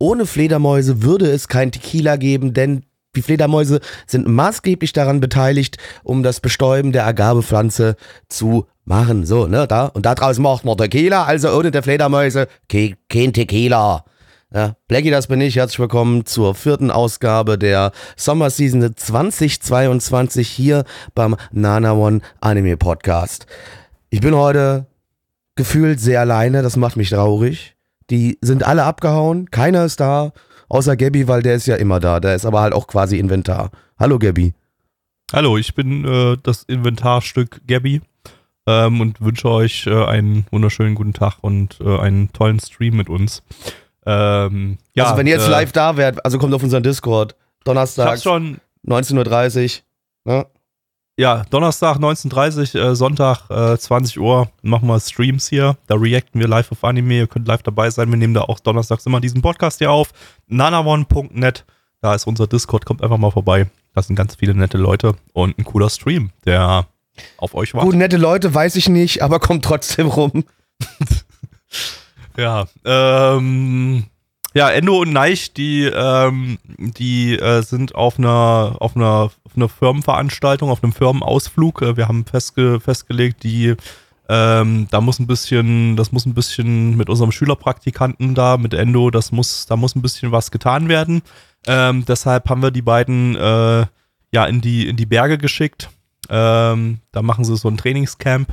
Ohne 0.00 0.26
Fledermäuse 0.26 1.02
würde 1.02 1.28
es 1.28 1.48
kein 1.48 1.72
Tequila 1.72 2.16
geben, 2.16 2.54
denn 2.54 2.84
die 3.16 3.22
Fledermäuse 3.22 3.80
sind 4.06 4.28
maßgeblich 4.28 4.92
daran 4.92 5.18
beteiligt, 5.18 5.76
um 6.04 6.22
das 6.22 6.38
Bestäuben 6.38 6.92
der 6.92 7.04
Agavepflanze 7.04 7.96
zu 8.28 8.66
machen. 8.84 9.26
So, 9.26 9.48
ne, 9.48 9.66
da. 9.66 9.86
Und 9.86 10.06
da 10.06 10.14
draußen 10.14 10.42
macht 10.42 10.64
man 10.64 10.76
Tequila, 10.76 11.24
also 11.24 11.50
ohne 11.50 11.72
der 11.72 11.82
Fledermäuse 11.82 12.46
ke 12.68 12.94
kein 13.08 13.32
Tequila. 13.32 14.04
Ja, 14.54 14.76
Blackie, 14.86 15.10
das 15.10 15.26
bin 15.26 15.40
ich. 15.40 15.56
Herzlich 15.56 15.80
willkommen 15.80 16.26
zur 16.26 16.54
vierten 16.54 16.92
Ausgabe 16.92 17.58
der 17.58 17.90
Sommerseason 18.16 18.94
2022 18.94 20.48
hier 20.48 20.84
beim 21.16 21.34
Nana 21.50 21.94
One 21.94 22.20
Anime 22.40 22.76
Podcast. 22.76 23.46
Ich 24.10 24.20
bin 24.20 24.36
heute 24.36 24.86
gefühlt 25.56 25.98
sehr 25.98 26.20
alleine, 26.20 26.62
das 26.62 26.76
macht 26.76 26.96
mich 26.96 27.10
traurig. 27.10 27.74
Die 28.10 28.38
sind 28.40 28.62
alle 28.62 28.84
abgehauen, 28.84 29.50
keiner 29.50 29.84
ist 29.84 30.00
da, 30.00 30.32
außer 30.68 30.96
Gabby, 30.96 31.28
weil 31.28 31.42
der 31.42 31.56
ist 31.56 31.66
ja 31.66 31.76
immer 31.76 32.00
da. 32.00 32.20
Der 32.20 32.34
ist 32.34 32.46
aber 32.46 32.60
halt 32.60 32.72
auch 32.72 32.86
quasi 32.86 33.18
Inventar. 33.18 33.70
Hallo 33.98 34.18
Gabby. 34.18 34.54
Hallo, 35.32 35.58
ich 35.58 35.74
bin 35.74 36.06
äh, 36.06 36.38
das 36.42 36.62
Inventarstück 36.62 37.60
Gabby 37.66 38.00
ähm, 38.66 39.02
und 39.02 39.20
wünsche 39.20 39.50
euch 39.50 39.86
äh, 39.86 40.04
einen 40.04 40.46
wunderschönen 40.50 40.94
guten 40.94 41.12
Tag 41.12 41.36
und 41.42 41.78
äh, 41.80 41.98
einen 41.98 42.32
tollen 42.32 42.60
Stream 42.60 42.96
mit 42.96 43.10
uns. 43.10 43.42
Ähm, 44.06 44.78
ja, 44.94 45.04
also 45.04 45.18
wenn 45.18 45.26
ihr 45.26 45.34
jetzt 45.34 45.48
äh, 45.48 45.50
live 45.50 45.72
da 45.72 45.98
wärt, 45.98 46.24
also 46.24 46.38
kommt 46.38 46.54
auf 46.54 46.62
unseren 46.62 46.82
Discord. 46.82 47.36
Donnerstag, 47.64 48.08
hab's 48.08 48.22
schon, 48.22 48.56
19.30 48.86 49.80
Uhr. 50.24 50.32
Ne? 50.32 50.46
Ja, 51.18 51.44
Donnerstag 51.50 51.98
19.30 51.98 52.78
äh, 52.78 52.94
Sonntag 52.94 53.50
äh, 53.50 53.76
20 53.76 54.20
Uhr 54.20 54.50
machen 54.62 54.86
wir 54.88 55.00
Streams 55.00 55.48
hier. 55.48 55.76
Da 55.88 55.96
reacten 55.96 56.38
wir 56.40 56.46
live 56.46 56.70
auf 56.70 56.84
Anime. 56.84 57.14
Ihr 57.18 57.26
könnt 57.26 57.48
live 57.48 57.62
dabei 57.62 57.90
sein. 57.90 58.08
Wir 58.08 58.16
nehmen 58.16 58.34
da 58.34 58.42
auch 58.42 58.60
donnerstags 58.60 59.04
immer 59.04 59.20
diesen 59.20 59.42
Podcast 59.42 59.78
hier 59.78 59.90
auf. 59.90 60.12
nanaone.net. 60.46 61.64
Da 62.00 62.14
ist 62.14 62.26
unser 62.26 62.46
Discord. 62.46 62.86
Kommt 62.86 63.02
einfach 63.02 63.18
mal 63.18 63.32
vorbei. 63.32 63.66
Da 63.94 64.02
sind 64.02 64.14
ganz 64.14 64.36
viele 64.36 64.54
nette 64.54 64.78
Leute 64.78 65.16
und 65.32 65.58
ein 65.58 65.64
cooler 65.64 65.90
Stream, 65.90 66.30
der 66.44 66.86
auf 67.36 67.54
euch 67.54 67.74
wartet. 67.74 67.90
Gut, 67.90 67.98
nette 67.98 68.16
Leute, 68.16 68.54
weiß 68.54 68.76
ich 68.76 68.88
nicht, 68.88 69.22
aber 69.22 69.40
kommt 69.40 69.64
trotzdem 69.64 70.06
rum. 70.06 70.44
Ja, 72.38 72.68
ähm, 72.84 74.04
ja, 74.58 74.70
Endo 74.70 75.02
und 75.02 75.12
Neich, 75.12 75.52
die, 75.52 75.84
ähm, 75.84 76.58
die 76.78 77.38
äh, 77.38 77.62
sind 77.62 77.94
auf 77.94 78.18
einer, 78.18 78.74
auf 78.80 78.96
einer, 78.96 79.30
auf 79.44 79.54
einer 79.54 79.68
Firmenveranstaltung, 79.68 80.68
auf 80.68 80.82
einem 80.82 80.92
Firmenausflug. 80.92 81.80
Äh, 81.80 81.96
wir 81.96 82.08
haben 82.08 82.24
festge 82.24 82.80
festgelegt, 82.80 83.44
die, 83.44 83.76
ähm, 84.28 84.88
da 84.90 85.00
muss 85.00 85.20
ein 85.20 85.28
bisschen, 85.28 85.94
das 85.94 86.10
muss 86.10 86.26
ein 86.26 86.34
bisschen 86.34 86.96
mit 86.96 87.08
unserem 87.08 87.30
Schülerpraktikanten 87.30 88.34
da, 88.34 88.56
mit 88.56 88.74
Endo, 88.74 89.12
das 89.12 89.30
muss, 89.30 89.66
da 89.66 89.76
muss 89.76 89.94
ein 89.94 90.02
bisschen 90.02 90.32
was 90.32 90.50
getan 90.50 90.88
werden. 90.88 91.22
Ähm, 91.68 92.04
deshalb 92.04 92.50
haben 92.50 92.60
wir 92.60 92.72
die 92.72 92.82
beiden 92.82 93.36
äh, 93.36 93.86
ja 94.32 94.44
in 94.44 94.60
die, 94.60 94.88
in 94.88 94.96
die 94.96 95.06
Berge 95.06 95.38
geschickt. 95.38 95.88
Ähm, 96.30 96.98
da 97.12 97.22
machen 97.22 97.44
sie 97.44 97.56
so 97.56 97.68
ein 97.68 97.76
Trainingscamp. 97.76 98.52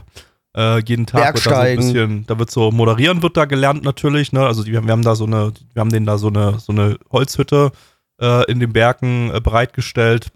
Äh, 0.55 0.79
jeden 0.85 1.05
Tag 1.05 1.33
wird 1.33 1.45
da 1.45 1.49
so 1.49 1.55
ein 1.55 1.75
bisschen, 1.75 2.25
da 2.27 2.39
wird 2.39 2.49
so 2.49 2.71
moderieren 2.71 3.21
wird 3.21 3.35
da 3.35 3.43
gelernt 3.43 3.83
natürlich, 3.83 4.31
ne? 4.31 4.45
Also 4.45 4.63
die, 4.63 4.71
wir 4.71 4.79
haben 4.79 5.01
da 5.01 5.15
so 5.15 5.25
eine, 5.25 5.51
wir 5.73 5.81
haben 5.81 5.91
denen 5.91 6.05
da 6.05 6.17
so 6.17 6.27
eine, 6.27 6.59
so 6.59 6.71
eine 6.71 6.97
Holzhütte 7.11 7.71
äh, 8.21 8.49
in 8.49 8.61
den 8.61 8.71
Bergen 8.71 9.31
äh, 9.33 9.41
bereitgestellt. 9.41 10.31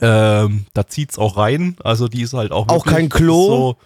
Ähm, 0.00 0.64
da 0.72 0.86
zieht's 0.86 1.18
auch 1.18 1.36
rein. 1.36 1.76
Also 1.84 2.08
die 2.08 2.22
ist 2.22 2.32
halt 2.32 2.52
auch. 2.52 2.68
Auch 2.68 2.86
kein 2.86 3.10
Klo? 3.10 3.46
So, 3.46 3.76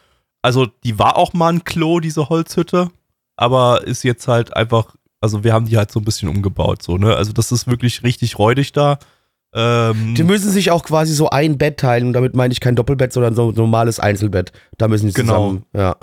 also 0.43 0.67
die 0.85 0.97
war 1.01 1.17
auch 1.17 1.33
mal 1.33 1.53
ein 1.53 1.65
Klo, 1.65 1.99
diese 1.99 2.29
Holzhütte, 2.29 2.93
aber 3.35 3.85
ist 3.85 4.05
jetzt 4.05 4.29
halt 4.29 4.55
einfach, 4.55 4.95
also 5.21 5.43
wir 5.43 5.53
haben 5.53 5.67
die 5.67 5.77
halt 5.77 5.91
so 5.91 5.99
ein 5.99 6.05
bisschen 6.05 6.29
umgebaut, 6.29 6.83
so, 6.83 6.99
ne? 6.99 7.17
Also 7.17 7.33
das 7.33 7.51
ist 7.51 7.67
wirklich 7.67 8.05
richtig 8.05 8.39
räudig 8.39 8.71
da. 8.71 9.01
Ähm, 9.57 10.15
Die 10.15 10.23
müssen 10.23 10.51
sich 10.51 10.71
auch 10.71 10.85
quasi 10.85 11.15
so 11.15 11.31
ein 11.31 11.57
Bett 11.59 11.79
teilen. 11.79 12.09
Und 12.09 12.13
damit 12.13 12.37
meine 12.37 12.53
ich 12.53 12.61
kein 12.61 12.77
Doppelbett, 12.77 13.13
sondern 13.13 13.35
so 13.35 13.49
ein 13.51 13.55
normales 13.55 13.99
Einzelbett. 13.99 14.53
Da 14.79 14.87
müssen 14.87 15.09
sie 15.09 15.15
Genau. 15.15 15.33
zusammen. 15.49 15.65
Ja. 15.75 15.97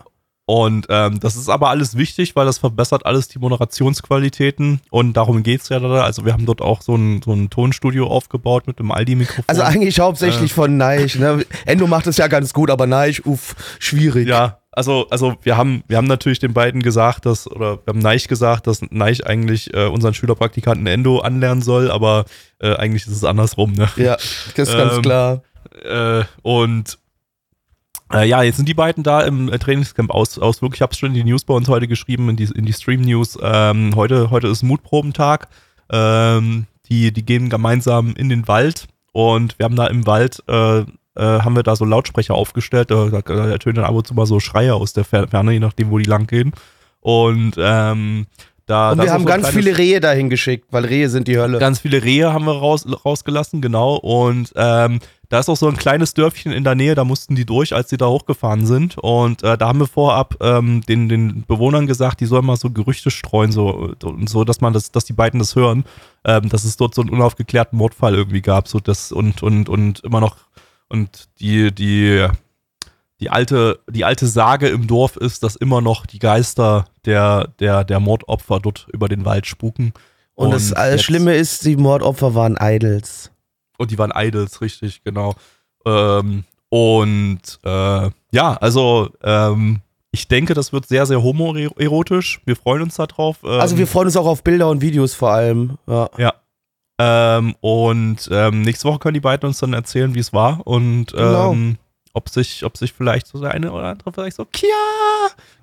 Und 0.46 0.88
ähm, 0.90 1.22
das 1.22 1.38
ist 1.38 1.48
aber 1.48 1.70
alles 1.70 1.96
wichtig, 1.96 2.36
weil 2.36 2.46
das 2.46 2.58
verbessert 2.58 3.06
alles 3.06 3.30
die 3.30 3.40
Moderationsqualitäten 3.40 4.82
und 4.92 5.14
darum 5.14 5.42
geht's 5.44 5.70
ja 5.70 5.80
da. 5.80 6.04
Also 6.04 6.26
wir 6.26 6.34
haben 6.34 6.46
dort 6.46 6.62
auch 6.62 6.82
so 6.82 6.96
ein, 6.96 7.22
so 7.24 7.32
ein 7.32 7.50
Tonstudio 7.50 8.08
aufgebaut 8.08 8.68
mit 8.68 8.80
einem 8.80 8.92
Aldi-Mikrofon. 8.92 9.46
Also 9.48 9.62
eigentlich 9.62 10.00
hauptsächlich 10.02 10.52
Äh. 10.52 10.54
von 10.54 10.76
Neich. 10.76 11.16
Ne? 11.18 11.46
Endo 11.66 11.88
macht 11.88 12.08
es 12.08 12.18
ja 12.18 12.28
ganz 12.28 12.52
gut, 12.54 12.70
aber 12.72 12.88
Neich, 12.88 13.26
uff, 13.26 13.56
schwierig. 13.80 14.28
Ja, 14.28 14.60
also, 14.76 15.08
also 15.10 15.36
wir 15.42 15.58
haben, 15.58 15.84
wir 15.88 15.98
haben 15.98 16.08
natürlich 16.08 16.40
den 16.40 16.54
beiden 16.54 16.82
gesagt, 16.82 17.26
dass, 17.26 17.50
oder 17.50 17.78
wir 17.78 17.94
haben 17.94 18.00
Neich 18.00 18.28
gesagt, 18.28 18.68
dass 18.68 18.82
Neich 18.90 19.26
eigentlich 19.26 19.74
äh, 19.74 19.86
unseren 19.88 20.14
Schülerpraktikanten 20.14 20.88
Endo 20.88 21.20
anlernen 21.20 21.62
soll, 21.62 21.92
aber 21.92 22.26
äh, 22.60 22.76
eigentlich 22.76 23.08
ist 23.08 23.16
es 23.16 23.24
andersrum, 23.24 23.74
ne? 23.74 23.90
Ja, 23.96 24.18
das 24.56 24.70
ist 24.70 24.78
ganz 24.78 24.96
Ähm, 24.96 25.02
klar. 25.02 25.44
Äh, 25.84 26.24
und 26.42 26.98
äh, 28.14 28.28
ja, 28.28 28.44
jetzt 28.44 28.58
sind 28.58 28.68
die 28.70 28.74
beiden 28.74 29.04
da 29.04 29.22
im 29.22 29.52
äh, 29.52 29.58
Trainingscamp 29.58 30.12
aus, 30.12 30.38
Ausflug. 30.38 30.76
Ich 30.76 30.82
habe 30.82 30.92
es 30.92 31.00
schon 31.00 31.10
in 31.10 31.16
die 31.16 31.24
News 31.24 31.44
bei 31.46 31.54
uns 31.54 31.68
heute 31.68 31.88
geschrieben, 31.88 32.30
in 32.30 32.36
die, 32.36 32.46
in 32.46 32.66
die 32.66 32.74
Stream-News. 32.74 33.40
Ähm, 33.42 33.96
heute, 33.96 34.30
heute 34.30 34.48
ist 34.48 34.64
Mutprobentag. 34.64 35.48
Ähm, 35.90 36.68
die, 36.90 37.12
die 37.12 37.26
gehen 37.26 37.50
gemeinsam 37.50 38.14
in 38.16 38.30
den 38.30 38.48
Wald 38.48 38.88
und 39.14 39.58
wir 39.58 39.64
haben 39.64 39.76
da 39.76 39.88
im 39.88 40.06
Wald, 40.06 40.44
äh, 40.48 40.84
haben 41.22 41.56
wir 41.56 41.64
da 41.64 41.76
so 41.76 41.86
Lautsprecher 41.86 42.34
aufgestellt. 42.34 42.92
Da, 42.92 43.10
da, 43.10 43.22
da 43.22 43.48
ertönen 43.50 43.76
dann 43.76 43.86
ab 43.86 43.96
und 43.96 44.08
zu 44.08 44.14
mal 44.14 44.26
so 44.26 44.40
Schreie 44.40 44.74
aus 44.74 44.94
der 44.94 45.06
Fer- 45.06 45.28
Ferne, 45.28 45.52
je 45.52 45.60
nachdem, 45.60 45.92
wo 45.92 45.98
die 45.98 46.10
lang 46.10 46.28
gehen. 46.28 46.52
Und 47.02 47.56
ähm, 47.58 48.28
da, 48.66 48.92
Und 48.92 49.02
wir 49.02 49.12
haben 49.12 49.24
so 49.24 49.28
ganz 49.28 49.50
viele 49.50 49.78
Rehe 49.78 50.00
dahin 50.00 50.30
geschickt, 50.30 50.68
weil 50.72 50.86
Rehe 50.86 51.10
sind 51.10 51.28
die 51.28 51.38
Hölle. 51.38 51.60
Ganz 51.60 51.80
viele 51.80 52.02
Rehe 52.02 52.32
haben 52.32 52.46
wir 52.46 52.54
raus, 52.54 52.86
rausgelassen, 53.04 53.62
genau. 53.62 53.96
Und 53.96 54.54
ähm, 54.56 55.00
da 55.28 55.40
ist 55.40 55.50
auch 55.50 55.58
so 55.58 55.68
ein 55.68 55.76
kleines 55.76 56.14
Dörfchen 56.14 56.54
in 56.54 56.64
der 56.64 56.76
Nähe, 56.76 56.96
da 56.96 57.04
mussten 57.04 57.36
die 57.36 57.46
durch, 57.46 57.76
als 57.76 57.90
sie 57.90 57.98
da 57.98 58.08
hochgefahren 58.08 58.66
sind. 58.66 58.98
Und 59.00 59.44
äh, 59.44 59.58
da 59.58 59.68
haben 59.68 59.80
wir 59.80 59.88
vorab 59.88 60.36
ähm, 60.40 60.82
den, 60.88 61.10
den 61.10 61.44
Bewohnern 61.46 61.88
gesagt, 61.88 62.22
die 62.22 62.26
sollen 62.26 62.46
mal 62.46 62.56
so 62.56 62.70
Gerüchte 62.70 63.12
streuen, 63.12 63.52
so, 63.52 63.94
so 64.28 64.46
dass 64.46 64.62
man 64.62 64.72
das, 64.72 64.92
dass 64.92 65.04
die 65.04 65.14
beiden 65.14 65.40
das 65.40 65.58
hören, 65.58 65.84
ähm, 66.24 66.48
dass 66.48 66.64
es 66.64 66.78
dort 66.78 66.96
so 66.96 67.02
einen 67.02 67.10
unaufgeklärten 67.10 67.78
Mordfall 67.78 68.16
irgendwie 68.16 68.42
gab. 68.42 68.70
So 68.70 68.80
das 68.80 69.12
und, 69.12 69.44
und, 69.44 69.68
und 69.68 70.00
immer 70.06 70.22
noch, 70.22 70.38
und 70.94 71.28
die, 71.40 71.74
die, 71.74 72.28
die 73.20 73.30
alte, 73.30 73.80
die 73.90 74.06
alte 74.06 74.28
Sage 74.28 74.70
im 74.70 74.88
Dorf 74.88 75.18
ist, 75.18 75.44
dass 75.44 75.56
immer 75.58 75.82
noch 75.82 76.06
die 76.06 76.20
Geister 76.20 76.86
der, 77.06 77.50
der, 77.60 77.84
der 77.84 78.00
Mordopfer 78.00 78.60
dort 78.62 78.88
über 78.94 79.10
den 79.10 79.26
Wald 79.26 79.46
spuken. 79.48 79.92
Und, 80.36 80.52
das 80.52 80.72
äh, 80.72 80.92
jetzt- 80.92 81.04
Schlimme 81.04 81.36
ist, 81.36 81.66
die 81.66 81.76
Mordopfer 81.76 82.34
waren 82.36 82.58
Idols. 82.62 83.32
Und 83.78 83.92
die 83.92 83.98
waren 83.98 84.14
Idols, 84.16 84.62
richtig, 84.62 85.04
genau. 85.04 85.34
Ähm, 85.86 86.44
und 86.70 87.42
äh, 87.64 88.10
ja, 88.32 88.54
also 88.62 89.10
ähm, 89.24 89.82
ich 90.12 90.28
denke, 90.28 90.54
das 90.54 90.72
wird 90.74 90.88
sehr, 90.88 91.06
sehr 91.08 91.22
homoerotisch. 91.24 92.40
Wir 92.46 92.56
freuen 92.56 92.84
uns 92.84 92.96
darauf. 92.96 93.38
Ähm, 93.44 93.50
Also 93.60 93.78
wir 93.80 93.88
freuen 93.88 94.06
uns 94.08 94.18
auch 94.18 94.28
auf 94.28 94.44
Bilder 94.44 94.70
und 94.70 94.82
Videos 94.82 95.16
vor 95.16 95.32
allem. 95.32 95.78
Ja. 95.88 96.10
Ja. 96.18 96.34
Ähm, 97.06 97.56
und 97.62 98.30
ähm, 98.32 98.62
nächste 98.62 98.88
Woche 98.88 99.00
können 99.00 99.14
die 99.16 99.20
beiden 99.20 99.48
uns 99.48 99.60
dann 99.60 99.74
erzählen, 99.74 100.14
wie 100.16 100.20
es 100.20 100.32
war 100.34 100.66
und 100.66 101.14
Genau. 101.14 101.52
ähm, 101.52 101.78
ob 102.14 102.30
sich, 102.30 102.64
ob 102.64 102.78
sich 102.78 102.94
vielleicht 102.94 103.28
so 103.28 103.40
der 103.42 103.52
eine 103.52 103.72
oder 103.72 103.86
andere 103.86 104.12
vielleicht 104.14 104.36
so 104.36 104.46
Kia 104.46 104.68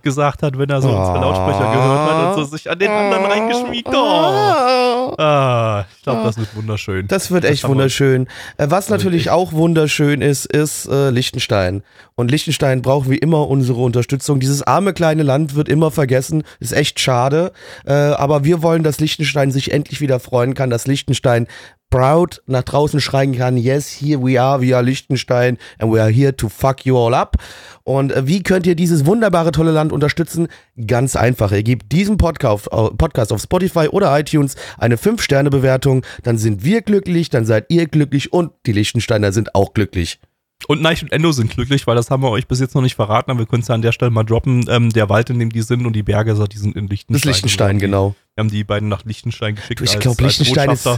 gesagt 0.03 0.43
hat, 0.43 0.59
wenn 0.59 0.69
er 0.69 0.83
so 0.83 0.89
unsere 0.89 1.19
Ah. 1.19 1.21
Lautsprecher 1.21 1.73
gehört 1.73 2.11
hat 2.11 2.37
und 2.39 2.45
so 2.45 2.51
sich 2.57 2.69
an 2.71 2.79
den 2.79 2.91
anderen 2.91 3.25
reingeschmiegt. 3.27 3.89
Oh. 3.89 5.15
Ah, 5.19 5.85
ich 5.97 6.03
glaube, 6.03 6.23
das 6.25 6.39
wird 6.39 6.55
wunderschön. 6.57 7.07
Das 7.09 7.31
wird 7.31 7.45
echt 7.45 7.63
wir- 7.65 7.71
wunderschön. 7.71 8.27
Äh, 8.57 8.67
Was 8.69 8.91
wird 8.91 8.99
natürlich 9.01 9.31
auch 9.31 9.53
wunderschön 9.53 10.23
ist, 10.23 10.47
ist 10.47 10.87
äh, 10.89 11.11
Liechtenstein. 11.11 11.83
Und 12.17 12.31
Liechtenstein 12.31 12.83
braucht 12.83 13.09
wie 13.09 13.19
immer 13.19 13.49
unsere 13.49 13.81
Unterstützung. 13.81 14.41
Dieses 14.41 14.63
arme 14.63 14.93
kleine 14.93 15.23
Land 15.23 15.55
wird 15.55 15.69
immer 15.69 15.91
vergessen. 15.91 16.43
Ist 16.59 16.73
echt 16.73 16.99
schade. 17.01 17.53
Äh, 17.87 17.93
aber 17.93 18.45
wir 18.45 18.63
wollen, 18.63 18.83
dass 18.83 19.01
Liechtenstein 19.01 19.51
sich 19.53 19.73
endlich 19.73 20.01
wieder 20.01 20.19
freuen 20.21 20.55
kann, 20.55 20.71
dass 20.71 20.87
Liechtenstein 20.87 21.47
proud 21.91 22.43
nach 22.47 22.63
draußen 22.63 23.01
schreien 23.01 23.37
kann, 23.37 23.57
yes, 23.57 23.89
here 24.01 24.23
we 24.23 24.41
are, 24.41 24.61
we 24.61 24.75
are 24.75 24.83
Liechtenstein 24.83 25.59
and 25.79 25.93
we 25.93 26.01
are 26.01 26.11
here 26.11 26.35
to 26.35 26.49
fuck 26.49 26.87
you 26.87 26.97
all 26.97 27.15
up. 27.15 27.37
Und 27.83 28.13
äh, 28.13 28.27
wie 28.27 28.43
könnt 28.43 28.67
ihr 28.67 28.77
dieses 28.77 29.05
wunderbare, 29.07 29.53
tolle 29.53 29.73
Land 29.73 29.93
unterstützen? 29.93 30.49
Ganz 30.87 31.17
einfach. 31.17 31.53
Ihr 31.53 31.63
gebt 31.63 31.93
diesem 31.93 32.17
Podcast, 32.17 32.71
Podcast 32.71 33.33
auf 33.33 33.43
Spotify 33.43 33.89
oder 33.89 34.19
iTunes 34.19 34.55
eine 34.79 34.97
5-Sterne-Bewertung, 34.97 36.05
dann 36.23 36.39
sind 36.39 36.65
wir 36.65 36.83
glücklich, 36.83 37.31
dann 37.31 37.45
seid 37.45 37.67
ihr 37.69 37.87
glücklich 37.87 38.33
und 38.33 38.53
die 38.67 38.73
Liechtensteiner 38.73 39.33
sind 39.33 39.55
auch 39.55 39.75
glücklich. 39.75 40.21
Und 40.69 40.83
Neich 40.83 41.03
und 41.03 41.11
Endo 41.13 41.33
sind 41.33 41.51
glücklich, 41.51 41.87
weil 41.87 41.97
das 41.97 42.11
haben 42.11 42.23
wir 42.23 42.31
euch 42.31 42.47
bis 42.47 42.61
jetzt 42.61 42.75
noch 42.75 42.83
nicht 42.83 42.95
verraten, 42.95 43.31
aber 43.31 43.41
wir 43.41 43.47
können 43.47 43.63
es 43.63 43.69
ja 43.69 43.75
an 43.75 43.83
der 43.83 43.93
Stelle 43.93 44.11
mal 44.11 44.25
droppen. 44.25 44.67
Ähm, 44.69 44.91
der 44.91 45.09
Wald, 45.09 45.31
in 45.31 45.39
dem 45.39 45.51
die 45.51 45.63
sind 45.63 45.87
und 45.87 45.95
die 45.95 46.03
Berge, 46.03 46.35
die 46.49 46.59
sind 46.59 46.77
in 46.77 46.87
Liechtenstein. 46.87 47.13
Das 47.13 47.21
ist 47.21 47.25
Liechtenstein, 47.25 47.79
genau. 47.79 48.15
Wir 48.35 48.43
haben 48.43 48.51
die 48.51 48.65
beiden 48.65 48.89
nach 48.89 49.05
Liechtenstein 49.05 49.57
geschickt. 49.57 49.81
Ich 49.81 49.99
glaube, 49.99 50.23
Liechtenstein 50.23 50.71
ist, 50.71 50.89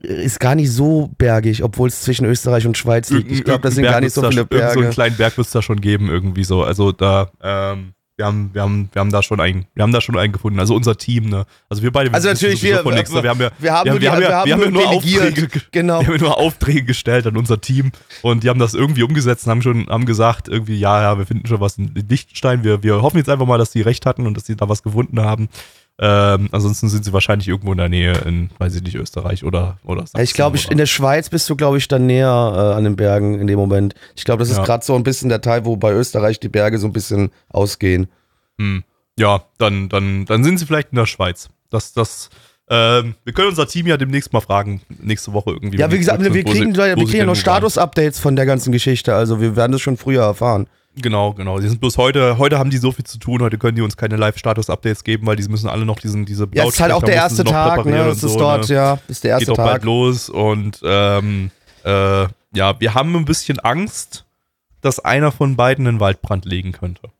ist, 0.00 0.40
gar 0.40 0.54
nicht 0.54 0.70
so 0.70 1.10
bergig, 1.16 1.62
obwohl 1.62 1.88
es 1.88 2.02
zwischen 2.02 2.26
Österreich 2.26 2.66
und 2.66 2.76
Schweiz 2.76 3.10
liegt. 3.10 3.30
Ich 3.30 3.44
glaube, 3.44 3.60
das 3.60 3.74
sind 3.74 3.82
Berg 3.82 3.94
gar 3.94 4.00
nicht 4.00 4.12
so 4.12 4.28
viele 4.28 4.44
Berge. 4.44 4.74
So 4.74 4.80
einen 4.80 4.90
kleinen 4.90 5.16
Berg 5.16 5.36
wird 5.36 5.46
es 5.46 5.52
da 5.52 5.62
schon 5.62 5.80
geben, 5.80 6.08
irgendwie 6.08 6.44
so. 6.44 6.64
Also 6.64 6.92
da, 6.92 7.30
ähm, 7.42 7.94
wir 8.20 8.26
haben, 8.26 8.50
wir 8.52 8.62
haben, 8.62 8.90
wir 8.92 9.00
haben 9.00 9.10
da 9.10 9.22
schon 9.22 9.40
einen, 9.40 9.64
wir 9.74 9.82
haben 9.82 9.92
da 9.92 10.00
schon 10.02 10.18
einen 10.18 10.32
gefunden. 10.32 10.60
Also 10.60 10.74
unser 10.74 10.96
Team, 10.96 11.30
ne? 11.30 11.46
Also 11.70 11.82
wir 11.82 11.90
beide. 11.90 12.12
Also 12.12 12.28
natürlich 12.28 12.62
wir, 12.62 12.80
von 12.80 12.94
nichts, 12.94 13.10
ne? 13.10 13.22
wir 13.22 13.30
haben 13.30 13.40
ja, 13.40 13.50
wir 13.58 13.72
haben, 13.72 13.92
wir, 13.92 14.00
wir, 14.00 14.12
haben, 14.12 14.20
wir 14.20 14.54
haben, 14.54 14.60
wir 14.60 14.70
nur 14.70 14.88
Aufträge, 14.88 15.48
genau. 15.72 16.00
Wir 16.00 16.08
haben 16.08 16.20
nur 16.20 16.36
Aufträge 16.36 16.84
gestellt 16.84 17.26
an 17.26 17.38
unser 17.38 17.60
Team 17.62 17.92
und 18.20 18.44
die 18.44 18.50
haben 18.50 18.60
das 18.60 18.74
irgendwie 18.74 19.02
umgesetzt 19.02 19.46
und 19.46 19.52
haben 19.52 19.62
schon, 19.62 19.86
haben 19.88 20.04
gesagt 20.04 20.48
irgendwie, 20.48 20.78
ja, 20.78 21.00
ja, 21.00 21.18
wir 21.18 21.24
finden 21.24 21.46
schon 21.46 21.60
was 21.60 21.78
in 21.78 21.94
Liechtenstein. 21.94 22.62
Wir, 22.62 22.82
wir 22.82 23.00
hoffen 23.00 23.16
jetzt 23.16 23.30
einfach 23.30 23.46
mal, 23.46 23.58
dass 23.58 23.70
die 23.70 23.80
recht 23.80 24.04
hatten 24.04 24.26
und 24.26 24.36
dass 24.36 24.44
sie 24.44 24.56
da 24.56 24.68
was 24.68 24.82
gefunden 24.82 25.20
haben. 25.20 25.48
Ähm, 26.02 26.48
ansonsten 26.50 26.88
sind 26.88 27.04
sie 27.04 27.12
wahrscheinlich 27.12 27.46
irgendwo 27.46 27.72
in 27.72 27.78
der 27.78 27.90
Nähe 27.90 28.14
in, 28.24 28.48
weiß 28.56 28.74
ich 28.74 28.82
nicht, 28.82 28.94
Österreich 28.94 29.44
oder 29.44 29.76
oder 29.84 30.06
Sachsen 30.06 30.24
Ich 30.24 30.32
glaube, 30.32 30.58
in 30.70 30.78
der 30.78 30.86
Schweiz 30.86 31.28
bist 31.28 31.48
du, 31.50 31.56
glaube 31.56 31.76
ich, 31.76 31.88
dann 31.88 32.06
näher 32.06 32.26
äh, 32.26 32.74
an 32.74 32.84
den 32.84 32.96
Bergen 32.96 33.38
in 33.38 33.46
dem 33.46 33.58
Moment. 33.58 33.94
Ich 34.16 34.24
glaube, 34.24 34.40
das 34.40 34.48
ist 34.48 34.56
ja. 34.56 34.64
gerade 34.64 34.82
so 34.82 34.94
ein 34.94 35.02
bisschen 35.02 35.28
der 35.28 35.42
Teil, 35.42 35.66
wo 35.66 35.76
bei 35.76 35.92
Österreich 35.92 36.40
die 36.40 36.48
Berge 36.48 36.78
so 36.78 36.86
ein 36.86 36.94
bisschen 36.94 37.30
ausgehen. 37.50 38.08
Hm. 38.58 38.82
Ja, 39.18 39.42
dann, 39.58 39.90
dann, 39.90 40.24
dann 40.24 40.42
sind 40.42 40.58
sie 40.58 40.64
vielleicht 40.64 40.92
in 40.92 40.96
der 40.96 41.04
Schweiz. 41.04 41.50
Das, 41.68 41.92
das, 41.92 42.30
ähm, 42.70 43.14
wir 43.24 43.34
können 43.34 43.48
unser 43.48 43.66
Team 43.66 43.86
ja 43.86 43.98
demnächst 43.98 44.32
mal 44.32 44.40
fragen, 44.40 44.80
nächste 45.02 45.34
Woche 45.34 45.50
irgendwie. 45.50 45.76
Ja, 45.76 45.92
wie 45.92 45.98
gesagt, 45.98 46.22
wir 46.22 46.30
kriegen, 46.44 46.74
sie, 46.74 46.80
wir 46.80 46.94
kriegen 46.94 47.16
ja 47.18 47.26
noch 47.26 47.36
Status-Updates 47.36 48.18
von 48.20 48.36
der 48.36 48.46
ganzen 48.46 48.72
Geschichte, 48.72 49.14
also 49.14 49.42
wir 49.42 49.54
werden 49.54 49.72
das 49.72 49.82
schon 49.82 49.98
früher 49.98 50.22
erfahren. 50.22 50.66
Genau, 50.96 51.32
genau. 51.34 51.58
Die 51.60 51.68
sind 51.68 51.80
bloß 51.80 51.98
heute, 51.98 52.38
heute 52.38 52.58
haben 52.58 52.70
die 52.70 52.78
so 52.78 52.90
viel 52.90 53.04
zu 53.04 53.18
tun, 53.18 53.42
heute 53.42 53.58
können 53.58 53.76
die 53.76 53.82
uns 53.82 53.96
keine 53.96 54.16
Live-Status-Updates 54.16 55.04
geben, 55.04 55.26
weil 55.26 55.36
die 55.36 55.48
müssen 55.48 55.68
alle 55.68 55.84
noch 55.84 56.00
diesen, 56.00 56.26
diese 56.26 56.48
Ja, 56.52 56.64
es 56.64 56.74
ist 56.74 56.80
halt 56.80 56.92
auch 56.92 57.02
der 57.02 57.14
erste 57.14 57.44
Tag, 57.44 57.86
ne? 57.86 57.98
Das 57.98 58.22
ist 58.22 58.32
so, 58.32 58.38
dort, 58.38 58.68
ne? 58.68 58.74
ja, 58.74 58.98
ist 59.06 59.22
der 59.22 59.32
erste 59.32 59.46
Geht 59.46 59.56
Tag. 59.56 59.66
Geht 59.66 59.72
bald 59.72 59.84
los 59.84 60.28
und 60.28 60.80
ähm, 60.82 61.50
äh, 61.84 62.26
ja, 62.52 62.80
wir 62.80 62.94
haben 62.94 63.14
ein 63.14 63.24
bisschen 63.24 63.60
Angst, 63.60 64.24
dass 64.80 64.98
einer 64.98 65.30
von 65.30 65.56
beiden 65.56 65.86
einen 65.86 66.00
Waldbrand 66.00 66.44
legen 66.44 66.72
könnte. 66.72 67.10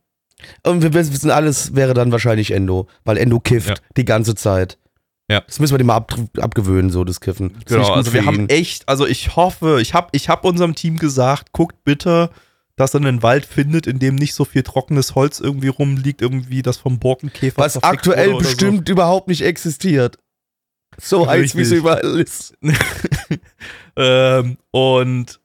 Und 0.63 0.81
wir 0.81 0.93
wissen, 0.93 1.31
alles 1.31 1.75
wäre 1.75 1.93
dann 1.93 2.11
wahrscheinlich 2.11 2.51
Endo, 2.51 2.87
weil 3.05 3.17
Endo 3.17 3.39
kifft 3.39 3.69
ja. 3.69 3.75
die 3.95 4.05
ganze 4.05 4.35
Zeit. 4.35 4.77
Ja. 5.29 5.41
Das 5.41 5.59
müssen 5.59 5.73
wir 5.73 5.77
dem 5.77 5.87
mal 5.87 5.97
ab, 5.97 6.13
abgewöhnen, 6.39 6.89
so 6.89 7.05
das 7.05 7.21
Kiffen. 7.21 7.53
Das 7.53 7.65
genau, 7.65 7.93
also 7.93 8.11
wir 8.11 8.21
ihn. 8.21 8.27
haben 8.27 8.49
echt, 8.49 8.89
also 8.89 9.07
ich 9.07 9.35
hoffe, 9.35 9.79
ich 9.81 9.93
habe 9.93 10.09
ich 10.11 10.27
hab 10.27 10.43
unserem 10.43 10.75
Team 10.75 10.97
gesagt, 10.97 11.53
guckt 11.53 11.83
bitte, 11.85 12.31
dass 12.81 12.95
er 12.95 13.01
einen 13.01 13.21
Wald 13.21 13.45
findet, 13.45 13.85
in 13.85 13.99
dem 13.99 14.15
nicht 14.15 14.33
so 14.33 14.43
viel 14.43 14.63
trockenes 14.63 15.13
Holz 15.13 15.39
irgendwie 15.39 15.67
rumliegt, 15.67 16.19
irgendwie 16.19 16.63
das 16.63 16.77
vom 16.77 16.97
Borkenkäfer. 16.97 17.61
Was 17.61 17.81
aktuell 17.83 18.35
bestimmt 18.37 18.87
so. 18.87 18.93
überhaupt 18.93 19.27
nicht 19.27 19.43
existiert. 19.43 20.17
So 20.99 21.27
heiß, 21.27 21.55
wie 21.55 21.61
es 21.61 21.71
überall 21.71 22.19
ist. 22.19 22.55
ähm, 23.95 24.57
und 24.71 25.39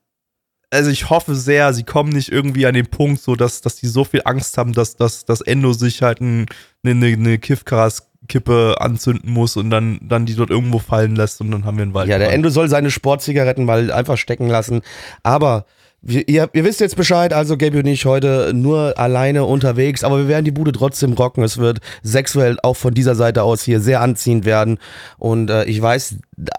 also 0.71 0.91
ich 0.91 1.11
hoffe 1.11 1.35
sehr, 1.35 1.75
sie 1.75 1.85
kommen 1.85 2.09
nicht 2.09 2.33
irgendwie 2.33 2.67
an 2.67 2.75
den 2.75 2.87
Punkt, 2.87 3.21
so 3.21 3.37
dass, 3.37 3.61
dass 3.61 3.77
die 3.77 3.87
so 3.87 4.05
viel 4.05 4.23
Angst 4.25 4.57
haben, 4.57 4.73
dass, 4.73 4.97
dass, 4.97 5.27
dass 5.27 5.43
Endo 5.43 5.75
sich 5.75 6.01
halt 6.01 6.23
ein, 6.23 6.47
eine, 6.85 7.07
eine 7.07 7.39
Kiffgras-Kippe 7.39 8.77
anzünden 8.81 9.31
muss 9.31 9.59
und 9.59 9.69
dann, 9.69 10.01
dann 10.03 10.25
die 10.25 10.35
dort 10.35 10.49
irgendwo 10.49 10.79
fallen 10.79 11.15
lässt 11.15 11.43
und 11.43 11.51
dann 11.51 11.67
haben 11.67 11.77
wir 11.77 11.83
einen 11.83 11.95
Wald. 11.95 12.09
Ja, 12.09 12.17
der 12.17 12.33
Endo 12.33 12.49
soll 12.49 12.71
seine 12.71 12.91
Sportzigaretten 12.91 13.67
mal 13.67 13.93
einfach 13.93 14.17
stecken 14.17 14.49
lassen. 14.49 14.81
Aber 15.23 15.67
ihr, 16.07 16.49
ihr, 16.53 16.65
wisst 16.65 16.81
jetzt 16.81 16.97
Bescheid, 16.97 17.33
also 17.33 17.57
Gabi 17.57 17.79
und 17.79 17.87
ich 17.87 18.07
heute 18.07 18.53
nur 18.55 18.99
alleine 18.99 19.45
unterwegs, 19.45 20.05
aber 20.05 20.19
wir 20.19 20.29
werden 20.29 20.45
die 20.45 20.51
Bude 20.51 20.73
trotzdem 20.73 21.13
rocken. 21.13 21.43
Es 21.43 21.59
wird 21.59 21.81
sexuell 22.03 22.59
auch 22.63 22.77
von 22.77 22.95
dieser 22.95 23.15
Seite 23.15 23.43
aus 23.43 23.63
hier 23.63 23.81
sehr 23.81 24.01
anziehend 24.01 24.45
werden. 24.45 24.79
Und 25.19 25.51
äh, 25.51 25.65
ich 25.65 25.81
weiß 25.81 26.17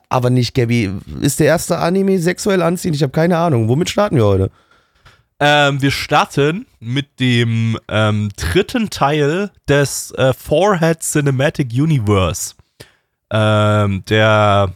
aber 0.09 0.29
nicht, 0.29 0.53
Gabi, 0.53 0.91
ist 1.21 1.39
der 1.39 1.47
erste 1.47 1.77
Anime 1.77 2.19
sexuell 2.19 2.61
anziehend? 2.61 2.95
Ich 2.95 3.03
habe 3.03 3.11
keine 3.11 3.37
Ahnung. 3.37 3.69
Womit 3.69 3.89
starten 3.89 4.17
wir 4.17 4.25
heute? 4.25 4.51
Ähm, 5.39 5.81
wir 5.81 5.91
starten 5.91 6.65
mit 6.79 7.19
dem 7.19 7.77
ähm, 7.87 8.29
dritten 8.35 8.89
Teil 8.89 9.51
des 9.69 10.11
äh, 10.11 10.33
Forehead 10.33 11.01
Cinematic 11.01 11.71
Universe. 11.73 12.55
Ähm, 13.29 14.03
der 14.09 14.73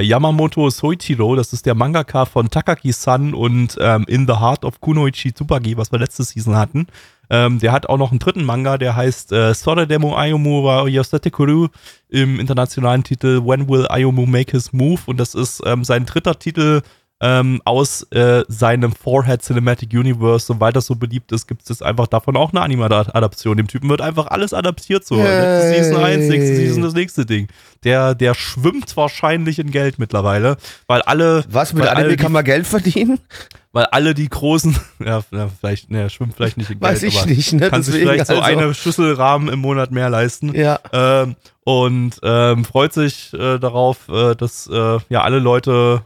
Yamamoto 0.00 0.70
Soichiro, 0.70 1.36
das 1.36 1.52
ist 1.52 1.66
der 1.66 1.74
Mangaka 1.74 2.24
von 2.24 2.50
Takaki-san 2.50 3.34
und 3.34 3.76
ähm, 3.80 4.04
In 4.08 4.26
the 4.26 4.34
Heart 4.34 4.64
of 4.64 4.80
Kunoichi 4.80 5.32
Tsubagi, 5.32 5.76
was 5.76 5.92
wir 5.92 5.98
letzte 5.98 6.24
Season 6.24 6.56
hatten. 6.56 6.86
Ähm, 7.30 7.60
der 7.60 7.70
hat 7.70 7.88
auch 7.88 7.96
noch 7.96 8.10
einen 8.10 8.18
dritten 8.18 8.44
Manga, 8.44 8.76
der 8.76 8.96
heißt 8.96 9.32
äh, 9.32 9.54
Sore 9.54 9.86
Demo 9.86 10.16
Ayumu 10.16 10.64
wa 10.64 10.88
Yosetekuru 10.88 11.68
im 12.08 12.40
internationalen 12.40 13.04
Titel 13.04 13.40
When 13.44 13.68
Will 13.68 13.86
Ayumu 13.88 14.26
Make 14.26 14.50
His 14.52 14.72
Move? 14.72 15.00
Und 15.06 15.18
das 15.18 15.36
ist 15.36 15.62
ähm, 15.64 15.84
sein 15.84 16.06
dritter 16.06 16.38
Titel 16.38 16.82
ähm, 17.20 17.60
aus 17.64 18.02
äh, 18.12 18.44
seinem 18.48 18.92
Forehead 18.92 19.42
Cinematic 19.42 19.92
Universe. 19.92 20.52
Und 20.52 20.60
weil 20.60 20.72
das 20.72 20.86
so 20.86 20.94
beliebt 20.94 21.32
ist, 21.32 21.46
gibt 21.46 21.62
es 21.62 21.68
jetzt 21.68 21.82
einfach 21.82 22.06
davon 22.06 22.36
auch 22.36 22.52
eine 22.52 22.62
Anime-Adaption. 22.62 23.56
Dem 23.56 23.68
Typen 23.68 23.88
wird 23.90 24.00
einfach 24.00 24.28
alles 24.28 24.54
adaptiert 24.54 25.06
so. 25.06 25.18
Hey. 25.18 25.24
Letzte 25.24 25.84
Season 25.84 26.02
1, 26.02 26.28
nächste 26.28 26.56
Season 26.56 26.82
das 26.82 26.94
nächste 26.94 27.26
Ding. 27.26 27.48
Der, 27.84 28.14
der 28.14 28.34
schwimmt 28.34 28.96
wahrscheinlich 28.96 29.58
in 29.58 29.70
Geld 29.70 29.98
mittlerweile, 29.98 30.56
weil 30.86 31.02
alle. 31.02 31.44
Was, 31.48 31.72
mit 31.72 31.86
Anime 31.86 32.16
kann 32.16 32.32
man 32.32 32.44
Geld 32.44 32.66
verdienen? 32.66 33.18
Weil 33.72 33.84
alle 33.84 34.14
die 34.14 34.28
großen, 34.28 34.76
ja, 35.04 35.22
vielleicht, 35.60 35.92
ne, 35.92 36.10
schwimmt 36.10 36.34
vielleicht 36.34 36.56
nicht 36.56 36.70
in 36.70 36.80
Geld, 36.80 36.92
Weiß 36.92 37.04
ich 37.04 37.24
nicht, 37.26 37.52
ne? 37.52 37.70
Kann 37.70 37.84
sich 37.84 37.94
vielleicht 37.94 38.26
so 38.26 38.40
also. 38.40 38.42
eine 38.42 38.74
Schüsselrahmen 38.74 39.48
im 39.48 39.60
Monat 39.60 39.92
mehr 39.92 40.10
leisten. 40.10 40.52
Ja. 40.56 40.80
Ähm, 40.92 41.36
und 41.62 42.18
ähm, 42.24 42.64
freut 42.64 42.92
sich 42.92 43.32
äh, 43.32 43.58
darauf, 43.58 44.08
äh, 44.08 44.34
dass 44.34 44.66
äh, 44.66 44.98
ja 45.08 45.22
alle 45.22 45.38
Leute 45.38 46.02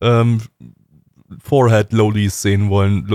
ähm, 0.00 0.40
Forehead-Lolies 1.42 2.40
sehen 2.40 2.70
wollen. 2.70 3.06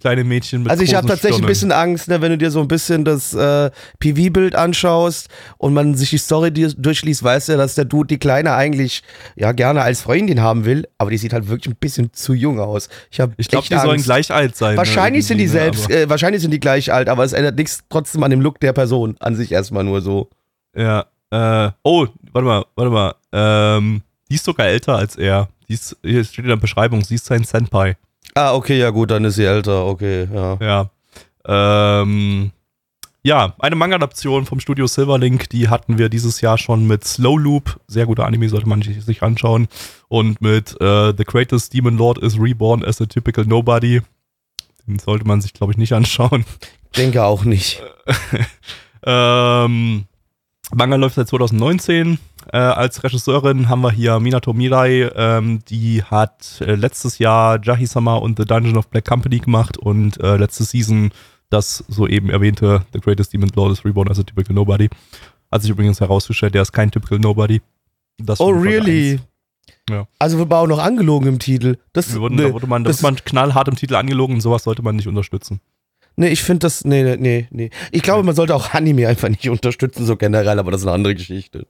kleine 0.00 0.24
Mädchen 0.24 0.62
mit 0.62 0.70
Also 0.70 0.84
ich 0.84 0.94
habe 0.94 1.06
tatsächlich 1.06 1.36
Stirnen. 1.36 1.44
ein 1.44 1.48
bisschen 1.48 1.72
Angst, 1.72 2.08
ne, 2.08 2.20
wenn 2.20 2.30
du 2.30 2.38
dir 2.38 2.50
so 2.50 2.60
ein 2.60 2.68
bisschen 2.68 3.04
das 3.04 3.34
äh, 3.34 3.70
PV-Bild 3.98 4.54
anschaust 4.54 5.28
und 5.58 5.74
man 5.74 5.94
sich 5.94 6.10
die 6.10 6.18
Story 6.18 6.52
durchliest, 6.52 7.22
weißt 7.22 7.48
du, 7.48 7.56
dass 7.56 7.74
der 7.74 7.86
Dude 7.86 8.06
die 8.06 8.18
Kleine 8.18 8.54
eigentlich 8.54 9.02
ja 9.34 9.52
gerne 9.52 9.82
als 9.82 10.02
Freundin 10.02 10.40
haben 10.40 10.64
will, 10.64 10.86
aber 10.98 11.10
die 11.10 11.18
sieht 11.18 11.32
halt 11.32 11.48
wirklich 11.48 11.74
ein 11.74 11.78
bisschen 11.78 12.12
zu 12.12 12.34
jung 12.34 12.60
aus. 12.60 12.88
Ich, 13.10 13.18
ich 13.36 13.48
glaube, 13.48 13.66
die 13.66 13.74
Angst. 13.74 13.86
sollen 13.86 14.02
gleich 14.02 14.30
alt 14.30 14.56
sein. 14.56 14.72
Ne, 14.72 14.78
wahrscheinlich 14.78 15.24
ne, 15.24 15.28
sind 15.28 15.38
die 15.38 15.48
selbst, 15.48 15.90
äh, 15.90 16.08
wahrscheinlich 16.08 16.42
sind 16.42 16.52
die 16.52 16.60
gleich 16.60 16.92
alt, 16.92 17.08
aber 17.08 17.24
es 17.24 17.32
ändert 17.32 17.56
nichts 17.56 17.80
trotzdem 17.88 18.22
an 18.22 18.30
dem 18.30 18.40
Look 18.40 18.60
der 18.60 18.72
Person 18.72 19.16
an 19.18 19.34
sich 19.34 19.50
erstmal 19.50 19.82
nur 19.82 20.02
so. 20.02 20.30
Ja, 20.76 21.06
äh, 21.30 21.70
oh, 21.82 22.06
warte 22.32 22.46
mal, 22.46 22.64
warte 22.76 22.90
mal, 22.90 23.14
ähm, 23.32 24.02
die 24.30 24.36
ist 24.36 24.44
sogar 24.44 24.66
älter 24.66 24.96
als 24.96 25.16
er. 25.16 25.48
Ist, 25.68 25.96
hier 26.02 26.24
steht 26.24 26.44
in 26.44 26.48
der 26.48 26.56
Beschreibung, 26.56 27.02
sie 27.02 27.16
ist 27.16 27.26
sein 27.26 27.44
Senpai. 27.44 27.96
Ah, 28.34 28.54
okay, 28.54 28.78
ja 28.78 28.90
gut, 28.90 29.10
dann 29.10 29.24
ist 29.24 29.36
sie 29.36 29.44
älter, 29.44 29.86
okay, 29.86 30.28
ja. 30.32 30.58
Ja. 30.60 30.90
Ähm, 32.02 32.52
ja, 33.26 33.54
eine 33.58 33.74
Manga-Adaption 33.74 34.46
vom 34.46 34.60
Studio 34.60 34.86
Silverlink, 34.86 35.48
die 35.48 35.68
hatten 35.68 35.98
wir 35.98 36.08
dieses 36.08 36.40
Jahr 36.42 36.58
schon 36.58 36.86
mit 36.86 37.04
Slow 37.04 37.36
Loop. 37.36 37.80
Sehr 37.88 38.06
guter 38.06 38.24
Anime, 38.24 38.48
sollte 38.48 38.68
man 38.68 38.82
sich 38.82 39.20
anschauen. 39.20 39.66
Und 40.06 40.40
mit 40.40 40.80
äh, 40.80 41.12
The 41.16 41.24
Greatest 41.24 41.74
Demon 41.74 41.96
Lord 41.96 42.18
is 42.18 42.38
Reborn 42.38 42.84
as 42.84 43.00
a 43.00 43.06
Typical 43.06 43.44
Nobody. 43.44 44.00
Den 44.86 45.00
sollte 45.00 45.26
man 45.26 45.40
sich, 45.40 45.54
glaube 45.54 45.72
ich, 45.72 45.76
nicht 45.76 45.92
anschauen. 45.94 46.44
Denke 46.96 47.24
auch 47.24 47.44
nicht. 47.44 47.82
ähm, 49.02 50.04
Manga 50.72 50.94
läuft 50.94 51.16
seit 51.16 51.26
2019. 51.26 52.18
Äh, 52.52 52.58
als 52.58 53.02
Regisseurin 53.02 53.68
haben 53.68 53.80
wir 53.80 53.90
hier 53.90 54.20
Minato 54.20 54.52
Mirai, 54.52 55.10
ähm, 55.14 55.60
die 55.68 56.02
hat 56.02 56.60
äh, 56.60 56.74
letztes 56.74 57.18
Jahr 57.18 57.58
Jahi-sama 57.62 58.16
und 58.16 58.38
The 58.38 58.44
Dungeon 58.44 58.76
of 58.76 58.88
Black 58.88 59.04
Company 59.04 59.38
gemacht 59.38 59.76
und 59.78 60.20
äh, 60.22 60.36
letzte 60.36 60.64
Season 60.64 61.10
das 61.50 61.84
soeben 61.88 62.30
erwähnte 62.30 62.84
The 62.92 63.00
Greatest 63.00 63.32
Demon 63.32 63.50
Lord 63.54 63.72
is 63.72 63.84
Reborn 63.84 64.08
as 64.10 64.18
a 64.18 64.22
Typical 64.22 64.54
Nobody. 64.54 64.88
Hat 65.50 65.62
sich 65.62 65.70
übrigens 65.70 66.00
herausgestellt, 66.00 66.54
der 66.54 66.62
ist 66.62 66.72
kein 66.72 66.90
Typical 66.90 67.18
Nobody. 67.18 67.60
Das 68.18 68.40
oh, 68.40 68.50
really? 68.50 69.20
Ja. 69.88 70.08
Also 70.18 70.38
wir 70.38 70.56
auch 70.56 70.66
noch 70.66 70.78
angelogen 70.78 71.28
im 71.28 71.38
Titel. 71.38 71.76
Das, 71.92 72.18
wurden, 72.18 72.36
nee, 72.36 72.42
da 72.42 72.52
wurde 72.52 72.66
man, 72.66 72.84
das, 72.84 72.96
das 72.96 73.02
man 73.02 73.16
knallhart 73.16 73.68
im 73.68 73.76
Titel 73.76 73.94
angelogen 73.94 74.34
und 74.34 74.40
sowas 74.40 74.64
sollte 74.64 74.82
man 74.82 74.96
nicht 74.96 75.06
unterstützen. 75.06 75.60
Nee, 76.16 76.28
ich 76.28 76.42
finde 76.42 76.60
das, 76.60 76.84
nee, 76.84 77.16
nee, 77.16 77.46
nee. 77.50 77.70
Ich 77.92 78.02
glaube, 78.02 78.22
man 78.22 78.34
sollte 78.34 78.54
auch 78.54 78.72
Anime 78.72 79.06
einfach 79.06 79.28
nicht 79.28 79.48
unterstützen, 79.50 80.06
so 80.06 80.16
generell, 80.16 80.58
aber 80.58 80.70
das 80.70 80.80
ist 80.80 80.86
eine 80.86 80.94
andere 80.94 81.14
Geschichte. 81.14 81.66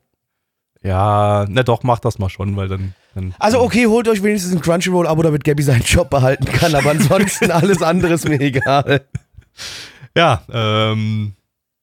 Ja, 0.82 1.46
na 1.48 1.62
doch, 1.62 1.82
mach 1.82 1.98
das 1.98 2.18
mal 2.18 2.28
schon, 2.28 2.56
weil 2.56 2.68
dann. 2.68 2.94
dann 3.14 3.34
Also 3.38 3.60
okay, 3.60 3.86
holt 3.86 4.08
euch 4.08 4.22
wenigstens 4.22 4.52
ein 4.52 4.60
Crunchyroll-Abo, 4.60 5.22
damit 5.22 5.44
Gabby 5.44 5.62
seinen 5.62 5.82
Job 5.82 6.10
behalten 6.10 6.44
kann, 6.46 6.74
aber 6.74 6.90
ansonsten 6.90 7.50
alles 7.50 7.82
andere 7.82 8.14
ist 8.14 8.28
mir 8.28 8.40
egal. 8.40 9.06
Ja, 10.16 10.42
ähm, 10.50 11.34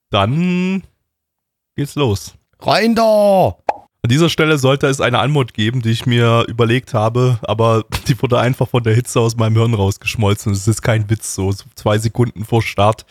dann 0.10 0.84
geht's 1.76 1.96
los. 1.96 2.34
Rein 2.60 2.96
da! 2.96 3.58
An 4.06 4.10
dieser 4.10 4.30
Stelle 4.30 4.58
sollte 4.58 4.88
es 4.88 5.00
eine 5.00 5.20
Anmut 5.20 5.54
geben, 5.54 5.82
die 5.82 5.92
ich 5.92 6.06
mir 6.06 6.46
überlegt 6.50 6.94
habe, 6.94 7.40
aber 7.44 7.86
die 8.08 8.22
wurde 8.22 8.38
einfach 8.38 8.68
von 8.68 8.84
der 8.84 8.94
Hitze 8.96 9.20
aus 9.22 9.38
meinem 9.38 9.56
Hirn 9.56 9.74
rausgeschmolzen. 9.74 10.52
Es 10.52 10.68
ist 10.68 10.82
kein 10.82 11.10
Witz, 11.10 11.36
so 11.36 11.54
zwei 11.76 11.98
Sekunden 11.98 12.44
vor 12.44 12.62
Start 12.62 13.06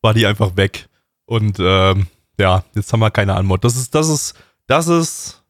war 0.00 0.14
die 0.14 0.26
einfach 0.26 0.56
weg. 0.56 0.88
Und 1.26 1.58
ähm, 1.60 2.06
ja, 2.38 2.64
jetzt 2.74 2.92
haben 2.92 3.00
wir 3.00 3.10
keine 3.10 3.34
Anmut. 3.34 3.62
Das 3.62 3.76
ist, 3.76 3.94
das 3.94 4.08
ist, 4.08 4.34
das 4.68 4.86
ist 4.86 5.42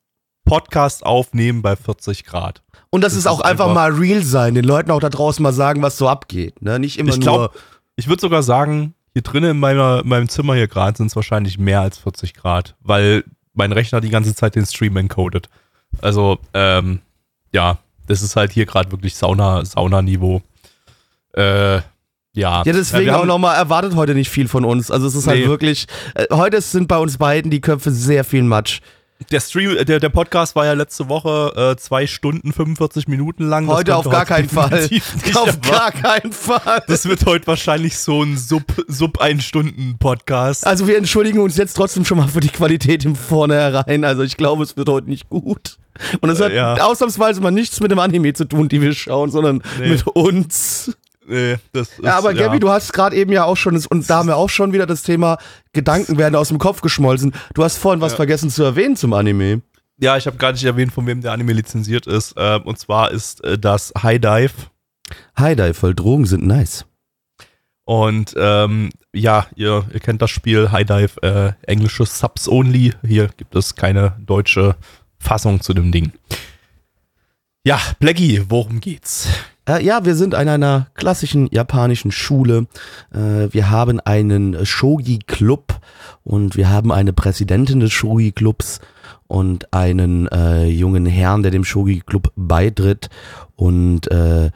Podcast 0.46 1.04
aufnehmen 1.04 1.60
bei 1.60 1.76
40 1.76 2.24
Grad. 2.24 2.62
Und 2.90 3.02
das, 3.02 3.12
Das 3.12 3.18
ist 3.20 3.26
auch 3.26 3.40
ist 3.40 3.44
einfach, 3.44 3.66
einfach- 3.66 3.74
mal 3.74 3.92
real 3.92 4.22
sein, 4.22 4.54
den 4.54 4.64
Leuten 4.64 4.90
auch 4.90 5.00
da 5.00 5.10
draußen 5.10 5.42
mal 5.42 5.52
sagen, 5.52 5.82
was 5.82 5.98
so 5.98 6.08
abgeht. 6.08 6.62
Ne? 6.62 6.78
Nicht 6.78 6.98
immer 6.98 7.10
Ich 7.10 7.16
nur. 7.18 7.24
glaub- 7.24 7.58
Ich 7.96 8.08
würde 8.08 8.20
sogar 8.22 8.42
sagen, 8.42 8.94
hier 9.12 9.20
drinnen 9.22 9.50
in 9.50 9.58
meiner, 9.58 10.00
in 10.02 10.08
meinem 10.08 10.28
Zimmer 10.30 10.54
hier 10.54 10.68
gerade 10.68 10.96
sind 10.96 11.08
es 11.08 11.16
wahrscheinlich 11.16 11.58
mehr 11.58 11.80
als 11.82 11.98
40 11.98 12.32
Grad, 12.32 12.74
weil 12.80 13.24
mein 13.52 13.72
Rechner 13.72 14.00
die 14.00 14.08
ganze 14.08 14.34
Zeit 14.34 14.54
den 14.54 14.64
Stream 14.64 14.96
encodet. 14.96 15.48
Also, 16.00 16.38
ähm, 16.54 17.00
ja, 17.52 17.78
das 18.06 18.22
ist 18.22 18.36
halt 18.36 18.52
hier 18.52 18.64
gerade 18.66 18.90
wirklich 18.92 19.16
Sauna, 19.16 19.64
Saunaniveau. 19.64 20.40
Äh, 21.34 21.76
ja. 21.76 21.82
Ja, 22.34 22.62
deswegen 22.64 23.06
wir 23.06 23.18
auch 23.20 23.24
nochmal 23.26 23.56
erwartet 23.56 23.96
heute 23.96 24.14
nicht 24.14 24.30
viel 24.30 24.48
von 24.48 24.64
uns. 24.64 24.90
Also 24.90 25.06
es 25.06 25.14
ist 25.14 25.26
halt 25.26 25.40
Nee. 25.40 25.46
wirklich, 25.48 25.86
äh, 26.14 26.26
heute 26.30 26.60
sind 26.60 26.88
bei 26.88 26.98
uns 26.98 27.18
beiden 27.18 27.50
die 27.50 27.60
Köpfe 27.60 27.90
sehr 27.90 28.24
viel 28.24 28.42
Matsch. 28.44 28.80
Der 29.32 29.40
Stream, 29.40 29.76
äh, 29.76 29.84
der, 29.84 29.98
der 30.00 30.08
Podcast 30.10 30.54
war 30.54 30.64
ja 30.64 30.72
letzte 30.74 31.08
Woche 31.08 31.52
äh, 31.74 31.76
zwei 31.76 32.06
Stunden 32.06 32.52
45 32.52 33.08
Minuten 33.08 33.44
lang. 33.44 33.66
Das 33.66 33.76
Heute 33.78 33.96
auf 33.96 34.08
gar 34.08 34.24
keinen 34.24 34.48
Fall. 34.48 34.88
Auf 35.34 35.60
gar 35.60 35.90
keinen 35.92 36.32
Fall. 36.32 36.82
Das 36.86 37.06
wird 37.06 37.26
heute 37.26 37.46
wahrscheinlich 37.48 37.98
so 37.98 38.22
ein 38.22 38.36
Sub, 38.38 38.62
Sub 38.86 39.20
ein 39.20 39.40
Stunden 39.40 39.96
Podcast. 39.98 40.66
Also 40.66 40.86
wir 40.86 40.96
entschuldigen 40.96 41.40
uns 41.40 41.56
jetzt 41.56 41.74
trotzdem 41.74 42.04
schon 42.04 42.18
mal 42.18 42.28
für 42.28 42.40
die 42.40 42.48
Qualität 42.48 43.04
im 43.04 43.16
Vornherein. 43.16 44.04
Also 44.04 44.22
ich 44.22 44.36
glaube, 44.36 44.62
es 44.62 44.76
wird 44.76 44.88
heute 44.88 45.08
nicht 45.10 45.28
gut. 45.28 45.78
Und 46.20 46.30
es 46.30 46.40
hat 46.40 46.52
Äh, 46.52 46.56
ja. 46.56 46.74
ausnahmsweise 46.76 47.40
mal 47.40 47.50
nichts 47.50 47.80
mit 47.80 47.90
dem 47.90 47.98
Anime 47.98 48.32
zu 48.32 48.44
tun, 48.44 48.68
die 48.68 48.80
wir 48.80 48.94
schauen, 48.94 49.30
sondern 49.30 49.62
Nee. 49.80 49.88
mit 49.90 50.06
uns. 50.06 50.96
Nee, 51.28 51.56
das 51.72 51.88
ist, 51.90 51.98
Ja, 52.02 52.16
aber 52.16 52.32
Gabby, 52.34 52.58
du 52.58 52.70
hast 52.70 52.92
gerade 52.92 53.14
eben 53.14 53.30
ja 53.32 53.44
auch 53.44 53.56
schon, 53.56 53.76
und 53.76 54.08
da 54.08 54.16
haben 54.18 54.28
wir 54.28 54.36
auch 54.36 54.48
schon 54.48 54.72
wieder 54.72 54.86
das 54.86 55.02
Thema 55.02 55.36
Gedanken 55.72 56.16
werden 56.16 56.34
aus 56.34 56.48
dem 56.48 56.58
Kopf 56.58 56.80
geschmolzen. 56.80 57.34
Du 57.54 57.62
hast 57.62 57.76
vorhin 57.76 58.00
was 58.00 58.12
Ja. 58.12 58.16
vergessen 58.16 58.48
zu 58.50 58.62
erwähnen 58.64 58.96
zum 58.96 59.12
Anime. 59.12 59.60
Ja, 60.00 60.16
ich 60.16 60.26
habe 60.26 60.36
gar 60.38 60.52
nicht 60.52 60.64
erwähnt, 60.64 60.92
von 60.92 61.06
wem 61.06 61.20
der 61.20 61.32
Anime 61.32 61.52
lizenziert 61.52 62.06
ist. 62.06 62.34
Ähm, 62.36 62.62
und 62.62 62.78
zwar 62.78 63.10
ist 63.10 63.44
äh, 63.44 63.58
das 63.58 63.92
High 64.02 64.20
Dive. 64.20 64.52
Hi, 65.36 65.54
Dive, 65.54 65.74
voll 65.74 65.94
Drogen 65.94 66.24
sind 66.24 66.46
nice. 66.46 66.84
Und 67.84 68.34
ähm, 68.38 68.90
ja, 69.14 69.46
ihr, 69.56 69.84
ihr 69.92 70.00
kennt 70.00 70.22
das 70.22 70.30
Spiel 70.30 70.70
High 70.72 70.86
Dive, 70.86 71.22
äh, 71.22 71.52
englische 71.70 72.04
Subs 72.06 72.48
only. 72.48 72.92
Hier 73.06 73.28
gibt 73.36 73.54
es 73.56 73.74
keine 73.74 74.16
deutsche 74.24 74.76
Fassung 75.18 75.60
zu 75.60 75.74
dem 75.74 75.90
Ding. 75.90 76.12
Ja, 77.64 77.80
Blackie, 77.98 78.44
worum 78.48 78.80
geht's? 78.80 79.28
Äh, 79.68 79.84
ja, 79.84 80.04
wir 80.04 80.14
sind 80.14 80.34
an 80.34 80.48
einer 80.48 80.86
klassischen 80.94 81.48
japanischen 81.52 82.10
Schule. 82.10 82.66
Äh, 83.12 83.52
wir 83.52 83.70
haben 83.70 84.00
einen 84.00 84.64
Shogi-Club 84.64 85.80
und 86.24 86.56
wir 86.56 86.70
haben 86.70 86.90
eine 86.90 87.12
Präsidentin 87.12 87.80
des 87.80 87.92
Shogi-Clubs 87.92 88.80
und 89.26 89.72
einen 89.72 90.26
äh, 90.28 90.66
jungen 90.66 91.04
Herrn, 91.04 91.42
der 91.42 91.52
dem 91.52 91.64
Shogi-Club 91.64 92.32
beitritt. 92.34 93.10
Und 93.56 94.10
äh, 94.10 94.50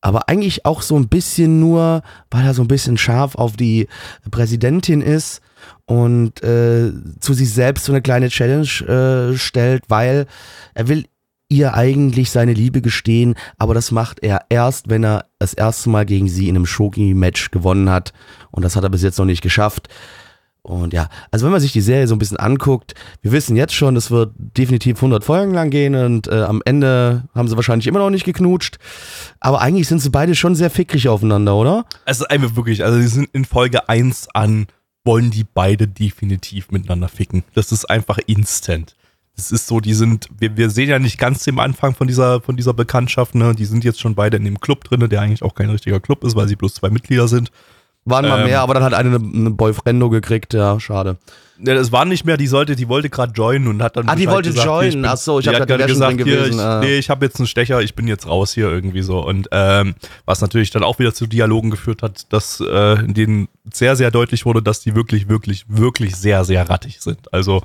aber 0.00 0.28
eigentlich 0.28 0.66
auch 0.66 0.82
so 0.82 0.96
ein 0.96 1.08
bisschen 1.08 1.60
nur, 1.60 2.02
weil 2.30 2.44
er 2.44 2.54
so 2.54 2.62
ein 2.62 2.68
bisschen 2.68 2.98
scharf 2.98 3.36
auf 3.36 3.56
die 3.56 3.88
Präsidentin 4.30 5.00
ist 5.00 5.40
und 5.86 6.42
äh, 6.42 6.92
zu 7.20 7.32
sich 7.32 7.52
selbst 7.52 7.86
so 7.86 7.92
eine 7.92 8.02
kleine 8.02 8.28
Challenge 8.28 9.32
äh, 9.32 9.36
stellt, 9.36 9.84
weil 9.88 10.26
er 10.74 10.88
will 10.88 11.06
ihr 11.54 11.74
eigentlich 11.74 12.30
seine 12.30 12.52
Liebe 12.52 12.82
gestehen, 12.82 13.34
aber 13.56 13.74
das 13.74 13.90
macht 13.90 14.22
er 14.22 14.46
erst, 14.48 14.90
wenn 14.90 15.04
er 15.04 15.26
das 15.38 15.54
erste 15.54 15.90
Mal 15.90 16.04
gegen 16.04 16.28
sie 16.28 16.48
in 16.48 16.56
einem 16.56 16.66
Shogi-Match 16.66 17.50
gewonnen 17.50 17.90
hat. 17.90 18.12
Und 18.50 18.62
das 18.62 18.76
hat 18.76 18.82
er 18.82 18.90
bis 18.90 19.02
jetzt 19.02 19.18
noch 19.18 19.24
nicht 19.24 19.42
geschafft. 19.42 19.88
Und 20.66 20.94
ja, 20.94 21.10
also 21.30 21.44
wenn 21.44 21.52
man 21.52 21.60
sich 21.60 21.72
die 21.72 21.82
Serie 21.82 22.08
so 22.08 22.14
ein 22.14 22.18
bisschen 22.18 22.38
anguckt, 22.38 22.94
wir 23.20 23.32
wissen 23.32 23.54
jetzt 23.54 23.74
schon, 23.74 23.96
es 23.96 24.10
wird 24.10 24.32
definitiv 24.38 24.96
100 24.96 25.22
Folgen 25.22 25.52
lang 25.52 25.68
gehen 25.68 25.94
und 25.94 26.26
äh, 26.28 26.42
am 26.42 26.62
Ende 26.64 27.24
haben 27.34 27.48
sie 27.48 27.56
wahrscheinlich 27.56 27.86
immer 27.86 27.98
noch 27.98 28.08
nicht 28.08 28.24
geknutscht. 28.24 28.78
Aber 29.40 29.60
eigentlich 29.60 29.88
sind 29.88 30.00
sie 30.00 30.08
beide 30.08 30.34
schon 30.34 30.54
sehr 30.54 30.70
fickrig 30.70 31.06
aufeinander, 31.06 31.54
oder? 31.54 31.84
Es 32.06 32.20
ist 32.20 32.30
einfach 32.30 32.56
wirklich, 32.56 32.82
also 32.82 32.98
die 32.98 33.06
sind 33.06 33.28
in 33.34 33.44
Folge 33.44 33.90
1 33.90 34.28
an, 34.32 34.66
wollen 35.04 35.30
die 35.30 35.44
beide 35.44 35.86
definitiv 35.86 36.70
miteinander 36.70 37.08
ficken. 37.08 37.44
Das 37.52 37.70
ist 37.70 37.84
einfach 37.90 38.18
instant. 38.26 38.96
Das 39.36 39.50
ist 39.50 39.66
so, 39.66 39.80
die 39.80 39.94
sind, 39.94 40.28
wir, 40.38 40.56
wir 40.56 40.70
sehen 40.70 40.88
ja 40.88 40.98
nicht 40.98 41.18
ganz 41.18 41.42
den 41.44 41.58
Anfang 41.58 41.94
von 41.94 42.06
dieser, 42.06 42.40
von 42.40 42.56
dieser 42.56 42.72
Bekanntschaft, 42.72 43.34
ne? 43.34 43.54
Die 43.54 43.64
sind 43.64 43.82
jetzt 43.84 44.00
schon 44.00 44.14
beide 44.14 44.36
in 44.36 44.44
dem 44.44 44.60
Club 44.60 44.84
drin, 44.84 45.08
der 45.08 45.20
eigentlich 45.20 45.42
auch 45.42 45.54
kein 45.54 45.70
richtiger 45.70 45.98
Club 46.00 46.22
ist, 46.24 46.36
weil 46.36 46.46
sie 46.46 46.56
bloß 46.56 46.74
zwei 46.74 46.90
Mitglieder 46.90 47.26
sind. 47.26 47.50
Waren 48.04 48.28
mal 48.28 48.40
Ähm. 48.40 48.46
mehr, 48.46 48.60
aber 48.60 48.74
dann 48.74 48.82
hat 48.84 48.94
eine 48.94 49.16
eine 49.16 49.50
Boyfriendo 49.50 50.10
gekriegt, 50.10 50.52
ja, 50.54 50.78
schade. 50.78 51.16
Ja, 51.58 51.74
das 51.74 51.90
war 51.90 52.04
nicht 52.04 52.24
mehr, 52.24 52.36
die 52.36 52.48
sollte, 52.48 52.76
die 52.76 52.88
wollte 52.88 53.08
gerade 53.08 53.32
joinen 53.32 53.66
und 53.68 53.82
hat 53.82 53.96
dann. 53.96 54.08
Ah, 54.08 54.14
die 54.16 54.28
wollte 54.28 54.50
gesagt, 54.50 54.66
joinen. 54.66 54.90
bin- 55.02 55.04
Ach 55.06 55.16
so, 55.16 55.38
ich 55.38 55.44
die 55.44 55.50
hab 55.54 55.60
hat 55.62 55.68
grad, 55.68 55.80
die 55.80 55.92
dann 55.94 56.00
wär 56.00 56.08
schon 56.08 56.16
gesagt, 56.18 56.28
hier, 56.28 56.36
gewesen, 56.42 56.58
ich, 56.58 56.64
ah. 56.64 56.80
nee, 56.80 56.98
ich 56.98 57.10
habe 57.10 57.24
jetzt 57.24 57.38
einen 57.38 57.46
Stecher, 57.46 57.80
ich 57.80 57.94
bin 57.94 58.06
jetzt 58.06 58.26
raus 58.26 58.52
hier 58.52 58.68
irgendwie 58.70 59.02
so. 59.02 59.24
Und 59.24 59.48
ähm, 59.52 59.94
was 60.26 60.40
natürlich 60.42 60.70
dann 60.70 60.82
auch 60.84 60.98
wieder 60.98 61.14
zu 61.14 61.26
Dialogen 61.26 61.70
geführt 61.70 62.02
hat, 62.02 62.32
dass 62.32 62.60
äh, 62.60 63.00
in 63.04 63.14
denen 63.14 63.48
sehr, 63.72 63.96
sehr 63.96 64.10
deutlich 64.10 64.44
wurde, 64.46 64.62
dass 64.62 64.80
die 64.80 64.94
wirklich, 64.94 65.28
wirklich, 65.28 65.64
wirklich 65.68 66.14
sehr, 66.16 66.44
sehr 66.44 66.68
rattig 66.68 67.00
sind. 67.00 67.32
Also 67.32 67.62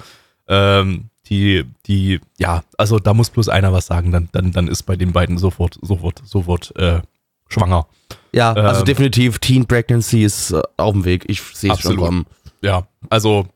ähm, 0.48 1.10
die, 1.30 1.66
die, 1.86 2.20
ja, 2.38 2.64
also 2.78 3.00
da 3.00 3.14
muss 3.14 3.30
bloß 3.30 3.50
einer 3.50 3.72
was 3.72 3.86
sagen, 3.86 4.12
dann, 4.12 4.30
dann, 4.32 4.52
dann 4.52 4.68
ist 4.68 4.84
bei 4.84 4.96
den 4.96 5.12
beiden 5.12 5.38
sofort, 5.38 5.78
sofort, 5.82 6.22
sofort 6.26 6.76
äh, 6.76 7.02
schwanger. 7.48 7.88
Ja, 8.32 8.54
also 8.54 8.82
Ähm. 8.82 8.86
definitiv 8.86 9.40
Teen 9.40 9.66
Pregnancy 9.66 10.24
ist 10.24 10.52
äh, 10.52 10.62
auf 10.78 10.94
dem 10.94 11.06
Weg. 11.06 11.26
Ich 11.28 11.42
sehe 11.42 11.74
es 11.74 11.82
schon 11.82 11.98
kommen. 11.98 12.26
Ja, 12.62 12.88
also 13.10 13.48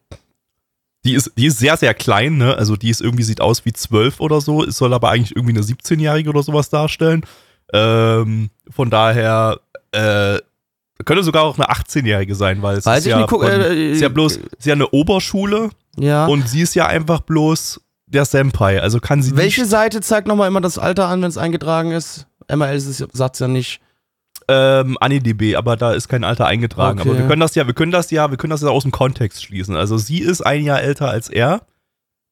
die 1.03 1.13
ist, 1.13 1.31
die 1.35 1.47
ist 1.47 1.59
sehr, 1.59 1.75
sehr 1.77 1.93
klein, 1.93 2.37
ne? 2.37 2.55
Also 2.55 2.75
die 2.75 2.89
ist 2.89 3.01
irgendwie, 3.01 3.23
sieht 3.23 3.41
aus 3.41 3.65
wie 3.65 3.73
zwölf 3.73 4.19
oder 4.19 4.39
so, 4.39 4.63
es 4.63 4.77
soll 4.77 4.93
aber 4.93 5.09
eigentlich 5.09 5.35
irgendwie 5.35 5.55
eine 5.55 5.65
17-Jährige 5.65 6.29
oder 6.29 6.43
sowas 6.43 6.69
darstellen. 6.69 7.25
Ähm, 7.73 8.49
von 8.69 8.89
daher, 8.89 9.59
äh, 9.91 10.39
könnte 11.05 11.23
sogar 11.23 11.43
auch 11.43 11.57
eine 11.57 11.69
18-Jährige 11.69 12.35
sein, 12.35 12.61
weil 12.61 12.77
es 12.77 12.85
Weiß 12.85 12.99
ist 12.99 13.07
ja, 13.07 13.17
nicht, 13.17 13.29
guck, 13.29 13.41
von, 13.41 13.51
äh, 13.51 13.91
ist 13.91 14.01
ja 14.01 14.09
bloß, 14.09 14.37
ist 14.37 14.65
ja 14.65 14.73
eine 14.73 14.89
Oberschule 14.89 15.69
Ja. 15.97 16.25
und 16.25 16.47
sie 16.49 16.61
ist 16.61 16.75
ja 16.75 16.87
einfach 16.87 17.19
bloß 17.21 17.81
der 18.07 18.25
Senpai. 18.25 18.81
Also 18.81 18.99
kann 18.99 19.21
sie 19.21 19.35
Welche 19.35 19.61
nicht, 19.61 19.69
Seite 19.69 20.01
zeigt 20.01 20.27
nochmal 20.27 20.47
immer 20.47 20.61
das 20.61 20.77
Alter 20.77 21.07
an, 21.07 21.21
wenn 21.21 21.29
es 21.29 21.37
eingetragen 21.37 21.91
ist? 21.91 22.27
ML 22.51 22.79
sagt 22.79 23.35
es 23.35 23.39
ja 23.39 23.47
nicht. 23.47 23.79
ähm, 24.49 24.97
AniDB, 24.99 25.55
aber 25.55 25.77
da 25.77 25.93
ist 25.93 26.09
kein 26.09 26.23
Alter 26.23 26.45
eingetragen. 26.47 26.99
Okay. 26.99 27.09
Aber 27.09 27.17
wir 27.19 27.27
können 27.27 27.39
das 27.39 27.55
ja, 27.55 27.65
wir 27.65 27.73
können 27.73 27.91
das 27.91 28.11
ja, 28.11 28.29
wir 28.29 28.37
können 28.37 28.51
das 28.51 28.61
ja 28.61 28.67
aus 28.69 28.83
dem 28.83 28.91
Kontext 28.91 29.43
schließen. 29.43 29.75
Also 29.77 29.97
sie 29.97 30.19
ist 30.19 30.41
ein 30.45 30.63
Jahr 30.65 30.81
älter 30.81 31.09
als 31.09 31.29
er. 31.29 31.61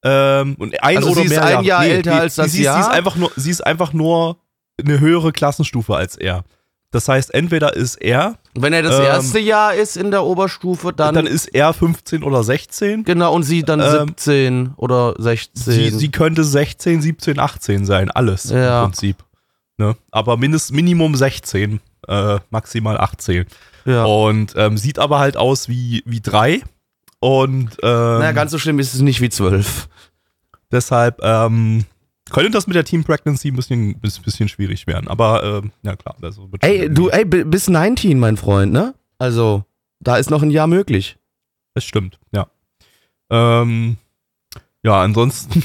Ähm, 0.03 0.55
und 0.59 0.73
ein 0.83 0.97
Also 0.97 1.09
oder 1.11 1.21
sie 1.21 1.25
ist 1.27 1.29
mehr 1.29 1.43
ein 1.45 1.49
Jahre- 1.63 1.65
Jahr 1.65 1.85
älter 1.85 2.15
als 2.15 2.35
das 2.35 2.51
sie, 2.51 2.63
Jahr? 2.63 2.75
Sie 2.75 2.89
ist 2.89 2.95
einfach 2.95 3.15
nur, 3.15 3.31
sie 3.35 3.51
ist 3.51 3.65
einfach 3.65 3.93
nur 3.93 4.37
eine 4.83 4.99
höhere 4.99 5.31
Klassenstufe 5.31 5.95
als 5.95 6.15
er. 6.17 6.43
Das 6.91 7.07
heißt, 7.07 7.33
entweder 7.33 7.73
ist 7.75 7.95
er, 7.95 8.35
Wenn 8.53 8.73
er 8.73 8.83
das 8.83 8.99
Ähm, 8.99 9.05
erste 9.05 9.39
Jahr 9.39 9.73
ist 9.73 9.95
in 9.95 10.11
der 10.11 10.25
Oberstufe, 10.25 10.91
dann, 10.91 11.15
dann, 11.15 11.25
ist 11.25 11.45
er 11.47 11.73
15 11.73 12.21
oder 12.21 12.43
16. 12.43 13.05
genau 13.05 13.33
und 13.33 13.43
sie 13.43 13.63
dann 13.63 13.79
Ähm, 13.79 14.07
17 14.09 14.73
oder 14.75 15.15
16. 15.17 15.73
Sie, 15.73 15.89
sie 15.89 16.11
könnte 16.11 16.43
16, 16.43 17.01
17, 17.01 17.39
18 17.39 17.85
sein, 17.85 18.11
alles 18.11 18.49
Ja. 18.49 18.83
im 18.83 18.89
Prinzip. 18.89 19.17
Ne? 19.77 19.95
Aber 20.11 20.35
mindest, 20.35 20.73
Minimum 20.73 21.15
16, 21.15 21.79
äh, 22.09 22.39
maximal 22.49 22.97
18. 22.99 23.45
ja. 23.85 24.03
Und 24.03 24.53
ähm, 24.57 24.77
sieht 24.77 24.99
aber 24.99 25.19
halt 25.19 25.37
aus 25.37 25.69
wie, 25.69 26.03
wie 26.05 26.19
drei. 26.19 26.61
Und 27.21 27.77
ähm, 27.83 28.19
naja, 28.19 28.31
ganz 28.33 28.51
so 28.51 28.59
schlimm 28.59 28.79
ist 28.79 28.93
es 28.93 28.99
nicht 28.99 29.21
wie 29.21 29.29
12. 29.29 29.87
deshalb 30.71 31.19
ähm, 31.23 31.85
könnte 32.31 32.51
das 32.51 32.67
mit 32.67 32.75
der 32.75 32.83
Team 32.83 33.03
Pregnancy 33.03 33.49
ein 33.49 33.55
bisschen, 33.55 33.91
ein 33.91 33.99
bisschen 34.01 34.47
schwierig 34.49 34.87
werden. 34.87 35.07
Aber 35.07 35.43
ähm, 35.63 35.71
ja 35.83 35.95
klar. 35.95 36.15
Also 36.21 36.49
Ey, 36.61 36.89
du, 36.93 37.09
ey, 37.09 37.25
bi- 37.25 37.43
bis 37.43 37.67
19, 37.69 38.17
mein 38.19 38.37
Freund, 38.37 38.71
ne? 38.73 38.93
Also, 39.19 39.65
da 39.99 40.17
ist 40.17 40.29
noch 40.31 40.41
ein 40.41 40.51
Jahr 40.51 40.67
möglich. 40.67 41.17
Das 41.73 41.83
stimmt, 41.83 42.19
ja. 42.33 42.47
Ähm, 43.29 43.97
ja, 44.83 45.01
ansonsten 45.01 45.63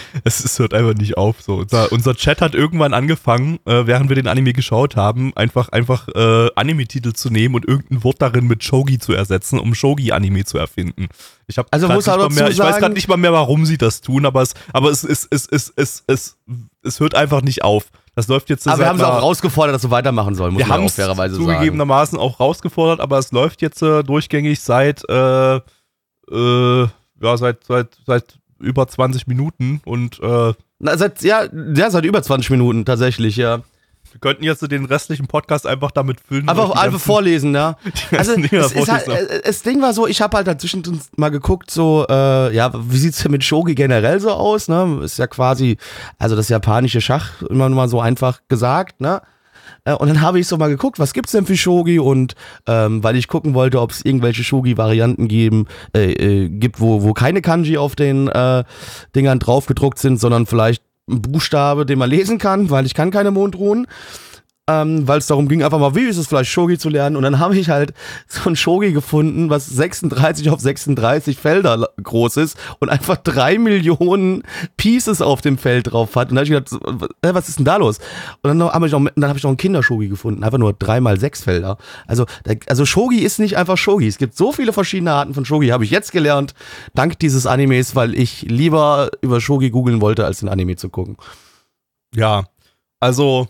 Es, 0.24 0.44
es 0.44 0.58
hört 0.58 0.74
einfach 0.74 0.94
nicht 0.94 1.16
auf. 1.16 1.42
So. 1.42 1.56
Unser, 1.56 1.90
unser 1.92 2.14
Chat 2.14 2.40
hat 2.40 2.54
irgendwann 2.54 2.94
angefangen, 2.94 3.58
äh, 3.66 3.86
während 3.86 4.08
wir 4.08 4.16
den 4.16 4.28
Anime 4.28 4.52
geschaut 4.52 4.96
haben, 4.96 5.32
einfach, 5.36 5.68
einfach 5.70 6.08
äh, 6.08 6.50
Anime-Titel 6.54 7.12
zu 7.12 7.30
nehmen 7.30 7.54
und 7.54 7.66
irgendein 7.66 8.04
Wort 8.04 8.20
darin 8.22 8.46
mit 8.46 8.62
Shogi 8.64 8.98
zu 8.98 9.12
ersetzen, 9.12 9.58
um 9.58 9.74
Shogi-Anime 9.74 10.44
zu 10.44 10.58
erfinden. 10.58 11.08
Ich, 11.46 11.58
hab 11.58 11.66
Also 11.70 11.88
muss 11.88 12.06
nicht 12.06 12.16
mehr, 12.16 12.48
ich 12.48 12.58
weiß 12.58 12.66
sagen- 12.70 12.80
gerade 12.80 12.94
nicht 12.94 13.08
mal 13.08 13.16
mehr, 13.16 13.32
warum 13.32 13.66
sie 13.66 13.78
das 13.78 14.00
tun, 14.00 14.24
aber 14.26 14.42
es, 14.42 14.54
aber 14.72 14.90
es, 14.90 15.04
es, 15.04 15.26
es, 15.30 15.46
es, 15.48 15.72
es, 15.76 16.04
es, 16.06 16.36
es 16.82 17.00
hört 17.00 17.14
einfach 17.14 17.42
nicht 17.42 17.62
auf. 17.64 17.86
Das 18.14 18.28
läuft 18.28 18.50
jetzt 18.50 18.68
Aber 18.68 18.78
wir 18.78 18.86
haben 18.88 18.98
sie 18.98 19.06
auch 19.08 19.22
rausgefordert, 19.22 19.74
dass 19.74 19.82
sie 19.82 19.90
weitermachen 19.90 20.34
sollen, 20.34 20.52
muss 20.52 20.60
wir 20.62 20.68
haben 20.68 20.82
auch 20.82 20.86
es 20.86 20.94
fairerweise 20.96 21.36
sagen. 21.36 21.46
zugegebenermaßen 21.46 22.18
auch 22.18 22.40
rausgefordert, 22.40 23.00
aber 23.00 23.18
es 23.18 23.32
läuft 23.32 23.62
jetzt 23.62 23.82
äh, 23.82 24.02
durchgängig 24.02 24.60
seit, 24.60 25.02
äh, 25.08 25.56
äh, 25.56 26.82
ja, 27.22 27.36
seit, 27.36 27.64
seit, 27.64 27.96
seit 28.06 28.38
über 28.62 28.86
20 28.86 29.26
Minuten 29.26 29.80
und 29.84 30.20
äh, 30.20 30.52
Na, 30.78 30.96
seit, 30.96 31.22
ja, 31.22 31.44
ja, 31.74 31.90
seit 31.90 32.04
über 32.04 32.22
20 32.22 32.50
Minuten 32.50 32.84
tatsächlich, 32.84 33.36
ja. 33.36 33.58
wir 34.10 34.20
könnten 34.20 34.44
jetzt 34.44 34.62
den 34.70 34.84
restlichen 34.84 35.26
Podcast 35.26 35.66
einfach 35.66 35.90
damit 35.90 36.20
füllen. 36.20 36.48
Einfach, 36.48 36.70
und 36.70 36.74
die 36.74 36.78
einfach 36.78 37.00
vorlesen, 37.00 37.54
ja. 37.54 37.76
Also 38.12 38.34
es 38.34 38.72
ist 38.72 38.90
halt, 38.90 39.08
äh, 39.08 39.42
das 39.44 39.62
Ding 39.62 39.82
war 39.82 39.92
so, 39.92 40.06
ich 40.06 40.22
habe 40.22 40.36
halt 40.36 40.46
dazwischen 40.46 40.82
mal 41.16 41.30
geguckt, 41.30 41.70
so, 41.70 42.06
äh, 42.08 42.54
ja, 42.54 42.70
wie 42.74 42.98
sieht's 42.98 43.22
denn 43.22 43.32
mit 43.32 43.44
Shogi 43.44 43.74
generell 43.74 44.20
so 44.20 44.30
aus, 44.30 44.68
ne? 44.68 45.00
Ist 45.02 45.18
ja 45.18 45.26
quasi, 45.26 45.76
also 46.18 46.36
das 46.36 46.48
japanische 46.48 47.00
Schach, 47.00 47.42
immer 47.42 47.68
nur 47.68 47.76
mal 47.76 47.88
so 47.88 48.00
einfach 48.00 48.40
gesagt, 48.48 49.00
ne? 49.00 49.22
Äh, 49.84 49.94
Und 49.94 50.08
dann 50.08 50.20
habe 50.20 50.40
ich 50.40 50.46
so 50.46 50.56
mal 50.56 50.68
geguckt, 50.68 50.98
was 50.98 51.12
gibt's 51.12 51.32
denn 51.32 51.46
für 51.46 51.56
Shogi? 51.56 51.98
Und 51.98 52.34
ähm, 52.66 53.02
weil 53.02 53.16
ich 53.16 53.28
gucken 53.28 53.54
wollte, 53.54 53.80
ob 53.80 53.90
es 53.90 54.04
irgendwelche 54.04 54.44
Shogi-Varianten 54.44 55.28
geben, 55.28 55.66
äh, 55.94 56.12
äh, 56.12 56.48
gibt, 56.48 56.80
wo, 56.80 57.02
wo 57.02 57.12
keine 57.12 57.42
Kanji 57.42 57.76
auf 57.78 57.96
den 57.96 58.28
äh, 58.28 58.64
Dingern 59.14 59.38
draufgedruckt 59.38 59.98
sind, 59.98 60.18
sondern 60.20 60.46
vielleicht 60.46 60.82
ein 61.08 61.22
Buchstabe, 61.22 61.84
den 61.86 61.98
man 61.98 62.10
lesen 62.10 62.38
kann, 62.38 62.70
weil 62.70 62.86
ich 62.86 62.94
kann 62.94 63.10
keine 63.10 63.30
Mondruhen 63.30 63.86
ähm, 64.70 65.08
weil 65.08 65.18
es 65.18 65.26
darum 65.26 65.48
ging, 65.48 65.64
einfach 65.64 65.80
mal, 65.80 65.96
wie 65.96 66.04
ist 66.04 66.18
es 66.18 66.28
vielleicht 66.28 66.50
Shogi 66.50 66.78
zu 66.78 66.88
lernen. 66.88 67.16
Und 67.16 67.24
dann 67.24 67.40
habe 67.40 67.58
ich 67.58 67.68
halt 67.68 67.94
so 68.28 68.48
ein 68.48 68.54
Shogi 68.54 68.92
gefunden, 68.92 69.50
was 69.50 69.66
36 69.66 70.50
auf 70.50 70.60
36 70.60 71.36
Felder 71.36 71.88
groß 72.00 72.36
ist 72.36 72.56
und 72.78 72.88
einfach 72.88 73.16
drei 73.16 73.58
Millionen 73.58 74.44
Pieces 74.76 75.20
auf 75.20 75.40
dem 75.40 75.58
Feld 75.58 75.92
drauf 75.92 76.14
hat. 76.14 76.30
Und 76.30 76.36
dann 76.36 76.46
habe 76.46 76.54
ich 76.54 76.70
gedacht, 76.70 77.10
äh, 77.22 77.34
was 77.34 77.48
ist 77.48 77.58
denn 77.58 77.64
da 77.64 77.76
los? 77.76 77.98
Und 78.42 78.56
dann 78.56 78.62
habe 78.62 78.86
ich 78.86 78.92
noch, 78.92 79.04
dann 79.16 79.28
habe 79.28 79.38
ich 79.38 79.42
noch 79.42 79.50
einen 79.50 79.56
Kindershogi 79.56 80.08
gefunden, 80.08 80.44
einfach 80.44 80.58
nur 80.58 80.72
drei 80.72 81.00
mal 81.00 81.18
sechs 81.18 81.42
Felder. 81.42 81.76
Also, 82.06 82.26
also 82.68 82.86
Shogi 82.86 83.18
ist 83.18 83.40
nicht 83.40 83.56
einfach 83.56 83.76
Shogi. 83.76 84.06
Es 84.06 84.18
gibt 84.18 84.36
so 84.36 84.52
viele 84.52 84.72
verschiedene 84.72 85.12
Arten 85.12 85.34
von 85.34 85.44
Shogi, 85.44 85.68
habe 85.68 85.84
ich 85.84 85.90
jetzt 85.90 86.12
gelernt, 86.12 86.54
dank 86.94 87.18
dieses 87.18 87.46
Animes, 87.46 87.96
weil 87.96 88.14
ich 88.14 88.42
lieber 88.42 89.10
über 89.22 89.40
Shogi 89.40 89.70
googeln 89.70 90.00
wollte, 90.00 90.24
als 90.24 90.38
den 90.38 90.48
Anime 90.48 90.76
zu 90.76 90.88
gucken. 90.88 91.16
Ja, 92.14 92.44
also, 93.00 93.48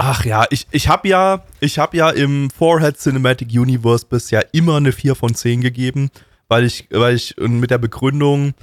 ach 0.00 0.24
ja, 0.24 0.46
ich, 0.50 0.66
ich 0.70 0.88
habe 0.88 1.08
ja, 1.08 1.44
ich 1.60 1.78
habe 1.78 1.96
ja 1.96 2.10
im 2.10 2.50
Forehead 2.50 2.98
Cinematic 2.98 3.48
Universe 3.52 4.06
bisher 4.08 4.46
immer 4.54 4.78
eine 4.78 4.92
4 4.92 5.14
von 5.14 5.34
10 5.34 5.60
gegeben, 5.60 6.10
weil 6.48 6.64
ich, 6.64 6.88
weil 6.90 7.14
ich 7.14 7.36
mit 7.38 7.70
der 7.70 7.78
Begründung 7.78 8.54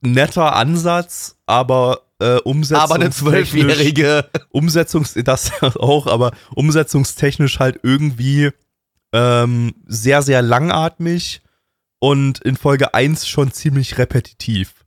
netter 0.00 0.56
Ansatz, 0.56 1.36
aber 1.46 2.02
äh, 2.18 2.38
Umsetzung. 2.40 2.82
Aber 2.82 2.96
eine 2.96 3.10
Zwölfjährige. 3.10 4.28
Umsetzungs, 4.50 5.14
das 5.24 5.52
auch, 5.62 6.08
aber 6.08 6.32
umsetzungstechnisch 6.54 7.60
halt 7.60 7.78
irgendwie 7.84 8.50
ähm, 9.12 9.74
sehr, 9.86 10.22
sehr 10.22 10.42
langatmig 10.42 11.40
und 12.00 12.40
in 12.40 12.56
Folge 12.56 12.94
1 12.94 13.28
schon 13.28 13.52
ziemlich 13.52 13.96
repetitiv. 13.96 14.77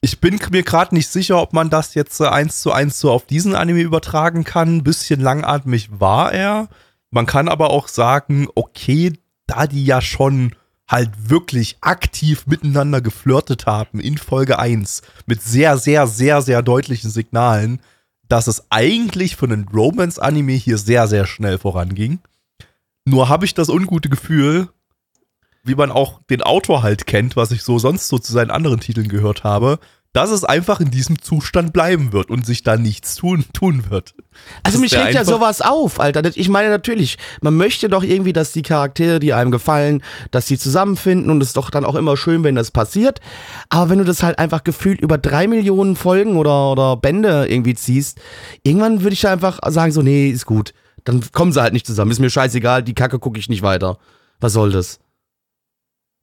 Ich 0.00 0.20
bin 0.20 0.38
mir 0.52 0.62
gerade 0.62 0.94
nicht 0.94 1.08
sicher, 1.08 1.40
ob 1.42 1.52
man 1.52 1.70
das 1.70 1.94
jetzt 1.94 2.20
äh, 2.20 2.26
eins 2.26 2.60
zu 2.60 2.72
eins 2.72 3.00
so 3.00 3.10
auf 3.10 3.26
diesen 3.26 3.54
Anime 3.54 3.80
übertragen 3.80 4.44
kann. 4.44 4.84
bisschen 4.84 5.20
langatmig 5.20 5.88
war 6.00 6.32
er. 6.32 6.68
Man 7.10 7.26
kann 7.26 7.48
aber 7.48 7.70
auch 7.70 7.88
sagen, 7.88 8.48
okay, 8.54 9.12
da 9.46 9.66
die 9.66 9.84
ja 9.84 10.00
schon 10.00 10.54
halt 10.86 11.10
wirklich 11.30 11.78
aktiv 11.80 12.46
miteinander 12.46 13.00
geflirtet 13.00 13.66
haben 13.66 14.00
in 14.00 14.18
Folge 14.18 14.58
1 14.58 15.02
mit 15.26 15.42
sehr, 15.42 15.76
sehr, 15.78 16.06
sehr, 16.06 16.42
sehr 16.42 16.62
deutlichen 16.62 17.10
Signalen, 17.10 17.80
dass 18.28 18.46
es 18.46 18.66
eigentlich 18.70 19.36
für 19.36 19.46
einen 19.46 19.68
Romance-Anime 19.68 20.52
hier 20.52 20.78
sehr, 20.78 21.08
sehr 21.08 21.26
schnell 21.26 21.58
voranging. 21.58 22.20
Nur 23.04 23.28
habe 23.28 23.46
ich 23.46 23.54
das 23.54 23.68
ungute 23.68 24.08
Gefühl, 24.08 24.68
wie 25.64 25.74
man 25.74 25.90
auch 25.90 26.20
den 26.30 26.42
Autor 26.42 26.82
halt 26.82 27.06
kennt, 27.06 27.36
was 27.36 27.50
ich 27.50 27.62
so 27.62 27.78
sonst 27.78 28.08
so 28.08 28.18
zu 28.18 28.32
seinen 28.32 28.50
anderen 28.50 28.80
Titeln 28.80 29.08
gehört 29.08 29.44
habe, 29.44 29.78
dass 30.18 30.30
es 30.30 30.42
einfach 30.42 30.80
in 30.80 30.90
diesem 30.90 31.22
Zustand 31.22 31.72
bleiben 31.72 32.12
wird 32.12 32.28
und 32.30 32.44
sich 32.44 32.62
da 32.64 32.76
nichts 32.76 33.14
tun, 33.14 33.44
tun 33.52 33.84
wird. 33.88 34.14
Also 34.64 34.76
Dass 34.76 34.80
mich 34.80 34.90
der 34.90 35.04
regt 35.04 35.14
ja 35.14 35.24
sowas 35.24 35.60
auf, 35.60 36.00
Alter. 36.00 36.22
Das- 36.22 36.36
Ich 36.36 36.48
meine 36.48 36.70
natürlich, 36.70 37.18
man 37.40 37.56
möchte 37.56 37.88
doch 37.88 38.02
irgendwie, 38.02 38.32
dass 38.32 38.52
die 38.52 38.62
Charaktere, 38.62 39.20
die 39.20 39.32
einem 39.32 39.50
gefallen, 39.52 40.02
dass 40.32 40.46
sie 40.48 40.58
zusammenfinden 40.58 41.30
und 41.30 41.40
es 41.40 41.48
ist 41.50 41.56
doch 41.56 41.70
dann 41.70 41.84
auch 41.84 41.94
immer 41.94 42.16
schön, 42.16 42.42
wenn 42.42 42.56
das 42.56 42.70
passiert. 42.72 43.20
Aber 43.68 43.90
wenn 43.90 43.98
du 43.98 44.04
das 44.04 44.22
halt 44.24 44.38
einfach 44.38 44.64
gefühlt 44.64 45.00
über 45.00 45.18
drei 45.18 45.46
Millionen 45.46 45.94
Folgen 45.94 46.36
oder, 46.36 46.72
oder 46.72 46.96
Bände 46.96 47.46
irgendwie 47.48 47.74
ziehst, 47.74 48.18
irgendwann 48.64 49.02
würde 49.02 49.14
ich 49.14 49.20
da 49.20 49.32
einfach 49.32 49.60
sagen 49.68 49.92
so, 49.92 50.02
nee, 50.02 50.28
ist 50.30 50.46
gut. 50.46 50.74
Dann 51.04 51.22
kommen 51.32 51.52
sie 51.52 51.62
halt 51.62 51.72
nicht 51.72 51.86
zusammen. 51.86 52.10
Ist 52.10 52.18
mir 52.18 52.28
scheißegal, 52.30 52.82
die 52.82 52.94
Kacke 52.94 53.18
gucke 53.20 53.38
ich 53.38 53.48
nicht 53.48 53.62
weiter. 53.62 53.98
Was 54.40 54.52
soll 54.52 54.72
das? 54.72 54.98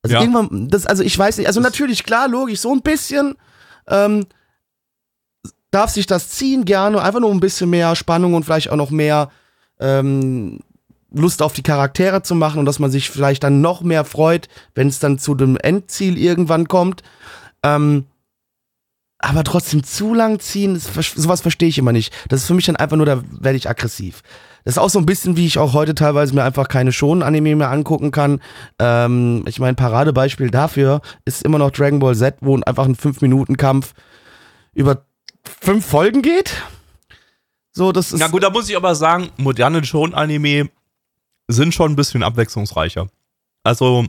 Also 0.03 0.15
Ja. 0.15 0.21
irgendwann, 0.21 0.67
das, 0.69 0.85
also 0.85 1.01
ich 1.01 1.17
weiß 1.17 1.37
nicht, 1.37 1.47
also 1.47 1.59
natürlich, 1.61 2.03
klar, 2.03 2.27
logisch, 2.27 2.59
so 2.59 2.71
ein 2.71 2.81
bisschen 2.81 3.35
ähm, 3.87 4.25
darf 5.71 5.91
sich 5.91 6.07
das 6.07 6.29
ziehen, 6.29 6.65
gerne, 6.65 7.01
einfach 7.01 7.19
nur 7.19 7.31
ein 7.31 7.39
bisschen 7.39 7.69
mehr 7.69 7.95
Spannung 7.95 8.33
und 8.33 8.43
vielleicht 8.43 8.69
auch 8.69 8.77
noch 8.77 8.91
mehr 8.91 9.29
ähm, 9.79 10.59
Lust 11.11 11.41
auf 11.41 11.53
die 11.53 11.63
Charaktere 11.63 12.21
zu 12.23 12.35
machen 12.35 12.59
und 12.59 12.65
dass 12.65 12.79
man 12.79 12.91
sich 12.91 13.09
vielleicht 13.09 13.43
dann 13.43 13.61
noch 13.61 13.81
mehr 13.81 14.05
freut, 14.05 14.47
wenn 14.73 14.87
es 14.87 14.99
dann 14.99 15.19
zu 15.19 15.35
dem 15.35 15.57
Endziel 15.57 16.17
irgendwann 16.17 16.67
kommt. 16.67 17.03
Ähm, 17.63 18.05
aber 19.19 19.43
trotzdem 19.43 19.83
zu 19.83 20.13
lang 20.13 20.39
ziehen, 20.39 20.73
das, 20.73 21.11
sowas 21.15 21.41
verstehe 21.41 21.69
ich 21.69 21.77
immer 21.77 21.91
nicht. 21.91 22.13
Das 22.29 22.41
ist 22.41 22.47
für 22.47 22.53
mich 22.53 22.65
dann 22.65 22.75
einfach 22.75 22.97
nur, 22.97 23.05
da 23.05 23.23
werde 23.31 23.57
ich 23.57 23.69
aggressiv. 23.69 24.21
Das 24.65 24.75
ist 24.75 24.77
auch 24.79 24.89
so 24.89 24.99
ein 24.99 25.05
bisschen, 25.05 25.37
wie 25.37 25.45
ich 25.45 25.59
auch 25.59 25.73
heute 25.73 25.93
teilweise 25.93 26.33
mir 26.33 26.43
einfach 26.43 26.67
keine 26.67 26.91
Shonen-Anime 26.91 27.55
mehr 27.55 27.69
angucken 27.69 28.11
kann. 28.11 28.41
Ähm, 28.79 29.45
ich 29.47 29.59
meine, 29.59 29.75
Paradebeispiel 29.75 30.49
dafür 30.49 31.01
ist 31.23 31.43
immer 31.43 31.59
noch 31.59 31.71
Dragon 31.71 31.99
Ball 31.99 32.15
Z, 32.15 32.37
wo 32.41 32.59
einfach 32.59 32.85
ein 32.85 32.95
5-Minuten-Kampf 32.95 33.93
über 34.73 35.05
fünf 35.61 35.85
Folgen 35.85 36.21
geht. 36.23 36.53
So, 37.71 37.91
das 37.91 38.11
ist. 38.11 38.19
Na 38.19 38.27
gut, 38.27 38.41
da 38.41 38.49
muss 38.49 38.67
ich 38.67 38.75
aber 38.75 38.95
sagen, 38.95 39.29
moderne 39.37 39.83
Shonen-Anime 39.83 40.69
sind 41.47 41.73
schon 41.75 41.91
ein 41.91 41.95
bisschen 41.95 42.23
abwechslungsreicher. 42.23 43.07
Also, 43.63 44.05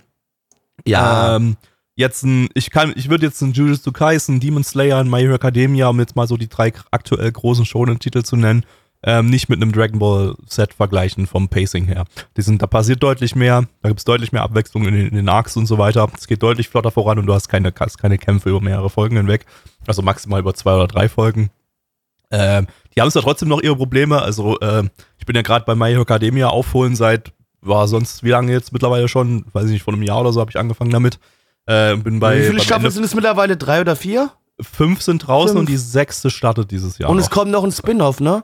ja. 0.87 1.37
ähm, 1.37 1.57
jetzt 1.97 2.23
ein, 2.23 2.49
ich 2.55 2.71
kann, 2.71 2.93
ich 2.95 3.09
würde 3.09 3.27
jetzt 3.27 3.41
ein 3.41 3.53
Jujutsu 3.53 3.91
Kaisen, 3.91 4.39
Demon 4.39 4.63
Slayer 4.63 5.01
und 5.01 5.11
My 5.11 5.21
Hero 5.21 5.35
Academia, 5.35 5.89
um 5.89 5.99
jetzt 5.99 6.15
mal 6.15 6.29
so 6.29 6.37
die 6.37 6.49
drei 6.49 6.73
aktuell 6.91 7.33
großen 7.33 7.65
Shonen-Titel 7.65 8.23
zu 8.23 8.37
nennen, 8.37 8.65
ähm, 9.03 9.31
nicht 9.31 9.49
mit 9.49 9.61
einem 9.61 9.73
Dragon 9.73 9.99
Ball 9.99 10.35
Set 10.47 10.75
vergleichen 10.75 11.27
vom 11.27 11.49
Pacing 11.49 11.87
her. 11.87 12.05
Die 12.37 12.43
sind, 12.43 12.61
da 12.61 12.67
passiert 12.67 13.03
deutlich 13.03 13.35
mehr, 13.35 13.67
da 13.83 13.89
gibt 13.89 14.01
es 14.01 14.05
deutlich 14.05 14.33
mehr 14.33 14.43
Abwechslung 14.43 14.87
in 14.87 14.95
den, 14.95 15.09
in 15.09 15.17
den 15.17 15.29
Arcs 15.29 15.57
und 15.57 15.67
so 15.67 15.79
weiter. 15.79 16.09
Es 16.17 16.27
geht 16.27 16.43
deutlich 16.43 16.69
flotter 16.69 16.91
voran 16.91 17.19
und 17.19 17.27
du 17.27 17.35
hast 17.35 17.49
keine, 17.49 17.73
hast 17.79 17.99
keine 17.99 18.19
Kämpfe 18.19 18.51
über 18.51 18.61
mehrere 18.61 18.91
Folgen 18.91 19.17
hinweg. 19.17 19.47
Also 19.87 20.03
maximal 20.03 20.41
über 20.41 20.55
zwei 20.55 20.75
oder 20.75 20.89
drei 20.89 21.09
Folgen. 21.09 21.51
Ähm, 22.31 22.67
die 22.95 23.01
haben 23.01 23.11
zwar 23.11 23.23
trotzdem 23.23 23.49
noch 23.49 23.63
ihre 23.63 23.77
Probleme. 23.77 24.21
Also, 24.21 24.59
ähm, 24.61 24.91
ich 25.19 25.27
bin 25.27 25.37
ja 25.37 25.43
gerade 25.43 25.65
bei 25.65 25.75
My 25.75 25.91
Hero 25.91 26.03
Academia 26.03 26.49
aufholen 26.49 26.97
seit, 26.97 27.33
war 27.61 27.89
sonst 27.89 28.25
wie 28.25 28.31
lange 28.31 28.53
jetzt 28.53 28.73
mittlerweile 28.73 29.09
schon? 29.09 29.45
Weiß 29.53 29.67
ich 29.67 29.73
nicht, 29.73 29.83
vor 29.83 29.95
einem 29.95 30.03
Jahr 30.03 30.21
oder 30.21 30.33
so 30.33 30.41
habe 30.41 30.51
ich 30.51 30.59
angefangen 30.59 30.91
damit. 30.91 31.19
Äh, 31.67 31.97
bin 31.97 32.21
bei, 32.21 32.41
Wie 32.41 32.47
viele 32.47 32.61
Staffeln 32.61 32.85
Ende- 32.87 32.93
sind 32.95 33.05
es 33.05 33.15
mittlerweile? 33.15 33.57
Drei 33.57 33.81
oder 33.81 33.97
vier? 33.97 34.31
fünf 34.61 35.03
sind 35.03 35.19
draußen 35.27 35.49
Fünf. 35.57 35.61
und 35.61 35.69
die 35.69 35.77
sechste 35.77 36.31
startet 36.31 36.71
dieses 36.71 36.97
Jahr. 36.97 37.11
Und 37.11 37.19
noch. 37.19 37.25
es 37.25 37.29
kommt 37.31 37.51
noch 37.51 37.63
ein 37.63 37.73
Spin-off, 37.73 38.21
ne? 38.21 38.43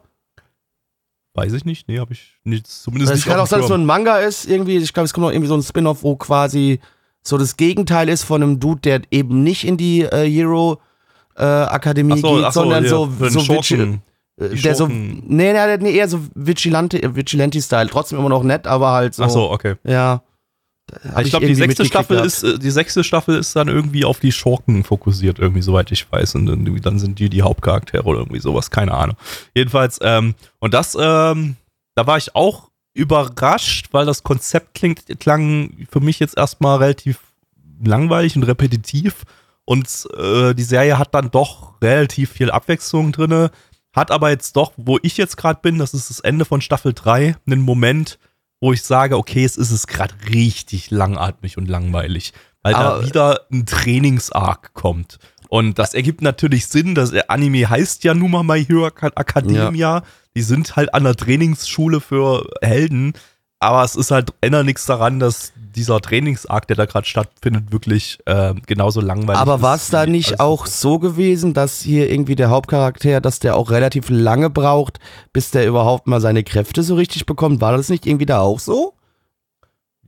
Weiß 1.35 1.55
ich 1.55 1.65
nicht. 1.65 1.89
Nee, 1.89 1.99
habe 1.99 2.13
ich 2.13 2.35
nicht, 2.45 2.67
zumindest 2.67 3.13
Es 3.13 3.17
nicht 3.21 3.27
kann 3.27 3.37
auf 3.41 3.45
auch 3.45 3.47
sein, 3.51 3.61
dass 3.61 3.65
es 3.65 3.71
Schirm. 3.71 3.81
ein 3.83 3.87
Manga 3.87 4.19
ist, 4.19 4.47
irgendwie. 4.47 4.77
Ich 4.77 4.93
glaube, 4.93 5.07
es 5.07 5.15
kommt 5.15 5.25
noch 5.25 5.33
irgendwie 5.33 5.49
so 5.49 5.55
ein 5.55 5.63
Spin-off, 5.63 6.03
wo 6.03 6.17
quasi 6.17 6.81
so 7.23 7.39
das 7.39 7.57
Gegenteil 7.57 8.11
ist 8.11 8.25
von 8.25 8.43
einem 8.43 8.61
Dude, 8.61 8.81
der 8.83 9.01
eben 9.11 9.43
nicht 9.43 9.65
in 9.65 9.79
die 9.79 10.03
äh, 10.03 10.29
Hero 10.31 10.81
äh, 11.37 11.43
Akademie 11.45 12.19
so, 12.21 12.35
geht, 12.35 12.45
so, 12.45 12.51
sondern 12.51 12.83
hier, 12.83 12.91
so, 12.91 13.09
so 13.31 13.41
Schurken. 13.41 14.03
Vigi- 14.39 14.59
äh, 14.59 14.63
der 14.63 14.75
so, 14.75 14.87
nee, 14.89 15.53
nee, 15.55 15.77
nee, 15.79 15.93
eher 15.93 16.09
so 16.09 16.21
Vigilante, 16.35 17.03
äh, 17.03 17.15
Vigilante-Style. 17.15 17.89
Trotzdem 17.89 18.19
immer 18.19 18.29
noch 18.29 18.43
nett, 18.43 18.67
aber 18.67 18.91
halt 18.93 19.15
so. 19.15 19.23
Ach 19.23 19.31
so, 19.31 19.51
okay. 19.51 19.77
Ja. 19.85 20.23
Ich 21.23 21.31
glaube, 21.31 21.47
die 21.47 21.55
sechste 21.55 21.85
Staffel 21.85 22.17
gehabt. 22.17 22.27
ist, 22.27 22.43
äh, 22.43 22.59
die 22.59 22.71
sechste 22.71 23.05
Staffel 23.05 23.37
ist 23.37 23.57
dann 23.57 23.69
irgendwie 23.69 24.05
auf 24.05 24.21
die 24.21 24.33
Schurken 24.33 24.85
fokussiert, 24.85 25.39
irgendwie, 25.39 25.63
soweit 25.63 25.91
ich 25.91 26.11
weiß. 26.11 26.35
Und 26.35 26.49
irgendwie 26.49 26.81
dann 26.81 26.99
sind 26.99 27.19
die 27.19 27.31
die 27.31 27.43
Hauptcharaktere 27.43 28.05
oder 28.05 28.21
irgendwie 28.21 28.41
sowas, 28.41 28.71
keine 28.71 28.93
Ahnung. 28.93 29.17
Jedenfalls, 29.55 29.99
ähm, 30.03 30.35
und 30.59 30.75
das, 30.75 30.97
ähm, 31.01 31.57
da 31.95 32.07
war 32.07 32.19
ich 32.19 32.35
auch 32.35 32.71
überrascht, 32.95 33.89
weil 33.93 34.07
das 34.07 34.23
Konzept 34.23 34.75
klingt, 34.75 35.19
klang 35.19 35.87
für 35.91 36.01
mich 36.01 36.19
jetzt 36.19 36.37
erstmal 36.37 36.79
relativ 36.79 37.19
langweilig 37.83 38.37
und 38.37 38.43
repetitiv. 38.43 39.25
Und 39.65 40.09
äh, 40.17 40.55
die 40.55 40.63
Serie 40.63 40.99
hat 40.99 41.15
dann 41.15 41.31
doch 41.31 41.81
relativ 41.81 42.33
viel 42.33 42.51
Abwechslung 42.51 43.13
drinne, 43.13 43.51
hat 43.95 44.11
aber 44.11 44.31
jetzt 44.31 44.57
doch, 44.57 44.73
wo 44.77 44.99
ich 45.03 45.17
jetzt 45.17 45.37
gerade 45.37 45.61
bin, 45.63 45.79
das 45.79 45.95
ist 45.95 46.11
das 46.11 46.21
Ende 46.21 46.45
von 46.45 46.61
Staffel 46.61 46.93
3, 46.93 47.37
einen 47.47 47.61
Moment, 47.61 48.19
wo 48.63 48.73
ich 48.73 48.83
sage, 48.85 49.19
okay, 49.19 49.45
es 49.45 49.57
ist 49.57 49.73
es 49.73 49.89
gerade 49.89 50.15
richtig 50.33 50.91
langatmig 50.93 51.59
und 51.59 51.69
langweilig, 51.69 52.33
weil 52.63 52.75
Aber- 52.75 53.01
da 53.01 53.07
wieder 53.07 53.41
ein 53.53 53.67
Trainingsarg 53.67 54.73
kommt. 54.73 55.19
Und 55.49 55.79
das 55.79 55.93
ergibt 55.95 56.23
natürlich 56.23 56.67
Sinn, 56.69 56.95
das 56.95 57.13
Anime 57.29 57.69
heißt 57.69 58.05
ja 58.05 58.15
nun 58.15 58.31
mal 58.31 58.45
My 58.45 58.65
Hero 58.65 58.87
Acad- 58.87 59.17
Academia. 59.19 60.03
Die 60.35 60.43
sind 60.43 60.77
halt 60.77 60.95
an 60.95 61.05
der 61.05 61.15
Trainingsschule 61.17 62.01
für 62.01 62.47
Helden, 62.63 63.13
aber 63.59 63.83
es 63.85 63.97
ist 63.97 64.11
halt 64.13 64.33
ändert 64.41 64.65
nichts 64.65 64.87
daran, 64.87 65.19
dass 65.19 65.53
dieser 65.75 66.01
Trainingsarg, 66.01 66.67
der 66.67 66.77
da 66.77 66.85
gerade 66.87 67.07
stattfindet, 67.07 67.73
wirklich 67.73 68.19
äh, 68.27 68.55
genauso 68.67 69.01
langweilig 69.01 69.35
ist. 69.35 69.41
Aber 69.41 69.63
war 69.63 69.75
es 69.77 69.89
da 69.89 70.07
nicht 70.07 70.41
auch 70.41 70.67
so 70.67 70.99
gewesen, 70.99 71.55
dass 71.55 71.81
hier 71.81 72.11
irgendwie 72.11 72.37
der 72.37 72.51
Hauptcharakter, 72.51 73.21
dass 73.21 73.39
der 73.39 73.57
auch 73.57 73.71
relativ 73.71 74.09
lange 74.11 74.51
braucht, 74.51 74.99
bis 75.33 75.51
der 75.51 75.67
überhaupt 75.67 76.07
mal 76.07 76.21
seine 76.21 76.45
Kräfte 76.45 76.83
so 76.83 76.95
richtig 76.95 77.27
bekommt? 77.27 77.61
War 77.61 77.77
das 77.77 77.89
nicht 77.89 78.07
irgendwie 78.07 78.27
da 78.27 78.41
auch 78.41 78.59
so? 78.59 78.95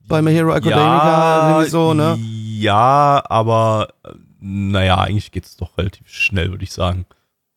Bei 0.07 0.21
My 0.21 0.33
Hero 0.33 0.51
Academia 0.55 1.51
irgendwie 1.51 1.71
so, 1.71 1.95
ne? 1.95 2.17
Ja, 2.21 3.23
aber 3.29 3.89
äh, 4.05 4.11
naja, 4.41 4.99
eigentlich 4.99 5.33
geht 5.33 5.47
es 5.47 5.57
doch 5.57 5.79
relativ 5.79 6.09
schnell, 6.09 6.51
würde 6.51 6.65
ich 6.65 6.73
sagen. 6.73 7.07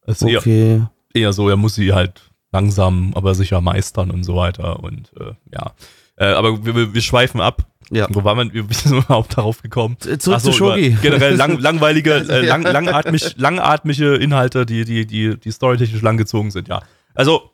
Es 0.06 0.22
ist 0.22 0.30
eher, 0.30 0.40
Okay. 0.40 0.82
eher 1.14 1.34
so, 1.34 1.50
er 1.50 1.58
muss 1.58 1.76
sie 1.76 1.94
halt 1.94 2.22
langsam, 2.54 3.12
aber 3.16 3.36
sicher 3.36 3.60
meistern 3.60 4.10
und 4.12 4.24
so 4.24 4.38
weiter. 4.38 4.82
Und 4.82 5.12
äh, 5.20 5.34
ja. 5.54 5.74
Äh, 6.16 6.34
aber 6.34 6.66
wir, 6.66 6.94
wir 6.94 7.02
schweifen 7.02 7.42
ab. 7.42 7.66
Ja. 7.90 8.08
Wo 8.10 8.24
waren 8.24 8.54
wir, 8.54 8.68
wir 8.68 8.76
sind 8.76 8.94
überhaupt 9.06 9.38
darauf 9.38 9.62
gekommen? 9.62 9.96
Z- 10.00 10.22
Zurück 10.22 10.38
Ach 10.38 10.42
so, 10.44 10.52
zu 10.52 10.58
Shogi. 10.58 10.98
Generell 11.02 11.36
lang, 11.36 11.58
langweilige, 11.60 12.14
äh, 12.16 12.46
lang, 12.46 12.64
langatmig, 12.64 13.36
langatmige 13.38 14.16
Inhalte, 14.16 14.66
die, 14.66 14.84
die, 14.86 15.06
die, 15.06 15.38
die 15.38 15.52
storytechnisch 15.52 16.02
langgezogen 16.02 16.52
sind, 16.52 16.68
ja. 16.68 16.82
Also, 17.16 17.50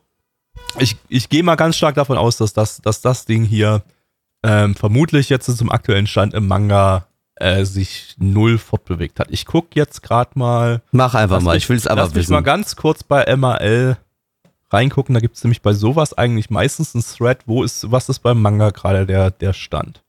ich, 0.78 0.96
ich 1.08 1.28
gehe 1.28 1.42
mal 1.42 1.54
ganz 1.56 1.76
stark 1.76 1.94
davon 1.94 2.18
aus, 2.18 2.36
dass 2.36 2.52
das, 2.52 2.80
dass 2.82 3.00
das 3.00 3.26
Ding 3.26 3.44
hier 3.44 3.82
ähm, 4.42 4.74
vermutlich 4.74 5.28
jetzt 5.28 5.46
zum 5.56 5.70
aktuellen 5.70 6.06
Stand 6.06 6.34
im 6.34 6.46
Manga 6.48 7.06
äh, 7.36 7.64
sich 7.64 8.14
null 8.18 8.58
fortbewegt 8.58 9.18
hat. 9.20 9.28
Ich 9.30 9.46
gucke 9.46 9.70
jetzt 9.74 10.02
gerade 10.02 10.30
mal. 10.34 10.82
Mach 10.92 11.14
einfach 11.14 11.36
Lass 11.36 11.44
mal, 11.44 11.54
mich- 11.54 11.64
ich 11.64 11.68
will 11.68 11.76
es 11.76 11.86
aber 11.86 12.02
Lass 12.02 12.14
mich 12.14 12.28
mal 12.28 12.36
wissen. 12.38 12.44
ganz 12.44 12.76
kurz 12.76 13.02
bei 13.02 13.34
MAL 13.36 13.96
reingucken. 14.70 15.14
Da 15.14 15.20
gibt 15.20 15.36
es 15.36 15.42
nämlich 15.44 15.62
bei 15.62 15.72
sowas 15.72 16.12
eigentlich 16.16 16.50
meistens 16.50 16.94
einen 16.94 17.04
Thread, 17.04 17.38
wo 17.46 17.62
ist, 17.64 17.90
was 17.90 18.08
ist 18.08 18.20
beim 18.20 18.40
Manga 18.42 18.70
gerade 18.70 19.06
der, 19.06 19.30
der 19.30 19.52
Stand. 19.52 20.02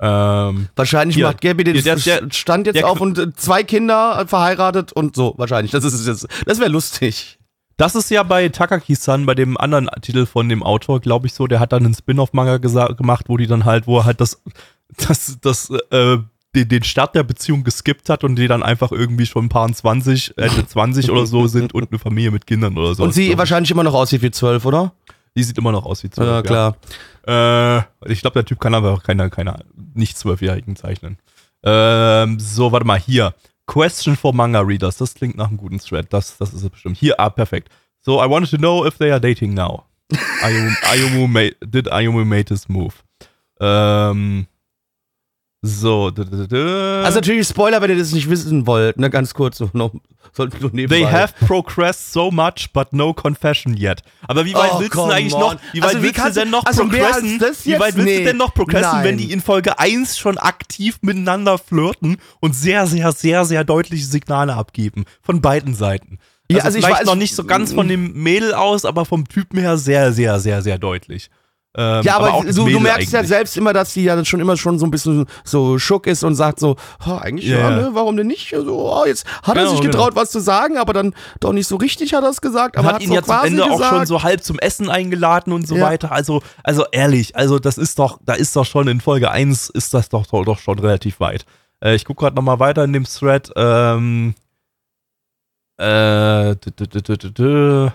Ähm, 0.00 0.68
Wahrscheinlich 0.76 1.16
Hier. 1.16 1.26
macht 1.26 1.40
Gabby 1.40 1.64
den 1.64 1.74
Hier, 1.74 1.82
der- 1.96 2.20
der- 2.20 2.30
Stand 2.32 2.66
jetzt 2.66 2.76
der- 2.76 2.88
auf 2.88 3.00
und 3.00 3.18
äh, 3.18 3.32
zwei 3.34 3.62
Kinder 3.62 4.18
äh, 4.20 4.26
verheiratet 4.26 4.92
und 4.92 5.16
so, 5.16 5.34
wahrscheinlich. 5.38 5.70
Das 5.72 5.84
ist 5.84 5.94
es 5.94 6.06
jetzt. 6.06 6.26
Das 6.46 6.58
wäre 6.58 6.70
lustig. 6.70 7.38
Das 7.78 7.94
ist 7.94 8.10
ja 8.10 8.22
bei 8.22 8.48
Takaki-san, 8.48 9.26
bei 9.26 9.34
dem 9.34 9.56
anderen 9.58 9.88
Titel 10.00 10.24
von 10.26 10.48
dem 10.48 10.62
Autor, 10.62 11.00
glaube 11.00 11.26
ich 11.26 11.34
so, 11.34 11.46
der 11.46 11.60
hat 11.60 11.72
dann 11.72 11.84
einen 11.84 11.94
Spin-off-Manga 11.94 12.56
gemacht, 12.58 13.26
wo 13.28 13.36
die 13.36 13.46
dann 13.46 13.64
halt, 13.66 13.86
wo 13.86 13.98
er 13.98 14.04
halt 14.06 14.20
das, 14.20 14.42
das, 15.06 15.38
das, 15.42 15.70
äh, 15.90 16.18
den, 16.54 16.68
den 16.68 16.84
Start 16.84 17.14
der 17.14 17.22
Beziehung 17.22 17.64
geskippt 17.64 18.08
hat 18.08 18.24
und 18.24 18.36
die 18.36 18.48
dann 18.48 18.62
einfach 18.62 18.92
irgendwie 18.92 19.26
schon 19.26 19.44
ein 19.46 19.48
paar 19.50 19.70
20, 19.70 20.38
Ende 20.38 20.66
20 20.66 21.10
oder 21.10 21.26
so 21.26 21.46
sind 21.48 21.74
und 21.74 21.90
eine 21.90 21.98
Familie 21.98 22.30
mit 22.30 22.46
Kindern 22.46 22.78
oder 22.78 22.94
so. 22.94 23.02
und 23.02 23.12
sie 23.12 23.36
wahrscheinlich 23.36 23.70
immer 23.70 23.82
noch 23.82 23.92
aussieht 23.94 24.22
wie 24.22 24.30
zwölf, 24.30 24.64
oder? 24.64 24.92
Die 25.36 25.42
sieht 25.42 25.58
immer 25.58 25.72
noch 25.72 25.84
aus 25.84 26.02
wie 26.02 26.10
zwölf. 26.10 26.28
Ja, 26.28 26.42
klar. 26.42 26.76
Äh, 27.26 28.10
ich 28.10 28.20
glaube, 28.22 28.34
der 28.34 28.44
Typ 28.44 28.58
kann 28.58 28.74
aber 28.74 28.92
auch 28.92 29.02
keine, 29.02 29.28
keine 29.30 29.56
nicht 29.94 30.16
zwölfjährigen 30.16 30.76
zeichnen. 30.76 31.18
Ähm, 31.62 32.40
so, 32.40 32.72
warte 32.72 32.86
mal, 32.86 32.98
hier. 32.98 33.34
Question 33.66 34.16
for 34.16 34.32
Manga 34.32 34.60
Readers. 34.60 34.96
Das 34.96 35.14
klingt 35.14 35.36
nach 35.36 35.48
einem 35.48 35.56
guten 35.56 35.78
Thread. 35.78 36.12
Das, 36.12 36.38
das 36.38 36.54
ist 36.54 36.62
es 36.62 36.70
bestimmt. 36.70 36.96
Hier, 36.96 37.20
ah, 37.20 37.28
perfekt. 37.28 37.68
So, 38.00 38.22
I 38.24 38.30
wanted 38.30 38.50
to 38.50 38.56
know 38.56 38.86
if 38.86 38.96
they 38.98 39.10
are 39.10 39.20
dating 39.20 39.54
now. 39.54 39.84
Ayumu, 40.42 40.70
Ayumu 40.82 41.26
made, 41.26 41.56
did 41.60 41.92
Ayumu 41.92 42.24
made 42.24 42.44
this 42.44 42.68
move? 42.68 42.94
Ähm, 43.60 44.46
so, 45.66 46.06
Also 46.06 47.14
natürlich 47.18 47.46
Spoiler, 47.48 47.80
wenn 47.82 47.90
ihr 47.90 47.98
das 47.98 48.12
nicht 48.12 48.28
wissen 48.30 48.66
wollt, 48.66 48.98
ne, 48.98 49.10
ganz 49.10 49.34
kurz 49.34 49.60
noch 49.72 49.92
sollten 50.32 50.60
nur 50.60 50.70
nebenbei. 50.72 50.96
They 50.96 51.04
have 51.06 51.32
progressed 51.46 52.12
so 52.12 52.30
much, 52.30 52.68
but 52.72 52.92
no 52.92 53.14
confession 53.14 53.74
yet. 53.76 54.02
Aber 54.28 54.44
wie 54.44 54.54
weit 54.54 54.70
Oh, 54.74 54.80
willst 54.80 54.94
du 54.94 55.02
eigentlich 55.04 55.34
on. 55.34 55.40
noch, 55.40 55.56
wie 55.72 55.80
weit 55.80 55.88
Also 55.94 56.02
willst 56.02 56.18
du 56.26 56.30
denn 56.40 56.50
noch 56.50 56.64
also 56.66 56.82
progressen? 56.82 57.40
Wie 57.64 57.78
weit 57.78 57.96
willst 57.96 58.04
Nee. 58.06 58.18
du 58.18 58.24
denn 58.24 58.36
noch 58.36 58.52
progressen, 58.52 58.98
wenn 59.02 59.16
Nein. 59.16 59.18
die 59.18 59.32
in 59.32 59.40
Folge 59.40 59.78
1 59.78 60.18
schon 60.18 60.36
aktiv 60.36 60.98
miteinander 61.00 61.56
flirten 61.58 62.18
und 62.40 62.54
sehr, 62.54 62.86
sehr, 62.86 63.12
sehr, 63.12 63.44
sehr 63.46 63.64
deutliche 63.64 64.04
Signale 64.04 64.54
abgeben? 64.54 65.04
Von 65.22 65.40
beiden 65.40 65.74
Seiten. 65.74 66.18
Ja, 66.50 66.58
Also, 66.58 66.66
also 66.66 66.78
ich 66.78 66.84
vielleicht 66.84 67.02
weiß- 67.02 67.06
noch 67.06 67.14
nicht 67.16 67.34
so 67.34 67.44
ganz 67.44 67.72
von 67.72 67.88
dem 67.88 68.12
Mädel 68.22 68.52
aus, 68.54 68.84
aber 68.84 69.04
vom 69.06 69.26
Typen 69.26 69.58
her 69.58 69.78
sehr, 69.78 70.12
sehr, 70.12 70.38
sehr, 70.38 70.60
sehr 70.62 70.78
deutlich. 70.78 71.30
Ähm, 71.76 72.02
Ja, 72.04 72.16
aber, 72.16 72.34
auch 72.34 72.44
das 72.44 72.56
du, 72.56 72.66
du 72.68 72.80
merkst 72.80 73.12
ja 73.12 73.18
eigentlich. 73.20 73.28
selbst 73.28 73.56
immer, 73.56 73.72
dass 73.72 73.92
sie 73.92 74.02
ja 74.04 74.24
schon 74.24 74.40
immer 74.40 74.56
schon 74.56 74.78
so 74.78 74.86
ein 74.86 74.90
bisschen 74.90 75.26
so 75.44 75.78
schock 75.78 76.06
ist 76.06 76.24
und 76.24 76.34
sagt 76.34 76.58
so, 76.58 76.76
oh, 77.06 77.12
eigentlich 77.20 77.48
Ja, 77.48 77.58
ja, 77.58 77.70
ja. 77.70 77.76
ne, 77.76 77.90
warum 77.92 78.16
denn 78.16 78.26
nicht? 78.26 78.54
So, 78.56 78.92
oh, 78.92 79.04
jetzt 79.06 79.26
hat 79.42 79.56
er 79.56 79.64
Genau, 79.64 79.70
sich 79.76 79.80
getraut, 79.82 80.16
was 80.16 80.30
zu 80.30 80.40
sagen, 80.40 80.78
aber 80.78 80.92
dann 80.92 81.14
doch 81.40 81.52
nicht 81.52 81.66
so 81.66 81.76
richtig 81.76 82.14
hat 82.14 82.24
er 82.24 82.30
es 82.30 82.40
gesagt. 82.40 82.76
Aber 82.78 82.88
hat 82.94 83.02
ihn 83.02 83.08
so 83.08 83.14
ja 83.14 83.22
zum 83.22 83.36
Ende 83.44 83.64
auch 83.64 83.76
gesagt. 83.76 83.94
schon 83.94 84.06
so 84.06 84.22
halb 84.22 84.42
zum 84.42 84.58
Essen 84.58 84.88
eingeladen 84.90 85.52
und 85.52 85.66
so 85.68 85.76
Ja. 85.76 85.82
weiter. 85.84 86.12
Also, 86.12 86.42
also 86.62 86.84
ehrlich, 86.92 87.36
also 87.36 87.58
das 87.58 87.76
ist 87.78 87.98
doch, 87.98 88.18
da 88.24 88.32
ist 88.34 88.56
doch 88.56 88.64
schon 88.64 88.88
in 88.88 89.00
Folge 89.00 89.30
1 89.30 89.68
ist 89.70 89.92
das 89.94 90.08
doch, 90.08 90.26
doch, 90.26 90.44
doch 90.44 90.58
schon 90.58 90.78
relativ 90.78 91.20
weit. 91.20 91.44
Äh, 91.84 91.94
ich 91.94 92.04
gucke 92.06 92.20
gerade 92.24 92.36
nochmal 92.36 92.58
weiter 92.58 92.84
in 92.84 92.92
dem 92.94 93.04
Thread. 93.04 93.50
Ähm, 93.54 94.34
äh, 95.78 96.54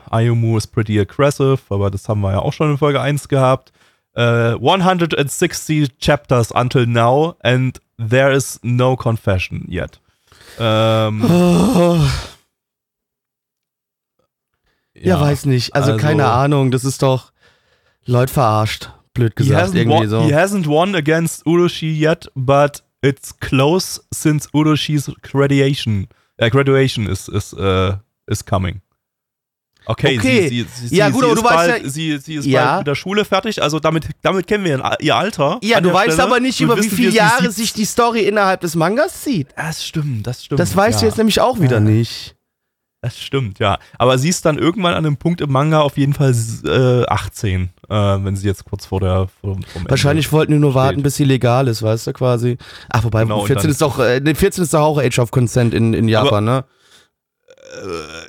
Ayumu 0.10 0.58
is 0.58 0.68
pretty 0.68 1.00
aggressive, 1.00 1.60
aber 1.70 1.90
das 1.92 2.08
haben 2.08 2.22
wir 2.22 2.32
ja 2.32 2.40
auch 2.40 2.54
schon 2.54 2.72
in 2.72 2.78
Folge 2.78 3.02
1 3.02 3.28
gehabt. 3.28 3.72
Äh, 4.14 4.56
160 4.56 5.98
chapters 6.00 6.52
until 6.52 6.86
now 6.86 7.36
and 7.42 7.80
there 7.98 8.32
is 8.34 8.60
no 8.62 8.96
confession 8.96 9.66
yet. 9.70 10.00
Ähm, 10.60 11.24
Oh, 11.26 11.98
ja, 14.94 15.02
ja. 15.16 15.22
weiß 15.22 15.46
nicht. 15.46 15.74
Also, 15.76 15.94
also- 15.94 16.04
keine 16.06 16.26
Ahnung, 16.28 16.72
das 16.72 16.84
ist 16.84 17.02
doch 17.02 17.32
Leute 18.06 18.34
verarscht, 18.34 18.90
blöd 19.14 19.34
He 19.38 19.44
gesagt, 19.46 19.70
hasn't, 19.70 19.76
irgendwie 19.78 20.00
won, 20.02 20.10
so. 20.10 20.24
he 20.24 20.34
hasn't 20.36 20.68
won 20.68 20.96
against 20.96 21.46
Uroshi 21.46 21.92
yet, 21.98 22.30
but 22.36 22.84
it's 23.02 23.38
close 23.40 24.02
since 24.14 24.50
Uroshi's 24.54 25.12
graduation, 25.22 26.08
äh, 26.42 26.50
graduation 26.50 27.08
is, 27.08 27.28
is, 27.28 27.54
äh, 27.54 27.94
is 28.28 28.46
coming. 28.46 28.82
Okay, 29.86 30.18
Okay. 30.20 30.48
Sie, 30.48 30.68
sie, 30.76 30.88
sie, 30.90 30.96
Ja, 30.96 31.10
gut, 31.10 31.24
aber 31.24 31.34
ist 31.34 31.40
du 31.40 31.44
weißt 31.44 31.56
bald, 31.56 31.84
ja- 31.84 31.90
sie, 31.90 32.18
sie 32.20 32.36
ist 32.36 32.46
Ja. 32.46 32.66
bald 32.66 32.78
mit 32.82 32.88
der 32.88 32.96
Schule 32.96 33.26
fertig, 33.26 33.64
also 33.64 33.80
damit, 33.80 34.10
damit 34.22 34.46
kennen 34.46 34.64
wir 34.64 34.98
ihr- 35.00 35.16
Alter. 35.16 35.58
Ja, 35.64 35.82
du 35.82 35.92
weißt 35.92 36.14
Stelle. 36.14 36.24
aber 36.28 36.40
nicht, 36.40 36.60
Und 36.62 36.66
über 36.68 36.78
wie 36.78 36.88
viele 36.90 37.12
wir, 37.12 37.18
Jahre 37.18 37.52
sich 37.52 37.74
die 37.74 37.86
Story 37.86 38.22
innerhalb 38.22 38.62
des 38.62 38.76
Mangas 38.76 39.22
zieht. 39.24 39.48
Das 39.58 39.84
stimmt, 39.84 40.28
das 40.28 40.46
stimmt. 40.46 40.60
Das 40.60 40.76
weißt 40.76 40.98
ja. 40.98 41.00
du 41.02 41.06
jetzt 41.08 41.18
nämlich 41.18 41.42
auch 41.42 41.60
wieder 41.60 41.78
Ja. 41.78 41.80
nicht. 41.80 42.36
Das 43.04 43.18
stimmt, 43.20 43.58
ja. 43.58 43.80
Aber 43.98 44.20
sie 44.20 44.30
ist 44.30 44.46
dann 44.46 44.60
irgendwann 44.60 44.94
an 44.94 45.06
einem 45.06 45.18
Punkt 45.18 45.42
im 45.42 45.52
Manga 45.52 45.82
auf 45.82 45.98
jeden 45.98 46.14
Fall 46.14 46.36
äh, 46.66 47.04
18, 47.08 47.70
äh, 47.90 47.94
wenn 47.96 48.36
sie 48.36 48.46
jetzt 48.48 48.64
kurz 48.66 48.86
vor 48.86 49.00
der 49.00 49.28
vor, 49.42 49.56
vom 49.56 49.64
Ende 49.76 49.90
Wahrscheinlich 49.90 50.32
wollten 50.32 50.52
die 50.52 50.60
nur 50.60 50.76
warten, 50.76 50.96
steht. 51.00 51.04
bis 51.06 51.16
sie 51.16 51.24
legal 51.24 51.68
ist, 51.68 51.82
weißt 51.82 52.06
du, 52.08 52.14
quasi. 52.14 52.58
Ach, 52.90 53.04
wobei, 53.04 53.24
Genau, 53.24 53.42
und 53.42 53.48
14 53.48 53.64
dann- 53.64 53.72
ist 53.72 53.82
doch, 53.82 53.98
äh, 53.98 54.20
nee, 54.24 54.36
14 54.36 54.64
ist 54.64 54.74
doch 54.76 54.82
auch 54.82 55.00
Age 55.00 55.18
of 55.18 55.32
Consent 55.32 55.74
in, 55.74 55.96
in 55.96 56.08
Japan, 56.08 56.44
ne? 56.46 56.64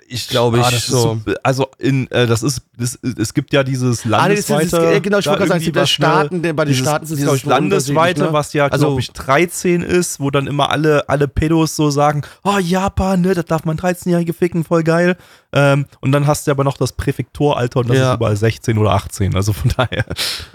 Ich 0.08 0.28
glaube, 0.28 0.58
ich 0.58 0.64
das 0.64 0.74
ist 0.74 0.86
so. 0.88 1.20
also 1.42 1.68
in 1.78 2.10
äh, 2.10 2.26
das 2.26 2.42
ist 2.42 2.62
das, 2.78 2.98
es 3.02 3.34
gibt 3.34 3.52
ja 3.52 3.62
dieses 3.64 4.04
Ah, 4.06 4.28
nee, 4.28 4.36
das 4.36 4.40
ist, 4.40 4.48
landesweite 4.48 4.86
das 4.86 4.96
äh, 4.96 5.00
genau, 5.00 5.18
ich 5.18 5.26
wollte 5.26 5.38
gerade 5.46 5.60
sagen, 5.60 5.64
ja 5.74 5.82
was, 5.82 5.90
Staaten, 5.90 6.40
ne, 6.40 6.54
bei 6.54 6.64
den 6.64 6.74
Staaten 6.74 7.04
ist 7.04 7.10
es, 7.12 7.16
dieses 7.18 7.34
ich, 7.34 7.44
landesweite, 7.44 8.22
ne? 8.22 8.32
was 8.32 8.52
ja 8.52 8.66
Also- 8.66 8.86
glaube 8.86 9.00
ich 9.00 9.12
13 9.12 9.82
ist, 9.82 10.20
wo 10.20 10.30
dann 10.30 10.46
immer 10.46 10.70
alle 10.70 11.08
alle 11.08 11.28
Pedos 11.28 11.76
so 11.76 11.90
sagen, 11.90 12.22
oh 12.44 12.58
Japan, 12.58 13.20
ne, 13.20 13.34
das 13.34 13.44
darf 13.46 13.64
man 13.64 13.76
13-jährige 13.76 14.32
ficken, 14.32 14.64
voll 14.64 14.82
geil. 14.82 15.16
Ähm, 15.54 15.84
und 16.00 16.12
dann 16.12 16.26
hast 16.26 16.46
du 16.46 16.50
aber 16.50 16.64
noch 16.64 16.78
das 16.78 16.92
Präfekturalter 16.92 17.80
und 17.80 17.90
das 17.90 17.96
Ja. 17.98 18.10
ist 18.12 18.16
überall 18.16 18.36
16 18.36 18.78
oder 18.78 18.92
18. 18.92 19.34
Also 19.36 19.52
von 19.52 19.70
daher, 19.76 20.04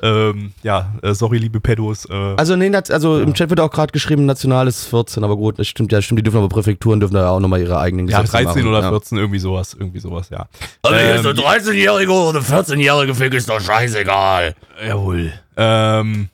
ähm, 0.01 0.53
ja, 0.63 0.93
äh, 1.03 1.13
sorry 1.13 1.37
liebe 1.37 1.59
Pedos. 1.59 2.05
Äh, 2.09 2.13
Also, 2.37 2.55
nee, 2.55 2.75
also 2.75 3.19
im 3.19 3.33
Chat 3.35 3.49
wird 3.51 3.59
auch 3.59 3.69
gerade 3.69 3.91
geschrieben, 3.91 4.25
national 4.25 4.67
ist 4.67 4.85
14, 4.85 5.23
aber 5.23 5.37
gut, 5.37 5.59
das 5.59 5.67
stimmt 5.67 5.91
ja, 5.91 6.01
stimmt, 6.01 6.19
die 6.19 6.23
dürfen 6.23 6.37
aber 6.37 6.49
Präfekturen 6.49 6.99
dürfen 6.99 7.13
da 7.13 7.21
ja 7.21 7.29
auch 7.29 7.39
nochmal 7.39 7.61
ihre 7.61 7.77
eigenen 7.79 8.07
ja, 8.07 8.21
Gesetze 8.21 8.43
13 8.43 8.63
machen, 8.63 8.67
oder 8.69 8.81
ja. 8.81 8.89
14, 8.89 9.17
irgendwie 9.19 9.39
sowas, 9.39 9.75
irgendwie 9.79 9.99
sowas, 9.99 10.29
ja. 10.29 10.47
Also 10.81 10.97
Ähm, 10.97 11.15
jetzt 11.15 11.25
eine 11.27 11.57
13-Jährige 11.59 12.11
oder 12.11 12.39
eine 12.39 12.47
14-Jährige 12.47 13.13
Fick 13.13 13.33
ist 13.35 13.49
doch 13.49 13.61
scheißegal. 13.61 14.55
Jawohl. 14.85 15.31
Ähm, 15.55 16.29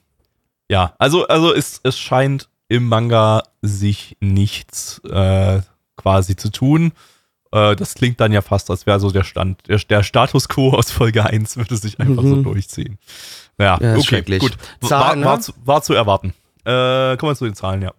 ja, 0.70 0.94
also, 0.98 1.28
also 1.28 1.54
es, 1.54 1.82
es 1.84 2.00
scheint 2.00 2.48
im 2.70 2.88
Manga 2.88 3.44
sich 3.62 4.16
nichts 4.22 5.00
äh, 5.10 5.60
quasi 5.98 6.36
zu 6.38 6.50
tun. 6.50 6.94
Äh, 7.54 7.76
das 7.76 7.94
klingt 7.94 8.20
dann 8.20 8.32
ja 8.34 8.42
fast, 8.42 8.70
als 8.72 8.86
wäre 8.86 9.00
so 9.00 9.12
der 9.12 9.24
Stand, 9.24 9.62
der, 9.68 9.78
der 9.78 10.04
Status 10.04 10.50
quo 10.50 10.72
aus 10.74 10.92
Folge 10.92 11.26
1 11.26 11.56
würde 11.58 11.78
sich 11.78 12.00
einfach 12.00 12.24
so 12.24 12.36
Mhm. 12.38 12.44
durchziehen. 12.44 12.98
Ja, 13.60 13.78
Ja, 13.80 13.96
okay, 13.96 14.22
gut. 14.40 14.58
War, 14.82 14.90
Zahlen, 14.90 15.24
war, 15.24 15.36
ne? 15.38 15.42
zu, 15.42 15.54
war 15.64 15.82
zu 15.84 15.94
erwarten. 15.94 16.34
Äh, 16.66 17.16
kommen 17.18 17.32
wir 17.32 17.36
zu 17.36 17.46
den 17.46 17.54
Zahlen, 17.56 17.82
ja. 17.84 17.92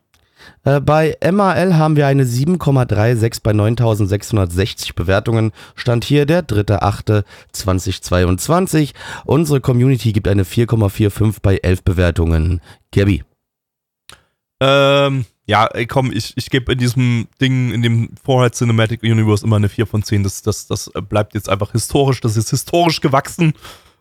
Äh, 0.65 0.81
bei 0.81 1.17
MAL 1.33 1.77
haben 1.77 1.97
wir 1.97 2.07
eine 2.07 2.25
7,36 2.25 3.41
bei 3.43 3.53
9660 3.53 4.95
Bewertungen. 4.95 5.53
Stand 5.75 6.05
hier 6.05 6.25
der 6.27 6.43
3.8.2022. 6.47 8.93
Unsere 9.25 9.61
Community 9.61 10.13
gibt 10.13 10.29
eine 10.29 10.45
4,45 10.45 11.37
bei 11.43 11.57
11 11.59 11.83
Bewertungen. 11.85 12.61
Gabby. 12.93 13.23
Ähm, 14.61 15.25
ja, 15.47 15.67
ey, 15.67 15.87
komm, 15.87 16.11
ich, 16.13 16.33
ich 16.37 16.49
gebe 16.51 16.73
in 16.73 16.79
diesem 16.79 17.29
Ding, 17.41 17.71
in 17.73 17.83
dem 17.83 18.11
Vorher 18.25 18.51
Cinematic 18.53 19.03
Universe 19.03 19.45
immer 19.45 19.57
eine 19.57 19.69
4 19.69 19.87
von 19.87 20.03
10. 20.03 20.23
Das, 20.23 20.43
das, 20.43 20.67
das 20.67 20.91
bleibt 21.09 21.35
jetzt 21.35 21.49
einfach 21.49 21.73
historisch, 21.73 22.21
das 22.21 22.37
ist 22.37 22.51
historisch 22.51 23.01
gewachsen. 23.01 23.53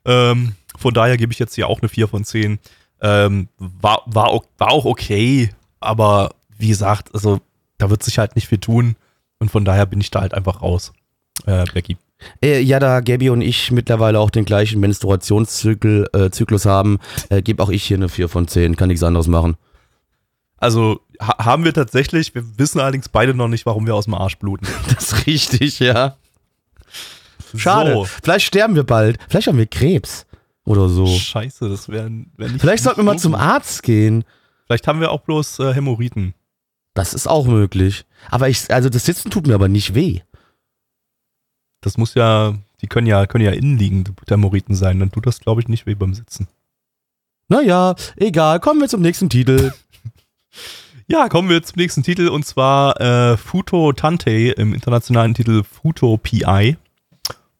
Ähm, 0.05 0.55
von 0.77 0.93
daher 0.93 1.17
gebe 1.17 1.33
ich 1.33 1.39
jetzt 1.39 1.55
hier 1.55 1.67
auch 1.67 1.81
eine 1.81 1.89
4 1.89 2.07
von 2.07 2.23
10. 2.23 2.59
Ähm, 3.01 3.49
war, 3.57 4.03
war, 4.05 4.27
auch- 4.29 4.45
war 4.57 4.71
auch 4.71 4.85
okay, 4.85 5.49
aber 5.81 6.31
wie 6.57 6.69
gesagt, 6.69 7.13
also 7.13 7.39
da 7.77 7.89
wird 7.89 8.03
sich 8.03 8.17
halt 8.19 8.35
nicht 8.35 8.47
viel 8.47 8.59
tun. 8.59 8.95
Und 9.39 9.49
von 9.51 9.65
daher 9.65 9.85
bin 9.85 9.99
ich 9.99 10.09
da 10.11 10.21
halt 10.21 10.33
einfach 10.33 10.61
raus. 10.61 10.93
Äh, 11.45 11.65
Becky. 11.73 11.97
Äh, 12.41 12.61
ja, 12.61 12.79
da 12.79 13.01
Gabby 13.01 13.29
und 13.29 13.41
ich 13.41 13.71
mittlerweile 13.71 14.19
auch 14.19 14.29
den 14.29 14.45
gleichen 14.45 14.79
Menstruationszyklus 14.79 16.65
äh, 16.65 16.69
haben, 16.69 16.99
äh, 17.29 17.41
gebe 17.41 17.61
auch 17.61 17.69
ich 17.69 17.83
hier 17.83 17.97
eine 17.97 18.07
4 18.09 18.29
von 18.29 18.47
10. 18.47 18.75
Kann 18.77 18.87
nichts 18.87 19.03
anderes 19.03 19.27
machen. 19.27 19.55
Also 20.63 21.01
ha 21.19 21.43
haben 21.43 21.65
wir 21.65 21.73
tatsächlich, 21.73 22.33
wir 22.33 22.57
wissen 22.57 22.79
allerdings 22.79 23.09
beide 23.09 23.33
noch 23.33 23.49
nicht, 23.49 23.65
warum 23.65 23.85
wir 23.85 23.95
aus 23.95 24.05
dem 24.05 24.13
Arsch 24.13 24.37
bluten. 24.37 24.65
Das 24.95 25.11
ist 25.11 25.27
richtig, 25.27 25.79
ja. 25.79 26.15
Schade. 27.53 27.91
So. 27.91 28.05
Vielleicht 28.05 28.45
sterben 28.45 28.75
wir 28.75 28.85
bald. 28.85 29.19
Vielleicht 29.27 29.47
haben 29.47 29.57
wir 29.57 29.65
Krebs. 29.65 30.25
Oder 30.63 30.87
so. 30.87 31.05
Scheiße, 31.05 31.67
das 31.67 31.89
wäre 31.89 32.09
wär 32.37 32.47
nicht. 32.47 32.61
Vielleicht 32.61 32.83
sollten 32.83 33.01
wir 33.01 33.03
mal 33.03 33.19
zum 33.19 33.35
Arzt 33.35 33.83
gehen. 33.83 34.23
Vielleicht 34.65 34.87
haben 34.87 35.01
wir 35.01 35.11
auch 35.11 35.19
bloß 35.19 35.59
äh, 35.59 35.73
Hämorrhoiden. 35.73 36.33
Das 36.93 37.13
ist 37.13 37.27
auch 37.27 37.45
möglich. 37.45 38.05
Aber 38.31 38.47
ich, 38.47 38.73
also 38.73 38.87
das 38.87 39.03
Sitzen 39.03 39.31
tut 39.31 39.45
mir 39.45 39.55
aber 39.55 39.67
nicht 39.67 39.95
weh. 39.95 40.21
Das 41.81 41.97
muss 41.97 42.13
ja, 42.13 42.53
die 42.81 42.87
können 42.87 43.07
ja, 43.07 43.27
können 43.27 43.43
ja 43.43 43.51
innenliegende 43.51 44.13
Hämorrhoiden 44.29 44.75
sein. 44.75 45.01
Dann 45.01 45.11
tut 45.11 45.27
das, 45.27 45.41
glaube 45.41 45.59
ich, 45.59 45.67
nicht 45.67 45.85
weh 45.85 45.95
beim 45.95 46.13
Sitzen. 46.13 46.47
Naja, 47.49 47.95
egal. 48.15 48.61
Kommen 48.61 48.79
wir 48.79 48.87
zum 48.87 49.01
nächsten 49.01 49.29
Titel. 49.29 49.73
Ja, 51.07 51.27
kommen 51.29 51.49
wir 51.49 51.61
zum 51.63 51.75
nächsten 51.77 52.03
Titel 52.03 52.27
und 52.29 52.45
zwar 52.45 52.99
äh, 53.01 53.37
Futo 53.37 53.91
Tante 53.93 54.29
im 54.31 54.73
internationalen 54.73 55.33
Titel 55.33 55.63
Futo 55.63 56.17
PI. 56.17 56.77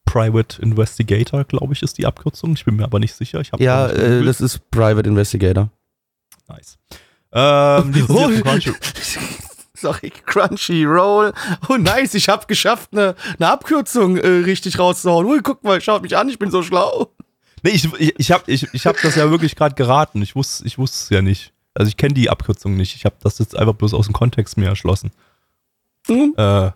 Private 0.05 0.61
Investigator, 0.61 1.43
glaube 1.43 1.73
ich, 1.73 1.81
ist 1.81 1.97
die 1.97 2.05
Abkürzung. 2.05 2.53
Ich 2.53 2.65
bin 2.65 2.75
mir 2.75 2.83
aber 2.83 2.99
nicht 2.99 3.15
sicher. 3.15 3.41
Ja, 3.59 3.87
äh, 3.87 4.23
das 4.23 4.41
ist 4.41 4.69
Private 4.69 5.07
Investigator. 5.09 5.69
nice. 6.47 6.77
Ähm, 7.31 8.05
Oh. 8.09 8.27
Crunchy- 8.29 8.75
Sorry, 9.75 10.11
Crunchyroll. 10.25 11.33
Oh 11.67 11.75
nice, 11.77 12.13
ich 12.13 12.29
habe 12.29 12.45
geschafft, 12.45 12.89
eine, 12.93 13.15
eine 13.39 13.49
Abkürzung 13.51 14.17
äh, 14.17 14.27
richtig 14.27 14.77
rauszuhauen. 14.79 15.25
Ui, 15.25 15.39
guck 15.41 15.63
mal, 15.63 15.81
schaut 15.81 16.03
mich 16.03 16.15
an, 16.15 16.29
ich 16.29 16.37
bin 16.39 16.51
so 16.51 16.61
schlau. 16.63 17.11
Nee, 17.63 17.71
ich, 17.71 17.91
ich, 17.99 18.13
ich 18.17 18.31
habe 18.31 18.43
ich, 18.47 18.67
ich 18.73 18.85
hab 18.85 19.01
das 19.01 19.15
ja 19.15 19.29
wirklich 19.31 19.55
gerade 19.55 19.73
geraten. 19.75 20.21
Ich 20.21 20.35
wusste 20.35 20.65
ich 20.67 20.77
wusste 20.77 20.97
es 21.03 21.09
ja 21.09 21.21
nicht. 21.21 21.53
Also 21.73 21.89
ich 21.89 21.97
kenne 21.97 22.13
die 22.13 22.29
Abkürzung 22.29 22.75
nicht. 22.75 22.95
Ich 22.95 23.05
habe 23.05 23.15
das 23.21 23.39
jetzt 23.39 23.57
einfach 23.57 23.73
bloß 23.73 23.93
aus 23.93 24.05
dem 24.05 24.13
Kontext 24.13 24.57
mir 24.57 24.67
erschlossen. 24.69 25.11
Hm, 26.07 26.33
Äh, 26.37 26.41
naja, 26.41 26.75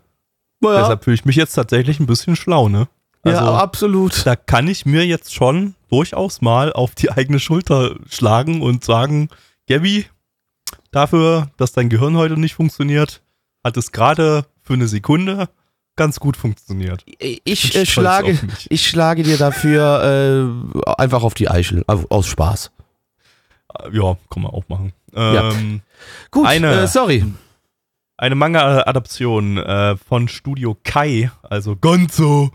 Deshalb 0.62 1.04
fühle 1.04 1.16
ich 1.16 1.26
mich 1.26 1.36
jetzt 1.36 1.54
tatsächlich 1.54 2.00
ein 2.00 2.08
bisschen 2.08 2.36
schlau, 2.36 2.68
ne? 2.70 2.88
Also, 3.24 3.44
ja, 3.46 3.58
absolut. 3.58 4.26
da 4.26 4.36
kann 4.36 4.68
ich 4.68 4.86
mir 4.86 5.06
jetzt 5.06 5.34
schon 5.34 5.76
durchaus 5.90 6.42
mal 6.42 6.72
auf 6.74 6.96
die 6.96 7.12
eigene 7.12 7.40
Schulter 7.40 7.96
schlagen 8.10 8.62
und 8.62 8.84
sagen, 8.84 9.30
Gabby, 9.68 10.06
dafür, 10.92 11.50
dass 11.58 11.74
dein 11.74 11.90
Gehirn 11.90 12.16
heute 12.18 12.40
nicht 12.40 12.56
funktioniert, 12.56 13.22
hat 13.64 13.78
es 13.78 13.92
gerade 13.92 14.46
für 14.62 14.74
eine 14.74 14.88
Sekunde 14.88 15.50
ganz 15.96 16.20
gut 16.20 16.38
funktioniert. 16.38 17.04
Ich, 17.20 17.76
äh, 17.76 17.86
schlage, 17.86 18.40
ich 18.70 18.88
schlage 18.88 19.24
dir 19.24 19.38
dafür 19.38 20.64
äh, 20.86 20.92
einfach 20.98 21.24
auf 21.24 21.34
die 21.34 21.50
Eichel, 21.50 21.84
aus 21.88 22.28
Spaß. 22.28 22.72
Ja, 23.92 24.18
kann 24.30 24.44
man 24.44 24.52
auch 24.52 24.68
machen. 24.68 24.94
Ähm, 25.14 25.82
Gut, 26.32 26.46
Eine- 26.48 26.82
äh, 26.82 26.88
sorry. 26.88 27.24
Eine 28.18 28.36
Manga-Adaption 28.36 29.58
äh, 29.58 29.96
von 29.98 30.28
Studio 30.28 30.76
Kai, 30.84 31.32
also 31.44 31.76
Gonzo. 31.76 32.50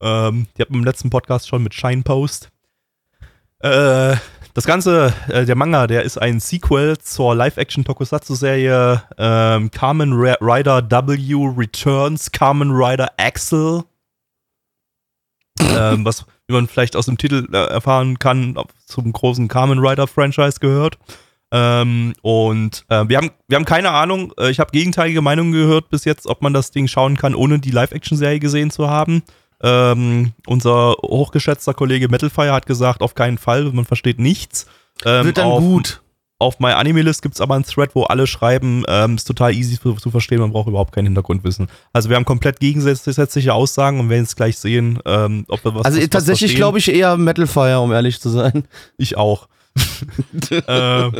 Ähm, 0.00 0.46
die 0.56 0.62
hatten 0.62 0.74
im 0.74 0.84
letzten 0.84 1.10
Podcast 1.10 1.48
schon 1.48 1.62
mit 1.64 1.74
Shinepost. 1.74 2.50
Äh, 3.60 4.14
das 4.54 4.64
Ganze, 4.64 5.12
äh, 5.28 5.44
der 5.44 5.56
Manga, 5.56 5.88
der 5.88 6.02
ist 6.04 6.18
ein 6.18 6.38
Sequel 6.38 6.98
zur 6.98 7.34
Live-Action-Tokusatsu-Serie 7.34 9.02
ähm, 9.18 9.70
Ra- 10.12 10.36
Rider 10.40 10.88
W 10.88 11.52
Returns 11.56 12.30
Kamen 12.30 12.70
Rider 12.70 13.10
Axel. 13.16 13.82
ähm, 15.60 16.04
was, 16.04 16.24
wie 16.48 16.54
man 16.54 16.66
vielleicht 16.66 16.96
aus 16.96 17.06
dem 17.06 17.18
Titel 17.18 17.46
äh, 17.52 17.56
erfahren 17.56 18.18
kann, 18.18 18.58
zum 18.86 19.12
großen 19.12 19.48
Kamen 19.48 19.78
Rider-Franchise 19.78 20.58
gehört. 20.60 20.98
Ähm, 21.50 22.14
und 22.22 22.84
äh, 22.88 23.04
wir, 23.08 23.18
haben, 23.18 23.30
wir 23.46 23.56
haben 23.56 23.64
keine 23.64 23.90
Ahnung, 23.90 24.32
äh, 24.38 24.50
ich 24.50 24.60
habe 24.60 24.70
gegenteilige 24.72 25.22
Meinungen 25.22 25.52
gehört 25.52 25.88
bis 25.88 26.04
jetzt, 26.04 26.26
ob 26.26 26.42
man 26.42 26.52
das 26.52 26.70
Ding 26.70 26.88
schauen 26.88 27.16
kann, 27.16 27.34
ohne 27.34 27.58
die 27.58 27.70
Live-Action-Serie 27.70 28.40
gesehen 28.40 28.70
zu 28.70 28.90
haben. 28.90 29.22
Ähm, 29.62 30.32
unser 30.46 30.94
hochgeschätzter 31.02 31.74
Kollege 31.74 32.08
Metalfire 32.08 32.52
hat 32.52 32.66
gesagt, 32.66 33.02
auf 33.02 33.14
keinen 33.14 33.38
Fall, 33.38 33.64
man 33.72 33.84
versteht 33.84 34.18
nichts. 34.18 34.66
Ähm, 35.04 35.26
Wird 35.26 35.38
dann 35.38 35.46
auf, 35.46 35.60
gut. 35.60 36.02
Auf 36.40 36.60
MyAnimeList 36.60 37.20
gibt 37.20 37.34
es 37.34 37.40
aber 37.40 37.56
einen 37.56 37.64
Thread, 37.64 37.96
wo 37.96 38.04
alle 38.04 38.28
schreiben, 38.28 38.84
ähm, 38.86 39.16
ist 39.16 39.24
total 39.24 39.52
easy 39.54 39.78
zu, 39.78 39.94
zu 39.94 40.10
verstehen, 40.12 40.38
man 40.38 40.52
braucht 40.52 40.68
überhaupt 40.68 40.94
kein 40.94 41.04
Hintergrundwissen. 41.04 41.68
Also 41.92 42.10
wir 42.10 42.16
haben 42.16 42.24
komplett 42.24 42.60
gegensätzliche 42.60 43.52
Aussagen 43.52 43.98
und 43.98 44.08
werden 44.08 44.22
jetzt 44.22 44.36
gleich 44.36 44.56
sehen, 44.56 45.00
ähm, 45.04 45.44
ob 45.48 45.64
wir 45.64 45.74
was 45.74 45.86
Also 45.86 46.00
was, 46.00 46.08
tatsächlich 46.10 46.54
glaube 46.54 46.78
ich 46.78 46.92
eher 46.92 47.16
Metalfire, 47.16 47.80
um 47.80 47.90
ehrlich 47.90 48.20
zu 48.20 48.28
sein. 48.28 48.68
Ich 48.96 49.16
auch. 49.16 49.48
äh, 50.50 51.10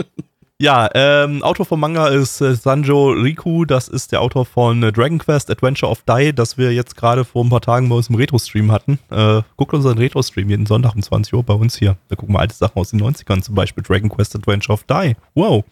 ja, 0.61 0.91
ähm, 0.95 1.43
Autor 1.45 1.67
vom 1.67 1.79
Manga 1.79 2.09
ist 2.09 2.41
äh, 2.41 2.55
Sanjo 2.55 3.11
Riku. 3.11 3.65
Das 3.65 3.87
ist 3.87 4.11
der 4.11 4.21
Autor 4.21 4.45
von 4.45 4.83
äh, 4.83 4.91
Dragon 4.91 5.19
Quest 5.19 5.51
Adventure 5.51 5.91
of 5.91 6.03
Dai, 6.03 6.33
das 6.33 6.59
wir 6.59 6.73
jetzt 6.73 6.97
gerade 6.97 7.25
vor 7.25 7.45
ein 7.45 7.49
paar 7.49 7.61
Tagen 7.61 7.89
bei 7.89 7.95
uns 7.95 8.09
im 8.09 8.17
Retro-Stream 8.17 8.73
hatten. 8.73 8.99
Äh, 9.11 9.43
guckt 9.57 9.73
unseren 9.73 9.99
Retro-Stream 9.99 10.51
jeden 10.51 10.67
Sonntag 10.67 10.97
um 10.97 11.03
20 11.03 11.35
Uhr 11.35 11.45
bei 11.45 11.55
uns 11.55 11.77
hier. 11.77 11.97
Da 12.09 12.17
gucken 12.17 12.35
wir 12.35 12.41
alte 12.41 12.55
Sachen 12.55 12.77
aus 12.77 12.91
den 12.91 13.01
90ern, 13.01 13.41
zum 13.43 13.55
Beispiel 13.55 13.85
Dragon 13.85 14.09
Quest 14.09 14.35
Adventure 14.35 14.75
of 14.75 14.83
Dai. 14.85 15.17
Wow. 15.35 15.65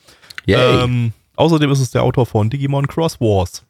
Yay. 0.47 0.85
Ähm, 0.85 1.13
außerdem 1.35 1.71
ist 1.73 1.81
es 1.81 1.91
der 1.91 2.05
Autor 2.05 2.25
von 2.25 2.49
Digimon 2.49 2.87
Cross 2.87 3.21
Wars. 3.21 3.65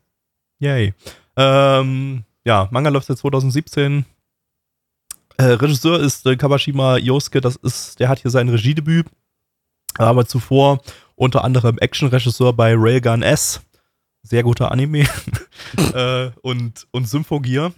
Yay. 0.59 0.93
Ähm, 1.37 2.25
ja, 2.45 2.69
Manga 2.71 2.91
läuft 2.91 3.07
seit 3.07 3.19
2017. 3.19 4.05
Äh, 5.39 5.45
Regisseur 5.45 6.01
ist 6.01 6.27
äh, 6.27 6.37
Kawashima 6.37 6.99
Yosuke, 6.99 7.41
das 7.41 7.57
ist, 7.57 8.01
der 8.01 8.09
hat 8.09 8.21
hier 8.21 8.31
sein 8.31 8.49
Regiedebüt, 8.49 9.07
aber 9.99 10.27
zuvor 10.27 10.81
unter 11.15 11.45
anderem 11.45 11.79
Action-Regisseur 11.79 12.53
bei 12.53 12.75
Railgun 12.77 13.23
S, 13.23 13.61
sehr 14.23 14.43
guter 14.43 14.71
Anime, 14.73 15.07
äh, 15.95 16.31
und, 16.43 16.87
und 16.91 17.09
Symphogear. 17.09 17.73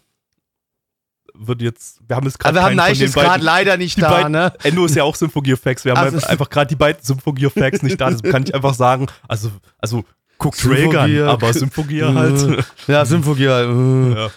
Wird 1.40 1.62
jetzt, 1.62 2.00
wir 2.08 2.16
haben 2.16 2.26
jetzt 2.26 2.40
gerade 2.40 2.56
wir 2.56 2.62
haben 2.64 2.74
Neich 2.74 3.00
ist 3.00 3.14
gerade 3.14 3.44
leider 3.44 3.76
nicht 3.76 3.96
die 3.96 4.00
da, 4.00 4.10
beiden, 4.10 4.32
ne? 4.32 4.52
Endo 4.64 4.84
ist 4.86 4.96
ja 4.96 5.04
auch 5.04 5.14
Symphogear-Facts. 5.14 5.84
Wir 5.84 5.92
haben 5.94 6.12
Also- 6.12 6.26
einfach- 6.26 6.50
gerade 6.50 6.68
die 6.68 6.74
beiden 6.74 7.00
Symphogear-Facts 7.02 7.82
nicht 7.82 8.00
da. 8.00 8.10
Das 8.10 8.22
kann 8.22 8.42
ich 8.42 8.52
einfach 8.54 8.74
sagen. 8.74 9.06
Also, 9.28 9.52
also 9.78 10.04
guckt 10.38 10.60
Railgun, 10.66 11.28
aber 11.28 11.52
Symphogear 11.52 12.12
halt. 12.14 12.64
Ja, 12.88 13.04
Symphogear. 13.04 13.60
Äh. 13.62 14.14
ja. 14.14 14.30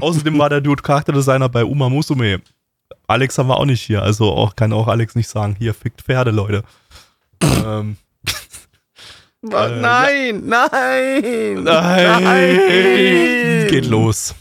Außerdem 0.00 0.38
war 0.38 0.48
der 0.48 0.60
Dude 0.60 0.82
Charakterdesigner 0.82 1.48
bei 1.48 1.64
Uma 1.64 1.88
Musume. 1.88 2.40
Alex 3.06 3.38
haben 3.38 3.48
wir 3.48 3.56
auch 3.56 3.64
nicht 3.64 3.82
hier, 3.82 4.02
also 4.02 4.32
auch, 4.32 4.56
kann 4.56 4.72
auch 4.72 4.88
Alex 4.88 5.14
nicht 5.14 5.28
sagen, 5.28 5.54
hier 5.58 5.74
fickt 5.74 6.02
Pferde, 6.02 6.30
Leute. 6.32 6.62
Ähm, 7.42 7.96
Äh, 9.42 9.80
nein, 9.80 10.42
nein, 10.44 11.64
nein, 11.64 13.66
geht 13.68 13.86
los. 13.86 14.34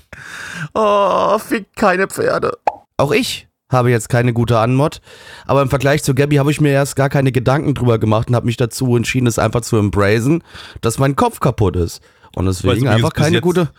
Oh, 0.74 1.38
fick 1.40 1.74
keine 1.76 2.08
Pferde. 2.08 2.58
Auch 2.98 3.12
ich 3.14 3.48
habe 3.72 3.92
jetzt 3.92 4.10
keine 4.10 4.34
gute 4.34 4.60
Anmod, 4.60 5.00
aber 5.46 5.62
im 5.62 5.70
Vergleich 5.70 6.04
zu 6.04 6.14
Gabby 6.16 6.36
habe 6.36 6.52
ich 6.52 6.60
mir 6.60 6.72
erst 6.72 6.98
gar 6.98 7.08
keine 7.10 7.32
Gedanken 7.32 7.76
drüber 7.76 7.98
gemacht 7.98 8.28
und 8.30 8.36
habe 8.36 8.48
mich 8.48 8.58
dazu 8.58 8.98
entschieden, 8.98 9.28
es 9.28 9.40
einfach 9.40 9.62
zu 9.62 9.78
embracen, 9.78 10.44
dass 10.82 10.98
mein 10.98 11.16
Kopf 11.16 11.40
kaputt 11.40 11.78
ist. 11.78 12.02
Und 12.36 12.46
deswegen 12.48 12.74
übrigens 12.80 12.96
einfach 12.96 13.14
bis 13.14 13.24
keine 13.24 13.36
jetzt- 13.38 13.44
gute. 13.44 13.70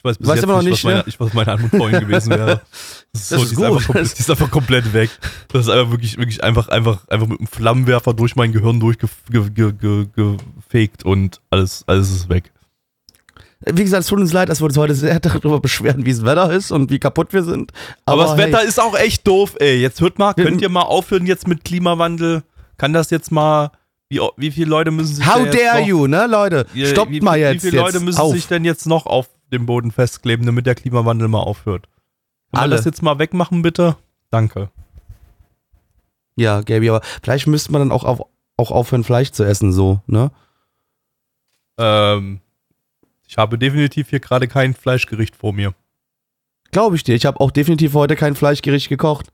Ich 0.00 0.04
weiß 0.04 0.16
bis 0.16 0.28
Weißt 0.28 0.42
jetzt 0.42 0.48
nicht, 0.48 0.64
nicht, 0.64 0.72
was, 0.72 0.84
meine, 0.84 0.96
ne? 0.96 1.04
ich, 1.06 1.20
was 1.20 1.34
meine 1.34 1.52
Antwort 1.52 1.76
vorhin 1.76 2.00
gewesen 2.00 2.30
wäre. 2.30 2.62
Das 3.12 3.22
ist, 3.22 3.28
so, 3.28 3.36
Das 3.36 3.40
die, 3.40 3.44
ist 3.44 3.52
ist 3.52 3.56
gut. 3.56 3.66
einfach 3.66 3.86
komplett, 3.86 4.16
die 4.16 4.20
ist 4.20 4.30
einfach 4.30 4.50
komplett 4.50 4.92
weg. 4.94 5.10
Das 5.52 5.62
ist 5.62 5.68
einfach 5.68 5.90
wirklich, 5.90 6.16
wirklich 6.16 6.42
einfach, 6.42 6.68
einfach, 6.68 7.06
einfach 7.08 7.26
mit 7.26 7.38
einem 7.40 7.48
Flammenwerfer 7.48 8.14
durch 8.14 8.34
mein 8.34 8.52
Gehirn 8.52 8.80
durchgefegt 8.80 9.30
ge, 9.30 9.50
ge, 9.50 9.72
ge, 9.74 10.06
gefegt 10.56 11.04
und 11.04 11.42
alles, 11.50 11.84
alles 11.86 12.10
ist 12.10 12.28
weg. 12.30 12.50
Wie 13.66 13.82
gesagt, 13.84 14.02
es 14.04 14.06
tut 14.06 14.20
uns 14.20 14.32
leid, 14.32 14.48
dass 14.48 14.62
wir 14.62 14.66
uns 14.66 14.78
heute 14.78 14.94
sehr 14.94 15.20
darüber 15.20 15.60
beschweren, 15.60 16.06
wie 16.06 16.12
das 16.12 16.24
Wetter 16.24 16.50
ist 16.50 16.70
und 16.70 16.90
wie 16.90 16.98
kaputt 16.98 17.34
wir 17.34 17.42
sind. 17.42 17.72
Aber, 18.06 18.22
das 18.22 18.38
hey, 18.38 18.46
Wetter 18.46 18.62
ist 18.62 18.80
auch 18.80 18.96
echt 18.96 19.26
doof, 19.26 19.56
ey. 19.58 19.82
Jetzt 19.82 20.00
hört 20.00 20.18
mal, 20.18 20.32
könnt 20.32 20.62
ihr 20.62 20.70
mal 20.70 20.82
aufhören 20.82 21.26
jetzt 21.26 21.46
mit 21.46 21.62
Klimawandel? 21.64 22.42
Kann 22.78 22.94
das 22.94 23.10
jetzt 23.10 23.30
mal 23.30 23.70
Wie, 24.08 24.20
wie 24.38 24.50
viele 24.50 24.70
Leute 24.70 24.92
müssen 24.92 25.16
sich 25.16 25.26
How 25.26 25.46
dare 25.50 25.80
noch, 25.80 25.86
you, 25.86 26.06
ne, 26.06 26.26
Leute? 26.26 26.64
Stoppt 26.84 27.10
wie, 27.12 27.20
mal 27.20 27.38
jetzt. 27.38 27.56
Wie 27.56 27.70
viele 27.70 27.82
jetzt 27.82 27.92
Leute 27.94 28.04
müssen 28.04 28.18
auf. 28.20 28.32
sich 28.32 28.46
denn 28.46 28.64
jetzt 28.64 28.86
noch 28.86 29.04
auf 29.04 29.28
dem 29.52 29.66
Boden 29.66 29.90
festkleben, 29.90 30.46
damit 30.46 30.66
der 30.66 30.74
Klimawandel 30.74 31.28
mal 31.28 31.40
aufhört? 31.40 31.88
Kann 32.52 32.62
Alle. 32.62 32.76
das 32.76 32.84
jetzt 32.84 33.02
mal 33.02 33.18
wegmachen, 33.18 33.62
bitte? 33.62 33.96
Danke. 34.30 34.70
Ja, 36.36 36.60
Gaby, 36.62 36.90
aber 36.90 37.02
vielleicht 37.22 37.46
müsste 37.46 37.72
man 37.72 37.80
dann 37.82 37.92
auch, 37.92 38.04
auf, 38.04 38.22
auch 38.56 38.70
aufhören, 38.70 39.04
Fleisch 39.04 39.30
zu 39.32 39.44
essen, 39.44 39.72
so, 39.72 40.00
ne? 40.06 40.30
Ähm, 41.78 42.40
ich 43.26 43.38
habe 43.38 43.58
definitiv 43.58 44.10
hier 44.10 44.20
gerade 44.20 44.48
kein 44.48 44.74
Fleischgericht 44.74 45.36
vor 45.36 45.52
mir. 45.52 45.74
Glaube 46.72 46.96
ich 46.96 47.04
dir. 47.04 47.14
Ich 47.14 47.26
habe 47.26 47.40
auch 47.40 47.50
definitiv 47.50 47.94
heute 47.94 48.16
kein 48.16 48.36
Fleischgericht 48.36 48.88
gekocht. 48.88 49.32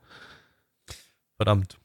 Verdammt. 1.35 1.77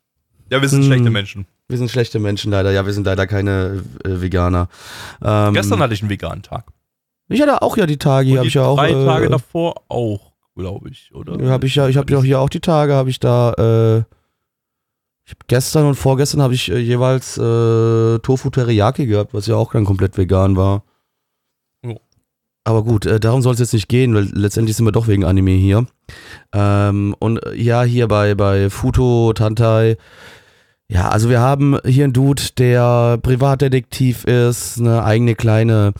Ja, 0.51 0.61
wir 0.63 0.69
sind 0.69 0.81
Hm. 0.83 0.87
schlechte 0.87 1.11
Menschen. 1.11 1.47
Wir 1.69 1.79
sind 1.79 1.91
schlechte 1.91 2.19
Menschen 2.19 2.51
leider. 2.51 2.71
Ja, 2.73 2.85
wir 2.87 2.93
sind 2.93 3.05
leider 3.07 3.27
keine 3.27 3.83
äh, 4.05 4.21
Veganer. 4.21 4.69
Ähm, 5.23 5.55
Gestern 5.55 5.81
hatte 5.81 5.95
ich 5.95 6.03
einen 6.03 6.11
veganen 6.11 6.43
Tag. 6.43 6.67
Ich 7.33 7.43
hatte 7.43 7.63
auch 7.63 7.77
ja 7.77 7.87
die 7.87 7.99
Tage, 7.99 8.29
hier 8.29 8.39
habe 8.39 8.49
ich 8.49 8.55
ja 8.55 8.65
auch. 8.65 8.77
drei 8.77 8.91
äh, 8.91 9.05
Tage 9.05 9.29
davor 9.29 9.75
auch, 9.89 10.33
glaube 10.57 10.91
ich, 10.91 11.15
oder? 11.15 11.41
Ja, 11.41 11.51
habe 11.51 11.67
ich 11.67 11.75
ja, 11.75 11.89
ich 11.89 11.97
habe 11.97 12.13
ja 12.13 12.19
auch 12.19 12.25
hier 12.25 12.41
auch 12.41 12.49
die 12.49 12.61
Tage, 12.61 12.95
habe 12.95 13.11
ich 13.11 13.21
da, 13.21 13.53
äh, 13.53 13.99
ich 15.25 15.33
hab 15.33 15.49
gestern 15.49 15.87
und 15.87 15.95
vorgestern 15.95 16.43
habe 16.43 16.55
ich 16.55 16.71
äh, 16.71 16.79
jeweils 16.79 17.39
äh, 17.39 18.19
Tofu 18.19 18.51
Teriyaki 18.51 19.07
gehabt, 19.07 19.35
was 19.35 19.47
ja 19.47 19.57
auch 19.57 19.73
dann 19.73 19.85
komplett 19.85 20.17
vegan 20.19 20.57
war. 20.57 20.85
Jo. 21.85 21.99
Aber 22.65 22.85
gut, 22.85 23.07
äh, 23.07 23.21
darum 23.21 23.43
soll 23.43 23.55
es 23.55 23.61
jetzt 23.61 23.73
nicht 23.73 23.89
gehen, 23.89 24.15
weil 24.15 24.29
letztendlich 24.33 24.77
sind 24.77 24.87
wir 24.87 24.93
doch 24.93 25.09
wegen 25.09 25.25
Anime 25.25 25.53
hier. 25.53 25.87
Ähm, 26.53 27.15
und 27.19 27.45
äh, 27.47 27.55
ja, 27.55 27.83
hier 27.83 28.09
bei, 28.09 28.35
bei 28.35 28.71
Futo, 28.71 29.33
Tantai, 29.33 29.97
ja, 30.93 31.09
also 31.09 31.31
wir 31.31 31.41
haben 31.41 31.79
hier 31.87 32.05
einen 32.05 32.13
Dude, 32.13 32.43
der 32.59 33.19
Privatdetektiv 33.23 34.25
ist, 34.25 34.79
eine 34.79 35.03
eigene 35.05 35.35
kleine 35.35 35.95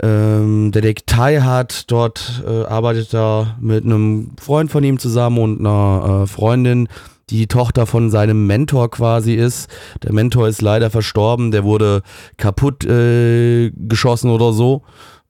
ähm, 0.00 0.72
Detektei 0.72 1.40
hat. 1.40 1.90
Dort 1.90 2.42
äh, 2.46 2.64
arbeitet 2.64 3.14
er 3.14 3.56
mit 3.60 3.84
einem 3.84 4.32
Freund 4.40 4.70
von 4.70 4.84
ihm 4.84 4.98
zusammen 4.98 5.38
und 5.38 5.60
einer 5.60 6.22
äh, 6.22 6.26
Freundin, 6.26 6.88
die 7.30 7.46
Tochter 7.46 7.86
von 7.86 8.10
seinem 8.10 8.46
Mentor 8.46 8.90
quasi 8.90 9.34
ist. 9.34 9.68
Der 10.02 10.12
Mentor 10.12 10.48
ist 10.48 10.62
leider 10.62 10.90
verstorben, 10.90 11.50
der 11.50 11.64
wurde 11.64 12.02
kaputt 12.36 12.84
äh, 12.84 13.70
geschossen 13.70 14.30
oder 14.30 14.52
so. 14.52 14.82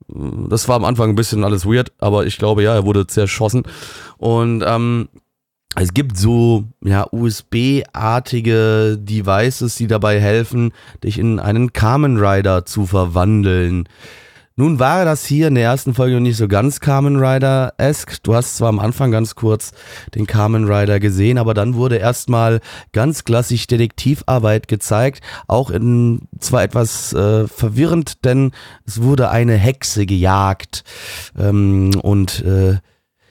Das 0.09 0.69
war 0.69 0.77
am 0.77 0.85
Anfang 0.85 1.11
ein 1.11 1.17
bisschen 1.17 1.45
alles 1.45 1.65
weird, 1.65 1.93
aber 1.99 2.27
ich 2.27 2.39
glaube 2.39 2.63
ja, 2.63 2.75
er 2.75 2.85
wurde 2.85 3.07
zerschossen. 3.07 3.63
Und 4.19 4.63
ähm, 4.67 5.09
es 5.77 5.93
gibt 5.93 6.17
so 6.17 6.65
ja, 6.85 7.07
USB-artige 7.11 8.97
Devices, 8.99 9.77
die 9.77 9.87
dabei 9.87 10.21
helfen, 10.21 10.73
dich 11.03 11.19
in 11.19 11.41
einen 11.41 11.73
Kamen 11.73 12.17
Rider 12.19 12.65
zu 12.65 12.87
verwandeln. 12.87 13.89
Nun 14.57 14.79
war 14.79 15.05
das 15.05 15.27
hier 15.27 15.49
in 15.49 15.57
der 15.57 15.65
ersten 15.65 15.95
Folge 15.95 16.15
noch 16.15 16.21
nicht 16.21 16.37
so 16.37 16.47
ganz 16.47 16.79
Kamen 16.79 17.17
Rider-esque. 17.17 18.19
Du 18.23 18.37
hast 18.37 18.57
zwar 18.57 18.69
am 18.69 18.79
Anfang 18.79 19.11
ganz 19.11 19.35
kurz 19.35 19.73
den 20.15 20.29
Kamen 20.29 20.71
Rider 20.71 21.01
gesehen, 21.01 21.39
aber 21.39 21.55
dann 21.55 21.75
wurde 21.75 21.97
erstmal 21.97 22.61
ganz 22.93 23.25
klassisch 23.25 23.67
Detektivarbeit 23.67 24.69
gezeigt. 24.69 25.25
Auch 25.49 25.71
in 25.71 26.29
zwar 26.39 26.63
etwas 26.63 27.13
äh, 27.13 27.49
verwirrend, 27.49 28.25
denn 28.25 28.53
es 28.87 29.03
wurde 29.03 29.29
eine 29.31 29.55
Hexe 29.57 30.07
gejagt. 30.07 30.85
Ähm, 31.37 31.91
und 32.01 32.45
äh, 32.45 32.75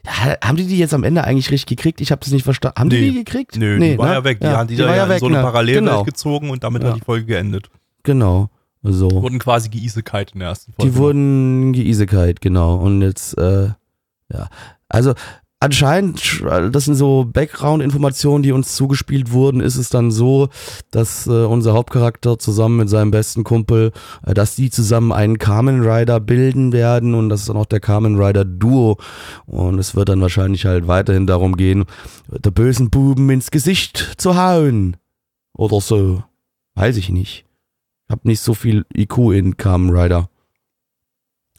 ja, 0.05 0.35
haben 0.43 0.57
die 0.57 0.67
die 0.67 0.77
jetzt 0.77 0.93
am 0.93 1.05
Ende 1.05 1.23
eigentlich 1.23 1.51
richtig 1.51 1.77
gekriegt? 1.77 2.01
Ich 2.01 2.11
habe 2.11 2.19
das 2.19 2.31
nicht 2.33 2.43
verstanden. 2.43 2.77
Haben 2.81 2.87
Nee. 2.89 2.99
die 2.99 3.11
die 3.11 3.23
gekriegt? 3.23 3.55
Nö, 3.55 3.79
die 3.79 3.97
war 3.97 4.07
ne? 4.07 4.13
ja 4.15 4.23
weg. 4.25 4.41
Die 4.41 4.47
haben 4.47 4.67
die, 4.67 4.75
die 4.75 4.81
da 4.81 4.89
ja 4.89 4.95
ja 4.97 5.03
in 5.05 5.09
weg, 5.11 5.19
so 5.21 5.27
eine 5.27 5.37
ne? 5.37 5.41
Parallelwelt 5.43 5.85
Genau. 5.85 6.03
gezogen 6.03 6.49
und 6.49 6.65
damit 6.65 6.83
Ja. 6.83 6.89
hat 6.89 6.97
die 6.97 7.01
Folge 7.05 7.27
geendet. 7.27 7.69
Genau. 8.03 8.49
So. 8.83 9.09
Wurden 9.09 9.39
quasi 9.39 9.69
geisekite 9.69 10.33
in 10.33 10.39
der 10.39 10.49
ersten 10.49 10.73
Folge. 10.73 10.91
Die 10.91 10.97
wurden 10.97 11.73
geisigkeit, 11.73 12.41
genau. 12.41 12.75
Und 12.75 13.01
jetzt, 13.01 13.37
äh, 13.37 13.69
ja. 14.31 14.49
Also 14.89 15.13
anscheinend, 15.63 16.43
das 16.71 16.85
sind 16.85 16.95
so 16.95 17.25
Background-Informationen, 17.25 18.43
die 18.43 18.51
uns 18.51 18.75
zugespielt 18.75 19.31
wurden, 19.31 19.61
ist 19.61 19.77
es 19.77 19.87
dann 19.87 20.11
so, 20.11 20.49
dass 20.91 21.25
äh, 21.25 21.45
unser 21.45 21.73
Hauptcharakter 21.73 22.37
zusammen 22.37 22.75
mit 22.75 22.89
seinem 22.89 23.11
besten 23.11 23.45
Kumpel, 23.45 23.93
äh, 24.25 24.33
dass 24.33 24.55
die 24.55 24.69
zusammen 24.69 25.13
einen 25.13 25.37
Kamen 25.39 25.81
Rider 25.81 26.19
bilden 26.19 26.73
werden 26.73 27.15
und 27.15 27.29
das 27.29 27.41
ist 27.41 27.49
dann 27.49 27.57
auch 27.57 27.65
der 27.65 27.79
Kamen 27.79 28.21
Rider 28.21 28.43
Duo. 28.43 28.97
Und 29.45 29.79
es 29.79 29.95
wird 29.95 30.09
dann 30.09 30.19
wahrscheinlich 30.19 30.65
halt 30.65 30.87
weiterhin 30.87 31.25
darum 31.25 31.55
gehen, 31.55 31.85
der 32.27 32.51
bösen 32.51 32.89
Buben 32.89 33.29
ins 33.29 33.49
Gesicht 33.49 34.15
zu 34.17 34.35
hauen. 34.35 34.97
Oder 35.55 35.79
so. 35.79 36.23
Weiß 36.75 36.97
ich 36.97 37.09
nicht. 37.09 37.45
Ich 38.07 38.11
hab 38.11 38.25
nicht 38.25 38.41
so 38.41 38.53
viel 38.53 38.85
IQ 38.95 39.17
in 39.33 39.57
Kamen 39.57 39.89
Rider. 39.95 40.29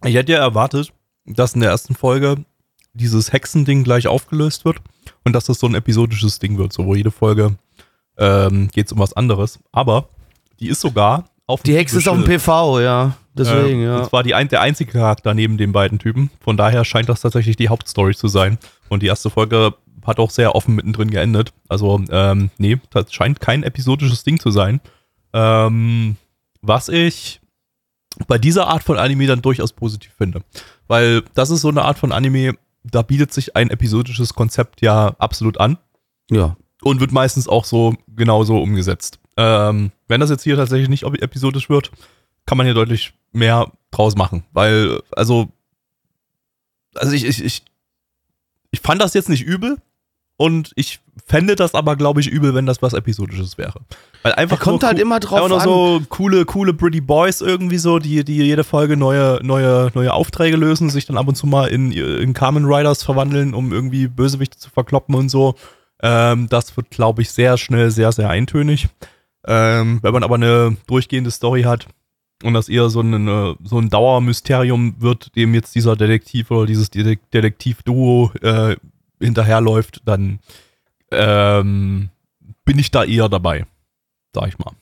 Ich 0.04 0.14
hätte 0.14 0.32
ja 0.32 0.38
erwartet, 0.38 0.92
dass 1.24 1.54
in 1.54 1.60
der 1.60 1.70
ersten 1.70 1.94
Folge 1.94 2.44
dieses 2.92 3.32
Hexending 3.32 3.82
gleich 3.84 4.06
aufgelöst 4.06 4.64
wird 4.64 4.78
und 5.24 5.32
dass 5.32 5.46
das 5.46 5.58
so 5.58 5.66
ein 5.66 5.74
episodisches 5.74 6.38
Ding 6.38 6.58
wird, 6.58 6.72
so 6.72 6.86
wo 6.86 6.94
jede 6.94 7.10
Folge 7.10 7.56
ähm, 8.18 8.68
geht 8.68 8.86
es 8.86 8.92
um 8.92 8.98
was 8.98 9.14
anderes. 9.14 9.58
Aber 9.72 10.08
die 10.60 10.68
ist 10.68 10.80
sogar 10.80 11.30
auf 11.46 11.62
dem 11.62 11.72
Die 11.72 11.78
Hexe 11.78 11.98
ist 11.98 12.08
auf 12.08 12.16
dem. 12.16 12.24
PV, 12.24 12.80
ja. 12.80 13.16
Deswegen, 13.36 13.80
Ähm, 13.80 13.84
ja. 13.84 13.98
Und 13.98 14.08
zwar 14.08 14.22
die 14.22 14.34
ein, 14.34 14.48
der 14.48 14.60
einzige 14.60 14.92
Charakter 14.92 15.34
neben 15.34 15.58
den 15.58 15.72
beiden 15.72 15.98
Typen. 15.98 16.30
Von 16.40 16.56
daher 16.56 16.84
scheint 16.84 17.08
das 17.08 17.20
tatsächlich 17.20 17.56
die 17.56 17.68
Hauptstory 17.68 18.14
zu 18.14 18.28
sein. 18.28 18.58
Und 18.88 19.02
die 19.02 19.08
erste 19.08 19.28
Folge 19.28 19.74
hat 20.06 20.18
auch 20.20 20.30
sehr 20.30 20.54
offen 20.54 20.74
mittendrin 20.76 21.10
geendet. 21.10 21.52
Also, 21.68 22.00
ähm, 22.10 22.50
nee, 22.58 22.78
das 22.90 23.12
scheint 23.12 23.40
kein 23.40 23.62
episodisches 23.62 24.22
Ding 24.22 24.38
zu 24.38 24.50
sein. 24.50 24.80
Ähm, 25.32 26.16
was 26.66 26.88
ich 26.88 27.40
bei 28.28 28.38
dieser 28.38 28.68
Art 28.68 28.82
von 28.82 28.98
Anime 28.98 29.26
dann 29.26 29.42
durchaus 29.42 29.72
positiv 29.72 30.12
finde. 30.16 30.42
Weil 30.86 31.22
das 31.34 31.50
ist 31.50 31.60
so 31.62 31.68
eine 31.68 31.82
Art 31.84 31.98
von 31.98 32.12
Anime, 32.12 32.54
da 32.82 33.02
bietet 33.02 33.32
sich 33.32 33.56
ein 33.56 33.70
episodisches 33.70 34.34
Konzept 34.34 34.80
ja 34.82 35.14
absolut 35.18 35.58
an 35.58 35.78
Ja. 36.30 36.56
und 36.82 37.00
wird 37.00 37.12
meistens 37.12 37.48
auch 37.48 37.64
so 37.64 37.94
genauso 38.08 38.58
umgesetzt. 38.62 39.18
Ähm, 39.36 39.90
wenn 40.06 40.20
das 40.20 40.30
jetzt 40.30 40.44
hier 40.44 40.56
tatsächlich 40.56 40.88
nicht 40.88 41.02
episodisch 41.02 41.68
wird, 41.68 41.90
kann 42.46 42.56
man 42.58 42.66
hier 42.66 42.74
deutlich 42.74 43.14
mehr 43.32 43.72
draus 43.90 44.14
machen, 44.16 44.44
weil, 44.52 45.00
also, 45.12 45.48
also 46.94 47.12
ich, 47.12 47.24
ich, 47.24 47.42
ich, 47.44 47.64
ich 48.70 48.80
fand 48.80 49.00
das 49.02 49.14
jetzt 49.14 49.28
nicht 49.28 49.42
übel 49.42 49.78
und 50.36 50.72
ich 50.74 51.00
fände 51.26 51.54
das 51.54 51.74
aber, 51.74 51.96
glaube 51.96 52.20
ich, 52.20 52.28
übel, 52.28 52.54
wenn 52.54 52.66
das 52.66 52.82
was 52.82 52.92
Episodisches 52.92 53.56
wäre. 53.56 53.80
Weil 54.22 54.32
einfach 54.32 54.58
Da 54.58 54.64
kommt 54.64 54.82
halt 54.82 54.98
immer 54.98 55.20
drauf 55.20 55.42
einfach 55.42 55.64
nur 55.64 56.00
so 56.00 56.02
coole, 56.08 56.44
coole 56.44 56.74
Pretty 56.74 57.00
Boys 57.00 57.40
irgendwie 57.40 57.78
so, 57.78 57.98
die, 57.98 58.24
die 58.24 58.36
jede 58.38 58.64
Folge 58.64 58.96
neue, 58.96 59.38
neue, 59.42 59.90
neue 59.94 60.12
Aufträge 60.12 60.56
lösen, 60.56 60.90
sich 60.90 61.06
dann 61.06 61.16
ab 61.16 61.28
und 61.28 61.36
zu 61.36 61.46
mal 61.46 61.68
in, 61.68 61.92
in 61.92 62.32
Kamen 62.34 62.64
Riders 62.64 63.02
verwandeln, 63.04 63.54
um 63.54 63.72
irgendwie 63.72 64.08
Bösewichte 64.08 64.58
zu 64.58 64.70
verkloppen 64.70 65.14
und 65.14 65.28
so. 65.28 65.54
Ähm, 66.02 66.48
das 66.48 66.76
wird, 66.76 66.90
glaube 66.90 67.22
ich, 67.22 67.30
sehr 67.30 67.56
schnell 67.56 67.90
sehr, 67.90 68.10
sehr 68.12 68.28
eintönig. 68.28 68.88
Ähm, 69.46 70.00
wenn 70.02 70.12
man 70.12 70.24
aber 70.24 70.34
eine 70.34 70.76
durchgehende 70.86 71.30
Story 71.30 71.62
hat 71.62 71.86
und 72.42 72.54
das 72.54 72.68
eher 72.68 72.88
so, 72.88 73.00
eine, 73.00 73.56
so 73.62 73.78
ein 73.78 73.90
Dauermysterium 73.90 74.96
wird, 74.98 75.36
dem 75.36 75.54
jetzt 75.54 75.74
dieser 75.74 75.96
Detektiv 75.96 76.50
oder 76.50 76.66
dieses 76.66 76.90
Detek- 76.90 77.20
Detektiv-Duo 77.32 78.32
äh, 78.42 78.76
hinterherläuft, 79.24 80.02
dann 80.04 80.38
ähm, 81.10 82.10
bin 82.64 82.78
ich 82.78 82.90
da 82.90 83.04
eher 83.04 83.28
dabei, 83.28 83.66
sag 84.34 84.48
ich 84.48 84.58
mal. 84.58 84.72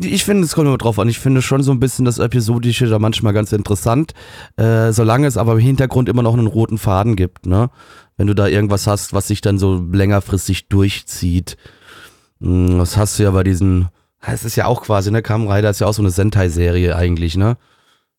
Ich 0.00 0.24
finde, 0.24 0.44
es 0.44 0.54
kommt 0.54 0.68
immer 0.68 0.78
drauf 0.78 1.00
an. 1.00 1.08
Ich 1.08 1.18
finde 1.18 1.42
schon 1.42 1.64
so 1.64 1.72
ein 1.72 1.80
bisschen 1.80 2.04
das 2.04 2.20
Episodische 2.20 2.86
da 2.86 3.00
manchmal 3.00 3.32
ganz 3.32 3.50
interessant, 3.50 4.14
äh, 4.56 4.92
solange 4.92 5.26
es 5.26 5.36
aber 5.36 5.54
im 5.54 5.58
Hintergrund 5.58 6.08
immer 6.08 6.22
noch 6.22 6.34
einen 6.34 6.46
roten 6.46 6.78
Faden 6.78 7.16
gibt, 7.16 7.46
ne? 7.46 7.70
Wenn 8.16 8.28
du 8.28 8.34
da 8.34 8.46
irgendwas 8.46 8.86
hast, 8.86 9.12
was 9.12 9.26
sich 9.26 9.40
dann 9.40 9.58
so 9.58 9.84
längerfristig 9.92 10.68
durchzieht. 10.68 11.56
Hm, 12.40 12.78
Das 12.78 12.96
hast 12.96 13.18
du 13.18 13.24
ja 13.24 13.32
bei 13.32 13.42
diesen, 13.42 13.88
es 14.24 14.44
ist 14.44 14.54
ja 14.54 14.66
auch 14.66 14.82
quasi, 14.82 15.10
ne? 15.10 15.20
Kamen 15.20 15.50
Rider 15.50 15.70
ist 15.70 15.80
ja 15.80 15.88
auch 15.88 15.94
so 15.94 16.02
eine 16.02 16.10
Sentai-Serie 16.10 16.94
eigentlich, 16.94 17.36
ne? 17.36 17.56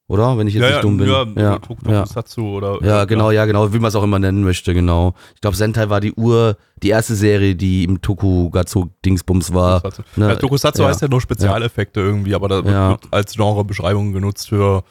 Oder? 0.09 0.39
Wenn 0.39 0.47
ich 0.47 0.55
jetzt 0.55 0.67
nicht 0.67 0.83
dumm 0.83 0.97
bin. 0.97 1.07
Ja, 1.07 1.23
ja, 1.35 1.41
ja. 1.41 1.59
Tokusatsu 1.59 2.41
oder 2.41 2.79
Ja, 2.83 3.05
genau, 3.05 3.29
ja, 3.29 3.45
genau, 3.45 3.71
wie 3.71 3.77
man 3.77 3.89
es 3.89 3.95
auch 3.95 4.01
immer 4.03 4.17
nennen 4.17 4.43
möchte, 4.43 4.73
genau. 4.73 5.13
Ich 5.35 5.41
glaube, 5.41 5.55
Sentai 5.55 5.89
war 5.89 6.01
die 6.01 6.13
Ur, 6.13 6.57
die 6.81 6.89
erste 6.89 7.13
Serie, 7.13 7.55
die 7.55 7.83
im 7.83 8.01
Tokugatsu-Dingsbums 8.01 9.53
war. 9.53 9.83
Tokusatsu. 9.83 10.19
Ne, 10.19 10.27
ja, 10.29 10.35
Tokusatsu 10.35 10.81
ja. 10.81 10.87
heißt 10.89 11.01
ja 11.03 11.07
nur 11.09 11.21
Spezialeffekte 11.21 11.99
irgendwie, 11.99 12.33
aber 12.33 12.47
da 12.47 12.59
Ja. 12.61 12.89
wird 12.89 13.03
als 13.11 13.35
Genrebeschreibung 13.35 14.11
genutzt 14.11 14.49
für, 14.49 14.83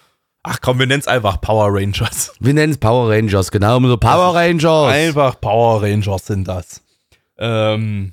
ach 0.44 0.60
komm, 0.60 0.78
wir 0.78 0.86
nennen 0.86 1.00
es 1.00 1.08
einfach 1.08 1.40
Power 1.40 1.68
Rangers. 1.72 2.32
Wir 2.40 2.54
nennen 2.54 2.72
es 2.74 2.78
Power 2.78 3.10
Rangers, 3.10 3.50
genau, 3.50 3.80
so 3.80 3.96
Power 3.96 4.36
Rangers. 4.36 4.92
Einfach 4.92 5.40
Power 5.40 5.82
Rangers 5.82 6.26
sind 6.26 6.46
das. 6.46 6.80
Ähm, 7.38 8.12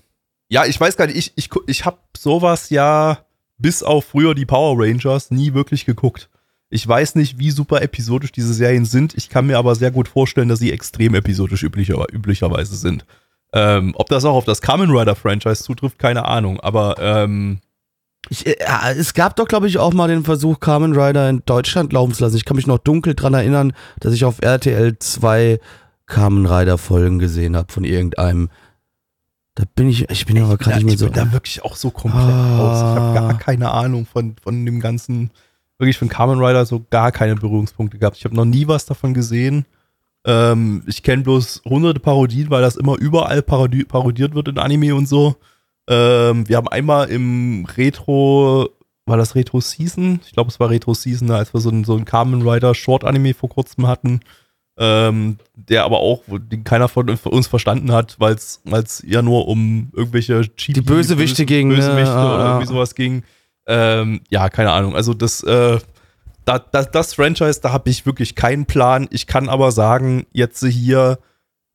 ja, 0.49 0.65
ich 0.65 0.79
weiß 0.81 0.97
gar 0.97 1.05
nicht, 1.05 1.17
ich, 1.17 1.33
ich, 1.35 1.49
ich 1.67 1.85
habe 1.85 1.97
sowas 2.17 2.71
ja 2.71 3.19
bis 3.59 3.83
auf 3.83 4.05
früher 4.05 4.33
die 4.33 4.45
Power 4.47 4.75
Rangers 4.83 5.29
nie 5.29 5.53
wirklich 5.53 5.85
geguckt. 5.85 6.29
Ich 6.69 6.87
weiß 6.87 7.15
nicht, 7.15 7.37
wie 7.39 7.51
super 7.51 7.81
episodisch 7.81 8.31
diese 8.31 8.53
Serien 8.53 8.85
sind. 8.85 9.13
Ich 9.15 9.29
kann 9.29 9.45
mir 9.47 9.57
aber 9.57 9.75
sehr 9.75 9.91
gut 9.91 10.07
vorstellen, 10.07 10.49
dass 10.49 10.59
sie 10.59 10.71
extrem 10.71 11.13
episodisch 11.15 11.63
üblicher, 11.63 12.03
üblicherweise 12.11 12.75
sind. 12.75 13.05
Ähm, 13.53 13.93
ob 13.95 14.09
das 14.09 14.25
auch 14.25 14.33
auf 14.35 14.45
das 14.45 14.61
Kamen 14.61 14.89
Rider 14.89 15.15
Franchise 15.15 15.63
zutrifft, 15.63 15.99
keine 15.99 16.25
Ahnung. 16.25 16.59
Aber 16.59 16.95
ähm, 16.99 17.59
Ich, 18.29 18.45
äh, 18.47 18.55
es 18.97 19.13
gab 19.13 19.35
doch, 19.35 19.47
glaube 19.47 19.67
ich, 19.67 19.77
auch 19.77 19.93
mal 19.93 20.07
den 20.07 20.23
Versuch, 20.25 20.59
Kamen 20.59 20.93
Rider 20.99 21.29
in 21.29 21.43
Deutschland 21.45 21.93
laufen 21.93 22.13
zu 22.13 22.23
lassen. 22.23 22.35
Ich 22.35 22.43
kann 22.45 22.57
mich 22.57 22.67
noch 22.67 22.79
dunkel 22.79 23.13
dran 23.13 23.33
erinnern, 23.35 23.71
dass 23.99 24.13
ich 24.13 24.25
auf 24.25 24.41
RTL 24.41 24.97
2 24.99 25.59
Kamen 26.07 26.45
Rider 26.47 26.77
Folgen 26.77 27.19
gesehen 27.19 27.55
habe 27.55 27.71
von 27.71 27.83
irgendeinem. 27.83 28.49
Da 29.53 29.63
bin 29.75 29.87
ich, 29.87 30.09
ich 30.09 30.25
bin 30.25 30.41
aber 30.43 30.57
gerade 30.57 30.77
nicht 30.77 30.85
mehr 30.85 30.93
ich 30.95 30.99
so. 30.99 31.05
bin 31.05 31.13
da 31.15 31.31
wirklich 31.31 31.63
auch 31.63 31.75
so 31.77 31.89
komplett 31.91 32.23
Ah. 32.23 32.57
raus. 32.57 32.77
Ich 32.79 32.99
habe 33.01 33.13
gar 33.13 33.37
keine 33.37 33.71
Ahnung 33.71 34.05
von, 34.05 34.35
von 34.43 34.65
dem 34.65 34.81
ganzen, 34.81 35.31
wirklich 35.77 35.97
von 35.97 36.09
Kamen 36.09 36.39
Rider 36.39 36.65
so 36.65 36.85
gar 36.89 37.11
keine 37.11 37.35
Berührungspunkte 37.35 37.97
gehabt. 37.97 38.17
Ich 38.17 38.25
habe 38.25 38.35
noch 38.35 38.45
nie 38.45 38.67
was 38.67 38.85
davon 38.85 39.13
gesehen. 39.13 39.65
Ähm, 40.25 40.83
ich 40.87 41.03
kenne 41.03 41.23
bloß 41.23 41.61
hunderte 41.65 41.99
Parodien, 41.99 42.49
weil 42.49 42.61
das 42.61 42.75
immer 42.75 42.97
überall 42.97 43.41
parodi 43.41 43.83
parodiert 43.83 44.33
wird 44.33 44.47
in 44.47 44.57
Anime 44.57 44.95
und 44.95 45.07
so. 45.07 45.35
Ähm, 45.87 46.49
wir 46.49 46.57
haben 46.57 46.67
einmal 46.67 47.09
im 47.09 47.65
Retro, 47.77 48.69
war 49.05 49.17
das 49.17 49.35
Retro 49.35 49.61
Season? 49.61 50.19
Ich 50.25 50.31
glaube, 50.31 50.49
es 50.49 50.59
war 50.59 50.71
Retro 50.71 50.95
Season, 50.95 51.29
als 51.29 51.53
wir 51.53 51.61
so 51.61 51.69
einen, 51.69 51.83
so 51.83 51.95
einen 51.95 52.05
Kamen 52.05 52.47
Rider 52.47 52.73
Short 52.73 53.03
Anime 53.03 53.33
vor 53.33 53.49
kurzem 53.49 53.87
hatten. 53.87 54.21
Ähm, 54.77 55.37
der 55.53 55.85
aber 55.85 55.99
auch, 55.99 56.23
den 56.27 56.65
keiner 56.65 56.89
von 56.89 57.07
uns 57.07 57.47
verstanden 57.47 57.93
hat, 57.93 58.19
weil 58.19 58.33
es 58.35 59.03
ja 59.07 59.21
nur 59.21 59.47
um 59.47 59.89
irgendwelche 59.93 60.41
cheapy, 60.55 60.73
Die 60.73 60.81
Bösewichte 60.81 61.45
ging, 61.45 61.69
ne? 61.69 61.75
Bösewichte 61.75 62.11
Ah, 62.11 62.35
oder 62.35 62.43
ah. 62.43 62.47
irgendwie 62.49 62.67
sowas 62.67 62.93
ging. 62.93 63.23
Ähm, 63.67 64.21
ja, 64.29 64.49
keine 64.49 64.71
Ahnung. 64.71 64.95
Also 64.95 65.13
das, 65.13 65.43
äh, 65.43 65.79
da, 66.45 66.59
das, 66.59 66.91
das 66.91 67.13
Franchise, 67.13 67.59
da 67.61 67.71
habe 67.71 67.89
ich 67.89 68.05
wirklich 68.05 68.35
keinen 68.35 68.65
Plan. 68.65 69.07
Ich 69.11 69.27
kann 69.27 69.49
aber 69.49 69.71
sagen, 69.71 70.25
jetzt 70.31 70.63
hier, 70.63 71.19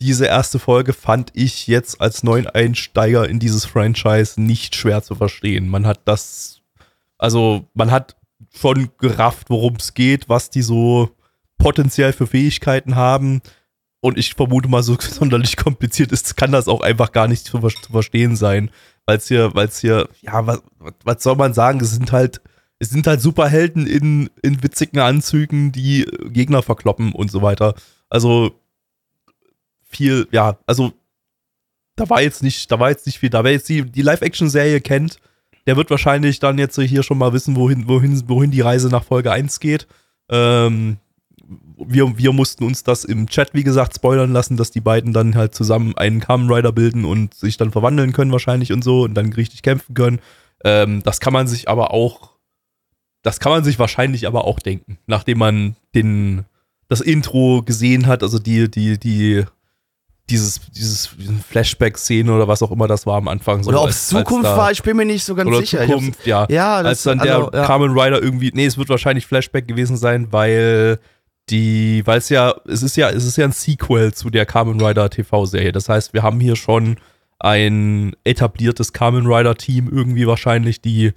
diese 0.01 0.27
erste 0.27 0.59
Folge 0.59 0.93
fand 0.93 1.31
ich 1.35 1.67
jetzt 1.67 2.01
als 2.01 2.23
neuen 2.23 2.47
Einsteiger 2.47 3.29
in 3.29 3.39
dieses 3.39 3.65
Franchise 3.67 4.41
nicht 4.41 4.75
schwer 4.75 5.03
zu 5.03 5.15
verstehen. 5.15 5.69
Man 5.69 5.87
hat 5.87 6.01
das, 6.07 6.63
also 7.19 7.67
man 7.75 7.91
hat 7.91 8.17
schon 8.55 8.91
gerafft, 8.99 9.51
worum 9.51 9.77
es 9.77 9.95
geht, 9.95 10.29
was 10.29 10.51
die 10.51 10.63
so 10.63 11.11
potenziell 11.59 12.13
für 12.13 12.27
Fähigkeiten 12.27 12.97
haben. 12.97 13.43
Und 14.01 14.17
ich 14.19 14.35
vermute 14.35 14.69
mal, 14.69 14.83
so 14.83 14.97
sonderlich 14.99 15.57
kompliziert 15.57 16.13
ist, 16.13 16.37
kann 16.37 16.53
das 16.53 16.69
auch 16.69 16.81
einfach 16.81 17.13
gar 17.13 17.29
nicht 17.29 17.45
zu, 17.45 17.61
ver- 17.61 17.69
zu 17.69 17.93
verstehen 17.93 18.37
sein. 18.37 18.71
Weil 19.07 19.19
es 19.19 19.29
hier, 19.29 19.55
weil 19.55 19.69
es 19.69 19.81
hier, 19.81 20.09
ja, 20.21 20.47
was, 20.47 20.63
was 21.05 21.23
soll 21.23 21.37
man 21.37 21.53
sagen? 21.55 21.81
Es 21.81 21.91
sind 21.93 22.13
halt, 22.13 22.41
es 22.79 22.91
sind 22.91 23.07
halt 23.07 23.21
Superhelden 23.21 23.87
in, 23.87 24.31
in 24.43 24.63
witzigen 24.63 25.01
Anzügen, 25.01 25.73
die 25.73 26.05
äh, 26.05 26.31
Gegner 26.31 26.63
verkloppen 26.63 27.13
und 27.13 27.31
so 27.31 27.43
weiter. 27.43 27.75
Also 28.09 28.53
viel, 29.83 30.29
ja, 30.31 30.59
also 30.67 30.93
da 31.97 32.09
war 32.09 32.23
jetzt 32.23 32.43
nicht, 32.43 32.71
da 32.71 32.79
war 32.79 32.91
jetzt 32.91 33.07
nicht 33.07 33.19
viel, 33.19 33.31
da 33.31 33.45
wer 33.45 33.53
jetzt 33.53 33.69
die, 33.69 33.83
die 33.83 34.03
Live-Action-Serie 34.03 34.81
kennt, 34.81 35.19
der 35.67 35.77
wird 35.77 35.91
wahrscheinlich 35.91 36.39
dann 36.39 36.59
jetzt 36.59 36.81
hier 36.81 37.03
schon 37.03 37.19
mal 37.19 37.33
wissen, 37.33 37.57
wohin, 37.57 37.87
wohin, 37.89 38.29
wohin 38.29 38.51
die 38.51 38.63
Reise 38.63 38.89
nach 38.89 39.05
Folge 39.05 39.31
1 39.33 39.61
geht. 39.61 39.87
Ähm, 40.31 40.97
wir, 41.77 42.17
wir 42.17 42.33
mussten 42.33 42.65
uns 42.65 42.85
das 42.85 43.05
im 43.05 43.27
Chat, 43.27 43.55
wie 43.55 43.65
gesagt, 43.65 43.95
spoilern 43.97 44.33
lassen, 44.33 44.57
dass 44.57 44.71
die 44.71 44.81
beiden 44.81 45.13
dann 45.13 45.35
halt 45.35 45.55
zusammen 45.55 45.97
einen 45.97 46.21
Kamen 46.21 46.51
Rider 46.51 46.73
bilden 46.73 47.05
und 47.05 47.35
sich 47.35 47.57
dann 47.57 47.73
verwandeln 47.73 48.13
können 48.13 48.33
wahrscheinlich 48.33 48.73
und 48.73 48.83
so 48.83 49.03
und 49.03 49.15
dann 49.15 49.33
richtig 49.33 49.63
kämpfen 49.63 49.95
können. 49.95 50.21
Ähm, 50.65 51.03
das 51.03 51.21
kann 51.21 51.33
man 51.33 51.49
sich 51.49 51.69
aber 51.69 51.93
auch, 51.93 52.31
das 53.23 53.41
kann 53.41 53.53
man 53.53 53.65
sich 53.65 53.79
wahrscheinlich 53.79 54.27
aber 54.27 54.45
auch 54.45 54.61
denken, 54.61 54.99
nachdem 55.07 55.39
man 55.39 55.77
den, 55.95 56.45
das 56.89 57.01
Intro 57.01 57.63
gesehen 57.63 58.07
hat, 58.07 58.23
also 58.23 58.39
die, 58.39 58.71
die, 58.71 58.99
die, 58.99 59.45
dieses, 60.29 60.61
dieses 60.71 61.11
Flashback-Szene 61.49 62.33
oder 62.33 62.47
was 62.47 62.63
auch 62.63 62.71
immer 62.71 62.87
das 62.87 63.07
war 63.07 63.17
am 63.17 63.27
Anfang. 63.27 63.65
So 63.65 63.71
Oder 63.71 63.83
ob 63.83 63.89
es 63.89 64.07
Zukunft 64.09 64.45
da- 64.45 64.57
war, 64.57 64.71
ich 64.71 64.83
bin 64.83 64.97
mir 64.97 65.05
nicht 65.05 65.25
so 65.25 65.35
ganz 65.35 65.49
oder 65.49 65.59
sicher. 65.59 65.85
Zukunft, 65.87 66.25
ja. 66.27 66.47
ja, 66.49 66.77
als 66.77 67.03
dann 67.03 67.19
der 67.19 67.37
also, 67.37 67.51
ja. 67.53 67.67
Kamen 67.67 67.99
Rider 67.99 68.23
irgendwie, 68.23 68.53
nee, 68.55 68.67
es 68.67 68.79
wird 68.79 68.89
wahrscheinlich 68.89 69.27
Flashback 69.27 69.67
gewesen 69.67 69.97
sein, 69.97 70.29
weil 70.31 71.01
die, 71.49 72.03
weil 72.07 72.19
es 72.19 72.29
ja, 72.29 72.55
es 72.69 72.83
ist 72.83 72.97
ja, 72.97 73.11
es 73.11 73.25
ist 73.25 73.37
ja 73.37 73.45
ein 73.45 73.53
Sequel 73.53 74.13
zu 74.15 74.31
der 74.31 74.47
Kamen 74.47 74.81
Rider 74.81 75.11
TV-Serie. 75.11 75.73
Das 75.73 75.89
heißt, 75.89 76.13
wir 76.13 76.23
haben 76.23 76.39
hier 76.41 76.55
schon 76.57 76.97
ein 77.39 78.13
etabliertes 78.25 78.93
Kamen 78.93 79.27
Rider 79.27 79.57
Team 79.57 79.89
irgendwie 79.91 80.27
wahrscheinlich, 80.27 80.81
die, 80.81 81.13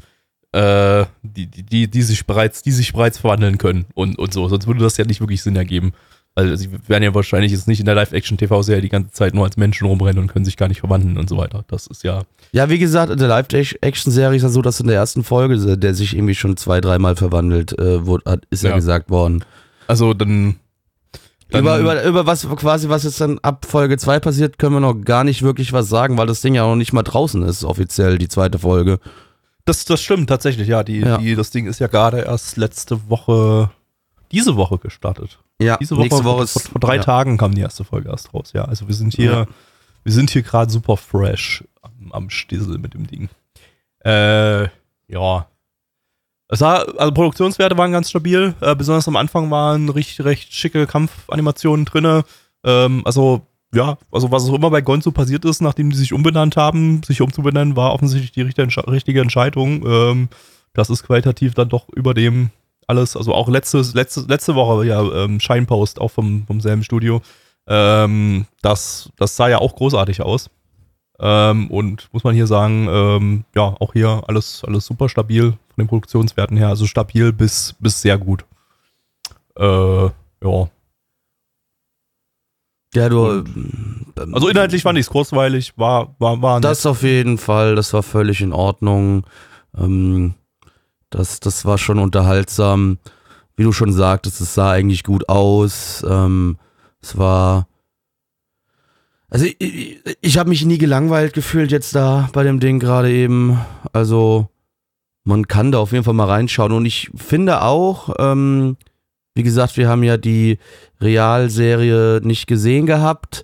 äh, 0.53 1.05
die, 1.21 1.47
die, 1.47 1.87
die, 1.89 2.01
sich 2.01 2.25
bereits, 2.25 2.63
die 2.63 2.71
sich 2.71 2.93
bereits 2.93 3.17
verwandeln 3.19 3.57
können 3.57 3.85
und, 3.93 4.17
und 4.17 4.33
so. 4.33 4.47
Sonst 4.47 4.65
würde 4.65 4.79
das 4.79 4.97
ja 4.97 5.05
nicht 5.05 5.19
wirklich 5.21 5.43
Sinn 5.43 5.55
ergeben. 5.55 5.93
Weil 6.35 6.57
sie 6.57 6.69
werden 6.87 7.03
ja 7.03 7.13
wahrscheinlich 7.13 7.51
jetzt 7.51 7.67
nicht 7.67 7.79
in 7.79 7.85
der 7.85 7.93
Live-Action-TV-Serie 7.93 8.81
die 8.81 8.89
ganze 8.89 9.11
Zeit 9.11 9.35
nur 9.35 9.45
als 9.45 9.55
Menschen 9.55 9.85
rumrennen 9.85 10.17
und 10.17 10.29
können 10.29 10.45
sich 10.45 10.57
gar 10.57 10.67
nicht 10.67 10.79
verwandeln 10.79 11.19
und 11.19 11.29
so 11.29 11.37
weiter. 11.37 11.63
Das 11.67 11.85
ist 11.85 12.03
ja, 12.03 12.23
Ja, 12.51 12.71
wie 12.71 12.79
gesagt, 12.79 13.11
in 13.11 13.19
der 13.19 13.27
Live-Action-Serie 13.27 14.37
ist 14.37 14.41
ja 14.41 14.49
so, 14.49 14.63
dass 14.63 14.79
in 14.79 14.87
der 14.87 14.95
ersten 14.95 15.23
Folge, 15.23 15.77
der 15.77 15.93
sich 15.93 16.15
irgendwie 16.15 16.33
schon 16.33 16.57
zwei, 16.57 16.81
dreimal 16.81 17.15
verwandelt, 17.15 17.77
äh, 17.77 18.03
wurde, 18.07 18.31
hat, 18.31 18.45
ist 18.49 18.63
ja, 18.63 18.71
Ja. 18.71 18.75
gesagt 18.77 19.11
worden. 19.11 19.45
Also 19.87 20.13
dann. 20.13 20.55
dann 21.49 21.61
Über, 21.61 21.79
über, 21.79 22.03
über 22.03 22.25
was 22.25 22.47
quasi, 22.47 22.89
was 22.89 23.03
jetzt 23.03 23.21
dann 23.21 23.39
ab 23.39 23.65
Folge 23.67 23.97
2 23.97 24.19
passiert, 24.19 24.57
können 24.59 24.75
wir 24.75 24.79
noch 24.79 24.95
gar 24.95 25.23
nicht 25.23 25.41
wirklich 25.41 25.73
was 25.73 25.89
sagen, 25.89 26.17
weil 26.17 26.27
das 26.27 26.41
Ding 26.41 26.55
ja 26.55 26.63
noch 26.67 26.75
nicht 26.75 26.93
mal 26.93 27.03
draußen 27.03 27.43
ist, 27.43 27.63
offiziell, 27.63 28.17
die 28.17 28.27
zweite 28.27 28.59
Folge. 28.59 28.99
Das, 29.65 29.85
das 29.85 30.01
stimmt 30.01 30.27
tatsächlich, 30.29 30.67
ja. 30.67 30.83
Die, 30.83 30.99
Ja. 30.99 31.17
Die, 31.17 31.35
das 31.35 31.51
Ding 31.51 31.67
ist 31.67 31.79
ja 31.79 31.87
gerade 31.87 32.21
erst 32.21 32.57
letzte 32.57 33.09
Woche, 33.09 33.71
diese 34.31 34.55
Woche 34.55 34.77
gestartet. 34.77 35.39
Ja, 35.61 35.77
Diese 35.77 35.95
Woche, 35.95 36.03
nächste 36.03 36.23
Woche 36.25 36.35
vor, 36.35 36.43
ist, 36.43 36.53
vor, 36.53 36.61
vor 36.71 36.81
drei 36.81 36.95
ja. 36.97 37.03
Tagen 37.03 37.37
kam 37.37 37.53
die 37.53 37.61
erste 37.61 37.83
Folge 37.83 38.09
erst 38.09 38.33
raus, 38.33 38.51
ja. 38.53 38.65
Also 38.65 38.87
wir 38.87 38.95
sind 38.95 39.13
hier, 39.13 39.31
Ja. 39.31 39.45
wir 40.03 40.11
sind 40.11 40.31
hier 40.31 40.41
gerade 40.41 40.71
super 40.71 40.97
fresh 40.97 41.63
am, 41.81 42.11
am 42.11 42.29
Stissel 42.29 42.77
mit 42.79 42.93
dem 42.95 43.07
Ding. 43.07 43.29
Äh, 44.03 44.63
ja. 45.07 45.47
Es 46.53 46.61
war, 46.61 46.85
also 46.99 47.11
Produktionswerte 47.11 47.75
waren 47.79 47.91
ganz 47.91 48.11
stabil, 48.11 48.53
äh, 48.61 48.75
besonders 48.75 49.07
am 49.07 49.15
Anfang 49.15 49.49
waren 49.49 49.89
richtig, 49.89 50.23
recht 50.23 50.53
schicke 50.53 50.85
Kampfanimationen 50.85 51.83
drinne. 51.83 52.25
Ähm, 52.63 53.01
also, 53.05 53.41
ja, 53.73 53.97
also 54.11 54.29
was 54.29 54.47
auch 54.47 54.53
immer 54.53 54.69
bei 54.69 54.81
Gonzo 54.81 55.11
passiert 55.11 55.45
ist, 55.45 55.61
nachdem 55.61 55.89
die 55.89 55.97
sich 55.97 56.13
umbenannt 56.13 56.55
haben, 56.55 57.01
sich 57.01 57.21
umzubenennen, 57.21 57.75
war 57.75 57.91
offensichtlich 57.91 58.33
die 58.33 58.43
richtige 58.43 59.21
Entscheidung. 59.21 59.83
Ähm, 59.83 60.29
das 60.73 60.91
ist 60.91 61.01
qualitativ 61.01 61.55
dann 61.55 61.69
doch 61.69 61.89
über 61.89 62.13
dem 62.13 62.51
alles, 62.85 63.17
also 63.17 63.33
auch 63.33 63.49
letztes, 63.49 63.95
letzte, 63.95 64.21
letzte 64.27 64.53
Woche, 64.53 64.85
ja, 64.85 65.01
ähm, 65.01 65.39
Shinepost, 65.39 65.99
auch 65.99 66.11
vom, 66.11 66.45
vom 66.45 66.61
selben 66.61 66.83
Studio. 66.83 67.23
Ähm, 67.65 68.45
das, 68.61 69.09
das 69.17 69.35
sah 69.35 69.49
ja 69.49 69.57
auch 69.57 69.75
großartig 69.75 70.21
aus. 70.21 70.51
Ähm, 71.19 71.69
und 71.69 72.09
muss 72.11 72.23
man 72.23 72.33
hier 72.35 72.47
sagen, 72.47 72.87
ähm, 72.89 73.45
ja, 73.55 73.63
auch 73.79 73.93
hier 73.93 74.23
alles, 74.27 74.63
alles 74.65 74.85
super 74.85 75.07
stabil 75.09 75.51
von 75.51 75.57
den 75.77 75.87
Produktionswerten 75.87 76.57
her. 76.57 76.69
Also 76.69 76.85
stabil 76.87 77.31
bis, 77.31 77.75
bis 77.79 78.01
sehr 78.01 78.17
gut. 78.17 78.45
Äh, 79.57 80.05
ja. 80.05 80.69
Ja, 82.95 83.09
du. 83.09 83.25
Und- 83.27 84.13
ähm, 84.17 84.33
Also 84.35 84.49
inhaltlich 84.49 84.83
fand 84.83 84.97
ich 84.99 85.05
es 85.05 85.09
kurzweilig, 85.09 85.73
war, 85.77 86.15
war, 86.19 86.41
war 86.41 86.55
nett. 86.55 86.65
Das 86.65 86.85
auf 86.85 87.03
jeden 87.03 87.37
Fall, 87.37 87.75
das 87.75 87.93
war 87.93 88.03
völlig 88.03 88.41
in 88.41 88.53
Ordnung. 88.53 89.25
Ähm, 89.77 90.35
das, 91.09 91.39
das 91.39 91.65
war 91.65 91.77
schon 91.77 91.99
unterhaltsam. 91.99 92.97
Wie 93.55 93.63
du 93.63 93.71
schon 93.71 93.93
sagtest, 93.93 94.41
es 94.41 94.53
sah 94.55 94.71
eigentlich 94.71 95.03
gut 95.03 95.29
aus. 95.29 96.03
Ähm, 96.07 96.57
es 97.01 97.17
war. 97.17 97.67
Also 99.33 99.47
ich, 99.57 99.97
ich, 100.21 100.37
habe 100.37 100.49
mich 100.49 100.63
nie 100.63 100.77
gelangweilt 100.77 101.33
gefühlt 101.33 101.71
jetzt 101.71 101.95
da 101.95 102.29
bei 102.33 102.43
dem 102.43 102.59
Ding 102.59 102.79
gerade 102.79 103.11
eben. 103.11 103.59
Also 103.91 104.47
man 105.23 105.47
kann 105.47 105.71
da 105.71 105.79
auf 105.79 105.91
jeden 105.91 106.03
Fall 106.03 106.13
mal 106.13 106.27
reinschauen. 106.27 106.71
Und 106.71 106.85
ich 106.85 107.09
finde 107.15 107.63
auch, 107.63 108.13
ähm, 108.19 108.77
wie 109.33 109.41
gesagt, 109.41 109.75
wir 109.75 109.89
haben 109.89 110.03
ja 110.03 110.17
die 110.17 110.59
Realserie 111.01 112.21
nicht 112.23 112.45
gesehen 112.45 112.85
gehabt. 112.85 113.43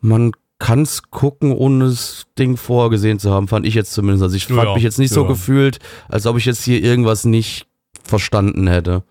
Man 0.00 0.32
kann 0.58 0.82
es 0.82 1.04
gucken, 1.10 1.52
ohne 1.52 1.84
das 1.84 2.26
Ding 2.36 2.56
vorgesehen 2.56 3.20
zu 3.20 3.30
haben, 3.30 3.46
fand 3.46 3.66
ich 3.66 3.74
jetzt 3.74 3.92
zumindest. 3.92 4.24
Also 4.24 4.36
ich 4.36 4.48
Ja, 4.48 4.64
ja. 4.64 4.74
mich 4.74 4.82
jetzt 4.82 4.98
nicht 4.98 5.12
so 5.14 5.22
Ja. 5.22 5.28
gefühlt, 5.28 5.78
als 6.08 6.26
ob 6.26 6.38
ich 6.38 6.44
jetzt 6.44 6.64
hier 6.64 6.82
irgendwas 6.82 7.24
nicht 7.24 7.68
verstanden 8.02 8.66
hätte. 8.66 9.04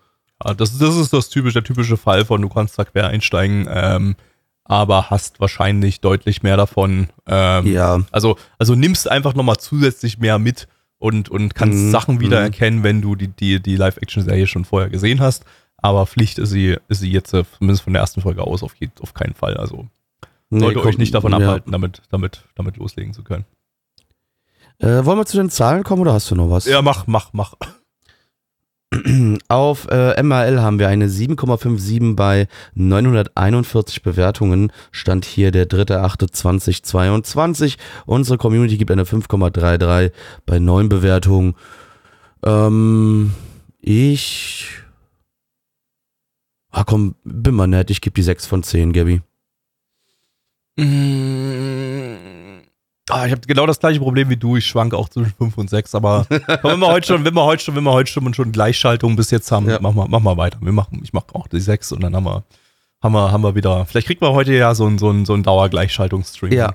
Ja, 0.44 0.52
das, 0.52 0.76
das 0.76 0.96
ist 0.96 1.14
das 1.14 1.30
typisch, 1.30 1.54
der 1.54 1.64
typische 1.64 1.96
Fall 1.96 2.26
von, 2.26 2.42
du 2.42 2.50
kannst 2.50 2.78
da 2.78 2.84
quer 2.84 3.06
einsteigen, 3.06 3.66
ähm, 3.70 4.16
aber 4.64 5.10
hast 5.10 5.40
wahrscheinlich 5.40 6.00
deutlich 6.00 6.42
mehr 6.42 6.56
davon. 6.56 7.08
Ähm, 7.26 7.66
Ja, 7.66 8.00
Also, 8.10 8.36
also 8.58 8.74
nimmst 8.74 9.10
einfach 9.10 9.34
nochmal 9.34 9.56
zusätzlich 9.58 10.18
mehr 10.18 10.38
mit 10.38 10.68
und, 10.98 11.28
und 11.28 11.54
kannst 11.54 11.78
Mhm, 11.78 11.90
Sachen 11.90 12.20
wiedererkennen, 12.20 12.80
mhm. 12.80 12.84
wenn 12.84 13.02
du 13.02 13.14
die, 13.14 13.28
die, 13.28 13.60
die 13.60 13.76
Live-Action-Serie 13.76 14.46
schon 14.46 14.64
vorher 14.64 14.88
gesehen 14.90 15.20
hast. 15.20 15.44
Aber 15.76 16.06
Pflicht 16.06 16.38
ist 16.38 16.50
sie, 16.50 16.78
ist 16.88 17.00
sie 17.00 17.10
jetzt, 17.12 17.34
äh, 17.34 17.44
zumindest 17.58 17.82
von 17.82 17.92
der 17.92 18.00
ersten 18.00 18.22
Folge 18.22 18.42
aus, 18.42 18.62
auf, 18.62 18.74
auf 19.02 19.12
keinen 19.12 19.34
Fall. 19.34 19.56
Also 19.58 19.86
nee, 20.48 20.60
sollte 20.60 20.78
euch 20.78 20.84
kommt- 20.86 20.98
nicht 20.98 21.14
davon 21.14 21.32
ja. 21.32 21.38
abhalten, 21.38 21.72
damit, 21.72 22.00
damit, 22.10 22.44
damit 22.54 22.78
loslegen 22.78 23.12
zu 23.12 23.22
können. 23.22 23.44
Äh, 24.78 25.04
wollen 25.04 25.18
wir 25.18 25.26
zu 25.26 25.36
den 25.36 25.50
Zahlen 25.50 25.84
kommen 25.84 26.00
oder 26.02 26.14
hast 26.14 26.30
du 26.30 26.34
noch 26.36 26.48
was? 26.50 26.64
Ja, 26.64 26.80
mach, 26.80 27.06
mach, 27.06 27.30
mach. 27.32 27.54
Auf 29.48 29.88
äh, 29.90 30.22
MRL 30.22 30.60
haben 30.60 30.78
wir 30.78 30.88
eine 30.88 31.08
7,57 31.08 32.16
bei 32.16 32.48
941 32.74 34.02
Bewertungen. 34.02 34.72
Stand 34.92 35.24
hier 35.24 35.50
der 35.50 35.68
3.8.2022. 35.68 37.76
Unsere 38.06 38.38
Community 38.38 38.76
gibt 38.76 38.90
eine 38.90 39.04
5,33 39.04 40.12
bei 40.46 40.58
9 40.58 40.88
Bewertungen. 40.88 41.54
Ähm, 42.44 43.32
ich. 43.80 44.68
Ah 46.70 46.84
komm, 46.84 47.14
bin 47.24 47.54
mal 47.54 47.68
nett, 47.68 47.90
ich 47.90 48.00
gebe 48.00 48.14
die 48.14 48.22
6 48.22 48.46
von 48.46 48.62
10, 48.62 48.92
Gabby. 48.92 49.22
Ah, 53.10 53.26
ich 53.26 53.32
habe 53.32 53.42
genau 53.42 53.66
das 53.66 53.80
gleiche 53.80 54.00
Problem 54.00 54.30
wie 54.30 54.36
du. 54.36 54.56
Ich 54.56 54.66
schwanke 54.66 54.96
auch 54.96 55.10
zwischen 55.10 55.34
5 55.36 55.58
und 55.58 55.68
6, 55.68 55.94
aber 55.94 56.26
komm, 56.30 56.70
wenn 56.72 56.78
wir 56.80 56.86
heute 56.88 57.06
schon, 57.06 57.24
wenn 57.24 57.34
wir 57.34 57.44
heute 57.44 57.62
schon, 57.62 57.74
wenn 57.76 57.84
wir 57.84 57.92
heute 57.92 58.10
schon, 58.10 58.32
schon 58.32 58.50
Gleichschaltung 58.50 59.14
bis 59.16 59.30
jetzt 59.30 59.52
haben, 59.52 59.68
Ja. 59.68 59.78
mach 59.80 59.92
mal, 59.92 60.06
mach 60.08 60.20
mal 60.20 60.36
weiter. 60.38 60.58
Wir 60.62 60.72
machen, 60.72 61.00
ich 61.02 61.12
mache 61.12 61.26
auch 61.34 61.46
die 61.46 61.60
6 61.60 61.92
und 61.92 62.02
dann 62.02 62.16
haben 62.16 62.24
wir, 62.24 62.44
haben 63.02 63.12
wir, 63.12 63.30
haben 63.30 63.42
wir 63.42 63.54
wieder. 63.54 63.84
Vielleicht 63.84 64.06
kriegen 64.06 64.22
wir 64.22 64.32
heute 64.32 64.54
ja 64.54 64.74
so 64.74 64.86
ein, 64.86 64.96
so 64.98 65.10
ein, 65.10 65.26
so 65.26 65.34
ein 65.34 65.42
Dauergleichschaltungsstream. 65.42 66.52
Ja, 66.52 66.72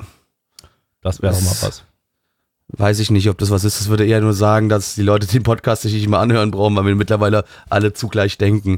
Das 1.01 1.21
wäre 1.23 1.33
doch 1.33 1.41
mal 1.41 1.55
was. 1.61 1.83
weiß 2.67 2.99
ich 2.99 3.09
nicht, 3.09 3.27
ob 3.29 3.39
das 3.39 3.49
was 3.49 3.63
ist. 3.63 3.79
Das 3.79 3.89
würde 3.89 4.05
eher 4.05 4.21
nur 4.21 4.33
sagen, 4.33 4.69
dass 4.69 4.93
die 4.93 5.01
Leute 5.01 5.25
den 5.25 5.41
Podcast 5.41 5.81
sich 5.81 5.93
nicht 5.93 6.07
mehr 6.09 6.19
anhören 6.19 6.51
brauchen, 6.51 6.75
weil 6.75 6.85
wir 6.85 6.95
mittlerweile 6.95 7.43
alle 7.71 7.93
zugleich 7.93 8.37
denken. 8.37 8.77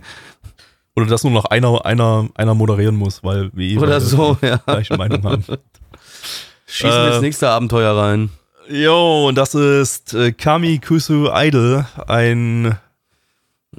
Oder 0.96 1.08
dass 1.08 1.24
nur 1.24 1.34
noch 1.34 1.46
einer, 1.46 1.86
einer, 1.86 2.30
einer 2.36 2.54
moderieren 2.54 2.96
muss, 2.96 3.26
weil 3.26 3.50
wir 3.54 3.82
Oder 3.82 4.00
so, 4.00 4.38
ja. 4.42 4.56
die 4.58 4.64
gleiche 4.66 4.96
Meinung 4.96 5.24
haben. 5.24 5.44
Schießen 6.72 6.90
wir 6.90 7.08
Äh, 7.10 7.14
ins 7.16 7.22
nächste 7.22 7.50
Abenteuer 7.50 7.96
rein. 7.98 8.30
Jo, 8.70 9.28
und 9.28 9.36
das 9.36 9.54
ist 9.56 10.14
äh, 10.14 10.32
Kami 10.32 10.80
Kusu 10.80 11.30
Idol, 11.34 11.86
ein 12.08 12.78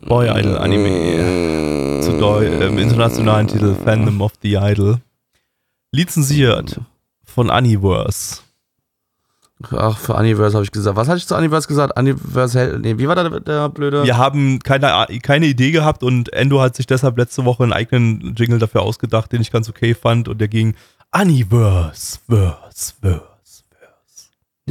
Boy 0.02 0.28
Idol 0.28 0.58
Anime. 0.58 2.00
Zu 2.02 2.18
Deu 2.18 2.46
im 2.46 2.78
internationalen 2.78 3.46
Titel 3.48 3.74
Fandom 3.84 4.20
of 4.20 4.32
the 4.42 4.54
Idol. 4.56 4.98
Lizenziert 5.92 6.80
von 7.24 7.48
Universe. 7.50 8.40
Ach, 9.76 9.96
für 9.96 10.14
Universe 10.14 10.54
habe 10.56 10.64
ich 10.64 10.72
gesagt. 10.72 10.96
Was 10.96 11.06
hatte 11.06 11.18
ich 11.18 11.26
zu 11.26 11.36
Universe 11.36 11.68
gesagt? 11.68 11.96
Universe, 11.96 12.58
Hell- 12.58 12.78
nee, 12.80 12.98
wie 12.98 13.06
war 13.06 13.14
der, 13.14 13.38
der 13.40 13.68
blöde? 13.68 14.02
Wir 14.02 14.16
haben 14.16 14.58
keine, 14.58 15.06
keine 15.22 15.46
Idee 15.46 15.70
gehabt 15.70 16.02
und 16.02 16.32
Endo 16.32 16.60
hat 16.60 16.74
sich 16.74 16.86
deshalb 16.86 17.16
letzte 17.16 17.44
Woche 17.44 17.62
einen 17.62 17.72
eigenen 17.72 18.34
Jingle 18.34 18.58
dafür 18.58 18.82
ausgedacht, 18.82 19.30
den 19.30 19.40
ich 19.40 19.52
ganz 19.52 19.68
okay 19.68 19.94
fand 19.94 20.26
und 20.28 20.40
der 20.40 20.48
ging 20.48 20.74
Universe, 21.14 22.18
Verse, 22.28 22.94
Verse. 23.00 23.22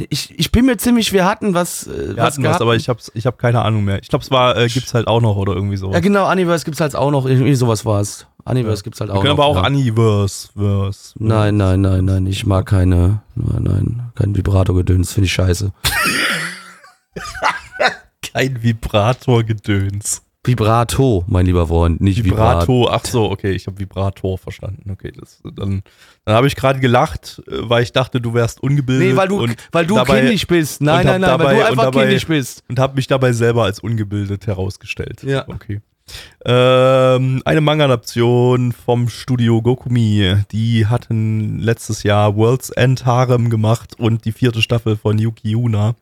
Ich, 0.08 0.36
ich 0.38 0.50
bin 0.50 0.64
mir 0.64 0.78
ziemlich, 0.78 1.12
wir 1.12 1.26
hatten 1.26 1.52
was. 1.54 1.86
Äh, 1.86 2.16
Wir 2.16 2.22
hatten 2.22 2.42
was, 2.42 2.60
aber 2.62 2.74
ich 2.76 2.88
hab's, 2.88 3.12
ich 3.14 3.26
hab 3.26 3.38
keine 3.38 3.60
Ahnung 3.62 3.84
mehr. 3.84 4.00
Ich 4.00 4.08
glaube, 4.08 4.24
es 4.24 4.30
war, 4.30 4.56
äh, 4.56 4.66
gibt's 4.68 4.94
halt 4.94 5.06
auch 5.06 5.20
noch 5.20 5.36
oder 5.36 5.52
irgendwie 5.54 5.76
so. 5.76 5.92
Ja, 5.92 6.00
genau, 6.00 6.30
Universe 6.30 6.64
gibt's 6.64 6.80
halt 6.80 6.96
auch 6.96 7.10
noch. 7.10 7.26
Irgendwie 7.26 7.54
sowas 7.54 7.84
war 7.84 8.00
es. 8.00 8.26
Universe 8.44 8.80
Ja. 8.80 8.84
gibt's 8.84 9.00
halt 9.00 9.10
Wir 9.10 9.16
auch 9.16 9.22
können 9.22 9.36
noch. 9.36 9.44
aber 9.44 9.60
auch 9.60 9.62
ja. 9.62 9.66
Universe, 9.68 10.48
Verse. 10.56 11.12
Nein, 11.18 11.58
nein, 11.58 11.82
nein, 11.82 12.06
nein. 12.06 12.26
Ich 12.26 12.46
mag 12.46 12.64
keine. 12.66 13.20
Nein, 13.34 13.62
nein. 13.62 14.12
Kein 14.14 14.34
Vibrato-Gedöns. 14.34 15.12
Finde 15.12 15.26
ich 15.26 15.32
scheiße. 15.34 15.72
Kein 18.32 18.62
Vibrator-Gedöns. 18.62 20.22
Vibrato, 20.44 21.24
mein 21.28 21.46
lieber 21.46 21.68
Freund. 21.68 22.00
Nicht 22.00 22.24
Vibrato. 22.24 22.62
Vibrato, 22.66 22.88
ach 22.90 23.04
so, 23.04 23.30
okay, 23.30 23.52
ich 23.52 23.66
habe 23.68 23.78
Vibrator 23.78 24.36
verstanden. 24.38 24.90
Okay, 24.90 25.12
das, 25.18 25.40
dann, 25.54 25.82
dann 26.24 26.34
habe 26.34 26.48
ich 26.48 26.56
gerade 26.56 26.80
gelacht, 26.80 27.40
äh, 27.46 27.58
weil 27.68 27.84
ich 27.84 27.92
dachte, 27.92 28.20
du 28.20 28.34
wärst 28.34 28.60
ungebildet. 28.60 29.10
Nee, 29.10 29.16
weil 29.16 29.28
du, 29.28 29.46
weil 29.70 29.86
du 29.86 29.94
dabei- 29.94 30.20
kindisch 30.20 30.46
bist. 30.48 30.80
Nein, 30.80 31.06
nein, 31.06 31.20
nein, 31.20 31.30
weil 31.30 31.38
dabei- 31.38 31.54
du 31.54 31.60
und 31.60 31.66
einfach 31.66 31.84
dabei- 31.84 32.00
kindisch 32.06 32.26
bist. 32.26 32.64
und 32.68 32.78
habe 32.80 32.96
mich 32.96 33.06
dabei 33.06 33.32
selber 33.32 33.62
als 33.64 33.78
ungebildet 33.78 34.48
herausgestellt. 34.48 35.22
Ja. 35.22 35.46
Okay. 35.48 35.80
Ähm, 36.44 37.40
eine 37.44 37.60
Manga-Adaption 37.60 38.72
vom 38.72 39.08
Studio 39.08 39.62
Gokumi. 39.62 40.38
Die 40.50 40.86
hatten 40.86 41.60
letztes 41.60 42.02
Jahr 42.02 42.34
World's 42.34 42.70
End 42.70 43.06
Harem 43.06 43.48
gemacht 43.48 43.94
und 43.96 44.24
die 44.24 44.32
vierte 44.32 44.60
Staffel 44.60 44.96
von 44.96 45.18
Yuki 45.18 45.50
Yuna. 45.50 45.94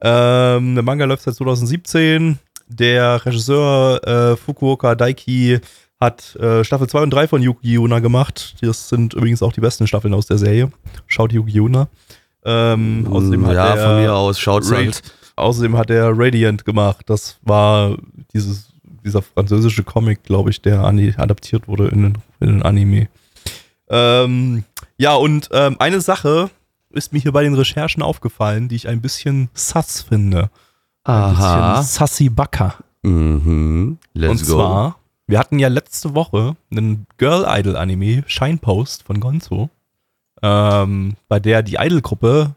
Ähm, 0.00 0.74
der 0.74 0.82
Manga 0.82 1.04
läuft 1.04 1.24
seit 1.24 1.34
2017. 1.34 2.38
Der 2.68 3.24
Regisseur 3.24 4.06
äh, 4.06 4.36
Fukuoka 4.36 4.94
Daiki 4.94 5.60
hat 6.00 6.36
äh, 6.36 6.62
Staffel 6.64 6.88
2 6.88 7.02
und 7.04 7.10
3 7.10 7.28
von 7.28 7.42
Yuki 7.42 7.72
Yuna 7.72 8.00
gemacht. 8.00 8.56
Das 8.60 8.88
sind 8.88 9.14
übrigens 9.14 9.42
auch 9.42 9.52
die 9.52 9.60
besten 9.60 9.86
Staffeln 9.86 10.14
aus 10.14 10.26
der 10.26 10.38
Serie. 10.38 10.70
Schaut 11.06 11.32
Yuki 11.32 11.52
Yuna. 11.52 11.88
Ähm, 12.44 13.06
außerdem 13.10 13.46
hat 13.46 13.54
ja, 13.54 13.74
er 13.74 13.86
von 13.86 14.02
mir 14.02 14.14
aus. 14.14 14.38
Schaut's 14.38 14.70
Ra- 14.70 14.76
halt. 14.76 15.02
Außerdem 15.36 15.76
hat 15.76 15.90
er 15.90 16.10
Radiant 16.16 16.64
gemacht. 16.64 17.04
Das 17.06 17.38
war 17.42 17.96
dieses, 18.32 18.72
dieser 19.04 19.22
französische 19.22 19.84
Comic, 19.84 20.22
glaube 20.22 20.50
ich, 20.50 20.60
der 20.62 20.82
adaptiert 20.84 21.68
wurde 21.68 21.88
in 21.88 22.02
den, 22.02 22.18
in 22.40 22.46
den 22.48 22.62
Anime. 22.62 23.08
Ähm, 23.88 24.64
ja, 24.98 25.14
und 25.14 25.48
ähm, 25.52 25.76
eine 25.78 26.00
Sache 26.00 26.50
ist 26.90 27.12
mir 27.12 27.20
hier 27.20 27.32
bei 27.32 27.42
den 27.42 27.54
Recherchen 27.54 28.02
aufgefallen, 28.02 28.68
die 28.68 28.76
ich 28.76 28.88
ein 28.88 29.00
bisschen 29.02 29.48
sass 29.54 30.02
finde. 30.02 30.50
Ein 31.06 31.14
Aha. 31.14 31.78
bisschen 31.78 31.92
sassy 31.92 32.28
Backer. 32.28 32.78
Mhm. 33.02 33.98
Let's 34.12 34.42
und 34.42 34.48
go. 34.48 34.56
zwar, 34.56 34.98
wir 35.28 35.38
hatten 35.38 35.58
ja 35.58 35.68
letzte 35.68 36.14
Woche 36.14 36.56
einen 36.70 37.06
Girl 37.16 37.44
Idol 37.48 37.76
Anime, 37.76 38.24
Shinepost 38.26 39.04
von 39.04 39.20
Gonzo, 39.20 39.70
ähm, 40.42 41.14
bei 41.28 41.38
der 41.38 41.62
die 41.62 41.76
Idol-Gruppe 41.76 42.56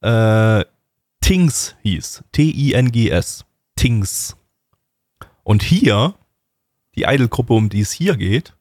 äh, 0.00 0.64
Tings 1.20 1.74
hieß. 1.82 2.24
T-I-N-G-S. 2.32 3.44
Tings. 3.76 4.36
Und 5.42 5.62
hier, 5.62 6.14
die 6.96 7.02
Idol-Gruppe, 7.02 7.52
um 7.52 7.68
die 7.68 7.80
es 7.80 7.92
hier 7.92 8.16
geht, 8.16 8.54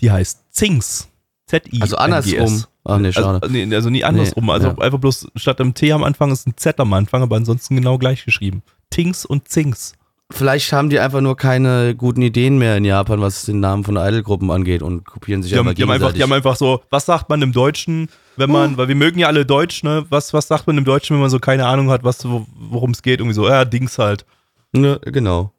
die 0.00 0.10
heißt 0.10 0.52
Zings. 0.52 1.08
Z-I-N-G-S. 1.46 1.82
also 1.82 1.96
andersrum. 1.96 2.64
Ach 2.84 2.98
nee, 2.98 3.12
schade. 3.12 3.40
Also, 3.42 3.52
nee, 3.54 3.74
also 3.74 3.90
nie 3.90 4.04
andersrum. 4.04 4.46
Nee, 4.46 4.52
also 4.52 4.68
ja. 4.68 4.78
einfach 4.78 4.98
bloß 4.98 5.28
statt 5.36 5.60
einem 5.60 5.74
T 5.74 5.92
am 5.92 6.02
Anfang 6.02 6.30
ist 6.30 6.46
ein 6.46 6.54
Z 6.56 6.80
am 6.80 6.92
Anfang, 6.92 7.22
aber 7.22 7.36
ansonsten 7.36 7.76
genau 7.76 7.98
gleich 7.98 8.24
geschrieben. 8.24 8.62
Tings 8.90 9.24
und 9.26 9.48
Zings. 9.48 9.92
Vielleicht 10.32 10.72
haben 10.72 10.90
die 10.90 11.00
einfach 11.00 11.20
nur 11.20 11.36
keine 11.36 11.96
guten 11.96 12.22
Ideen 12.22 12.56
mehr 12.56 12.76
in 12.76 12.84
Japan, 12.84 13.20
was 13.20 13.46
den 13.46 13.58
Namen 13.58 13.82
von 13.82 13.96
Idolgruppen 13.96 14.48
angeht 14.52 14.80
und 14.80 15.04
kopieren 15.04 15.42
sich 15.42 15.50
Die 15.52 15.58
haben, 15.58 15.66
einfach 15.66 15.74
die, 15.76 15.82
haben 15.82 15.90
einfach, 15.90 16.12
die 16.12 16.22
haben 16.22 16.32
einfach 16.32 16.54
so, 16.54 16.82
was 16.88 17.04
sagt 17.04 17.28
man 17.28 17.42
im 17.42 17.52
Deutschen, 17.52 18.08
wenn 18.36 18.50
man, 18.50 18.76
weil 18.76 18.86
wir 18.86 18.94
mögen 18.94 19.18
ja 19.18 19.26
alle 19.26 19.44
Deutsch, 19.44 19.82
ne? 19.82 20.06
Was, 20.08 20.32
was 20.32 20.46
sagt 20.46 20.68
man 20.68 20.78
im 20.78 20.84
Deutschen, 20.84 21.14
wenn 21.16 21.20
man 21.20 21.30
so 21.30 21.40
keine 21.40 21.66
Ahnung 21.66 21.90
hat, 21.90 22.04
was, 22.04 22.24
wo- 22.28 22.46
worum 22.54 22.92
es 22.92 23.02
geht? 23.02 23.18
Irgendwie 23.18 23.34
so, 23.34 23.48
ja, 23.48 23.64
Dings 23.64 23.98
halt. 23.98 24.24
Ne, 24.72 25.00
genau. 25.04 25.52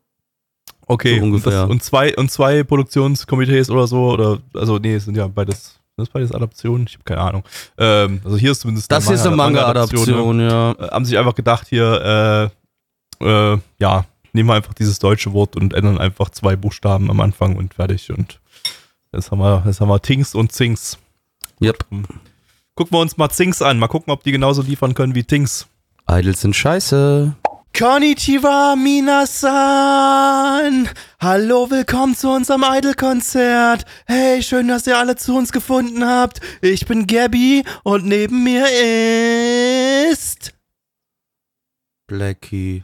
Okay, 0.88 1.19
So 1.19 1.26
ungefähr. 1.26 1.51
Und, 1.51 1.59
das, 1.63 1.69
und 1.69 1.84
zwei 1.84 2.15
und 2.15 2.32
zwei 2.32 2.63
Produktionskomitees 2.63 3.69
oder 3.69 3.88
so, 3.88 4.11
oder 4.11 4.39
also 4.53 4.78
nee, 4.80 4.95
es 4.95 5.03
sind 5.05 5.17
ja 5.17 5.28
beides, 5.28 5.80
das 6.02 6.10
ist 6.10 6.14
beides 6.14 6.32
Adaptionen, 6.34 6.88
ich 6.88 6.95
habe 6.95 7.04
keine 7.04 7.22
Ahnung. 7.22 7.43
Ähm, 7.78 8.22
also 8.24 8.38
hier 8.38 8.52
ist 8.52 8.62
zumindest 8.62 8.91
Das 8.91 9.06
hier 9.06 9.16
ist 9.16 9.26
eine 9.26 9.36
Manga-Adaption, 9.36 10.39
ja. 10.39 10.72
äh, 10.72 10.89
haben 10.89 11.06
sich 11.06 11.18
einfach 11.18 11.36
gedacht, 11.36 11.68
hier, 11.70 12.52
äh, 13.22 13.54
äh, 13.54 13.58
ja, 13.80 14.06
nehmen 14.34 14.49
wir 14.49 14.56
einfach 14.56 14.74
dieses 14.74 14.99
deutsche 14.99 15.34
Wort 15.34 15.56
und 15.56 15.74
ändern 15.74 15.97
einfach 15.97 16.30
zwei 16.30 16.56
Buchstaben 16.56 17.10
am 17.10 17.20
Anfang 17.20 17.56
und 17.56 17.74
fertig. 17.74 18.12
Und 18.12 18.39
jetzt 19.14 19.32
haben 19.32 19.39
wir, 19.39 19.64
jetzt 19.66 19.82
haben 19.82 19.89
wir 19.89 20.02
Tings 20.02 20.36
und 20.36 20.52
Zings. 20.52 20.97
Yep. 21.62 21.86
Gucken 22.76 22.97
wir 22.97 22.99
uns 22.99 23.18
mal 23.18 23.30
Zings 23.30 23.62
an. 23.62 23.78
Mal 23.78 23.88
gucken, 23.88 24.12
ob 24.12 24.24
die 24.24 24.32
genauso 24.32 24.62
liefern 24.62 24.93
können 24.93 25.16
wie 25.16 25.24
Tings. 25.24 25.68
Idols 26.10 26.41
sind 26.41 26.56
scheiße. 26.56 27.36
Konnichiwa, 27.78 28.76
Minasan! 28.76 29.49
Hallo, 31.19 31.69
willkommen 31.72 32.15
zu 32.15 32.30
unserem 32.30 32.63
Idol-Konzert. 32.63 33.86
Hey, 34.05 34.43
schön, 34.43 34.67
dass 34.67 34.86
ihr 34.86 34.97
alle 34.97 35.15
zu 35.15 35.36
uns 35.36 35.53
gefunden 35.53 36.05
habt. 36.05 36.41
Ich 36.61 36.86
bin 36.86 37.07
Gabby 37.07 37.63
und 37.84 38.05
neben 38.05 38.43
mir 38.43 38.65
ist... 40.11 40.53
Blackie. 42.07 42.84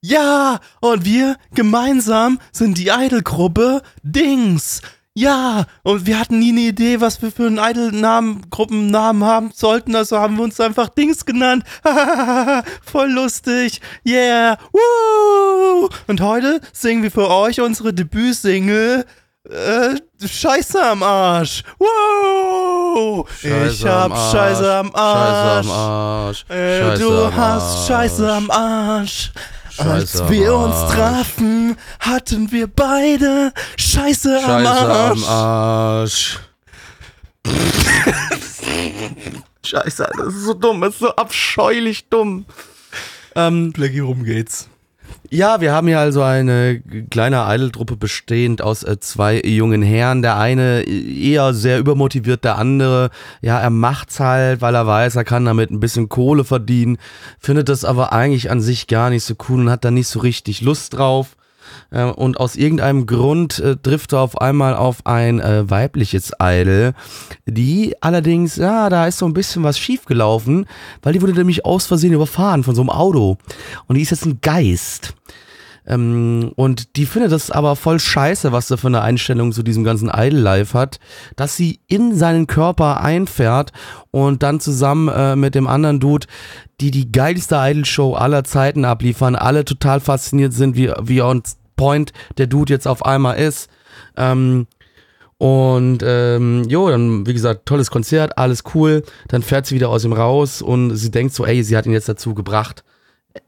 Ja, 0.00 0.60
und 0.80 1.04
wir 1.04 1.36
gemeinsam 1.54 2.38
sind 2.52 2.78
die 2.78 2.88
Idol-Gruppe 2.88 3.82
Dings. 4.02 4.82
Ja, 5.14 5.66
und 5.82 6.06
wir 6.06 6.18
hatten 6.18 6.38
nie 6.38 6.52
eine 6.52 6.60
Idee, 6.60 7.02
was 7.02 7.20
wir 7.20 7.30
für 7.30 7.46
einen 7.46 7.58
Idol-Namen, 7.58 8.48
Gruppennamen 8.48 9.24
haben 9.24 9.50
sollten, 9.54 9.94
also 9.94 10.18
haben 10.18 10.36
wir 10.36 10.44
uns 10.44 10.58
einfach 10.58 10.88
Dings 10.88 11.26
genannt. 11.26 11.64
Voll 12.82 13.10
lustig. 13.10 13.82
Yeah. 14.06 14.56
Woo! 14.72 15.90
Und 16.06 16.22
heute 16.22 16.62
singen 16.72 17.02
wir 17.02 17.10
für 17.10 17.28
euch 17.28 17.60
unsere 17.60 17.92
Debütsingle 17.92 19.04
äh, 19.50 19.96
Scheiße 20.26 20.82
am 20.82 21.02
Arsch. 21.02 21.62
Wow! 21.78 23.28
ich 23.42 23.84
hab 23.84 24.16
Scheiße 24.16 24.72
am 24.72 24.94
Arsch. 24.94 25.66
Scheiße 25.66 25.68
am 25.68 25.70
Arsch. 25.70 26.44
Äh, 26.48 26.80
Scheiße 26.80 27.02
du 27.02 27.24
am 27.24 27.36
hast 27.36 27.62
Arsch. 27.62 27.86
Scheiße 27.86 28.32
am 28.32 28.50
Arsch. 28.50 29.32
Scheiße 29.76 29.90
Als 29.90 30.20
am 30.20 30.30
wir 30.30 30.54
uns 30.54 30.74
trafen, 30.92 31.76
hatten 31.98 32.52
wir 32.52 32.66
beide 32.66 33.52
Scheiße, 33.78 34.38
am 34.38 34.64
Scheiße 34.64 34.68
Arsch. 34.68 35.22
am 35.22 35.28
Arsch. 35.28 36.38
Scheiße, 39.64 40.10
das 40.18 40.34
ist 40.34 40.44
so 40.44 40.54
dumm, 40.54 40.80
das 40.82 40.94
ist 40.94 41.00
so 41.00 41.10
abscheulich 41.16 42.08
dumm. 42.08 42.44
Ähm, 43.34 43.72
Blackie, 43.72 44.00
rum 44.00 44.24
geht's. 44.24 44.68
Ja, 45.30 45.60
wir 45.60 45.72
haben 45.72 45.86
hier 45.86 45.98
also 45.98 46.22
eine 46.22 46.80
kleine 47.10 47.44
Idol-Truppe 47.48 47.96
bestehend 47.96 48.60
aus 48.60 48.82
äh, 48.82 49.00
zwei 49.00 49.40
jungen 49.40 49.82
Herren. 49.82 50.22
Der 50.22 50.38
eine 50.38 50.82
eher 50.82 51.54
sehr 51.54 51.78
übermotiviert, 51.78 52.44
der 52.44 52.58
andere, 52.58 53.10
ja, 53.40 53.58
er 53.58 53.70
macht's 53.70 54.20
halt, 54.20 54.60
weil 54.60 54.74
er 54.74 54.86
weiß, 54.86 55.16
er 55.16 55.24
kann 55.24 55.44
damit 55.44 55.70
ein 55.70 55.80
bisschen 55.80 56.08
Kohle 56.08 56.44
verdienen, 56.44 56.98
findet 57.38 57.68
das 57.68 57.84
aber 57.84 58.12
eigentlich 58.12 58.50
an 58.50 58.60
sich 58.60 58.86
gar 58.86 59.10
nicht 59.10 59.24
so 59.24 59.34
cool 59.48 59.60
und 59.60 59.70
hat 59.70 59.84
da 59.84 59.90
nicht 59.90 60.08
so 60.08 60.20
richtig 60.20 60.60
Lust 60.60 60.94
drauf. 60.94 61.36
Äh, 61.92 62.04
und 62.04 62.40
aus 62.40 62.56
irgendeinem 62.56 63.06
Grund 63.06 63.58
äh, 63.58 63.76
trifft 63.76 64.12
er 64.12 64.20
auf 64.20 64.40
einmal 64.40 64.74
auf 64.74 65.06
ein 65.06 65.40
äh, 65.40 65.68
weibliches 65.70 66.32
Idol, 66.40 66.94
die 67.46 67.94
allerdings, 68.00 68.56
ja, 68.56 68.88
da 68.88 69.06
ist 69.06 69.18
so 69.18 69.26
ein 69.26 69.34
bisschen 69.34 69.62
was 69.62 69.78
schiefgelaufen, 69.78 70.66
weil 71.02 71.12
die 71.12 71.22
wurde 71.22 71.34
nämlich 71.34 71.64
aus 71.64 71.86
Versehen 71.86 72.12
überfahren 72.12 72.64
von 72.64 72.74
so 72.74 72.82
einem 72.82 72.90
Auto. 72.90 73.36
Und 73.86 73.96
die 73.96 74.02
ist 74.02 74.10
jetzt 74.10 74.26
ein 74.26 74.40
Geist. 74.40 75.14
Ähm, 75.84 76.52
und 76.54 76.96
die 76.96 77.06
findet 77.06 77.32
das 77.32 77.50
aber 77.50 77.74
voll 77.76 77.98
scheiße, 77.98 78.52
was 78.52 78.70
er 78.70 78.78
für 78.78 78.86
eine 78.86 79.02
Einstellung 79.02 79.52
zu 79.52 79.62
diesem 79.62 79.82
ganzen 79.82 80.08
Idol-Life 80.08 80.78
hat, 80.78 81.00
dass 81.36 81.56
sie 81.56 81.80
in 81.88 82.14
seinen 82.14 82.46
Körper 82.46 83.00
einfährt 83.00 83.72
und 84.12 84.42
dann 84.44 84.60
zusammen 84.60 85.08
äh, 85.08 85.34
mit 85.34 85.54
dem 85.54 85.66
anderen 85.66 85.98
Dude, 85.98 86.28
die 86.80 86.92
die 86.92 87.10
geilste 87.10 87.56
Idol-Show 87.56 88.14
aller 88.14 88.44
Zeiten 88.44 88.84
abliefern, 88.84 89.34
alle 89.34 89.64
total 89.64 89.98
fasziniert 90.00 90.52
sind, 90.52 90.76
wie, 90.76 90.92
wie 91.02 91.20
on 91.20 91.42
point 91.82 92.12
der 92.38 92.46
Dude 92.46 92.72
jetzt 92.72 92.86
auf 92.86 93.04
einmal 93.04 93.38
ist. 93.38 93.68
Ähm, 94.16 94.68
und 95.38 95.98
ähm, 96.04 96.62
jo, 96.68 96.88
dann, 96.88 97.26
wie 97.26 97.32
gesagt, 97.32 97.66
tolles 97.66 97.90
Konzert, 97.90 98.38
alles 98.38 98.62
cool. 98.74 99.02
Dann 99.26 99.42
fährt 99.42 99.66
sie 99.66 99.74
wieder 99.74 99.88
aus 99.88 100.04
ihm 100.04 100.12
raus 100.12 100.62
und 100.62 100.94
sie 100.94 101.10
denkt 101.10 101.34
so, 101.34 101.44
ey, 101.44 101.64
sie 101.64 101.76
hat 101.76 101.84
ihn 101.84 101.92
jetzt 101.92 102.08
dazu 102.08 102.34
gebracht, 102.34 102.84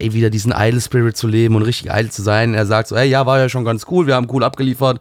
ey, 0.00 0.12
wieder 0.12 0.30
diesen 0.30 0.52
Idle 0.56 0.80
Spirit 0.80 1.16
zu 1.16 1.28
leben 1.28 1.54
und 1.54 1.62
richtig 1.62 1.92
idle 1.92 2.10
zu 2.10 2.22
sein. 2.22 2.54
Er 2.54 2.66
sagt 2.66 2.88
so, 2.88 2.96
ey, 2.96 3.08
ja, 3.08 3.24
war 3.26 3.38
ja 3.38 3.48
schon 3.48 3.64
ganz 3.64 3.86
cool, 3.88 4.08
wir 4.08 4.16
haben 4.16 4.26
cool 4.32 4.42
abgeliefert. 4.42 5.00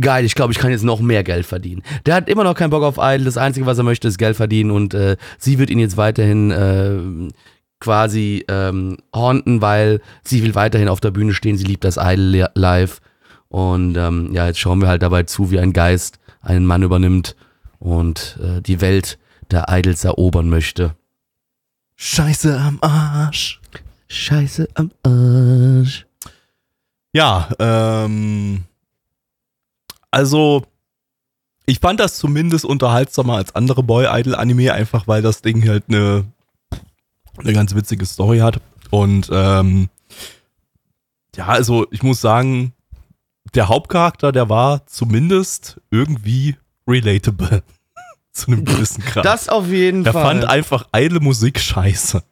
Geil, 0.00 0.24
ich 0.24 0.34
glaube, 0.34 0.54
ich 0.54 0.58
kann 0.58 0.70
jetzt 0.70 0.84
noch 0.84 1.00
mehr 1.00 1.22
Geld 1.22 1.44
verdienen. 1.44 1.82
Der 2.06 2.14
hat 2.14 2.28
immer 2.30 2.44
noch 2.44 2.54
keinen 2.54 2.70
Bock 2.70 2.82
auf 2.82 2.96
Idle. 2.98 3.26
Das 3.26 3.36
Einzige, 3.36 3.66
was 3.66 3.76
er 3.76 3.84
möchte, 3.84 4.08
ist 4.08 4.16
Geld 4.16 4.36
verdienen 4.36 4.70
und 4.70 4.94
äh, 4.94 5.16
sie 5.36 5.58
wird 5.58 5.68
ihn 5.68 5.78
jetzt 5.78 5.98
weiterhin 5.98 6.50
äh, 6.50 7.30
quasi 7.80 8.44
ähm, 8.48 8.98
haunten, 9.14 9.60
weil 9.60 10.00
sie 10.22 10.42
will 10.42 10.54
weiterhin 10.54 10.88
auf 10.88 11.00
der 11.00 11.10
Bühne 11.10 11.34
stehen. 11.34 11.56
Sie 11.56 11.64
liebt 11.64 11.84
das 11.84 11.98
Idle 12.00 12.50
live. 12.54 13.00
Und 13.48 13.96
ähm, 13.96 14.32
ja, 14.32 14.46
jetzt 14.46 14.58
schauen 14.58 14.80
wir 14.80 14.88
halt 14.88 15.02
dabei 15.02 15.22
zu, 15.24 15.50
wie 15.50 15.60
ein 15.60 15.72
Geist 15.72 16.18
einen 16.40 16.66
Mann 16.66 16.82
übernimmt 16.82 17.36
und 17.78 18.38
äh, 18.42 18.60
die 18.62 18.80
Welt 18.80 19.18
der 19.50 19.66
Idols 19.68 20.04
erobern 20.04 20.48
möchte. 20.48 20.94
Scheiße 21.96 22.58
am 22.58 22.78
Arsch. 22.80 23.60
Scheiße 24.08 24.68
am 24.74 24.90
Arsch. 25.02 26.06
Ja, 27.12 27.48
ähm, 27.58 28.64
also 30.10 30.64
ich 31.64 31.80
fand 31.80 31.98
das 31.98 32.18
zumindest 32.18 32.64
unterhaltsamer 32.64 33.36
als 33.36 33.54
andere 33.54 33.82
Boy 33.82 34.06
Idol 34.08 34.34
Anime, 34.34 34.72
einfach 34.72 35.08
weil 35.08 35.22
das 35.22 35.42
Ding 35.42 35.66
halt 35.68 35.84
eine, 35.88 36.24
eine 37.38 37.52
ganz 37.52 37.74
witzige 37.74 38.06
Story 38.06 38.38
hat. 38.38 38.60
Und 38.90 39.28
ähm, 39.32 39.88
ja, 41.34 41.46
also 41.46 41.86
ich 41.90 42.02
muss 42.02 42.20
sagen, 42.20 42.72
der 43.54 43.68
Hauptcharakter, 43.68 44.32
der 44.32 44.48
war 44.48 44.86
zumindest 44.86 45.80
irgendwie 45.90 46.56
relatable. 46.86 47.62
Zu 48.32 48.48
einem 48.48 48.64
gewissen 48.64 49.02
Grad. 49.02 49.24
Das 49.24 49.48
auf 49.48 49.68
jeden 49.68 50.04
der 50.04 50.12
Fall. 50.12 50.22
fand 50.22 50.44
einfach 50.44 50.88
Idle 50.94 51.20
Musik 51.20 51.58
scheiße. 51.58 52.22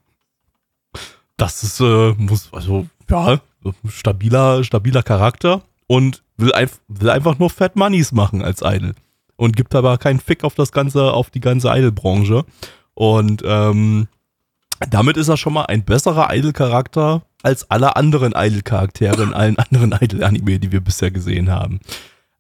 Das 1.37 1.63
ist, 1.63 1.81
äh, 1.81 2.13
muss, 2.13 2.53
also, 2.53 2.87
ja, 3.09 3.41
stabiler, 3.89 4.63
stabiler 4.65 5.03
Charakter 5.03 5.63
und 5.87 6.23
will, 6.37 6.53
einf 6.53 6.81
will 6.89 7.11
einfach 7.11 7.39
nur 7.39 7.51
Fat 7.51 7.77
Moneys 7.77 8.13
machen 8.13 8.43
als 8.43 8.61
Idol. 8.63 8.95
Und 9.37 9.57
gibt 9.57 9.75
aber 9.75 9.99
keinen 9.99 10.21
Fick 10.21 10.45
auf 10.45 10.55
das 10.55 10.71
ganze, 10.71 11.13
auf 11.13 11.31
die 11.31 11.41
ganze 11.41 11.69
Idol-Branche. 11.69 12.45
Und 12.95 13.43
ähm, 13.45 14.07
damit 14.89 15.17
ist 15.17 15.29
er 15.29 15.37
schon 15.37 15.53
mal 15.55 15.65
ein 15.67 15.85
besserer 15.85 16.35
Idol-Charakter 16.35 17.23
als 17.43 17.71
alle 17.71 17.97
anderen 17.97 18.33
Idol-Charaktere 18.37 19.23
in 19.23 19.35
allen 19.35 19.59
anderen 19.59 19.93
Idol-Anime, 19.93 20.59
die 20.59 20.73
wir 20.73 20.81
bisher 20.81 21.11
gesehen 21.11 21.51
haben. 21.51 21.81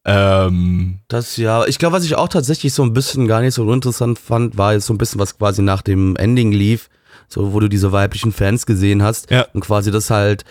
Ähm, 0.06 0.98
Das 1.08 1.36
ja, 1.36 1.64
ich 1.66 1.78
glaube, 1.78 1.96
was 1.96 2.04
ich 2.04 2.14
auch 2.16 2.28
tatsächlich 2.28 2.74
so 2.74 2.82
ein 2.82 2.92
bisschen 2.92 3.26
gar 3.26 3.40
nicht 3.40 3.54
so 3.54 3.70
interessant 3.72 4.18
fand, 4.18 4.58
war 4.58 4.74
jetzt 4.74 4.86
so 4.86 4.94
ein 4.94 4.98
bisschen, 4.98 5.20
was 5.20 5.38
quasi 5.38 5.62
nach 5.62 5.82
dem 5.82 6.16
Ending 6.16 6.52
lief, 6.52 6.88
so 7.28 7.52
wo 7.52 7.60
du 7.60 7.68
diese 7.68 7.92
weiblichen 7.92 8.32
Fans 8.32 8.66
gesehen 8.66 9.02
hast 9.02 9.30
Ja. 9.30 9.46
und 9.54 9.62
quasi 9.62 9.90
das 9.90 10.10
halt, 10.10 10.44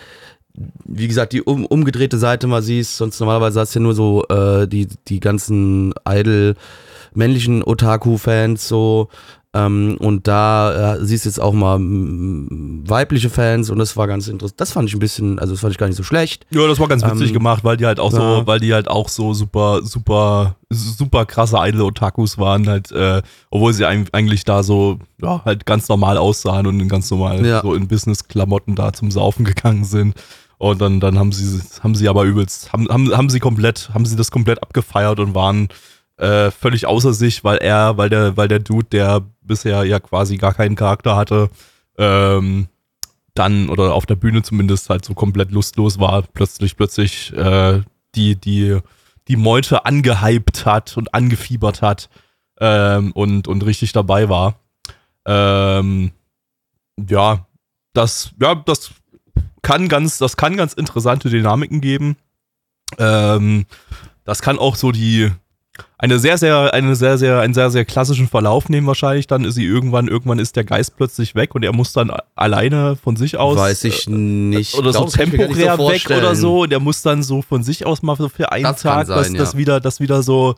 wie 0.84 1.08
gesagt, 1.08 1.32
die 1.32 1.42
um, 1.42 1.66
umgedrehte 1.66 2.18
Seite 2.18 2.46
mal 2.46 2.62
siehst, 2.62 2.96
sonst 2.96 3.20
normalerweise 3.20 3.60
hast 3.60 3.74
du 3.74 3.78
ja 3.78 3.82
nur 3.84 3.94
so 3.94 4.24
äh, 4.28 4.66
die, 4.66 4.88
die 5.08 5.20
ganzen 5.20 5.94
Idol 6.08 6.54
männlichen 7.12 7.62
Otaku-Fans 7.62 8.66
so 8.66 9.08
ähm, 9.54 9.96
und 10.00 10.26
da 10.26 10.94
äh, 10.96 11.04
siehst 11.04 11.24
du 11.24 11.28
jetzt 11.28 11.40
auch 11.40 11.52
mal 11.52 11.78
mm, 11.78 12.84
weibliche 12.88 13.30
Fans 13.30 13.70
und 13.70 13.78
das 13.78 13.96
war 13.96 14.06
ganz 14.08 14.26
interessant. 14.28 14.60
Das 14.60 14.72
fand 14.72 14.88
ich 14.88 14.94
ein 14.96 14.98
bisschen, 14.98 15.38
also 15.38 15.52
das 15.52 15.60
fand 15.60 15.70
ich 15.72 15.78
gar 15.78 15.86
nicht 15.86 15.96
so 15.96 16.02
schlecht. 16.02 16.44
Ja, 16.50 16.66
das 16.66 16.80
war 16.80 16.88
ganz 16.88 17.04
witzig 17.04 17.28
Ähm, 17.28 17.34
gemacht, 17.34 17.62
weil 17.64 17.76
die 17.76 17.86
halt 17.86 18.00
auch 18.00 18.10
so, 18.10 18.18
ja. 18.20 18.46
weil 18.46 18.58
die 18.60 18.74
halt 18.74 18.88
auch 18.88 19.08
so 19.08 19.32
super, 19.32 19.80
super, 19.84 20.56
super 20.70 21.24
krasse 21.24 21.56
Idol-Otakus 21.58 22.36
waren, 22.38 22.68
halt, 22.68 22.90
äh, 22.92 23.22
obwohl 23.50 23.72
sie 23.72 23.86
eig- 23.86 24.08
eigentlich 24.12 24.44
da 24.44 24.62
so, 24.62 24.98
ja, 25.22 25.42
halt 25.44 25.66
ganz 25.66 25.88
normal 25.88 26.16
aussahen 26.18 26.66
und 26.66 26.86
ganz 26.88 27.10
normal 27.10 27.44
Ja. 27.46 27.62
so 27.62 27.74
in 27.74 27.86
Business-Klamotten 27.86 28.74
da 28.74 28.92
zum 28.92 29.10
Saufen 29.10 29.44
gegangen 29.44 29.84
sind. 29.84 30.14
Und 30.58 30.80
dann, 30.80 31.00
dann 31.00 31.18
haben 31.18 31.32
sie, 31.32 31.60
haben 31.82 31.94
sie 31.94 32.08
aber 32.08 32.22
übelst, 32.24 32.72
haben, 32.72 32.88
haben, 32.88 33.14
haben 33.16 33.28
sie 33.28 33.40
komplett, 33.40 33.90
haben 33.92 34.06
sie 34.06 34.16
das 34.16 34.30
komplett 34.30 34.62
abgefeiert 34.62 35.18
und 35.20 35.34
waren 35.34 35.68
äh, 36.16 36.50
völlig 36.50 36.86
außer 36.86 37.12
sich, 37.12 37.44
weil 37.44 37.58
er, 37.58 37.96
weil 37.96 38.08
der, 38.08 38.36
weil 38.36 38.48
der 38.48 38.60
Dude, 38.60 38.86
der 38.90 39.22
bisher 39.40 39.84
ja 39.84 40.00
quasi 40.00 40.36
gar 40.36 40.54
keinen 40.54 40.76
Charakter 40.76 41.16
hatte, 41.16 41.50
ähm, 41.98 42.68
dann 43.34 43.68
oder 43.68 43.94
auf 43.94 44.06
der 44.06 44.14
Bühne 44.14 44.42
zumindest 44.42 44.88
halt 44.90 45.04
so 45.04 45.14
komplett 45.14 45.50
lustlos 45.50 45.98
war, 45.98 46.22
plötzlich, 46.22 46.76
plötzlich 46.76 47.32
äh, 47.32 47.82
die, 48.14 48.36
die, 48.36 48.78
die 49.28 49.36
Meute 49.36 49.84
angehypt 49.84 50.66
hat 50.66 50.96
und 50.96 51.12
angefiebert 51.14 51.82
hat 51.82 52.08
ähm, 52.60 53.10
und, 53.12 53.48
und 53.48 53.64
richtig 53.64 53.92
dabei 53.92 54.28
war. 54.28 54.60
Ähm, 55.26 56.12
ja, 57.08 57.46
das, 57.92 58.32
ja, 58.40 58.54
das 58.54 58.92
kann 59.62 59.88
ganz, 59.88 60.18
das 60.18 60.36
kann 60.36 60.56
ganz 60.56 60.74
interessante 60.74 61.28
Dynamiken 61.30 61.80
geben. 61.80 62.16
Ähm, 62.98 63.66
das 64.24 64.42
kann 64.42 64.58
auch 64.58 64.76
so 64.76 64.92
die, 64.92 65.32
eine 65.98 66.18
sehr, 66.18 66.38
sehr, 66.38 66.74
eine 66.74 66.94
sehr, 66.96 67.18
sehr, 67.18 67.40
einen 67.40 67.54
sehr, 67.54 67.70
sehr 67.70 67.84
klassischen 67.84 68.28
Verlauf 68.28 68.68
nehmen 68.68 68.86
wahrscheinlich. 68.86 69.26
Dann 69.26 69.44
ist 69.44 69.54
sie 69.54 69.64
irgendwann, 69.64 70.08
irgendwann 70.08 70.38
ist 70.38 70.56
der 70.56 70.64
Geist 70.64 70.96
plötzlich 70.96 71.34
weg 71.34 71.54
und 71.54 71.64
er 71.64 71.72
muss 71.72 71.92
dann 71.92 72.12
alleine 72.34 72.96
von 72.96 73.16
sich 73.16 73.36
aus. 73.38 73.56
Weiß 73.56 73.84
ich 73.84 74.08
nicht. 74.08 74.74
Oder 74.74 74.92
so 74.92 75.00
Glaub, 75.00 75.06
das 75.06 75.14
temporär 75.14 75.72
weg 75.72 75.76
vorstellen. 75.76 76.20
oder 76.20 76.34
so. 76.34 76.62
Und 76.62 76.70
der 76.70 76.80
muss 76.80 77.02
dann 77.02 77.22
so 77.22 77.42
von 77.42 77.62
sich 77.62 77.86
aus 77.86 78.02
mal 78.02 78.16
so 78.16 78.28
für 78.28 78.52
einen 78.52 78.64
Das 78.64 78.82
Tag, 78.82 79.06
dass 79.06 79.28
sein, 79.28 79.36
das 79.36 79.52
ja. 79.54 79.58
wieder, 79.58 79.80
das 79.80 80.00
wieder 80.00 80.22
so, 80.22 80.54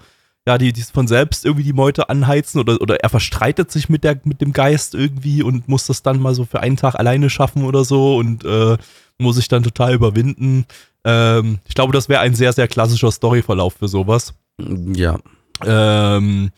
ja, 0.46 0.58
die, 0.58 0.72
die 0.72 0.82
von 0.82 1.08
selbst 1.08 1.44
irgendwie 1.44 1.64
die 1.64 1.72
Meute 1.72 2.08
anheizen 2.08 2.60
oder, 2.60 2.80
oder 2.80 3.00
er 3.00 3.08
verstreitet 3.08 3.70
sich 3.70 3.88
mit 3.88 4.04
der, 4.04 4.20
mit 4.24 4.40
dem 4.40 4.52
Geist 4.52 4.94
irgendwie 4.94 5.42
und 5.42 5.68
muss 5.68 5.86
das 5.86 6.02
dann 6.02 6.20
mal 6.20 6.34
so 6.34 6.44
für 6.44 6.60
einen 6.60 6.76
Tag 6.76 6.94
alleine 6.94 7.30
schaffen 7.30 7.64
oder 7.64 7.84
so 7.84 8.16
und 8.16 8.44
äh, 8.44 8.76
muss 9.18 9.36
sich 9.36 9.48
dann 9.48 9.62
total 9.62 9.94
überwinden. 9.94 10.66
Ähm, 11.04 11.58
ich 11.68 11.74
glaube, 11.74 11.92
das 11.92 12.08
wäre 12.08 12.20
ein 12.20 12.34
sehr, 12.34 12.52
sehr 12.52 12.68
klassischer 12.68 13.10
Storyverlauf 13.10 13.74
für 13.74 13.88
sowas. 13.88 14.34
Ja. 14.58 15.18
Ähm, 15.64 16.50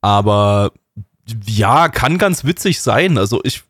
aber 0.00 0.72
ja, 1.46 1.88
kann 1.88 2.18
ganz 2.18 2.44
witzig 2.44 2.80
sein. 2.80 3.18
Also 3.18 3.40
ich 3.44 3.62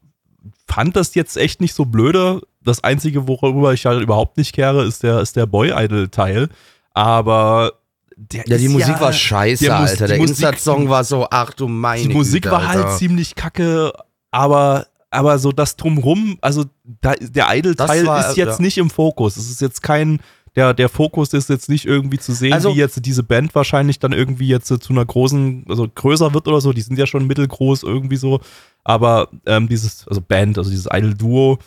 fand 0.66 0.96
das 0.96 1.14
jetzt 1.14 1.36
echt 1.36 1.60
nicht 1.60 1.74
so 1.74 1.84
blöde. 1.84 2.42
Das 2.62 2.84
Einzige, 2.84 3.26
worüber 3.28 3.72
ich 3.72 3.86
halt 3.86 4.02
überhaupt 4.02 4.36
nicht 4.36 4.54
kehre, 4.54 4.84
ist 4.84 5.02
der, 5.02 5.20
ist 5.20 5.36
der 5.36 5.46
Boy-Idol-Teil. 5.46 6.48
Aber 6.94 7.72
der 8.16 8.44
Ja, 8.46 8.56
die 8.56 8.68
Musik 8.68 8.94
ja, 8.94 9.00
war 9.00 9.12
scheiße, 9.12 9.64
der 9.64 9.76
Alter. 9.76 10.06
Der 10.06 10.16
Insert-Song 10.16 10.88
war 10.88 11.04
so, 11.04 11.26
ach 11.30 11.52
du 11.54 11.68
meine 11.68 12.02
Die 12.02 12.14
Musik 12.14 12.44
Güte, 12.44 12.54
war 12.54 12.68
halt 12.68 12.84
Alter. 12.84 12.96
ziemlich 12.96 13.34
kacke, 13.34 13.92
aber, 14.30 14.86
aber 15.10 15.38
so 15.38 15.50
das 15.52 15.76
Drumrum, 15.76 16.38
also 16.40 16.64
da, 16.84 17.14
der 17.14 17.48
Idol-Teil 17.54 18.06
ist 18.20 18.36
jetzt 18.36 18.58
ja. 18.58 18.62
nicht 18.62 18.78
im 18.78 18.90
Fokus. 18.90 19.36
Es 19.36 19.50
ist 19.50 19.60
jetzt 19.60 19.82
kein, 19.82 20.20
der, 20.56 20.74
der 20.74 20.88
Fokus 20.88 21.32
ist 21.32 21.48
jetzt 21.48 21.68
nicht 21.68 21.86
irgendwie 21.86 22.18
zu 22.18 22.32
sehen, 22.32 22.52
Also- 22.52 22.74
wie 22.74 22.78
jetzt 22.78 23.04
diese 23.06 23.22
Band 23.22 23.54
wahrscheinlich 23.54 23.98
dann 23.98 24.12
irgendwie 24.12 24.48
jetzt 24.48 24.66
zu 24.68 24.92
einer 24.92 25.04
großen, 25.04 25.64
also 25.68 25.88
größer 25.92 26.34
wird 26.34 26.46
oder 26.48 26.60
so. 26.60 26.72
Die 26.72 26.82
sind 26.82 26.98
ja 26.98 27.06
schon 27.06 27.26
mittelgroß 27.26 27.82
irgendwie 27.84 28.16
so. 28.16 28.40
Aber 28.84 29.28
ähm, 29.46 29.68
dieses, 29.68 30.06
also 30.08 30.20
Band, 30.20 30.58
also 30.58 30.70
dieses 30.70 30.86
Idol-Duo, 30.92 31.58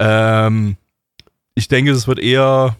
ähm, 0.00 0.76
ich 1.54 1.68
denke, 1.68 1.90
es 1.90 2.06
wird 2.08 2.18
eher, 2.18 2.76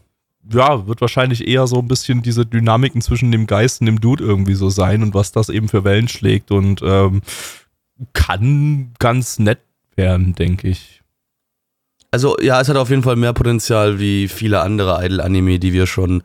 ja, 0.50 0.86
wird 0.86 1.00
wahrscheinlich 1.02 1.46
eher 1.46 1.66
so 1.66 1.78
ein 1.80 1.88
bisschen 1.88 2.22
diese 2.22 2.46
Dynamiken 2.46 3.02
zwischen 3.02 3.30
dem 3.30 3.46
Geist 3.46 3.80
und 3.80 3.86
dem 3.86 4.00
Dude 4.00 4.24
irgendwie 4.24 4.54
so 4.54 4.70
sein 4.70 5.02
und 5.02 5.12
was 5.14 5.32
das 5.32 5.50
eben 5.50 5.68
für 5.68 5.84
Wellen 5.84 6.08
schlägt 6.08 6.50
und 6.50 6.80
ähm, 6.82 7.20
kann 8.14 8.92
ganz 8.98 9.38
nett 9.38 9.60
werden, 9.96 10.34
denke 10.34 10.68
ich. 10.68 11.01
Also 12.12 12.36
ja, 12.40 12.60
es 12.60 12.68
hat 12.68 12.76
auf 12.76 12.90
jeden 12.90 13.02
Fall 13.02 13.16
mehr 13.16 13.32
Potenzial 13.32 13.98
wie 13.98 14.28
viele 14.28 14.60
andere 14.60 15.04
Idol-Anime, 15.04 15.58
die 15.58 15.72
wir 15.72 15.86
schon 15.86 16.22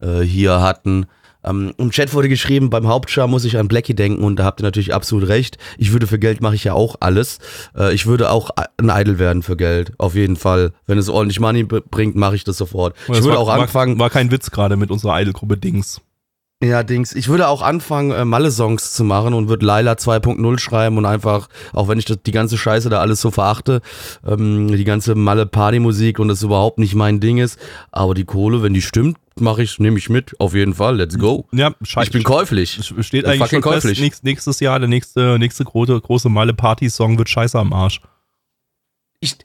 äh, 0.00 0.20
hier 0.20 0.60
hatten. 0.60 1.06
Ähm, 1.42 1.72
Im 1.78 1.90
Chat 1.90 2.12
wurde 2.12 2.28
geschrieben, 2.28 2.68
beim 2.68 2.86
Hauptschar 2.86 3.26
muss 3.26 3.46
ich 3.46 3.56
an 3.56 3.66
Blackie 3.66 3.94
denken 3.94 4.22
und 4.22 4.36
da 4.36 4.44
habt 4.44 4.60
ihr 4.60 4.64
natürlich 4.64 4.92
absolut 4.92 5.28
recht. 5.28 5.56
Ich 5.78 5.92
würde 5.92 6.06
für 6.06 6.18
Geld 6.18 6.42
mache 6.42 6.54
ich 6.54 6.64
ja 6.64 6.74
auch 6.74 6.96
alles. 7.00 7.38
Äh, 7.74 7.94
ich 7.94 8.04
würde 8.04 8.30
auch 8.30 8.50
ein 8.76 8.90
Idol 8.90 9.18
werden 9.18 9.42
für 9.42 9.56
Geld, 9.56 9.92
auf 9.96 10.14
jeden 10.14 10.36
Fall. 10.36 10.72
Wenn 10.86 10.98
es 10.98 11.08
ordentlich 11.08 11.40
Money 11.40 11.64
bringt, 11.64 12.16
mache 12.16 12.36
ich 12.36 12.44
das 12.44 12.58
sofort. 12.58 12.94
Ich 13.02 13.06
Das 13.06 13.22
würde 13.22 13.36
war, 13.36 13.38
auch 13.38 13.48
anfangen, 13.48 13.94
War, 13.98 14.04
war 14.04 14.10
kein 14.10 14.30
Witz 14.30 14.50
gerade 14.50 14.76
mit 14.76 14.90
unserer 14.90 15.18
Idolgruppe 15.18 15.56
Dings. 15.56 16.02
Ja, 16.62 16.82
Dings. 16.82 17.14
Ich 17.14 17.28
würde 17.28 17.48
auch 17.48 17.62
anfangen, 17.62 18.10
äh, 18.10 18.24
Malle-Songs 18.26 18.92
zu 18.92 19.02
machen 19.02 19.32
und 19.32 19.48
würde 19.48 19.64
Laila 19.64 19.92
2.0 19.92 20.58
schreiben 20.58 20.98
und 20.98 21.06
einfach, 21.06 21.48
auch 21.72 21.88
wenn 21.88 21.98
ich 21.98 22.04
das, 22.04 22.18
die 22.24 22.32
ganze 22.32 22.58
Scheiße 22.58 22.90
da 22.90 23.00
alles 23.00 23.22
so 23.22 23.30
verachte, 23.30 23.80
ähm, 24.26 24.68
die 24.68 24.84
ganze 24.84 25.14
Malle-Party-Musik 25.14 26.18
und 26.18 26.28
das 26.28 26.42
überhaupt 26.42 26.78
nicht 26.78 26.94
mein 26.94 27.18
Ding 27.18 27.38
ist, 27.38 27.58
aber 27.90 28.12
die 28.12 28.26
Kohle, 28.26 28.62
wenn 28.62 28.74
die 28.74 28.82
stimmt, 28.82 29.16
mache 29.36 29.62
ich, 29.62 29.78
nehme 29.78 29.96
ich 29.96 30.10
mit, 30.10 30.38
auf 30.38 30.54
jeden 30.54 30.74
Fall, 30.74 30.96
let's 30.96 31.18
go. 31.18 31.46
Ja, 31.52 31.72
scheiße. 31.80 32.08
Ich 32.08 32.12
bin 32.12 32.24
käuflich. 32.24 32.72
Steht 32.72 32.92
Fucking 32.92 33.24
eigentlich 33.24 33.50
schon 33.50 33.62
fest, 33.62 33.62
käuflich. 33.62 34.00
nächst, 34.00 34.24
nächstes 34.24 34.60
Jahr, 34.60 34.78
der 34.78 34.88
nächste, 34.88 35.38
nächste 35.38 35.64
große, 35.64 35.98
große 35.98 36.28
Malle-Party-Song 36.28 37.16
wird 37.16 37.30
Scheiße 37.30 37.58
am 37.58 37.72
Arsch. 37.72 38.02
Ich, 39.20 39.38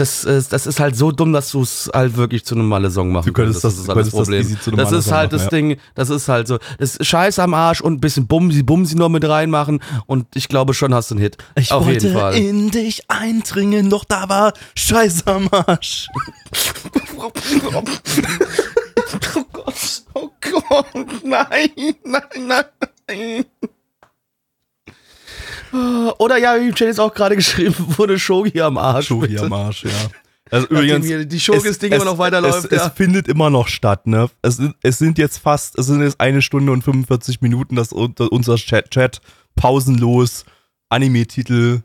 das, 0.00 0.24
ist, 0.24 0.52
das 0.52 0.66
ist 0.66 0.80
halt 0.80 0.96
so 0.96 1.12
dumm, 1.12 1.32
dass 1.32 1.50
du 1.50 1.62
es 1.62 1.90
halt 1.92 2.16
wirklich 2.16 2.44
zu 2.44 2.54
einem 2.54 2.66
Malle-Song 2.68 3.10
machen 3.12 3.26
Du 3.26 3.32
könntest 3.32 3.64
das- 3.64 3.74
ist 3.74 3.84
du 3.84 3.88
halt 3.88 3.96
könntest 4.10 4.16
das 4.16 4.62
zu 4.64 4.70
einem 4.70 4.76
Das 4.78 4.92
ist 4.92 5.10
halt 5.12 5.32
machen, 5.32 5.40
das. 5.42 5.48
Ding, 5.50 5.76
das 5.94 6.10
ist 6.10 6.28
halt 6.28 6.48
so. 6.48 6.58
Das 6.78 6.96
ist 6.96 7.06
Scheiß 7.06 7.38
am 7.38 7.54
Arsch 7.54 7.80
und 7.80 7.94
ein 7.94 8.00
bisschen 8.00 8.26
Bumsi, 8.26 8.62
Bumsi 8.62 8.94
noch 8.96 9.08
mit 9.08 9.28
reinmachen 9.28 9.80
und 10.06 10.26
ich 10.34 10.48
glaube 10.48 10.74
schon 10.74 10.94
hast 10.94 11.10
du 11.10 11.14
einen 11.16 11.22
Hit. 11.22 11.36
Auf 11.70 11.86
jeden 11.88 12.12
Fall. 12.14 12.34
in 12.36 12.70
dich 12.70 13.02
eindringen, 13.08 13.90
doch 13.90 14.04
da 14.04 14.28
war 14.28 14.52
Scheiße 14.76 15.26
am 15.26 15.48
Arsch. 15.50 16.08
Oh 19.34 19.44
Gott, 19.52 20.02
oh 20.14 20.30
Gott, 20.40 21.06
nein, 21.24 21.70
nein, 22.04 22.64
nein. 23.08 23.44
Oder 26.18 26.38
ja, 26.38 26.60
wie 26.60 26.68
im 26.68 26.74
Chat 26.74 26.88
ist 26.88 26.98
auch 27.00 27.12
gerade 27.14 27.36
geschrieben 27.36 27.74
wurde, 27.96 28.18
Shogi 28.18 28.60
am 28.60 28.78
Arsch. 28.78 29.06
Shogi 29.08 29.28
bitte. 29.28 29.44
am 29.46 29.52
Arsch, 29.52 29.84
ja. 29.84 29.90
Also 30.50 30.66
übrigens, 30.68 31.04
hier 31.04 31.26
die 31.26 31.38
Shogis-Ding 31.40 31.92
immer 31.92 32.06
noch 32.06 32.16
weiterläuft, 32.16 32.72
Es, 32.72 32.78
ja. 32.78 32.86
es 32.86 32.92
findet 32.94 33.28
immer 33.28 33.50
noch 33.50 33.68
statt, 33.68 34.06
ne? 34.06 34.30
Es, 34.40 34.56
sind- 34.56 34.76
es 34.82 34.96
sind 34.96 35.18
jetzt 35.18 35.36
fast, 35.36 35.78
es 35.78 35.84
sind 35.84 36.00
jetzt 36.00 36.18
eine 36.20 36.40
Stunde 36.40 36.72
und 36.72 36.82
45 36.82 37.42
Minuten, 37.42 37.76
dass 37.76 37.92
unser 37.92 38.56
Chat, 38.56 38.90
Chat 38.90 39.20
pausenlos 39.56 40.46
Anime-Titel 40.88 41.82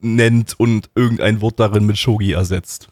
nennt 0.00 0.58
und 0.58 0.90
irgendein 0.96 1.40
Wort 1.40 1.60
darin 1.60 1.86
mit 1.86 1.96
Shogi 1.96 2.32
ersetzt. 2.32 2.88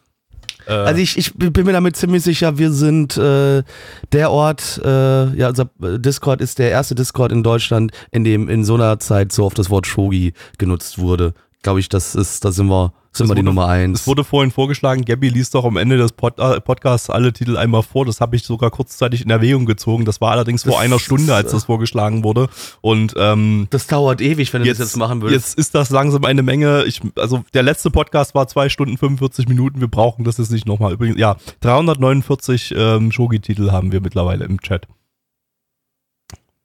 Äh, 0.67 0.71
Also 0.71 1.01
ich, 1.01 1.17
ich 1.17 1.33
bin 1.33 1.65
mir 1.65 1.73
damit 1.73 1.95
ziemlich 1.95 2.23
sicher, 2.23 2.57
wir 2.57 2.71
sind 2.71 3.17
äh, 3.17 3.63
der 4.11 4.31
Ort, 4.31 4.81
äh, 4.83 5.35
ja, 5.35 5.49
unser 5.49 5.69
Discord 5.79 6.41
ist 6.41 6.59
der 6.59 6.71
erste 6.71 6.95
Discord 6.95 7.31
in 7.31 7.43
Deutschland, 7.43 7.91
in 8.11 8.23
dem 8.23 8.49
in 8.49 8.63
so 8.63 8.75
einer 8.75 8.99
Zeit 8.99 9.31
so 9.31 9.45
oft 9.45 9.57
das 9.57 9.69
Wort 9.69 9.87
Shogi 9.87 10.33
genutzt 10.57 10.99
wurde. 10.99 11.33
Glaube 11.61 11.79
ich, 11.79 11.89
das 11.89 12.15
ist, 12.15 12.43
da 12.45 12.51
sind 12.51 12.67
wir, 12.67 12.93
sind 13.15 13.25
Es 13.25 13.29
wir 13.29 13.35
die 13.35 13.39
wurde- 13.41 13.45
Nummer 13.45 13.67
eins. 13.67 14.01
Es 14.01 14.07
wurde 14.07 14.23
vorhin 14.23 14.49
vorgeschlagen, 14.51 15.05
Gabby 15.05 15.29
liest 15.29 15.53
doch 15.53 15.65
am 15.65 15.77
Ende 15.77 15.97
des 15.97 16.11
Pod 16.13 16.39
äh, 16.39 16.59
Podcasts 16.59 17.09
alle 17.09 17.31
Titel 17.31 17.57
einmal 17.57 17.83
vor. 17.83 18.05
Das 18.05 18.19
habe 18.21 18.35
ich 18.35 18.43
sogar 18.43 18.71
kurzzeitig 18.71 19.21
in 19.23 19.29
Erwägung 19.29 19.65
gezogen. 19.65 20.03
Das 20.05 20.19
war 20.19 20.31
allerdings 20.31 20.63
vor 20.63 20.73
Das 20.73 20.81
einer 20.81 20.97
Stunde, 20.99 21.25
ist, 21.25 21.29
als 21.31 21.51
das 21.51 21.65
vorgeschlagen 21.65 22.23
wurde. 22.23 22.49
Und 22.81 23.13
ähm, 23.17 23.67
das 23.69 23.85
dauert 23.87 24.19
ewig, 24.21 24.51
wenn 24.53 24.63
du 24.63 24.69
das 24.69 24.79
jetzt 24.79 24.97
machen 24.97 25.21
würdest. 25.21 25.49
Jetzt 25.49 25.57
ist 25.59 25.75
das 25.75 25.89
langsam 25.91 26.25
eine 26.25 26.41
Menge. 26.41 26.83
Ich, 26.85 27.01
also 27.15 27.43
der 27.53 27.63
letzte 27.63 27.91
Podcast 27.91 28.33
war 28.35 28.47
zwei 28.47 28.69
Stunden 28.69 28.97
45 28.97 29.47
Minuten. 29.47 29.79
Wir 29.79 29.87
brauchen 29.87 30.23
das 30.25 30.37
jetzt 30.39 30.51
nicht 30.51 30.65
nochmal. 30.65 30.93
Übrigens, 30.93 31.19
ja, 31.19 31.35
349 31.61 32.73
ähm, 32.75 33.11
Shogi-Titel 33.11 33.71
haben 33.71 33.91
wir 33.91 34.01
mittlerweile 34.01 34.45
im 34.45 34.59
Chat. 34.59 34.87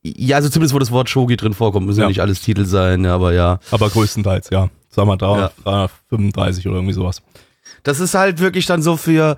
Ja, 0.02 0.36
also 0.36 0.48
zumindest 0.48 0.74
wo 0.74 0.78
das 0.78 0.92
Wort 0.92 1.10
Shogi 1.10 1.36
drin 1.36 1.54
vorkommt, 1.54 1.86
müssen 1.86 1.98
ja, 1.98 2.04
Ja. 2.04 2.08
nicht 2.08 2.20
alles 2.20 2.40
Titel 2.40 2.64
sein, 2.64 3.04
aber 3.04 3.32
ja. 3.32 3.58
Aber 3.70 3.90
größtenteils, 3.90 4.48
ja. 4.50 4.70
Sagen 5.06 5.20
wir 5.20 5.38
Ja. 5.38 5.50
335 5.64 6.66
oder 6.66 6.76
irgendwie 6.76 6.94
sowas. 6.94 7.22
Das 7.84 8.00
ist 8.00 8.14
halt 8.14 8.40
wirklich 8.40 8.66
dann 8.66 8.82
so 8.82 8.96
für, 8.96 9.36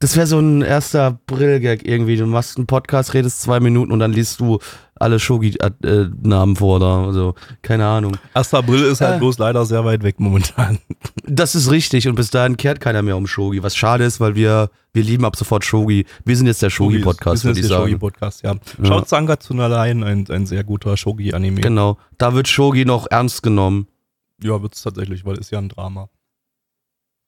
das 0.00 0.16
wäre 0.16 0.26
so 0.26 0.38
ein 0.40 0.62
erster 0.62 1.06
April-Gag 1.06 1.86
irgendwie. 1.86 2.16
Du 2.16 2.26
machst 2.26 2.56
einen 2.56 2.66
Podcast, 2.66 3.14
redest 3.14 3.40
zwei 3.42 3.60
Minuten 3.60 3.92
und 3.92 4.00
dann 4.00 4.12
liest 4.12 4.40
du 4.40 4.58
alle 4.96 5.18
Shogi-Namen 5.20 6.56
vor 6.56 6.80
da. 6.80 7.04
Also, 7.06 7.34
keine 7.62 7.86
Ahnung. 7.86 8.16
1. 8.34 8.52
April 8.54 8.82
ist 8.84 9.00
halt 9.00 9.16
Äh. 9.16 9.18
bloß 9.18 9.38
leider 9.38 9.64
sehr 9.64 9.84
weit 9.84 10.02
weg 10.02 10.18
momentan. 10.20 10.78
Das 11.24 11.54
ist 11.54 11.70
richtig 11.70 12.08
und 12.08 12.16
bis 12.16 12.30
dahin 12.30 12.56
kehrt 12.56 12.80
keiner 12.80 13.02
mehr 13.02 13.16
um 13.16 13.26
Shogi. 13.26 13.62
Was 13.62 13.76
schade 13.76 14.04
ist, 14.04 14.18
weil 14.20 14.34
wir, 14.34 14.70
wir 14.92 15.02
lieben 15.04 15.24
ab 15.24 15.36
sofort 15.36 15.64
Shogi. 15.64 16.04
Wir 16.24 16.36
sind 16.36 16.46
jetzt 16.48 16.60
der 16.62 16.70
Shogi-Podcast, 16.70 17.44
Wir 17.44 17.48
würde 17.50 17.54
sind 17.54 17.64
ich 17.64 17.68
der 17.68 17.78
sagen. 17.78 17.90
Shogi-Podcast, 17.90 18.42
ja. 18.42 18.54
Schaut 18.82 19.08
Sanga 19.08 19.38
Tsunalain, 19.38 20.02
ein, 20.02 20.26
ein 20.28 20.46
sehr 20.46 20.64
guter 20.64 20.96
Shogi-Anime. 20.96 21.60
Genau. 21.60 21.98
Da 22.18 22.34
wird 22.34 22.48
Shogi 22.48 22.84
noch 22.84 23.06
ernst 23.10 23.42
genommen. 23.44 23.86
Ja, 24.42 24.62
wird's 24.62 24.82
tatsächlich, 24.82 25.24
weil 25.24 25.38
ist 25.38 25.50
ja 25.50 25.58
ein 25.58 25.68
Drama. 25.68 26.08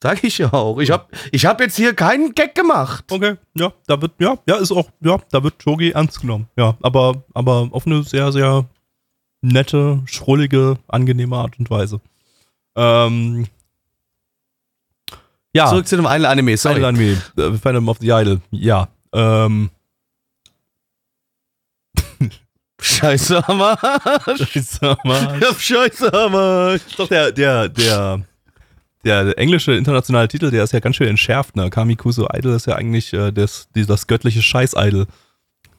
Sag 0.02 0.24
ich 0.24 0.38
ja 0.38 0.52
auch. 0.52 0.80
Ich 0.80 0.90
hab, 0.90 1.12
ich 1.30 1.46
hab 1.46 1.60
jetzt 1.60 1.76
hier 1.76 1.94
keinen 1.94 2.34
Gag 2.34 2.56
gemacht. 2.56 3.04
Okay, 3.08 3.36
ja, 3.54 3.72
da 3.86 4.02
wird, 4.02 4.12
ja, 4.18 4.36
ja, 4.48 4.56
ist 4.56 4.72
auch, 4.72 4.90
ja, 5.00 5.18
da 5.30 5.44
wird 5.44 5.62
Shogi 5.62 5.90
ernst 5.90 6.20
genommen. 6.20 6.48
Ja, 6.56 6.76
aber, 6.82 7.22
aber 7.34 7.68
auf 7.70 7.86
eine 7.86 8.02
sehr, 8.02 8.32
sehr 8.32 8.66
nette, 9.42 10.02
schrullige, 10.06 10.78
angenehme 10.88 11.36
Art 11.36 11.56
und 11.58 11.70
Weise. 11.70 12.00
Ähm, 12.74 13.46
ja, 15.54 15.68
Zurück 15.68 15.86
zu 15.86 15.96
dem 15.96 16.06
einen 16.06 16.24
Anime, 16.24 16.56
sorry. 16.56 16.78
Idol 16.78 16.86
Anime, 16.86 17.22
äh, 17.36 17.52
Phantom 17.52 17.88
of 17.88 17.98
the 18.00 18.08
Idol, 18.10 18.40
ja. 18.50 18.88
Ähm, 19.12 19.70
Scheiße, 22.83 23.49
am 23.49 23.62
Arsch. 23.62 24.59
sag 24.64 25.05
mal, 25.05 25.39
Ich 25.41 25.49
hab 25.49 25.61
Scheiße, 25.61 26.12
am 26.12 26.35
Arsch. 26.35 26.83
doch 26.97 27.09
der, 27.09 27.33
der, 27.33 27.68
der, 27.68 28.20
der 29.05 29.39
englische 29.39 29.72
internationale 29.72 30.28
Titel, 30.28 30.51
der 30.51 30.64
ist 30.64 30.72
ja 30.72 30.80
ganz 30.80 30.97
schön 30.97 31.09
entschärft, 31.09 31.57
ne? 31.57 31.70
Kamikuso 31.70 32.28
Idol 32.33 32.55
ist 32.55 32.66
ja 32.66 32.74
eigentlich 32.76 33.12
äh, 33.12 33.33
das, 33.33 33.68
die, 33.74 33.87
das 33.87 34.07
göttliche 34.07 34.43
Scheiß-Idol. 34.43 35.07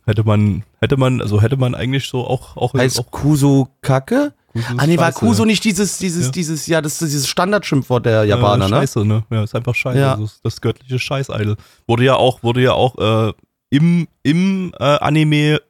Hätte 0.06 0.24
man, 0.26 0.64
hätte 0.82 0.98
man, 0.98 1.22
also 1.22 1.42
hätte 1.42 1.56
man 1.56 1.76
eigentlich 1.76 2.10
so 2.10 2.28
auch, 2.28 2.58
auch, 2.58 2.74
Heißt 2.74 3.00
auch 3.00 3.10
Kuso 3.10 3.70
Kacke? 3.82 4.34
Kuso 4.52 4.66
Ah 4.78 4.86
nee, 4.86 4.98
war 4.98 5.08
Scheiße. 5.14 5.20
Kuso 5.20 5.46
nicht 5.46 5.64
dieses, 5.64 5.98
dieses, 5.98 6.26
Ja. 6.26 6.32
dieses, 6.32 6.68
ja, 6.68 6.82
das 6.82 7.02
ist 7.02 7.12
dieses 7.14 7.28
Standardschimpfwort 7.30 8.06
der 8.06 8.26
Japaner, 8.26 8.68
ne? 8.68 8.76
Scheiße, 8.78 9.06
ne? 9.06 9.24
Ja, 9.30 9.44
ist 9.44 9.56
einfach 9.56 9.74
scheiße. 9.76 10.00
Ja. 10.00 10.18
Das, 10.18 10.42
das 10.44 10.60
göttliche 10.60 11.00
Scheiß-Idol. 11.00 11.56
Wurde 11.88 12.04
ja 12.04 12.16
auch, 12.16 12.44
wurde 12.44 12.62
ja 12.62 12.74
auch 12.74 13.30
äh, 13.30 13.34
im, 13.70 14.08
im 14.24 14.74
äh, 14.78 14.84
Anime 14.84 15.62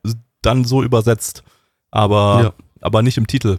dann 0.45 0.63
so 0.65 0.83
übersetzt. 0.83 1.43
Aber, 1.91 2.41
Ja. 2.43 2.53
aber 2.81 3.01
nicht 3.01 3.17
im 3.17 3.27
Titel. 3.27 3.57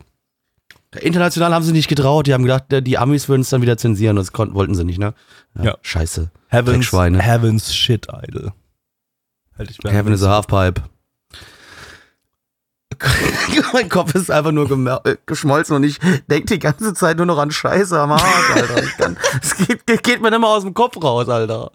International 1.00 1.52
haben 1.52 1.64
sie 1.64 1.72
nicht 1.72 1.88
getraut, 1.88 2.26
die 2.28 2.34
haben 2.34 2.42
gedacht, 2.44 2.64
der- 2.70 2.80
die 2.80 2.98
Amis 2.98 3.28
würden 3.28 3.40
es 3.42 3.50
dann 3.50 3.62
wieder 3.62 3.76
zensieren, 3.76 4.14
das 4.16 4.32
konnten, 4.32 4.54
wollten 4.54 4.74
sie 4.76 4.84
nicht, 4.84 4.98
ne? 4.98 5.12
Ja. 5.60 5.76
Scheiße. 5.82 6.30
Heavens. 6.48 6.92
Heavens 6.92 7.74
Shit 7.74 8.06
Idol. 8.28 8.52
Hätte 9.56 9.70
ich 9.72 9.78
Kevin 9.78 10.12
is 10.12 10.22
a 10.22 10.30
Halfpipe. 10.30 10.82
mein 13.72 13.88
Kopf 13.88 14.14
ist 14.14 14.30
einfach 14.30 14.52
nur 14.52 14.70
äh, 15.04 15.16
geschmolzen 15.26 15.74
und 15.76 15.82
ich 15.84 15.98
denke 16.30 16.46
die 16.54 16.58
ganze 16.60 16.94
Zeit 16.94 17.16
nur 17.16 17.26
noch 17.26 17.38
an 17.38 17.50
Scheiße 17.50 17.98
am 17.98 18.12
Arsch, 18.12 18.50
Alter. 18.54 19.16
Es 19.42 19.56
geht, 19.56 19.86
geht, 19.86 20.02
geht 20.04 20.22
mir 20.22 20.30
nicht 20.30 20.38
mehr 20.40 20.48
aus 20.48 20.62
dem 20.62 20.74
Kopf 20.74 20.96
raus, 21.02 21.28
Alter. 21.28 21.70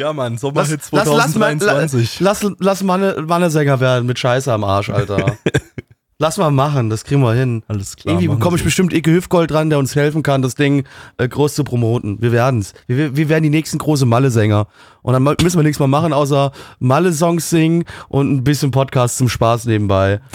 Ja, 0.00 0.14
Mann, 0.14 0.38
Sommerhit 0.38 0.80
Lass, 0.92 1.06
lass, 1.06 1.06
lass, 1.06 1.34
mal, 1.34 1.52
la, 1.52 1.58
2023. 1.58 2.20
lass, 2.20 2.46
lass 2.58 2.82
Manne, 2.82 3.22
Mannesänger 3.26 3.80
werden 3.80 4.06
mit 4.06 4.18
Scheiße 4.18 4.50
am 4.50 4.64
Arsch, 4.64 4.88
Alter. 4.88 5.36
lass 6.18 6.38
mal 6.38 6.50
machen, 6.50 6.88
das 6.88 7.04
kriegen 7.04 7.20
wir 7.20 7.34
hin. 7.34 7.62
Alles 7.68 7.96
klar. 7.96 8.14
Irgendwie 8.14 8.28
bekomme 8.28 8.56
ich 8.56 8.64
bestimmt 8.64 8.94
Ike 8.94 9.10
Hüfgold 9.10 9.50
dran, 9.50 9.68
der 9.68 9.78
uns 9.78 9.94
helfen 9.94 10.22
kann, 10.22 10.40
das 10.40 10.54
Ding 10.54 10.84
äh, 11.18 11.28
groß 11.28 11.54
zu 11.54 11.64
promoten. 11.64 12.16
Wir 12.22 12.32
werden's. 12.32 12.72
Wir, 12.86 13.14
wir 13.14 13.28
werden 13.28 13.42
die 13.42 13.50
nächsten 13.50 13.76
große 13.76 14.06
Malle-Sänger. 14.06 14.68
Und 15.02 15.12
dann 15.12 15.22
müssen 15.22 15.58
wir 15.58 15.64
nichts 15.64 15.78
mehr 15.78 15.86
machen, 15.86 16.14
außer 16.14 16.52
Malle-Songs 16.78 17.50
singen 17.50 17.84
und 18.08 18.32
ein 18.32 18.42
bisschen 18.42 18.70
Podcast 18.70 19.18
zum 19.18 19.28
Spaß 19.28 19.66
nebenbei. 19.66 20.22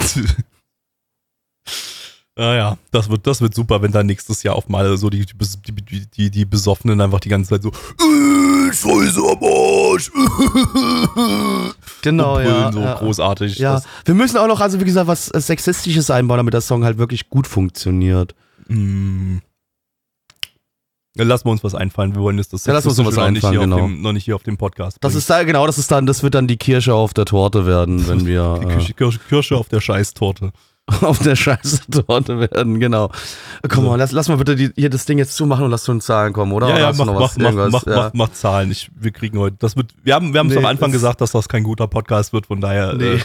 Naja, 2.38 2.76
das 2.90 3.08
wird, 3.08 3.26
das 3.26 3.40
wird 3.40 3.54
super, 3.54 3.80
wenn 3.80 3.92
dann 3.92 4.04
nächstes 4.06 4.42
Jahr 4.42 4.56
auf 4.56 4.68
mal 4.68 4.98
so 4.98 5.08
die, 5.08 5.24
die, 5.24 5.72
die, 5.72 6.06
die, 6.06 6.30
die 6.30 6.44
Besoffenen 6.44 7.00
einfach 7.00 7.20
die 7.20 7.30
ganze 7.30 7.48
Zeit 7.50 7.62
so 7.62 7.70
äh, 7.70 8.72
Scheiße 8.72 9.20
am 9.20 9.42
Arsch. 9.42 10.10
Genau, 12.02 12.38
ja. 12.38 12.70
so 12.70 12.80
ja. 12.80 12.94
großartig. 12.94 13.58
Ja, 13.58 13.82
wir 14.04 14.14
müssen 14.14 14.36
auch 14.36 14.46
noch, 14.46 14.60
also 14.60 14.78
wie 14.80 14.84
gesagt, 14.84 15.08
was 15.08 15.28
äh, 15.28 15.40
Sexistisches 15.40 16.08
einbauen, 16.08 16.36
damit 16.36 16.54
der 16.54 16.60
Song 16.60 16.84
halt 16.84 16.98
wirklich 16.98 17.28
gut 17.30 17.48
funktioniert. 17.48 18.34
mm. 18.68 19.38
Lassen 21.18 21.46
wir 21.46 21.50
uns 21.52 21.64
was 21.64 21.74
einfallen. 21.74 22.14
Wir 22.14 22.20
wollen 22.20 22.36
jetzt 22.36 22.52
das 22.52 22.64
Ja, 22.66 22.74
lassen 22.74 22.88
uns 22.88 22.96
Sexistische 22.98 23.20
was 23.22 23.24
noch 23.26 23.32
nicht 23.32 23.44
einfallen, 23.44 23.52
hier 23.70 23.74
auf 23.74 23.80
genau. 23.80 23.88
dem, 23.96 24.02
noch 24.02 24.12
nicht 24.12 24.24
hier 24.24 24.36
auf 24.36 24.42
dem 24.42 24.56
Podcast. 24.58 24.98
Das 25.00 25.12
bringen. 25.12 25.18
ist 25.18 25.30
da, 25.30 25.42
genau, 25.42 25.66
das 25.66 25.78
ist 25.78 25.90
dann, 25.90 26.06
das 26.06 26.22
wird 26.22 26.34
dann 26.34 26.46
die 26.46 26.58
Kirsche 26.58 26.94
auf 26.94 27.12
der 27.14 27.24
Torte 27.24 27.66
werden, 27.66 28.06
wenn 28.06 28.26
wir. 28.26 28.60
die 28.62 28.68
Äh, 28.68 28.92
Kirsche, 28.92 29.18
Kirsche 29.28 29.56
auf 29.56 29.68
der 29.68 29.80
Scheißtorte. 29.80 30.52
auf 31.00 31.18
der 31.18 31.34
Scheiße-Torte 31.34 32.38
werden, 32.38 32.78
genau. 32.78 33.10
Komm 33.68 33.86
mal, 33.86 33.96
lass, 33.96 34.12
lass 34.12 34.28
mal 34.28 34.36
bitte 34.36 34.54
die, 34.54 34.70
hier 34.76 34.88
das 34.90 35.04
Ding 35.04 35.18
jetzt 35.18 35.36
zumachen 35.36 35.64
und 35.64 35.70
lass 35.72 35.82
zu 35.84 35.92
den 35.92 36.00
Zahlen 36.00 36.32
kommen, 36.32 36.52
oder? 36.52 36.68
Ja, 36.68 36.74
Oder 36.74 36.82
ja, 36.82 36.92
du 36.92 36.98
mach, 36.98 37.06
noch 37.06 37.14
mach, 37.14 37.36
was? 37.36 37.72
mach, 37.72 37.84
mach, 37.84 37.86
Ja. 37.86 38.10
mach, 38.14 38.32
Zahlen. 38.32 38.70
Ich, 38.70 38.90
wir 38.94 39.10
kriegen 39.10 39.38
heute, 39.38 39.56
das 39.58 39.76
wird, 39.76 39.90
wir 40.04 40.14
haben, 40.14 40.32
wir 40.32 40.38
haben 40.40 40.46
es 40.48 40.52
Nee, 40.54 40.60
am 40.60 40.66
Anfang 40.66 40.92
gesagt, 40.92 41.20
dass 41.20 41.32
das 41.32 41.48
kein 41.48 41.64
guter 41.64 41.88
Podcast 41.88 42.32
wird, 42.32 42.46
von 42.46 42.60
daher 42.60 42.94
Nee. 42.94 43.14
äh, 43.14 43.20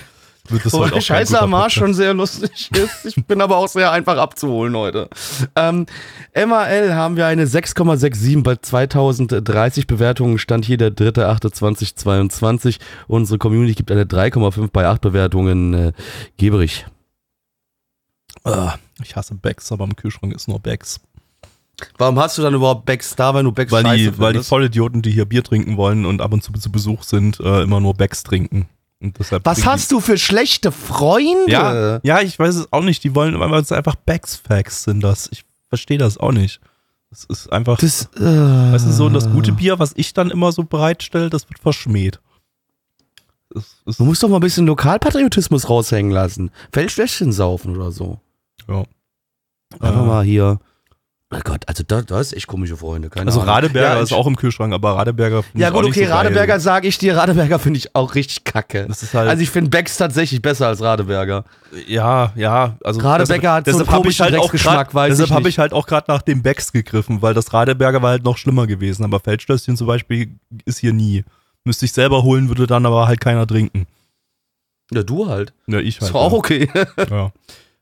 wird 0.49 0.65
es 0.65 0.73
heute 0.73 0.89
Wobei 0.89 0.97
auch 0.97 1.01
Scheiße 1.03 1.39
am 1.39 1.53
Arsch 1.53 1.75
schon 1.75 1.93
sehr 1.93 2.15
lustig 2.15 2.71
ist. 2.75 3.05
Ich 3.05 3.25
bin 3.27 3.41
aber 3.41 3.57
auch 3.57 3.67
sehr 3.67 3.91
einfach 3.91 4.17
abzuholen 4.17 4.75
heute. 4.75 5.07
Ähm, 5.55 5.85
MAL 6.35 6.95
haben 6.95 7.15
wir 7.15 7.27
eine 7.27 7.45
6,67 7.45 8.41
bei 8.41 8.55
2030 8.55 9.85
Bewertungen. 9.85 10.39
Stand 10.39 10.65
hier 10.65 10.77
der 10.77 10.89
3.8.2022. 10.89 12.77
Unsere 13.07 13.37
Community 13.37 13.75
gibt 13.75 13.91
eine 13.91 14.05
3,5 14.05 14.69
bei 14.73 14.87
8 14.87 14.99
Bewertungen. 15.01 15.73
Äh, 15.75 15.91
Geberich. 16.37 16.85
Ah, 18.43 18.75
ich 19.03 19.15
hasse 19.15 19.35
Becks, 19.35 19.71
aber 19.71 19.83
im 19.85 19.95
Kühlschrank 19.95 20.33
ist 20.33 20.47
nur 20.47 20.59
Becks. 20.59 20.99
Warum 21.97 22.19
hast 22.19 22.37
du 22.37 22.41
dann 22.41 22.53
überhaupt 22.53 22.85
Becks 22.85 23.15
da, 23.15 23.33
wenn 23.33 23.45
du 23.45 23.51
Becks 23.51 23.71
Weil 23.71 23.97
die, 23.97 24.17
weil 24.19 24.33
die? 24.33 24.43
Vollidioten, 24.43 25.01
die 25.01 25.11
hier 25.11 25.25
Bier 25.25 25.43
trinken 25.43 25.77
wollen 25.77 26.05
und 26.05 26.21
ab 26.21 26.31
und 26.33 26.43
zu 26.43 26.51
zu 26.53 26.71
Besuch 26.71 27.03
sind, 27.03 27.39
äh, 27.39 27.63
immer 27.63 27.79
nur 27.79 27.93
Becks 27.95 28.23
trinken. 28.23 28.67
Und 29.01 29.17
deshalb 29.17 29.45
Was 29.45 29.65
hast 29.65 29.91
du 29.91 29.99
für 29.99 30.17
schlechte 30.17 30.71
Freunde? 30.71 31.51
Ja, 31.51 31.99
ja, 32.03 32.21
ich 32.21 32.37
weiß 32.37 32.55
es 32.55 32.71
auch 32.71 32.83
nicht. 32.83 33.03
Die 33.03 33.15
wollen, 33.15 33.39
weil 33.39 33.61
es 33.61 33.71
einfach 33.71 33.95
Becks-Facts 33.95 34.83
sind 34.83 35.01
das. 35.01 35.27
Ich 35.31 35.43
verstehe 35.69 35.97
das 35.97 36.17
auch 36.19 36.31
nicht. 36.31 36.61
Das 37.09 37.23
ist 37.25 37.51
einfach, 37.51 37.77
Das, 37.79 38.09
äh, 38.15 38.21
weißt 38.21 38.85
du, 38.85 38.91
so 38.91 39.09
das 39.09 39.29
gute 39.31 39.51
Bier, 39.51 39.79
was 39.79 39.91
ich 39.95 40.13
dann 40.13 40.29
immer 40.29 40.51
so 40.51 40.63
bereitstelle, 40.63 41.29
das 41.31 41.49
wird 41.49 41.59
verschmäht. 41.59 42.19
Das 43.49 43.65
ist, 43.85 43.99
Du 43.99 44.05
musst 44.05 44.21
doch 44.23 44.29
mal 44.29 44.37
ein 44.37 44.41
bisschen 44.41 44.65
Lokalpatriotismus 44.67 45.67
raushängen 45.67 46.11
lassen. 46.11 46.51
Feldschwäschchen 46.71 47.31
saufen 47.33 47.75
oder 47.75 47.91
so. 47.91 48.19
Ja. 48.71 48.83
Einfach 49.79 50.01
Äh, 50.03 50.05
mal 50.05 50.23
hier. 50.23 50.59
Oh 51.33 51.39
Gott, 51.45 51.63
also 51.69 51.81
da, 51.87 52.01
da 52.01 52.19
ist 52.19 52.33
echt 52.33 52.45
komische 52.47 52.75
Freunde. 52.75 53.09
Keine 53.09 53.27
Also 53.27 53.39
Ahnung. 53.39 53.53
Radeberger 53.53 53.95
ja, 53.95 54.01
ist 54.01 54.11
auch 54.11 54.27
im 54.27 54.35
Kühlschrank, 54.35 54.73
aber 54.73 54.97
Radeberger 54.97 55.43
finde 55.43 55.61
Ja 55.61 55.69
ich 55.69 55.73
gut, 55.73 55.83
auch 55.83 55.87
nicht 55.87 55.95
okay, 55.97 56.07
so. 56.07 56.13
Radeberger 56.13 56.59
sage 56.59 56.89
ich 56.89 56.97
dir, 56.97 57.15
Radeberger 57.15 57.57
finde 57.57 57.77
ich 57.77 57.95
auch 57.95 58.15
richtig 58.15 58.43
kacke. 58.43 58.85
Das 58.85 59.01
ist 59.01 59.13
halt, 59.13 59.29
Also 59.29 59.41
ich 59.41 59.49
finde 59.49 59.69
Becks 59.69 59.95
tatsächlich 59.95 60.41
besser 60.41 60.67
als 60.67 60.81
Radeberger. 60.81 61.45
ja, 61.87 62.33
ja, 62.35 62.75
also 62.83 62.99
Radeberger 62.99 63.53
hat 63.53 63.65
so 63.65 63.77
einen 63.77 63.85
komischen 63.87 64.25
halt 64.25 64.35
auch 64.35 64.49
Drecksgeschmack, 64.49 64.89
grad, 64.91 65.09
Deshalb 65.09 65.29
habe 65.29 65.47
ich 65.47 65.57
halt 65.57 65.71
auch 65.71 65.87
gerade 65.87 66.11
nach 66.11 66.21
dem 66.21 66.41
Becks 66.43 66.73
gegriffen, 66.73 67.21
weil 67.21 67.33
das 67.33 67.53
Radeberger 67.53 68.01
war 68.01 68.09
halt 68.09 68.25
noch 68.25 68.37
schlimmer 68.37 68.67
gewesen. 68.67 69.05
Aber 69.05 69.21
Feldstößchen 69.21 69.77
zum 69.77 69.87
Beispiel 69.87 70.35
ist 70.65 70.79
hier 70.79 70.91
nie. 70.91 71.23
Müsste 71.63 71.85
ich 71.85 71.93
selber 71.93 72.23
holen, 72.23 72.49
würde 72.49 72.67
dann 72.67 72.85
aber 72.85 73.07
halt 73.07 73.21
keiner 73.21 73.47
trinken. 73.47 73.87
Ja, 74.91 75.03
du 75.03 75.29
halt. 75.29 75.53
Ja, 75.67 75.79
ich 75.79 75.95
Ist 75.95 76.01
halt. 76.01 76.13
doch 76.13 76.19
auch 76.23 76.33
okay. 76.33 76.67
ja. 77.09 77.31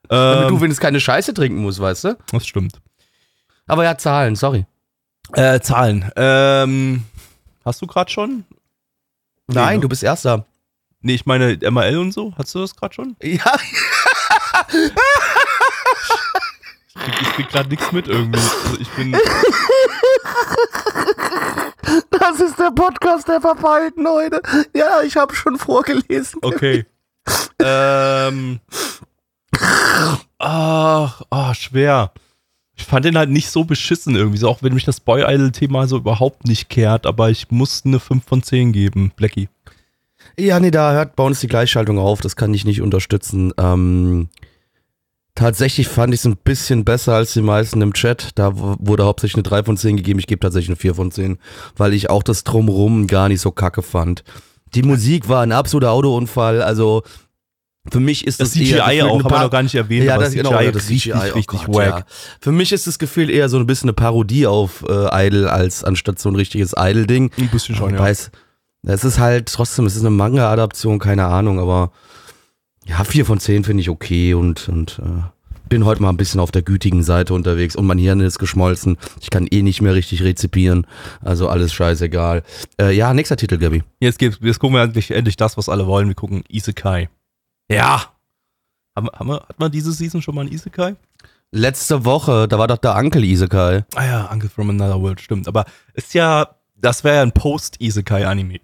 Damit 0.09 0.43
Ähm, 0.43 0.49
du 0.49 0.55
wenigstens 0.61 0.79
keine 0.81 0.99
Scheiße 0.99 1.33
trinken 1.33 1.61
musst, 1.61 1.79
weißt 1.79 2.03
du? 2.05 2.17
das 2.31 2.45
stimmt. 2.45 2.81
Aber 3.67 3.83
ja, 3.83 3.97
Zahlen, 3.97 4.35
sorry. 4.35 4.65
Äh, 5.33 5.59
Zahlen. 5.59 6.11
Ähm, 6.15 7.03
hast 7.63 7.81
du 7.81 7.87
gerade 7.87 8.09
schon? 8.11 8.43
Nein, 9.47 9.75
ne? 9.75 9.81
du 9.81 9.89
bist 9.89 10.03
Erster. 10.03 10.45
Nee, 11.01 11.13
ich 11.15 11.25
meine 11.25 11.57
ML 11.71 11.97
und 11.99 12.11
so. 12.11 12.33
Hast 12.37 12.53
du 12.55 12.59
das 12.59 12.75
gerade 12.75 12.93
schon? 12.93 13.15
Ja, 13.23 13.53
Ich 16.95 17.01
krieg, 17.05 17.21
ich 17.21 17.29
krieg 17.33 17.49
gerade 17.49 17.69
nichts 17.69 17.91
mit 17.91 18.07
irgendwie. 18.07 18.39
Also 18.39 18.79
ich 18.79 18.89
bin. 18.89 19.11
das 22.11 22.39
ist 22.39 22.59
der 22.59 22.71
Podcast 22.71 23.27
der 23.27 23.39
Verpeilten 23.41 24.07
heute. 24.07 24.41
Ja, 24.75 25.01
ich 25.03 25.15
habe 25.15 25.33
schon 25.35 25.57
vorgelesen. 25.57 26.39
Okay. 26.41 26.85
ähm. 27.61 28.59
Ach, 30.37 31.21
ah, 31.29 31.53
schwer. 31.53 32.11
Ich 32.75 32.85
fand 32.85 33.03
den 33.03 33.17
halt 33.17 33.29
nicht 33.29 33.49
so 33.49 33.65
beschissen 33.65 34.15
irgendwie, 34.15 34.37
so 34.37 34.47
auch 34.47 34.63
wenn 34.63 34.73
mich 34.73 34.85
das 34.85 35.01
Boy 35.01 35.23
Idol-Thema 35.23 35.87
so 35.87 35.97
überhaupt 35.97 36.47
nicht 36.47 36.69
kehrt, 36.69 37.05
aber 37.05 37.29
ich 37.29 37.51
musste 37.51 37.89
eine 37.89 37.99
5 37.99 38.25
von 38.25 38.41
10 38.41 38.71
geben, 38.71 39.11
Blackie. 39.15 39.49
Ja, 40.37 40.59
nee, 40.59 40.71
da 40.71 40.93
hört 40.93 41.15
bei 41.15 41.23
uns 41.23 41.41
die 41.41 41.47
Gleichschaltung 41.47 41.99
auf. 41.99 42.21
Das 42.21 42.37
kann 42.37 42.53
ich 42.53 42.63
nicht 42.63 42.81
unterstützen. 42.81 43.53
Ähm, 43.57 44.29
tatsächlich 45.35 45.89
fand 45.89 46.13
ich 46.13 46.21
es 46.21 46.25
ein 46.25 46.37
bisschen 46.37 46.85
besser 46.85 47.15
als 47.15 47.33
die 47.33 47.41
meisten 47.41 47.81
im 47.81 47.93
Chat. 47.93 48.29
Da 48.35 48.51
wurde 48.55 49.05
hauptsächlich 49.05 49.35
eine 49.35 49.43
3 49.43 49.63
von 49.63 49.77
10 49.77 49.97
gegeben. 49.97 50.19
Ich 50.19 50.27
gebe 50.27 50.39
tatsächlich 50.39 50.69
eine 50.69 50.77
4 50.77 50.95
von 50.95 51.11
10, 51.11 51.37
weil 51.75 51.93
ich 51.93 52.09
auch 52.09 52.23
das 52.23 52.45
Drumrum 52.45 53.07
gar 53.07 53.27
nicht 53.27 53.41
so 53.41 53.51
kacke 53.51 53.81
fand. 53.81 54.23
Die 54.73 54.83
Musik 54.83 55.27
war 55.27 55.41
ein 55.41 55.51
absoluter 55.51 55.91
Autounfall. 55.91 56.61
Also 56.61 57.03
für 57.91 57.99
mich 57.99 58.25
ist 58.25 58.39
Das 58.39 58.51
das, 58.51 58.61
eher 58.61 58.83
CGI 58.83 58.97
gefühlt 58.97 59.03
auch, 59.03 59.23
haben 59.23 59.31
wir 59.31 59.39
noch 59.41 59.51
gar 59.51 59.63
nicht 59.63 59.75
erwähnt, 59.75 60.05
ja, 60.05 60.17
das, 60.17 60.33
genau, 60.33 60.51
das 60.51 60.89
richtig, 60.89 61.13
CGI, 61.13 61.13
oh 61.13 61.35
richtig 61.35 61.65
Gott, 61.65 61.75
wack. 61.75 61.99
Ja. 61.99 62.05
Für 62.41 62.51
mich 62.51 62.71
ist 62.71 62.87
das 62.87 62.99
Gefühl 62.99 63.29
eher 63.29 63.49
so 63.49 63.57
ein 63.57 63.65
bisschen 63.65 63.89
eine 63.89 63.93
Parodie 63.93 64.47
auf 64.47 64.83
äh, 64.87 65.27
Idol 65.27 65.47
als 65.47 65.83
anstatt 65.83 66.19
so 66.19 66.29
ein 66.29 66.35
richtiges 66.35 66.73
Idol-Ding. 66.77 67.31
Ein 67.37 67.47
bisschen 67.49 67.75
schon, 67.75 67.93
ja. 67.93 67.99
Weiß, 67.99 68.31
es 68.83 69.03
ist 69.03 69.19
halt 69.19 69.51
trotzdem, 69.51 69.85
es 69.85 69.95
ist 69.95 70.01
eine 70.01 70.11
Manga-Adaption, 70.11 70.99
keine 70.99 71.25
Ahnung, 71.25 71.59
aber 71.59 71.91
ja, 72.85 73.03
vier 73.03 73.25
von 73.25 73.39
zehn 73.39 73.63
finde 73.63 73.81
ich 73.81 73.89
okay 73.89 74.33
und, 74.33 74.67
und 74.69 74.99
äh, 74.99 75.21
bin 75.69 75.85
heute 75.85 76.01
mal 76.01 76.09
ein 76.09 76.17
bisschen 76.17 76.39
auf 76.39 76.51
der 76.51 76.63
gütigen 76.63 77.03
Seite 77.03 77.33
unterwegs 77.33 77.75
und 77.75 77.85
mein 77.85 77.99
Hirn 77.99 78.19
ist 78.21 78.39
geschmolzen. 78.39 78.97
Ich 79.21 79.29
kann 79.29 79.47
eh 79.47 79.61
nicht 79.61 79.81
mehr 79.81 79.93
richtig 79.93 80.23
rezipieren, 80.23 80.87
also 81.21 81.47
alles 81.47 81.71
scheißegal. 81.71 82.43
Äh, 82.81 82.95
ja, 82.95 83.13
nächster 83.13 83.37
Titel, 83.37 83.57
Gabi. 83.57 83.83
Jetzt, 83.99 84.17
geht's, 84.17 84.39
jetzt 84.41 84.59
gucken 84.59 84.75
wir 84.75 84.81
endlich, 84.83 85.11
endlich 85.11 85.37
das, 85.37 85.57
was 85.57 85.69
alle 85.69 85.85
wollen. 85.85 86.07
Wir 86.07 86.15
gucken 86.15 86.43
Isekai. 86.49 87.09
Ja. 87.69 88.03
Haben, 88.95 89.09
haben 89.13 89.27
wir, 89.27 89.41
hat 89.47 89.59
man 89.59 89.71
diese 89.71 89.91
Season 89.91 90.21
schon 90.21 90.35
mal 90.35 90.41
ein 90.45 90.51
Isekai? 90.51 90.95
Letzte 91.51 92.05
Woche, 92.05 92.47
da 92.47 92.59
war 92.59 92.67
doch 92.67 92.77
der 92.77 92.95
Uncle 92.95 93.23
Isekai. 93.23 93.83
Ah 93.95 94.05
ja, 94.05 94.29
Uncle 94.31 94.49
from 94.49 94.69
Another 94.69 95.01
World, 95.01 95.19
stimmt. 95.19 95.47
Aber 95.47 95.65
ist 95.93 96.13
ja, 96.13 96.49
das 96.75 97.03
wäre 97.03 97.17
ja 97.17 97.21
ein 97.23 97.31
Post-Isekai-Anime. 97.31 98.59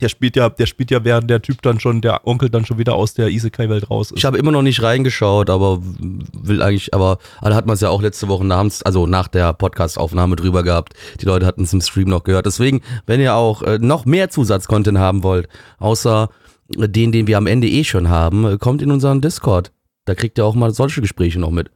Der 0.00 0.10
spielt 0.10 0.36
ja, 0.36 0.50
der 0.50 0.66
spielt 0.66 0.90
ja, 0.90 1.04
während 1.04 1.30
der 1.30 1.40
Typ 1.40 1.62
dann 1.62 1.80
schon, 1.80 2.02
der 2.02 2.26
Onkel 2.26 2.50
dann 2.50 2.66
schon 2.66 2.76
wieder 2.78 2.96
aus 2.96 3.14
der 3.14 3.28
Isekai-Welt 3.28 3.88
raus 3.88 4.10
ist. 4.10 4.18
Ich 4.18 4.24
habe 4.26 4.36
immer 4.36 4.50
noch 4.50 4.62
nicht 4.62 4.82
reingeschaut, 4.82 5.48
aber 5.48 5.78
will 5.80 6.60
eigentlich, 6.60 6.92
aber 6.92 7.18
da 7.40 7.54
hat 7.54 7.66
man 7.66 7.74
es 7.74 7.80
ja 7.80 7.88
auch 7.88 8.02
letzte 8.02 8.28
Woche 8.28 8.44
namens, 8.44 8.82
also 8.82 9.06
nach 9.06 9.28
der 9.28 9.54
Podcast-Aufnahme 9.54 10.36
drüber 10.36 10.64
gehabt. 10.64 10.92
Die 11.20 11.24
Leute 11.24 11.46
hatten 11.46 11.62
es 11.62 11.72
im 11.72 11.80
Stream 11.80 12.08
noch 12.08 12.24
gehört. 12.24 12.44
Deswegen, 12.44 12.82
wenn 13.06 13.20
ihr 13.20 13.34
auch 13.36 13.62
äh, 13.62 13.78
noch 13.78 14.04
mehr 14.04 14.28
Zusatzcontent 14.28 14.98
haben 14.98 15.22
wollt, 15.22 15.48
außer 15.78 16.28
den, 16.68 17.12
den 17.12 17.26
wir 17.26 17.38
am 17.38 17.46
Ende 17.46 17.68
eh 17.68 17.84
schon 17.84 18.08
haben, 18.08 18.44
äh, 18.44 18.58
kommt 18.58 18.82
in 18.82 18.90
unseren 18.90 19.20
Discord. 19.20 19.72
Da 20.04 20.14
kriegt 20.14 20.38
ihr 20.38 20.44
auch 20.44 20.54
mal 20.54 20.72
solche 20.72 21.00
Gespräche 21.00 21.38
noch 21.38 21.50
mit. 21.50 21.70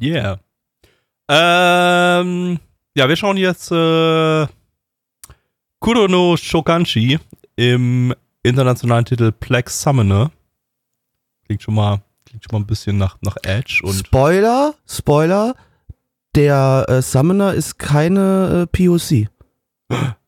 Yeah. 0.00 0.40
Ähm, 1.28 2.58
ja, 2.94 3.08
wir 3.08 3.16
schauen 3.16 3.36
jetzt 3.36 3.70
äh, 3.70 4.46
Kuro 5.78 6.08
no 6.08 6.36
Shokanshi 6.36 7.18
im 7.56 8.14
internationalen 8.42 9.04
Titel 9.04 9.32
Plague 9.32 9.70
Summoner. 9.70 10.30
Klingt 11.46 11.62
schon 11.62 11.74
mal, 11.74 12.00
klingt 12.24 12.44
schon 12.44 12.52
mal 12.52 12.64
ein 12.64 12.66
bisschen 12.66 12.98
nach, 12.98 13.16
nach 13.20 13.36
Edge 13.42 13.80
und 13.82 13.94
Spoiler, 13.94 14.74
Spoiler, 14.86 15.54
der 16.34 16.86
äh, 16.88 17.02
Summoner 17.02 17.54
ist 17.54 17.78
keine 17.78 18.66
äh, 18.72 18.86
POC. 18.88 19.28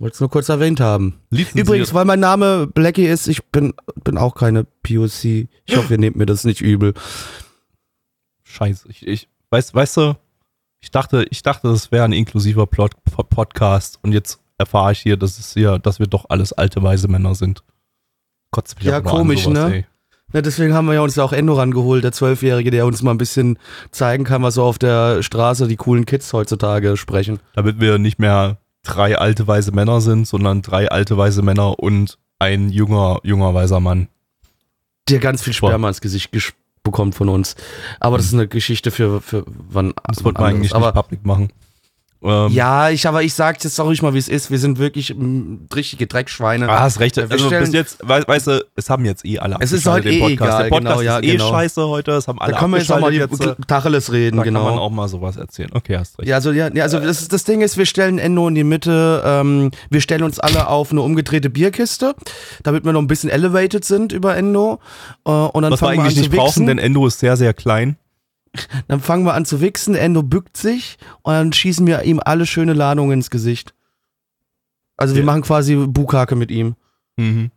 Wollte 0.00 0.14
es 0.14 0.20
nur 0.20 0.30
kurz 0.30 0.48
erwähnt 0.48 0.80
haben. 0.80 1.20
lizenziert. 1.30 1.66
Übrigens, 1.66 1.94
weil 1.94 2.04
mein 2.06 2.18
Name 2.20 2.66
Blackie 2.66 3.06
ist, 3.06 3.28
ich 3.28 3.44
bin, 3.44 3.74
bin 4.02 4.16
auch 4.18 4.34
keine 4.34 4.64
POC. 4.64 5.24
Ich 5.66 5.76
hoffe, 5.76 5.92
ihr 5.94 5.98
nehmt 5.98 6.16
mir 6.16 6.26
das 6.26 6.42
nicht 6.44 6.62
übel. 6.62 6.94
Scheiße, 8.42 8.88
ich, 8.88 9.06
ich 9.06 9.28
weißt, 9.50 9.74
weißt 9.74 9.96
du, 9.98 10.16
ich 10.80 10.90
dachte, 10.90 11.26
ich 11.30 11.42
dachte, 11.42 11.68
das 11.68 11.92
wäre 11.92 12.04
ein 12.04 12.12
inklusiver 12.12 12.66
Plot, 12.66 12.92
Pod- 13.04 13.28
Podcast 13.28 13.98
und 14.02 14.12
jetzt 14.12 14.40
erfahre 14.58 14.92
ich 14.92 15.00
hier, 15.00 15.16
dass 15.16 15.38
es 15.38 15.52
hier, 15.54 15.78
dass 15.78 15.98
wir 15.98 16.06
doch 16.06 16.26
alles 16.28 16.52
alte 16.52 16.82
weise 16.82 17.08
Männer 17.08 17.34
sind. 17.34 17.62
Kotzt 18.50 18.76
mich 18.76 18.86
Ja, 18.86 19.00
komisch, 19.00 19.44
sowas, 19.44 19.68
ne? 19.68 19.74
ey. 19.74 19.86
Ja, 20.32 20.42
deswegen 20.42 20.74
haben 20.74 20.86
wir 20.86 20.94
ja 20.94 21.00
uns 21.02 21.16
ja 21.16 21.24
auch 21.24 21.32
Endo 21.32 21.54
rangeholt, 21.54 22.04
der 22.04 22.12
Zwölfjährige, 22.12 22.70
der 22.70 22.86
uns 22.86 23.02
mal 23.02 23.10
ein 23.10 23.18
bisschen 23.18 23.58
zeigen 23.90 24.24
kann, 24.24 24.42
was 24.42 24.54
so 24.54 24.62
auf 24.62 24.78
der 24.78 25.22
Straße 25.22 25.66
die 25.68 25.76
coolen 25.76 26.06
Kids 26.06 26.32
heutzutage 26.32 26.96
sprechen. 26.96 27.40
Damit 27.54 27.80
wir 27.80 27.98
nicht 27.98 28.18
mehr 28.18 28.58
drei 28.82 29.18
alte 29.18 29.46
weise 29.46 29.72
Männer 29.72 30.00
sind, 30.00 30.26
sondern 30.26 30.62
drei 30.62 30.90
alte 30.90 31.16
weise 31.16 31.42
Männer 31.42 31.78
und 31.78 32.18
ein 32.38 32.70
junger, 32.70 33.20
junger 33.22 33.54
weiser 33.54 33.80
Mann. 33.80 34.08
Der 35.08 35.18
ganz 35.18 35.42
viel 35.42 35.52
Sperma 35.52 35.88
ins 35.88 36.00
Gesicht 36.00 36.30
bekommt 36.82 37.14
von 37.14 37.28
uns. 37.28 37.56
Aber 37.98 38.16
das 38.16 38.26
ist 38.26 38.34
eine 38.34 38.48
Geschichte 38.48 38.90
für, 38.90 39.20
für 39.20 39.44
wann 39.46 39.92
Das 40.04 40.24
wollten 40.24 40.38
wir 40.38 40.46
anderes. 40.46 40.72
eigentlich 40.72 40.74
Aber 40.74 40.86
nicht 40.86 40.94
public 40.94 41.26
machen. 41.26 41.52
Ähm, 42.22 42.52
Ja, 42.52 42.90
ich, 42.90 43.06
aber 43.06 43.22
ich 43.22 43.32
sag 43.34 43.62
jetzt 43.64 43.80
auch 43.80 43.86
ruhig 43.86 44.02
mal, 44.02 44.12
wie 44.14 44.18
es 44.18 44.28
ist. 44.28 44.50
Wir 44.50 44.58
sind 44.58 44.78
wirklich 44.78 45.14
mm, 45.16 45.66
richtige 45.74 46.06
Dreckschweine. 46.06 46.68
Ah, 46.68 46.80
hast 46.80 47.00
recht. 47.00 47.16
Wir 47.16 47.30
Also 47.30 47.48
bis 47.48 47.72
jetzt, 47.72 47.98
wei- 48.02 48.22
weißt 48.26 48.46
du, 48.48 48.64
es 48.76 48.90
haben 48.90 49.04
jetzt 49.06 49.24
eh 49.24 49.38
alle 49.38 49.56
Es 49.60 49.72
ist 49.72 49.86
heute 49.86 50.10
eh 50.10 50.18
Podcast. 50.20 50.32
egal, 50.42 50.62
Der 50.64 50.68
Podcast 50.70 50.98
genau, 50.98 51.00
ja, 51.00 51.18
ist 51.18 51.24
eh 51.26 51.32
genau. 51.32 51.50
scheiße 51.50 51.88
heute, 51.88 52.10
es 52.12 52.28
haben 52.28 52.38
alle 52.40 52.52
da 52.52 52.58
können 52.58 52.72
wir 52.72 52.78
jetzt 52.78 52.92
auch 52.92 53.00
mal 53.00 53.10
die 53.10 53.18
äh, 53.18 53.54
Tacheles 53.66 54.12
reden, 54.12 54.36
Da 54.36 54.44
kann 54.44 54.52
man 54.52 54.64
genau. 54.64 54.78
auch 54.82 54.90
mal 54.90 55.08
sowas 55.08 55.36
erzählen. 55.36 55.70
Okay, 55.72 55.96
hast 55.96 56.18
recht. 56.18 56.28
Ja, 56.28 56.36
also, 56.36 56.52
ja, 56.52 56.66
also 56.82 57.00
das, 57.00 57.26
das 57.28 57.44
Ding 57.44 57.62
ist, 57.62 57.76
wir 57.78 57.86
stellen 57.86 58.18
Endo 58.18 58.46
in 58.48 58.54
die 58.54 58.64
Mitte, 58.64 59.22
ähm, 59.24 59.70
wir 59.88 60.00
stellen 60.00 60.22
uns 60.24 60.38
alle 60.38 60.68
auf 60.68 60.90
eine 60.92 61.00
umgedrehte 61.00 61.48
Bierkiste, 61.48 62.14
damit 62.62 62.84
wir 62.84 62.92
noch 62.92 63.00
ein 63.00 63.06
bisschen 63.06 63.30
elevated 63.30 63.84
sind 63.84 64.12
über 64.12 64.36
Endo. 64.36 64.78
Äh, 65.26 65.30
und 65.30 65.62
dann 65.62 65.72
Was 65.72 65.80
wir 65.80 65.88
wir 65.88 65.92
eigentlich 65.92 66.14
zu 66.16 66.20
nicht 66.20 66.32
brauchen, 66.32 66.48
wichsen. 66.48 66.66
denn 66.66 66.78
Endo 66.78 67.06
ist 67.06 67.18
sehr, 67.20 67.36
sehr 67.36 67.54
klein. 67.54 67.96
Dann 68.88 69.00
fangen 69.00 69.24
wir 69.24 69.34
an 69.34 69.44
zu 69.44 69.60
wichsen, 69.60 69.94
Endo 69.94 70.22
bückt 70.22 70.56
sich 70.56 70.98
und 71.22 71.32
dann 71.34 71.52
schießen 71.52 71.86
wir 71.86 72.02
ihm 72.02 72.20
alle 72.24 72.46
schöne 72.46 72.72
Ladungen 72.72 73.12
ins 73.12 73.30
Gesicht. 73.30 73.74
Also 74.96 75.14
wir 75.14 75.20
Ja. 75.22 75.26
machen 75.26 75.42
quasi 75.42 75.76
Bukake 75.76 76.34
mit 76.36 76.50
ihm. 76.50 76.74
Mhm. 77.16 77.50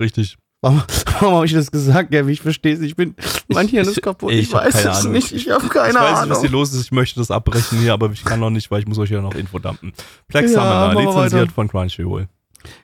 Richtig. 0.00 0.38
Warum, 0.60 0.82
warum 1.20 1.34
habe 1.36 1.46
ich 1.46 1.52
das 1.52 1.70
gesagt, 1.70 2.10
Gaby? 2.10 2.32
Ich 2.32 2.40
verstehe 2.40 2.74
es. 2.74 2.80
Ich 2.80 2.96
bin, 2.96 3.14
mein 3.48 3.68
Hirn 3.68 3.86
ist 3.86 3.96
ich- 3.98 4.02
kaputt. 4.02 4.32
ich 4.32 4.40
Ich, 4.48 4.54
hab 4.54 4.64
weiß 4.64 4.74
es 4.76 4.86
Ahnung. 4.86 5.12
nicht. 5.12 5.32
Ich 5.32 5.50
habe 5.50 5.68
keine 5.68 5.90
ich 5.90 5.94
weiß 5.94 6.02
nicht, 6.02 6.12
was 6.12 6.20
Ahnung. 6.22 6.40
hier 6.40 6.50
los 6.50 6.72
ist. 6.72 6.82
Ich 6.84 6.92
möchte 6.92 7.20
das 7.20 7.30
abbrechen 7.30 7.78
hier, 7.80 7.92
aber 7.92 8.10
ich 8.12 8.24
kann 8.24 8.40
noch 8.40 8.50
nicht, 8.50 8.70
weil 8.70 8.80
ich 8.80 8.86
muss 8.86 8.98
euch 8.98 9.10
ja 9.10 9.20
noch 9.20 9.34
Info 9.34 9.58
dumpen. 9.58 9.92
Plex 10.28 10.52
Ja, 10.52 10.88
Summoner, 10.88 11.00
lizenziert 11.06 11.42
weiter. 11.42 11.52
von 11.52 11.68
Crunchyroll. 11.68 12.28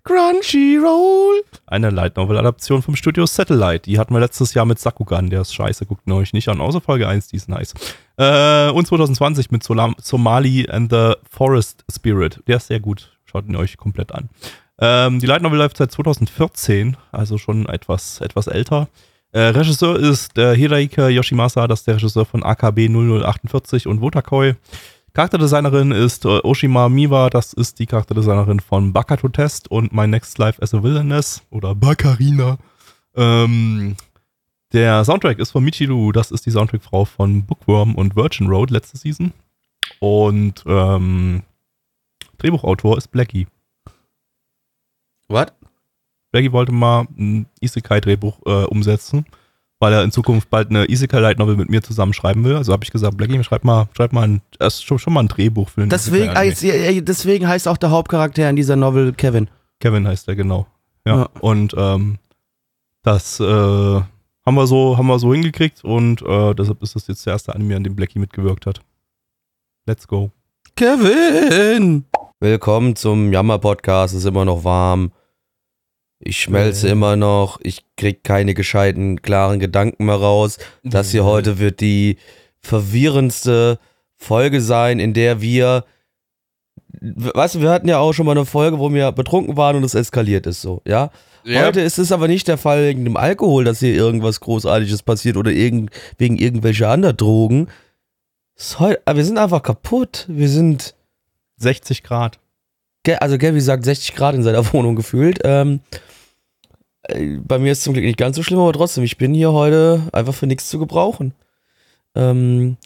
Crunchyroll. 0.05 1.43
Eine 1.67 1.91
Light 1.91 2.17
Novel 2.17 2.39
Adaption 2.39 2.83
vom 2.83 2.97
Studio 2.97 3.27
Satellite. 3.27 3.83
Die 3.83 3.99
hatten 3.99 4.15
wir 4.15 4.21
letztes 4.21 4.55
Jahr 4.55 4.67
mit 4.67 4.79
Sakugan. 4.79 5.31
Der 5.31 5.43
ist 5.43 5.55
scheiße, 5.55 5.87
guckt 5.87 6.07
ihn 6.07 6.13
euch 6.13 6.33
nicht 6.33 6.49
an. 6.49 6.61
Außer 6.61 6.81
Folge 6.81 7.09
1, 7.09 7.29
die 7.29 7.37
ist 7.37 7.49
nice. 7.49 7.75
Äh, 8.17 8.71
und 8.71 8.87
2020 8.87 9.51
mit 9.51 9.63
Solam 9.63 9.95
Somali 10.01 10.69
and 10.69 10.91
the 10.91 11.13
Forest 11.31 11.85
Spirit. 11.91 12.41
Der 12.47 12.57
ist 12.57 12.69
sehr 12.69 12.81
gut. 12.81 13.19
Schaut 13.25 13.47
ihn 13.47 13.57
euch 13.57 13.77
komplett 13.77 14.13
an. 14.13 14.29
Ähm, 14.81 15.19
die 15.19 15.27
Light 15.27 15.43
Novel 15.43 15.59
läuft 15.59 15.77
seit 15.77 15.91
2014, 15.91 16.97
also 17.11 17.37
schon 17.37 17.67
etwas, 17.69 18.21
etwas 18.21 18.47
älter. 18.47 18.89
Äh, 19.33 19.41
Regisseur 19.41 19.99
ist 19.99 20.39
äh, 20.39 20.57
Hiraike 20.57 21.09
Yoshimasa, 21.09 21.67
das 21.67 21.81
ist 21.81 21.87
der 21.87 21.97
Regisseur 21.97 22.25
von 22.25 22.43
AKB 22.43 22.89
0048 22.89 23.87
und 23.87 24.01
Wotakoi. 24.01 24.55
Charakterdesignerin 25.15 25.91
ist 25.91 26.25
äh, 26.25 26.41
Oshima 26.43 26.89
Miwa, 26.89 27.31
das 27.31 27.53
ist 27.53 27.79
die 27.79 27.87
Charakterdesignerin 27.87 28.61
von 28.61 28.93
Bakato 28.93 29.29
Test 29.29 29.71
und 29.71 29.93
My 29.93 30.07
Next 30.07 30.39
Life 30.39 30.63
as 30.63 30.75
a 30.75 30.83
Villainess 30.83 31.43
oder 31.51 31.75
Bakarina. 31.75 32.59
Ähm, 33.17 33.97
der 34.73 35.05
Soundtrack 35.05 35.39
ist 35.39 35.51
von 35.51 35.65
Michiru, 35.65 36.13
das 36.13 36.31
ist 36.31 36.45
die 36.47 36.51
Soundtrackfrau 36.51 37.05
von 37.05 37.45
Bookworm 37.45 37.95
und 37.95 38.17
Virgin 38.17 38.49
Road 38.49 38.71
letzte 38.71 38.99
Season. 38.99 39.33
Und 39.99 40.63
ähm, 40.67 41.43
Drehbuchautor 42.37 42.99
ist 42.99 43.09
Blackie. 43.09 43.47
What? 45.29 45.53
Blackie 46.31 46.53
wollte 46.53 46.73
mal 46.73 47.09
ein 47.19 47.47
Isekai-Drehbuch 47.61 48.41
äh, 48.45 48.65
umsetzen, 48.65 49.25
weil 49.81 49.93
er 49.93 50.03
in 50.03 50.11
Zukunft 50.11 50.51
bald 50.51 50.71
eine 50.71 50.91
Isekai-Light-Novel 50.91 51.57
mit 51.57 51.71
mir 51.71 51.83
zusammen 51.83 52.13
schreiben 52.13 52.45
will. 52.45 52.57
Also 52.57 52.73
habe 52.73 52.85
ich 52.85 52.91
gesagt, 52.91 53.17
Blackie, 53.17 53.43
schreib 53.45 53.65
mal, 53.65 53.89
schreib 53.97 54.13
mal 54.13 54.23
ein, 54.23 54.43
erst 54.59 54.85
schon, 54.85 54.99
schon 54.99 55.13
mal 55.13 55.21
ein 55.21 55.29
Drehbuch 55.29 55.69
für 55.69 55.83
einen 55.83 55.91
Deswegen, 55.91 57.05
deswegen 57.05 57.49
heißt 57.49 57.69
auch 57.69 57.77
der 57.77 57.91
Hauptcharakter 57.91 58.49
in 58.49 58.57
dieser 58.57 58.77
Novel 58.77 59.13
Kevin. 59.13 59.49
Kevin 59.81 60.07
heißt 60.07 60.27
er, 60.29 60.37
genau. 60.37 60.67
Ja. 61.07 61.19
Ja. 61.19 61.29
Und 61.41 61.75
ähm, 61.77 62.19
das 63.03 63.39
äh, 63.41 63.45
haben 63.45 64.55
wir 64.55 64.67
so, 64.67 64.99
haben 64.99 65.07
wir 65.07 65.19
so 65.19 65.33
hingekriegt 65.33 65.85
und 65.85 66.23
äh, 66.23 66.55
deshalb 66.55 66.83
ist 66.83 66.97
das 66.97 67.07
jetzt 67.07 67.25
der 67.27 67.35
erste 67.35 67.55
Anime, 67.55 67.77
an 67.77 67.85
dem 67.85 67.95
Blackie 67.95 68.19
mitgewirkt 68.19 68.67
hat. 68.67 68.81
Let's 69.87 70.09
go. 70.09 70.31
Kevin! 70.75 72.05
Willkommen 72.41 72.95
zum 72.95 73.33
Jammer-Podcast. 73.33 74.15
Es 74.15 74.21
ist 74.21 74.27
immer 74.27 74.45
noch 74.45 74.65
warm. 74.65 75.13
Ich 76.21 76.41
schmelze 76.41 76.89
Äh. 76.89 76.93
immer 76.93 77.17
noch. 77.17 77.59
Ich 77.63 77.85
krieg 77.97 78.25
keine 78.25 78.55
gescheiten, 78.55 79.23
klaren 79.23 79.61
Gedanken 79.61 80.07
mehr 80.07 80.17
raus. 80.17 80.59
Das 80.83 81.11
hier 81.11 81.25
heute 81.25 81.59
wird 81.59 81.81
die 81.81 82.19
verwirrendste 82.61 83.79
Folge 84.17 84.61
sein, 84.61 84.99
in 84.99 85.15
der 85.15 85.41
wir. 85.41 85.85
Weißt 87.01 87.55
du, 87.57 87.61
wir 87.61 87.71
hatten 87.71 87.89
ja 87.89 87.99
auch 87.99 88.13
schon 88.13 88.27
mal 88.27 88.33
eine 88.33 88.45
Folge, 88.47 88.79
wo 88.79 88.93
wir 88.93 89.13
betrunken 89.13 89.57
waren 89.57 89.77
und 89.77 89.85
es 89.85 89.95
eskaliert 89.95 90.47
ist 90.47 90.61
so, 90.63 90.83
ja? 90.87 91.11
Heute 91.47 91.81
ist 91.81 91.99
es 91.99 92.13
aber 92.13 92.27
nicht 92.29 92.49
der 92.49 92.59
Fall 92.59 92.85
wegen 92.85 93.05
dem 93.05 93.17
Alkohol, 93.17 93.65
dass 93.65 93.79
hier 93.79 93.95
irgendwas 93.95 94.41
Großartiges 94.41 95.03
passiert 95.03 95.37
oder 95.37 95.51
irgend, 95.53 95.91
wegen 96.19 96.37
irgendwelcher 96.37 96.89
anderen 96.91 97.17
Drogen. 97.17 97.69
Es 98.57 98.71
ist 98.71 98.81
heu- 98.81 98.97
aber 99.05 99.17
wir 99.19 99.25
sind 99.25 99.39
einfach 99.39 99.63
kaputt. 99.63 100.27
Wir 100.29 100.49
sind. 100.49 100.95
60 101.61 102.03
Grad. 102.03 102.39
Also 103.17 103.39
Gabby 103.39 103.61
sagt 103.61 103.85
60 103.85 104.15
Grad 104.15 104.35
in 104.35 104.43
seiner 104.43 104.73
Wohnung 104.73 104.97
gefühlt. 104.97 105.41
Ähm, 105.45 105.81
äh, 107.03 107.39
bei 107.39 107.59
mir 107.59 107.73
ist 107.73 107.79
es 107.79 107.85
zum 107.85 107.95
Glück 107.95 108.05
nicht 108.05 108.19
ganz 108.19 108.37
so 108.37 108.43
schlimm, 108.43 108.61
aber 108.61 108.73
trotzdem, 108.73 109.05
ich 109.05 109.19
bin 109.19 109.35
hier 109.35 109.53
heute 109.53 110.03
einfach 110.13 110.35
für 110.35 110.47
nichts 110.47 110.69
zu 110.69 110.79
gebrauchen. 110.79 111.33
Ähm, 112.15 112.77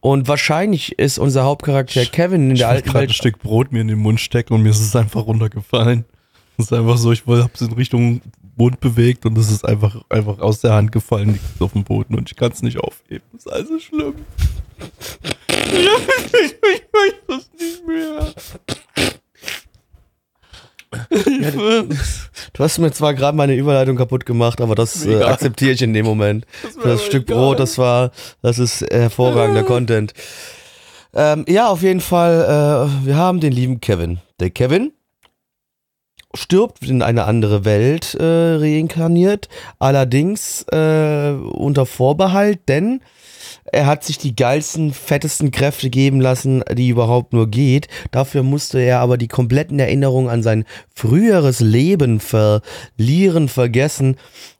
und 0.00 0.28
wahrscheinlich 0.28 0.98
ist 0.98 1.18
unser 1.18 1.44
Hauptcharakter 1.44 2.04
Kevin 2.06 2.50
in 2.50 2.52
Ich 2.52 2.60
der 2.60 2.68
alten 2.68 2.86
gerade 2.86 2.98
ein 2.98 3.02
Welt. 3.08 3.14
Stück 3.14 3.40
Brot 3.40 3.72
mir 3.72 3.80
in 3.80 3.88
den 3.88 3.98
Mund 3.98 4.20
stecken 4.20 4.54
und 4.54 4.62
mir 4.62 4.70
ist 4.70 4.80
es 4.80 4.94
einfach 4.94 5.26
runtergefallen. 5.26 6.04
Es 6.58 6.66
ist 6.66 6.72
einfach 6.72 6.96
so, 6.96 7.12
ich 7.12 7.26
habe 7.26 7.50
es 7.52 7.60
in 7.60 7.72
Richtung 7.72 8.20
Mund 8.56 8.80
bewegt 8.80 9.26
und 9.26 9.36
es 9.36 9.50
ist 9.50 9.64
einfach, 9.64 10.00
einfach 10.08 10.38
aus 10.38 10.60
der 10.60 10.72
Hand 10.72 10.90
gefallen, 10.92 11.32
liegt 11.34 11.60
auf 11.60 11.72
dem 11.72 11.84
Boden 11.84 12.14
und 12.14 12.30
ich 12.30 12.36
kann 12.36 12.52
es 12.52 12.62
nicht 12.62 12.78
aufheben. 12.78 13.24
Das 13.32 13.46
ist 13.46 13.52
also 13.52 13.78
schlimm. 13.78 14.14
ich 14.78 16.56
möchte 16.92 17.20
das 17.28 17.50
nicht 17.58 17.86
mehr. 17.86 18.32
Du 22.52 22.64
hast 22.64 22.78
mir 22.78 22.90
zwar 22.92 23.14
gerade 23.14 23.36
meine 23.36 23.54
Überleitung 23.54 23.96
kaputt 23.96 24.26
gemacht, 24.26 24.60
aber 24.60 24.74
das 24.74 25.04
äh, 25.04 25.16
egal. 25.16 25.32
akzeptiere 25.32 25.72
ich 25.72 25.82
in 25.82 25.92
dem 25.94 26.06
Moment. 26.06 26.46
Das 26.62 26.76
das 26.76 27.04
Stück 27.04 27.26
Brot, 27.26 27.60
das 27.60 27.78
war, 27.78 28.10
das 28.42 28.58
ist 28.58 28.82
hervorragender 28.90 29.62
Content. 29.62 30.12
Ähm, 31.14 31.44
ja, 31.48 31.68
auf 31.68 31.82
jeden 31.82 32.00
Fall, 32.00 32.88
äh, 33.02 33.06
wir 33.06 33.16
haben 33.16 33.40
den 33.40 33.52
lieben 33.52 33.80
Kevin. 33.80 34.18
Der 34.38 34.50
Kevin 34.50 34.92
stirbt 36.34 36.82
in 36.82 37.02
eine 37.02 37.24
andere 37.24 37.64
Welt 37.64 38.14
äh, 38.14 38.56
reinkarniert, 38.56 39.48
allerdings 39.78 40.62
äh, 40.70 41.30
unter 41.32 41.86
Vorbehalt, 41.86 42.68
denn 42.68 43.00
er 43.72 43.86
hat 43.86 44.04
sich 44.04 44.18
die 44.18 44.36
geilsten, 44.36 44.92
fettesten 44.92 45.50
Kräfte 45.50 45.90
geben 45.90 46.20
lassen, 46.20 46.62
die 46.72 46.88
überhaupt 46.88 47.32
nur 47.32 47.50
geht. 47.50 47.88
Dafür 48.10 48.42
musste 48.42 48.78
er 48.78 49.00
aber 49.00 49.18
die 49.18 49.28
kompletten 49.28 49.78
Erinnerungen 49.78 50.30
an 50.30 50.42
sein 50.42 50.64
früheres 50.94 51.60
Leben 51.60 52.20
verlieren, 52.20 53.48
vergessen. 53.48 54.16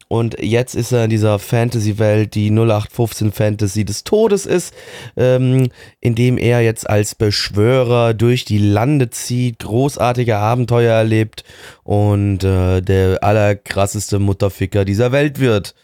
Und 0.09 0.37
jetzt 0.41 0.77
ist 0.77 0.93
er 0.93 1.05
in 1.05 1.11
dieser 1.11 1.41
Fantasy-Welt, 1.41 2.37
die 2.37 2.51
0815 2.51 3.33
Fantasy 3.33 3.85
des 3.85 4.05
Todes 4.05 4.47
ist, 4.47 4.73
ähm, 5.17 5.69
in 6.01 6.15
dem 6.15 6.39
er 6.39 6.61
jetzt 6.61 6.89
als 6.89 7.17
Beschwörer 7.17 8.15
durch 8.15 8.45
die 8.45 8.59
Lande 8.59 9.11
zieht, 9.11 9.61
großartige 9.61 10.37
Abenteuer 10.37 10.95
erlebt 10.95 11.43
und 11.83 12.45
äh, 12.45 12.83
der 12.83 13.25
allerkrasseste 13.25 14.21
Mutterficker 14.21 14.85
dieser 14.85 15.11
Welt 15.11 15.41
wird. 15.41 15.75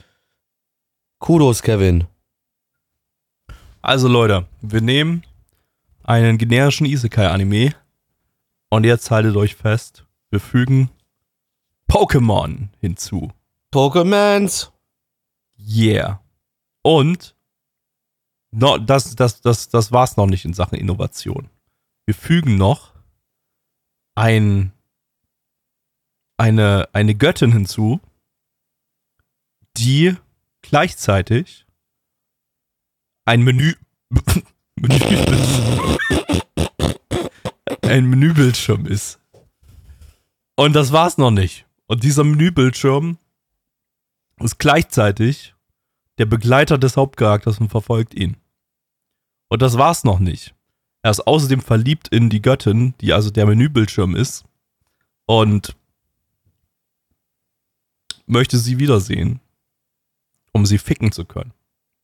Kudos, 1.18 1.62
Kevin. 1.62 2.05
Also 3.85 4.07
Leute, 4.07 4.47
wir 4.61 4.80
nehmen 4.80 5.24
einen 6.05 6.39
generischen 6.39 6.87
Isekai-Anime 6.87 7.74
und 8.70 8.85
jetzt 8.85 9.11
haltet 9.11 9.35
euch 9.35 9.57
fest, 9.57 10.07
wir 10.30 10.39
fügen 10.39 10.89
Pokémon 11.91 12.68
hinzu. 12.78 13.33
Pokémons. 13.72 14.70
Yeah. 15.59 16.22
Und 16.83 17.35
no, 18.53 18.78
das, 18.78 19.16
das, 19.16 19.41
das, 19.41 19.68
das 19.68 19.91
war's 19.91 20.16
noch 20.16 20.26
nicht 20.26 20.45
in 20.45 20.55
Sachen 20.55 20.78
Innovation. 20.78 21.51
Wir 22.07 22.14
fügen 22.14 22.57
noch 22.57 22.95
ein, 24.14 24.72
eine, 26.37 26.89
eine 26.93 27.16
Göttin 27.16 27.51
hinzu, 27.51 28.01
die 29.76 30.14
gleichzeitig 30.61 31.66
ein 33.25 33.43
Menü, 33.43 33.75
Menübildschirm, 34.77 35.99
ein 37.83 38.07
Menübildschirm 38.07 38.87
ist. 38.87 39.20
Und 40.57 40.75
das 40.75 40.93
war's 40.93 41.18
noch 41.18 41.31
nicht. 41.31 41.66
Und 41.87 42.05
dieser 42.05 42.25
Menübildschirm 42.25 43.18
ist 44.41 44.59
gleichzeitig 44.59 45.55
der 46.18 46.27
Begleiter 46.27 46.79
des 46.79 46.97
Hauptcharakters 46.97 47.59
und 47.59 47.70
verfolgt 47.70 48.14
ihn. 48.14 48.37
Und 49.49 49.62
das 49.62 49.79
war's 49.79 50.05
noch 50.05 50.18
nicht. 50.18 50.55
Er 51.03 51.11
ist 51.11 51.27
außerdem 51.27 51.61
verliebt 51.61 52.09
in 52.09 52.31
die 52.31 52.43
Göttin, 52.43 52.95
die 53.01 53.12
also 53.12 53.31
der 53.31 53.47
Menübildschirm 53.47 54.14
ist, 54.14 54.45
und 55.27 55.77
möchte 58.27 58.59
sie 58.59 58.79
wiedersehen, 58.79 59.41
um 60.53 60.64
sie 60.64 60.79
ficken 60.79 61.12
zu 61.12 61.25
können. 61.25 61.53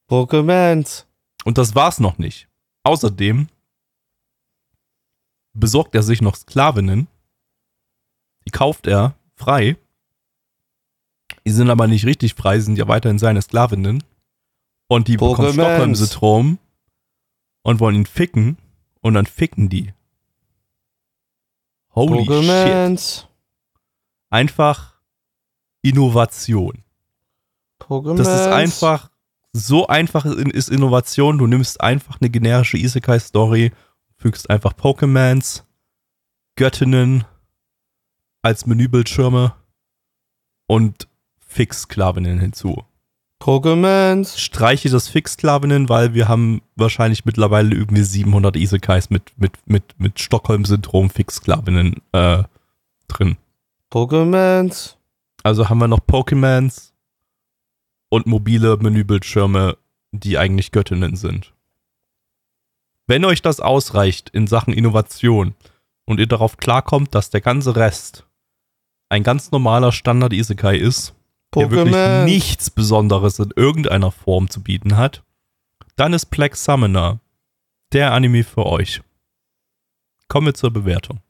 Pokémons. 0.09 1.08
Und 1.45 1.59
das 1.59 1.75
war's 1.75 2.01
noch 2.01 2.19
nicht. 2.19 2.49
Außerdem 2.83 3.49
besorgt 5.55 5.95
er 5.95 6.03
sich 6.03 6.21
noch 6.21 6.37
Sklavinnen. 6.37 7.09
Die 8.47 8.51
kauft 8.51 8.87
er 8.87 9.15
frei. 9.35 9.77
Die 11.45 11.51
sind 11.51 11.71
aber 11.71 11.87
nicht 11.87 12.05
richtig 12.05 12.35
frei, 12.35 12.61
sind 12.61 12.77
ja 12.77 12.89
weiterhin 12.89 13.19
seine 13.19 13.43
Sklavinnen. 13.43 14.03
Und 14.89 15.09
die 15.09 15.17
bekommen. 15.17 15.53
Stockholm-Syndrom 15.53 16.59
und 17.63 17.81
wollen 17.81 17.97
ihn 17.97 18.07
ficken. 18.07 18.57
Und 19.01 19.15
dann 19.15 19.27
ficken 19.27 19.69
die. 19.69 19.93
Holy 21.95 22.25
shit. 22.25 22.29
Pokémons. 22.29 23.25
Einfach 24.31 25.01
Innovation. 25.83 26.85
Pokémons. 27.81 28.17
Das 28.17 28.29
ist 28.29 28.47
einfach, 28.47 29.08
so 29.53 29.87
einfach 29.87 30.25
ist 30.25 30.69
Innovation. 30.69 31.39
Du 31.39 31.47
nimmst 31.47 31.81
einfach 31.81 32.21
eine 32.21 32.31
generische 32.31 32.77
Isekai-Story, 32.77 33.73
fügst 34.17 34.51
einfach 34.51 34.75
Pokémons, 34.75 35.63
Göttinnen 36.57 37.25
als 38.43 38.67
Menübildschirme 38.67 39.55
und 40.67 41.09
Fix-Sklavinnen 41.39 42.39
hinzu. 42.41 42.85
Pokémons. 43.41 44.37
Streiche 44.39 44.91
das 44.91 45.09
Fix-Sklavinnen, 45.09 45.89
weil 45.89 46.13
wir 46.15 46.29
haben 46.29 46.63
wahrscheinlich 46.77 47.25
mittlerweile 47.25 47.75
irgendwie 47.75 48.03
700 48.03 48.57
Isekais 48.57 49.11
mit, 49.11 49.33
mit, 49.37 49.53
mit, 49.67 49.99
mit 49.99 50.19
Stockholm-Syndrom 50.19 51.11
Fix-Sklavinnen 51.11 52.03
äh, 52.13 52.43
drin. 53.07 53.37
Pokémons. 53.91 54.97
Also 55.43 55.69
haben 55.69 55.79
wir 55.79 55.89
noch 55.89 56.01
Pokémons 56.01 56.93
und 58.09 58.27
mobile 58.27 58.77
Menübildschirme, 58.77 59.77
die 60.13 60.39
eigentlich 60.39 60.73
Göttinnen 60.73 61.17
sind. 61.17 61.55
Wenn 63.07 63.25
euch 63.25 63.43
das 63.43 63.61
ausreicht 63.61 64.31
in 64.31 64.47
Sachen 64.47 64.73
Innovation 64.73 65.55
und 66.05 66.21
ihr 66.21 66.27
darauf 66.27 66.57
klarkommt, 66.57 67.15
dass 67.15 67.31
der 67.31 67.41
ganze 67.41 67.77
Rest 67.77 68.27
ein 69.09 69.23
ganz 69.23 69.51
normaler 69.51 69.93
Standard 69.93 70.33
Isekai 70.33 70.77
ist, 70.77 71.15
der 71.55 71.71
wirklich 71.71 71.95
Pokémon. 71.95 72.25
nichts 72.25 72.71
Besonderes 72.71 73.39
in 73.39 73.51
irgendeiner 73.57 74.11
Form 74.11 74.51
zu 74.51 74.63
bieten 74.63 74.97
hat, 74.97 75.23
dann 75.97 76.13
ist 76.13 76.27
Black 76.27 76.57
Summoner 76.57 77.21
der 77.93 78.13
Anime 78.13 78.45
für 78.45 78.67
euch. 78.67 79.01
Kommen 80.29 80.49
wir 80.49 80.55
zur 80.55 80.71
Bewertung. 80.71 81.21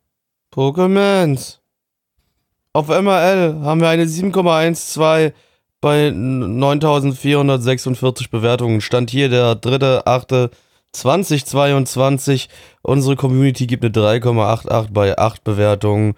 Pokémons. 0.52 1.58
Auf 2.72 2.88
MRL 2.88 3.60
haben 3.62 3.80
wir 3.80 3.88
eine 3.88 4.04
7,12 4.04 5.32
bei 5.80 6.10
9446 6.10 8.30
Bewertungen. 8.30 8.80
Stand 8.80 9.10
hier 9.10 9.28
der 9.28 9.54
3.8.2022. 9.54 12.48
Unsere 12.82 13.16
Community 13.16 13.66
gibt 13.66 13.84
eine 13.84 13.92
3,88 13.92 14.92
bei 14.92 15.18
8 15.18 15.42
Bewertungen. 15.44 16.14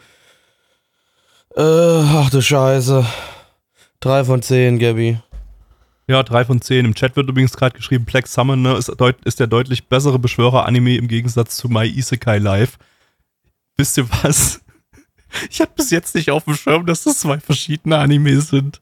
Äh, 1.56 1.62
ach 1.62 2.30
du 2.30 2.40
Scheiße. 2.40 3.04
3 4.00 4.24
von 4.24 4.42
10, 4.42 4.78
Gabby. 4.78 5.18
Ja, 6.06 6.22
3 6.22 6.46
von 6.46 6.60
10. 6.60 6.84
Im 6.86 6.94
Chat 6.94 7.16
wird 7.16 7.28
übrigens 7.28 7.56
gerade 7.56 7.76
geschrieben, 7.76 8.04
Black 8.04 8.26
Summoner 8.26 8.78
ist, 8.78 8.88
deut 8.98 9.16
ist 9.24 9.40
der 9.40 9.46
deutlich 9.46 9.88
bessere 9.88 10.18
Beschwörer-Anime 10.18 10.96
im 10.96 11.08
Gegensatz 11.08 11.56
zu 11.56 11.68
My 11.68 11.86
Isekai 11.86 12.38
Live. 12.38 12.78
Wisst 13.76 13.98
ihr 13.98 14.08
was? 14.22 14.60
Ich 15.48 15.60
hatte 15.60 15.74
bis 15.76 15.92
jetzt 15.92 16.16
nicht 16.16 16.32
auf 16.32 16.46
dem 16.46 16.56
Schirm, 16.56 16.86
dass 16.86 17.04
das 17.04 17.20
zwei 17.20 17.38
verschiedene 17.38 17.98
Animes 17.98 18.48
sind. 18.48 18.80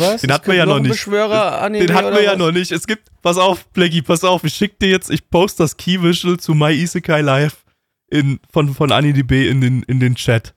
Was? 0.00 0.20
Den 0.22 0.32
hatten 0.32 0.46
wir 0.48 0.54
ja 0.54 0.66
noch 0.66 0.76
einen 0.76 0.88
nicht. 0.88 1.06
Den 1.06 1.94
hatten 1.94 2.14
wir 2.14 2.22
ja 2.22 2.32
was? 2.32 2.38
noch 2.38 2.52
nicht. 2.52 2.72
Es 2.72 2.86
gibt, 2.86 3.08
pass 3.22 3.36
auf, 3.36 3.66
Blackie, 3.68 4.02
pass 4.02 4.24
auf, 4.24 4.44
ich 4.44 4.54
schick 4.54 4.78
dir 4.78 4.88
jetzt, 4.88 5.10
ich 5.10 5.28
poste 5.30 5.62
das 5.62 5.76
Key 5.76 6.02
Visual 6.02 6.38
zu 6.38 6.54
My 6.54 6.72
Isekai 6.72 7.20
Live 7.20 7.64
in, 8.10 8.40
von, 8.52 8.74
von 8.74 8.92
AniDB 8.92 9.48
in 9.48 9.60
den, 9.60 9.82
in 9.84 10.00
den 10.00 10.14
Chat. 10.14 10.54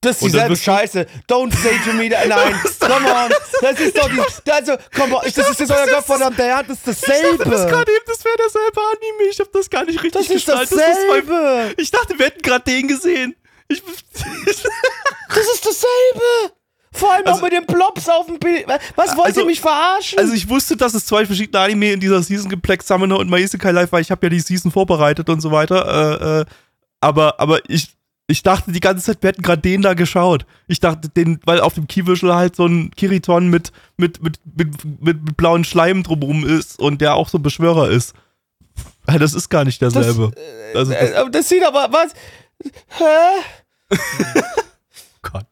Das 0.00 0.16
ist 0.16 0.26
dieselbe 0.26 0.56
Scheiße. 0.56 1.06
Don't 1.28 1.54
say 1.56 1.74
to 1.84 1.92
me 1.94 2.08
that. 2.10 2.28
Nein, 2.28 2.54
come 2.80 3.06
on. 3.12 3.30
Das 3.60 3.80
ist 3.80 3.96
doch 3.96 4.08
die. 4.08 4.50
Also, 4.50 4.76
come 4.94 5.16
on. 5.16 5.22
Das 5.24 5.36
ist 5.36 5.60
das 5.60 5.70
euer 5.70 5.86
gottverdammter 5.86 6.44
Ernst. 6.44 6.86
Das 6.86 6.96
ist 6.96 7.02
Ich 7.02 7.08
dachte 7.08 7.38
dasselbe. 7.38 7.70
gerade 7.70 7.92
eben, 7.92 8.04
das 8.06 8.24
wäre 8.24 8.36
derselbe 8.36 8.80
Anime. 8.80 9.30
Ich 9.30 9.40
habe 9.40 9.50
das 9.52 9.70
gar 9.70 9.84
nicht 9.84 10.02
richtig 10.02 10.12
Das 10.12 10.22
ist 10.22 10.46
geschnallt. 10.46 10.70
Das 10.70 10.78
ist 10.78 10.80
dasselbe. 10.80 11.74
Ich 11.78 11.90
dachte, 11.90 12.18
wir 12.18 12.26
hätten 12.26 12.42
gerade 12.42 12.64
den 12.64 12.88
gesehen. 12.88 13.34
Ich, 13.68 13.82
Das 15.28 15.54
ist 15.54 15.66
dasselbe. 15.66 16.54
Vor 16.96 17.12
allem 17.12 17.26
auch 17.26 17.30
Also- 17.32 17.44
mit 17.44 17.52
den 17.52 17.66
Plops 17.66 18.08
auf 18.08 18.26
dem 18.26 18.38
Bild. 18.38 18.66
Was 18.96 19.16
wollt 19.16 19.26
Also- 19.28 19.40
ihr 19.40 19.46
mich 19.46 19.60
verarschen? 19.60 20.18
also 20.18 20.32
ich 20.32 20.48
wusste, 20.48 20.76
dass 20.76 20.94
es 20.94 21.06
zwei 21.06 21.26
verschiedene 21.26 21.58
Anime 21.62 21.92
in 21.92 22.00
dieser 22.00 22.22
Season 22.22 22.50
Black 22.60 22.82
Summoner 22.82 23.18
und 23.18 23.30
My 23.30 23.40
Isekai 23.40 23.70
Live, 23.72 23.92
weil 23.92 24.02
ich 24.02 24.10
habe 24.10 24.26
ja 24.26 24.30
die 24.30 24.40
Season 24.40 24.70
vorbereitet 24.70 25.28
und 25.28 25.40
so 25.40 25.50
weiter. 25.50 26.20
Äh, 26.20 26.40
äh, 26.40 26.44
aber 27.00 27.38
aber 27.38 27.60
ich, 27.68 27.94
ich 28.28 28.42
dachte 28.42 28.72
die 28.72 28.80
ganze 28.80 29.04
Zeit, 29.04 29.22
wir 29.22 29.28
hätten 29.28 29.42
gerade 29.42 29.62
den 29.62 29.82
da 29.82 29.94
geschaut. 29.94 30.46
Ich 30.66 30.80
dachte, 30.80 31.08
den, 31.08 31.38
weil 31.44 31.60
auf 31.60 31.74
dem 31.74 31.86
Visual 31.88 32.34
halt 32.34 32.56
so 32.56 32.66
ein 32.66 32.90
Kiriton 32.96 33.48
mit, 33.50 33.70
mit, 33.96 34.22
mit, 34.22 34.38
mit, 34.56 35.02
mit, 35.02 35.36
blauen 35.36 35.64
Schleim 35.64 36.02
drumrum 36.02 36.44
ist 36.44 36.78
und 36.80 37.00
der 37.00 37.14
auch 37.14 37.28
so 37.28 37.38
ein 37.38 37.42
Beschwörer 37.42 37.88
ist. 37.90 38.14
Ja, 39.08 39.18
Das 39.18 39.34
ist 39.34 39.48
gar 39.48 39.64
nicht 39.64 39.80
derselbe. 39.80 40.32
also 40.74 40.92
das, 40.92 41.10
Äh, 41.10 41.14
aber 41.14 41.30
das 41.30 41.48
sieht 41.48 41.64
aber. 41.64 41.88
Was? 41.92 42.12
Hä? 42.98 43.94
Gott. 45.22 45.46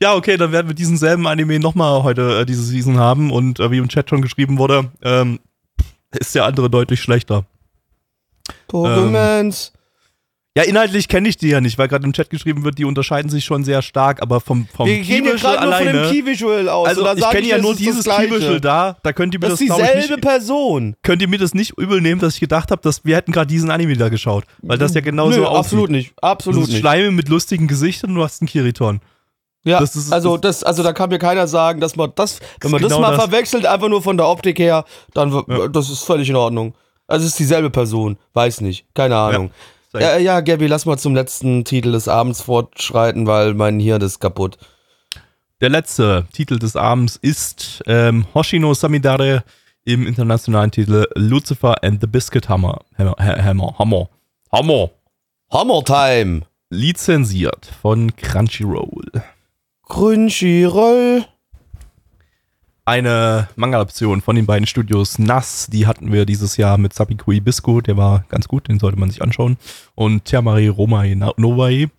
Ja, 0.00 0.14
okay, 0.14 0.36
dann 0.36 0.52
werden 0.52 0.68
wir 0.68 0.74
diesen 0.74 0.96
selben 0.96 1.26
Anime 1.26 1.58
nochmal 1.58 2.02
heute 2.02 2.40
äh, 2.40 2.46
diese 2.46 2.62
Season 2.62 2.98
haben 2.98 3.30
und 3.30 3.60
äh, 3.60 3.70
wie 3.70 3.78
im 3.78 3.88
Chat 3.88 4.10
schon 4.10 4.22
geschrieben 4.22 4.58
wurde, 4.58 4.90
ähm, 5.02 5.40
ist 6.18 6.34
der 6.34 6.44
andere 6.44 6.70
deutlich 6.70 7.00
schlechter. 7.00 7.44
Pokémons. 8.70 9.72
Ja, 10.56 10.64
inhaltlich 10.64 11.06
kenne 11.06 11.28
ich 11.28 11.36
die 11.36 11.50
ja 11.50 11.60
nicht, 11.60 11.78
weil 11.78 11.86
gerade 11.86 12.04
im 12.04 12.12
Chat 12.12 12.30
geschrieben 12.30 12.64
wird, 12.64 12.78
die 12.78 12.84
unterscheiden 12.84 13.30
sich 13.30 13.44
schon 13.44 13.62
sehr 13.62 13.80
stark, 13.80 14.20
aber 14.20 14.40
vom, 14.40 14.66
vom 14.74 14.88
Wir 14.88 14.98
gehen 15.02 15.24
ja 15.24 15.30
Key-Visual 15.32 15.56
gerade 15.56 15.66
nur 15.84 15.92
von 15.92 16.02
dem. 16.02 16.10
Key-Visual 16.10 16.68
aus. 16.68 16.88
Also 16.88 17.16
ich 17.16 17.30
kenne 17.30 17.46
ja 17.46 17.58
nur 17.58 17.76
dieses 17.76 18.04
das. 18.04 18.16
Key-Visual 18.16 18.60
da, 18.60 18.96
da 19.04 19.12
könnt 19.12 19.34
ihr 19.34 19.38
mir 19.38 19.50
Das 19.50 19.60
das, 19.60 19.60
ist 19.60 19.68
ich, 19.70 19.76
dieselbe 19.76 20.14
nicht, 20.14 20.20
Person. 20.20 20.96
könnt 21.04 21.22
ihr 21.22 21.28
mir 21.28 21.38
das 21.38 21.54
nicht 21.54 21.78
übel 21.78 22.00
nehmen, 22.00 22.20
dass 22.20 22.34
ich 22.34 22.40
gedacht 22.40 22.72
habe, 22.72 22.82
dass 22.82 23.04
wir 23.04 23.14
hätten 23.14 23.30
gerade 23.30 23.46
diesen 23.46 23.70
Anime 23.70 23.96
da 23.96 24.08
geschaut, 24.08 24.46
weil 24.62 24.78
das 24.78 24.94
ja 24.94 25.00
genauso 25.00 25.38
Nö, 25.38 25.46
aussieht. 25.46 25.58
absolut 25.64 25.90
nicht. 25.90 26.12
Das 26.16 26.30
Absolut 26.30 26.62
ist 26.64 26.68
nicht. 26.70 26.80
Schleime 26.80 27.12
mit 27.12 27.28
lustigen 27.28 27.68
Gesichtern 27.68 28.10
und 28.10 28.16
du 28.16 28.24
hast 28.24 28.42
einen 28.42 28.48
Kiriton. 28.48 29.00
Ja, 29.68 29.80
Das 29.80 29.94
ist- 29.96 30.12
also, 30.12 30.36
das, 30.36 30.62
also 30.64 30.82
da 30.82 30.92
kann 30.92 31.10
mir 31.10 31.18
keiner 31.18 31.46
sagen, 31.46 31.80
dass 31.80 31.94
man 31.96 32.12
das, 32.14 32.40
wenn 32.60 32.70
man 32.70 32.80
das 32.82 32.88
genau 32.90 33.00
mal 33.02 33.16
das. 33.16 33.22
verwechselt, 33.24 33.66
einfach 33.66 33.88
nur 33.88 34.02
von 34.02 34.16
der 34.16 34.26
Optik 34.28 34.58
her, 34.58 34.84
dann 35.14 35.30
Ja. 35.46 35.68
das 35.68 35.90
ist 35.90 36.04
völlig 36.04 36.28
in 36.30 36.36
Ordnung. 36.36 36.74
Also 37.06 37.24
es 37.24 37.32
ist 37.32 37.38
dieselbe 37.38 37.70
Person, 37.70 38.18
weiß 38.34 38.60
nicht, 38.60 38.86
keine 38.94 39.16
Ahnung. 39.16 39.50
Ja. 39.94 40.00
Ja, 40.00 40.16
ja, 40.18 40.40
Gabby, 40.40 40.66
lass 40.66 40.84
mal 40.84 40.98
zum 40.98 41.14
letzten 41.14 41.64
Titel 41.64 41.92
des 41.92 42.08
Abends 42.08 42.42
fortschreiten, 42.42 43.26
weil 43.26 43.54
mein 43.54 43.80
Hirn 43.80 44.02
ist 44.02 44.20
kaputt. 44.20 44.58
Der 45.62 45.70
letzte 45.70 46.26
Titel 46.32 46.58
des 46.58 46.76
Abends 46.76 47.16
ist 47.16 47.82
ähm, 47.86 48.26
Hoshino 48.34 48.74
Samidare 48.74 49.44
im 49.84 50.06
internationalen 50.06 50.70
Titel 50.70 51.06
Lucifer 51.14 51.82
and 51.82 52.00
the 52.02 52.06
Biscuit 52.06 52.48
Hammer. 52.50 52.80
Hammer, 52.98 53.14
Hammer, 53.18 53.74
Hammer, 53.78 54.08
Hammer. 54.52 54.90
Hammer 55.50 55.82
Time. 55.84 56.42
Lizenziert 56.68 57.70
von 57.80 58.14
Crunchyroll. 58.14 59.10
Crunchyroll. 59.88 61.24
Eine 62.84 63.48
Manga-Adaption 63.56 64.22
von 64.22 64.36
den 64.36 64.46
beiden 64.46 64.66
Studios 64.66 65.18
Nass, 65.18 65.66
die 65.70 65.86
hatten 65.86 66.12
wir 66.12 66.24
dieses 66.24 66.56
Jahr 66.56 66.78
mit 66.78 66.94
Sapikui 66.94 67.40
Bisco, 67.40 67.80
der 67.80 67.96
war 67.96 68.24
ganz 68.28 68.48
gut, 68.48 68.68
den 68.68 68.78
sollte 68.78 68.98
man 68.98 69.10
sich 69.10 69.20
anschauen. 69.20 69.58
Und 69.94 70.24
Tiamari 70.24 70.68
Romai 70.68 71.14
Novai, 71.36 71.90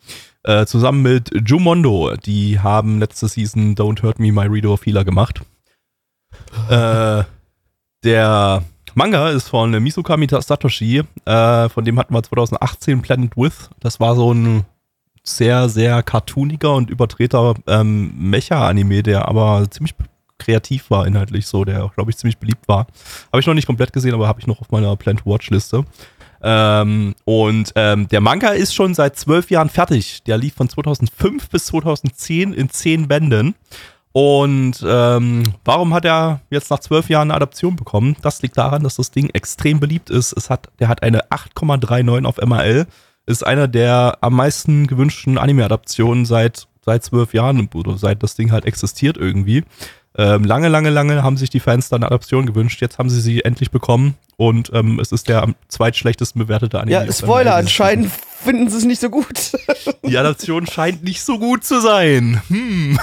äh, 0.43 0.65
zusammen 0.65 1.03
mit 1.03 1.31
Jumondo, 1.47 2.15
die 2.15 2.59
haben 2.59 2.99
letzte 2.99 3.27
Season 3.27 3.75
Don't 3.75 4.01
Hurt 4.01 4.19
Me, 4.19 4.31
My 4.31 4.47
Reader 4.47 4.77
Feeler 4.77 5.03
gemacht. 5.03 5.41
äh, 6.69 7.23
der 8.03 8.63
Manga 8.95 9.29
ist 9.29 9.49
von 9.49 9.71
Misukami 9.71 10.27
Satoshi, 10.29 11.03
äh, 11.25 11.69
von 11.69 11.85
dem 11.85 11.99
hatten 11.99 12.13
wir 12.13 12.23
2018 12.23 13.01
Planet 13.01 13.37
With. 13.37 13.69
Das 13.79 13.99
war 13.99 14.15
so 14.15 14.33
ein 14.33 14.65
sehr, 15.37 15.69
sehr 15.69 16.03
cartooniger 16.03 16.73
und 16.73 16.89
überdrehter 16.89 17.55
ähm, 17.67 18.13
Mecha-Anime, 18.17 19.03
der 19.03 19.27
aber 19.27 19.69
ziemlich 19.69 19.95
kreativ 20.37 20.89
war 20.89 21.05
inhaltlich 21.05 21.45
so, 21.47 21.65
der 21.65 21.91
glaube 21.95 22.11
ich 22.11 22.17
ziemlich 22.17 22.37
beliebt 22.37 22.67
war. 22.67 22.87
Habe 23.31 23.39
ich 23.39 23.45
noch 23.45 23.53
nicht 23.53 23.67
komplett 23.67 23.93
gesehen, 23.93 24.13
aber 24.13 24.27
habe 24.27 24.39
ich 24.39 24.47
noch 24.47 24.61
auf 24.61 24.71
meiner 24.71 24.95
Plan 24.95 25.17
to 25.17 25.25
Watch 25.29 25.49
Liste. 25.49 25.85
Ähm, 26.41 27.15
und 27.25 27.73
ähm, 27.75 28.07
der 28.07 28.21
Manga 28.21 28.49
ist 28.49 28.73
schon 28.73 28.93
seit 28.93 29.17
zwölf 29.17 29.51
Jahren 29.51 29.69
fertig. 29.69 30.23
Der 30.23 30.37
lief 30.37 30.55
von 30.55 30.69
2005 30.69 31.49
bis 31.49 31.65
2010 31.65 32.53
in 32.53 32.69
zehn 32.69 33.07
Bänden. 33.07 33.55
Und 34.11 34.83
ähm, 34.87 35.43
warum 35.63 35.93
hat 35.93 36.05
er 36.05 36.41
jetzt 36.49 36.71
nach 36.71 36.79
zwölf 36.79 37.09
Jahren 37.09 37.29
eine 37.29 37.35
Adaption 37.35 37.75
bekommen? 37.75 38.15
Das 38.21 38.41
liegt 38.41 38.57
daran, 38.57 38.83
dass 38.83 38.95
das 38.95 39.11
Ding 39.11 39.29
extrem 39.29 39.79
beliebt 39.79 40.09
ist. 40.09 40.33
Es 40.33 40.49
hat, 40.49 40.69
der 40.79 40.87
hat 40.87 41.03
eine 41.03 41.25
8,39 41.29 42.25
auf 42.25 42.37
MRL. 42.37 42.87
Ist 43.29 43.45
einer 43.45 43.67
der 43.67 44.17
am 44.21 44.33
meisten 44.33 44.87
gewünschten 44.87 45.37
Anime-Adaptionen 45.37 46.25
seit 46.25 46.67
seit 46.83 47.03
zwölf 47.03 47.35
Jahren 47.35 47.69
oder 47.75 47.95
seit 47.95 48.23
das 48.23 48.35
Ding 48.35 48.51
halt 48.51 48.65
existiert 48.65 49.17
irgendwie. 49.17 49.63
Ähm, 50.19 50.43
lange, 50.43 50.67
lange, 50.67 50.89
lange 50.89 51.23
haben 51.23 51.37
sich 51.37 51.49
die 51.49 51.61
Fans 51.61 51.87
dann 51.87 52.03
eine 52.03 52.07
Adaption 52.07 52.45
gewünscht. 52.45 52.81
Jetzt 52.81 52.97
haben 52.97 53.09
sie 53.09 53.21
sie 53.21 53.45
endlich 53.45 53.71
bekommen 53.71 54.15
und 54.35 54.69
ähm, 54.73 54.99
es 54.99 55.13
ist 55.13 55.29
der 55.29 55.41
am 55.43 55.55
zweitschlechtesten 55.69 56.41
bewertete 56.41 56.77
Anime. 56.77 57.05
Ja, 57.05 57.13
Spoiler, 57.13 57.55
anscheinend 57.55 58.11
finden 58.11 58.69
sie 58.69 58.75
es 58.79 58.83
nicht 58.83 58.99
so 58.99 59.09
gut. 59.09 59.53
Die 60.05 60.17
Adaption 60.17 60.67
scheint 60.67 61.05
nicht 61.05 61.21
so 61.21 61.39
gut 61.39 61.63
zu 61.63 61.79
sein. 61.79 62.41
Hm. 62.49 62.99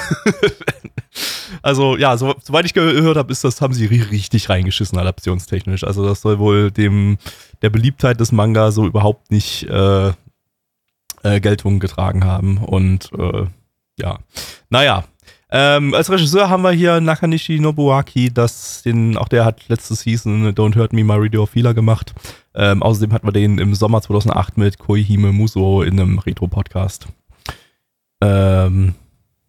also 1.62 1.97
ja, 1.97 2.18
so, 2.18 2.34
soweit 2.43 2.66
ich 2.66 2.74
gehört 2.74 3.16
habe, 3.16 3.32
ist 3.32 3.44
das 3.44 3.62
haben 3.62 3.72
sie 3.72 3.86
richtig 3.86 4.51
reingeschissen 4.51 4.98
adaptionstechnisch. 4.98 5.84
Also 5.84 6.06
das 6.06 6.20
soll 6.20 6.38
wohl 6.38 6.70
dem 6.70 7.16
der 7.62 7.70
Beliebtheit 7.70 8.20
des 8.20 8.30
Manga 8.30 8.72
so 8.72 8.84
überhaupt 8.84 9.30
nicht 9.30 9.62
äh, 9.70 10.09
äh, 11.22 11.40
Geltung 11.40 11.80
getragen 11.80 12.26
haben 12.26 12.59
und 12.59 13.10
äh, 13.18 13.47
ja, 13.98 14.18
naja. 14.68 15.05
Ähm, 15.58 15.94
als 15.94 16.10
Regisseur 16.10 16.50
haben 16.50 16.64
wir 16.64 16.72
hier 16.72 17.00
Nakanishi 17.00 17.58
Nobuaki, 17.58 18.30
das 18.30 18.82
den, 18.82 19.16
auch 19.16 19.26
der 19.26 19.46
hat 19.46 19.66
letzte 19.70 19.94
Season 19.94 20.54
Don't 20.54 20.76
Hurt 20.76 20.92
Me, 20.92 21.02
My 21.02 21.14
Radio 21.16 21.46
Feeler 21.46 21.72
gemacht. 21.72 22.12
Ähm, 22.54 22.82
außerdem 22.82 23.10
hatten 23.14 23.26
wir 23.26 23.32
den 23.32 23.56
im 23.56 23.74
Sommer 23.74 24.02
2008 24.02 24.58
mit 24.58 24.78
Koihime 24.78 25.32
Muso 25.32 25.80
in 25.80 25.98
einem 25.98 26.18
Retro-Podcast. 26.18 27.06
Ähm, 28.20 28.96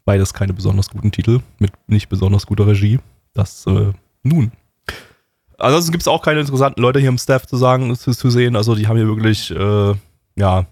beides 0.06 0.34
keine 0.34 0.54
besonders 0.54 0.90
guten 0.90 1.12
Titel, 1.12 1.42
mit 1.60 1.74
nicht 1.88 2.08
besonders 2.08 2.48
guter 2.48 2.68
Regie. 2.68 3.00
Das 3.34 3.66
äh, 3.68 3.92
nun. 4.24 4.54
Ansonsten 5.58 5.92
gibt 5.92 6.04
es 6.04 6.08
auch 6.08 6.22
keine 6.22 6.40
interessanten 6.40 6.82
Leute 6.82 7.00
hier 7.00 7.10
im 7.10 7.18
Staff 7.18 7.48
zu 7.48 7.58
sagen, 7.58 7.94
zu, 7.98 8.14
zu 8.14 8.30
sehen. 8.30 8.56
Also 8.56 8.76
die 8.76 8.88
haben 8.88 8.96
hier 8.96 9.08
wirklich, 9.08 9.52
äh, 9.52 9.94
ja, 10.38 10.68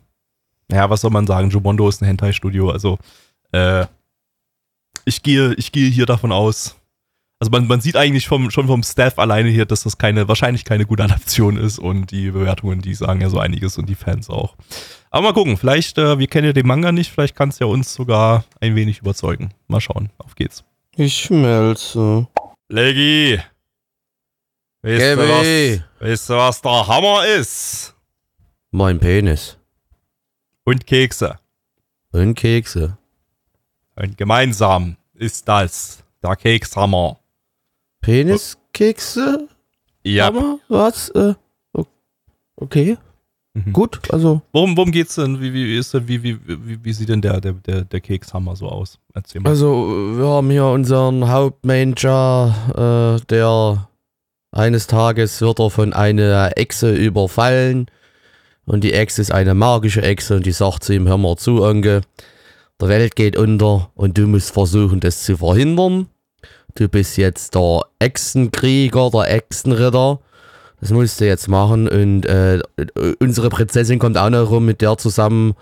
ja, 0.72 0.90
was 0.90 1.02
soll 1.02 1.12
man 1.12 1.28
sagen? 1.28 1.50
Jubondo 1.50 1.90
ist 1.90 2.02
ein 2.02 2.06
Hentai-Studio, 2.06 2.70
also 2.70 3.00
äh, 3.52 3.86
ich 5.06 5.24
gehe, 5.24 5.54
ich 5.54 5.72
gehe 5.72 5.90
hier 5.90 6.06
davon 6.06 6.32
aus. 6.32 6.76
Also 7.40 7.52
man, 7.52 7.68
man 7.68 7.82
sieht 7.82 7.96
eigentlich 7.96 8.28
vom, 8.28 8.50
schon 8.50 8.68
vom 8.68 8.82
Staff 8.82 9.20
alleine 9.20 9.50
hier, 9.50 9.66
dass 9.66 9.84
das 9.84 9.98
keine, 9.98 10.28
wahrscheinlich 10.28 10.64
keine 10.64 10.86
gute 10.86 11.04
Adaption 11.04 11.58
ist 11.58 11.80
und 11.80 12.12
die 12.12 12.32
Bewertungen, 12.32 12.82
die 12.82 12.94
sagen 12.94 13.22
ja 13.22 13.30
so 13.30 13.40
einiges 13.40 13.78
und 13.78 13.88
die 13.88 13.96
Fans 13.96 14.30
auch. 14.30 14.56
Aber 15.12 15.24
mal 15.24 15.34
gucken, 15.34 15.58
vielleicht, 15.58 15.98
äh, 15.98 16.18
wir 16.18 16.28
kennen 16.28 16.48
ja 16.48 16.54
den 16.54 16.68
Manga 16.68 16.92
nicht, 16.92 17.12
vielleicht 17.12 17.36
kann 17.36 17.50
es 17.50 17.60
ja 17.60 17.68
uns 17.68 17.94
sogar 17.94 18.46
ein 18.62 18.76
wenig 18.76 19.00
überzeugen. 19.00 19.52
Mal 19.68 19.82
schauen, 19.82 20.10
auf 20.18 20.36
geht's. 20.36 20.64
Ich 20.96 21.16
schmelze. 21.16 22.28
Leggy! 22.70 23.40
Weißt 24.82 25.02
du, 25.02 25.18
Gaby. 25.18 25.82
was, 26.00 26.08
weißt 26.08 26.30
du, 26.30 26.34
was 26.36 26.62
der 26.62 26.88
Hammer 26.88 27.26
ist? 27.26 27.96
Mein 28.72 29.00
Penis. 29.00 29.58
Und 30.64 30.88
Kekse. 30.88 31.38
Und 32.12 32.36
Kekse. 32.36 32.98
Und 33.96 34.18
gemeinsam 34.18 34.98
ist 35.14 35.48
das 35.48 36.04
der 36.22 36.36
Kekshammer. 36.36 37.20
Peniskekse? 38.02 39.48
Ja. 40.04 40.28
Aber 40.28 40.60
was? 40.68 41.10
Äh, 41.10 41.34
okay. 42.56 42.98
Mhm. 43.54 43.72
Gut, 43.72 44.02
also 44.12 44.42
Worum, 44.52 44.76
worum 44.76 44.92
geht's 44.92 45.16
denn? 45.16 45.40
Wie, 45.40 45.54
wie 45.54 45.78
ist 45.78 45.94
denn, 45.94 46.08
wie, 46.10 46.22
wie, 46.22 46.38
wie, 46.46 46.84
wie 46.84 46.94
sieht 46.94 47.08
denn 47.08 47.22
der, 47.22 47.40
der, 47.40 47.54
der, 47.54 47.86
der 47.86 48.02
Kekshammer 48.02 48.56
so 48.58 48.68
aus? 48.68 49.00
Erzähl 49.14 49.40
mal. 49.40 49.50
Also, 49.50 50.18
wir 50.18 50.28
haben 50.28 50.50
hier 50.50 50.66
unseren 50.66 51.30
Hauptmanager, 51.30 53.18
äh, 53.22 53.26
der 53.28 53.88
eines 54.52 54.88
Tages 54.88 55.40
wird 55.40 55.60
er 55.60 55.70
von 55.70 55.94
einer 55.94 56.58
Echse 56.58 56.94
überfallen. 56.94 57.88
Und 58.66 58.84
die 58.84 58.94
Echse 58.94 59.22
ist 59.22 59.32
eine 59.32 59.54
magische 59.54 60.02
Echse 60.02 60.36
und 60.36 60.46
die 60.46 60.52
sagt 60.52 60.84
zu 60.84 60.94
ihm, 60.94 61.08
hör 61.08 61.18
mal 61.18 61.38
zu, 61.38 61.64
Onkel, 61.64 62.02
der 62.82 62.90
Welt 62.90 63.16
geht 63.16 63.38
unter 63.38 63.92
und 63.96 64.18
du 64.18 64.28
musst 64.28 64.52
versuchen, 64.52 65.00
das 65.00 65.24
zu 65.24 65.38
verhindern. 65.38 66.08
Du 66.76 66.90
bist 66.90 67.18
jetzt 67.18 67.56
der 67.56 67.82
Echsenkrieger, 68.00 69.10
der 69.12 69.34
Echsenritter. 69.34 70.20
Das 70.82 70.90
musst 70.92 71.22
du 71.22 71.26
jetzt 71.26 71.48
machen 71.48 71.88
und 71.88 72.26
äh, 72.26 72.60
unsere 73.20 73.50
Prinzessin 73.50 73.98
kommt 73.98 74.18
auch 74.18 74.30
noch 74.30 74.50
rum, 74.52 74.66
mit 74.66 74.82
der 74.82 74.98
zusammen 74.98 75.54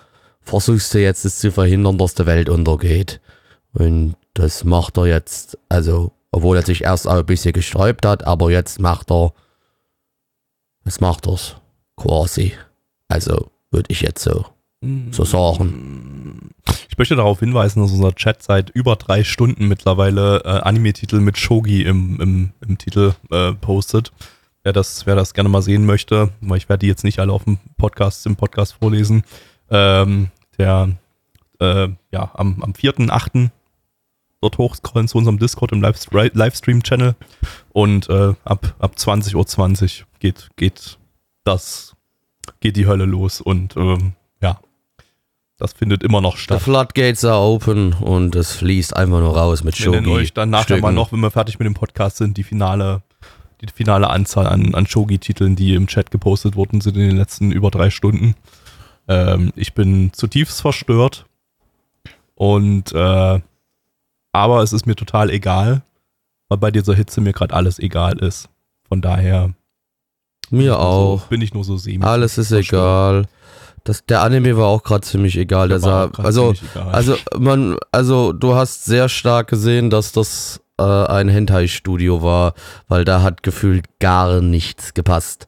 versuchst 0.41 0.93
du 0.93 1.01
jetzt 1.01 1.23
es 1.23 1.39
zu 1.39 1.51
verhindern, 1.51 1.97
dass 1.97 2.15
die 2.15 2.25
Welt 2.25 2.49
untergeht. 2.49 3.21
Und 3.73 4.15
das 4.33 4.63
macht 4.63 4.97
er 4.97 5.07
jetzt, 5.07 5.57
also, 5.69 6.11
obwohl 6.31 6.57
er 6.57 6.65
sich 6.65 6.83
erst 6.83 7.07
auch 7.07 7.19
ein 7.19 7.25
bisschen 7.25 7.53
gesträubt 7.53 8.05
hat, 8.05 8.25
aber 8.25 8.51
jetzt 8.51 8.79
macht 8.79 9.11
er, 9.11 9.33
jetzt 10.85 11.01
macht 11.01 11.27
er's 11.27 11.55
quasi. 11.95 12.53
Also, 13.07 13.51
würde 13.71 13.91
ich 13.91 14.01
jetzt 14.01 14.23
so, 14.23 14.45
so 15.11 15.23
sagen. 15.23 16.51
Ich 16.93 16.99
möchte 16.99 17.15
darauf 17.15 17.39
hinweisen, 17.39 17.81
dass 17.81 17.91
unser 17.91 18.13
Chat 18.13 18.43
seit 18.43 18.69
über 18.69 18.95
drei 18.95 19.23
Stunden 19.23 19.67
mittlerweile 19.67 20.43
äh, 20.45 20.59
Anime-Titel 20.59 21.21
mit 21.21 21.39
Shogi 21.39 21.81
im, 21.81 22.21
im, 22.21 22.51
im 22.61 22.77
Titel 22.77 23.15
äh, 23.31 23.53
postet. 23.53 24.11
Wer 24.61 24.73
das, 24.73 25.07
wer 25.07 25.15
das 25.15 25.33
gerne 25.33 25.49
mal 25.49 25.63
sehen 25.63 25.87
möchte, 25.87 26.29
weil 26.39 26.59
ich 26.59 26.69
werde 26.69 26.81
die 26.81 26.87
jetzt 26.87 27.03
nicht 27.03 27.17
alle 27.17 27.33
auf 27.33 27.45
dem 27.45 27.57
Podcast, 27.79 28.27
im 28.27 28.35
Podcast 28.35 28.73
vorlesen. 28.73 29.23
Ähm, 29.71 30.29
der, 30.59 30.89
äh, 31.59 31.87
ja, 32.11 32.29
am, 32.35 32.61
am 32.61 32.73
4.8. 32.73 33.49
dort 34.41 34.57
hochscrollen 34.59 35.07
zu 35.07 35.17
unserem 35.17 35.39
Discord 35.39 35.71
im 35.71 35.81
Livestream-Channel 35.81 37.15
und 37.71 38.07
äh, 38.07 38.35
ab, 38.43 38.75
ab 38.77 38.93
20.20 38.95 40.01
Uhr 40.01 40.07
geht, 40.19 40.51
geht 40.57 40.99
das, 41.43 41.95
geht 42.59 42.77
die 42.77 42.85
Hölle 42.85 43.05
los 43.05 43.41
und 43.41 43.75
ähm, 43.77 44.13
ja, 44.43 44.59
das 45.57 45.73
findet 45.73 46.03
immer 46.03 46.19
noch 46.21 46.35
The 46.35 46.41
statt. 46.43 46.61
Floodgates 46.61 47.23
are 47.25 47.39
open 47.39 47.93
und 47.93 48.35
es 48.35 48.53
fließt 48.53 48.95
einfach 48.95 49.19
nur 49.19 49.37
raus 49.37 49.63
mit 49.63 49.79
Wir 49.79 49.91
nennen 49.91 50.05
Shogi. 50.05 50.17
euch 50.17 50.33
dann 50.33 50.49
nachher 50.49 50.79
mal 50.79 50.91
noch, 50.91 51.11
wenn 51.11 51.19
wir 51.19 51.31
fertig 51.31 51.59
mit 51.59 51.65
dem 51.65 51.73
Podcast 51.75 52.17
sind, 52.17 52.37
die 52.37 52.43
finale, 52.43 53.01
die 53.61 53.67
finale 53.73 54.09
Anzahl 54.09 54.47
an, 54.47 54.73
an 54.75 54.85
Shogi-Titeln, 54.87 55.55
die 55.55 55.75
im 55.75 55.87
Chat 55.87 56.11
gepostet 56.11 56.55
wurden, 56.55 56.81
sind 56.81 56.97
in 56.97 57.07
den 57.09 57.17
letzten 57.17 57.51
über 57.51 57.71
drei 57.71 57.89
Stunden. 57.89 58.35
Ähm, 59.07 59.53
ich 59.55 59.73
bin 59.73 60.11
zutiefst 60.13 60.61
verstört. 60.61 61.25
Und 62.35 62.91
äh, 62.93 63.39
aber 64.35 64.63
es 64.63 64.73
ist 64.73 64.85
mir 64.87 64.95
total 64.95 65.29
egal, 65.29 65.83
weil 66.49 66.57
bei 66.57 66.71
dieser 66.71 66.95
Hitze 66.95 67.21
mir 67.21 67.31
gerade 67.33 67.53
alles 67.53 67.77
egal 67.79 68.17
ist. 68.17 68.49
Von 68.87 69.01
daher 69.01 69.51
Mir 70.49 70.71
so, 70.73 70.77
auch. 70.79 71.27
bin 71.27 71.41
ich 71.41 71.53
nur 71.53 71.63
so 71.63 71.77
semi. 71.77 72.03
Alles 72.03 72.37
ist 72.39 72.47
verstört. 72.49 73.25
egal. 73.27 73.27
Das, 73.83 74.05
der 74.05 74.21
Anime 74.21 74.55
war 74.57 74.67
auch 74.67 74.83
gerade 74.83 75.01
ziemlich 75.01 75.37
egal. 75.37 75.67
Der 75.67 75.79
sah, 75.79 76.09
also, 76.17 76.53
also 76.91 77.17
man, 77.37 77.77
also 77.91 78.31
du 78.31 78.55
hast 78.55 78.85
sehr 78.85 79.09
stark 79.09 79.49
gesehen, 79.49 79.89
dass 79.89 80.13
das 80.13 80.61
äh, 80.79 80.83
ein 80.83 81.27
Hentai-Studio 81.27 82.21
war, 82.23 82.53
weil 82.87 83.03
da 83.03 83.21
hat 83.21 83.43
gefühlt 83.43 83.85
gar 83.99 84.39
nichts 84.41 84.93
gepasst 84.93 85.47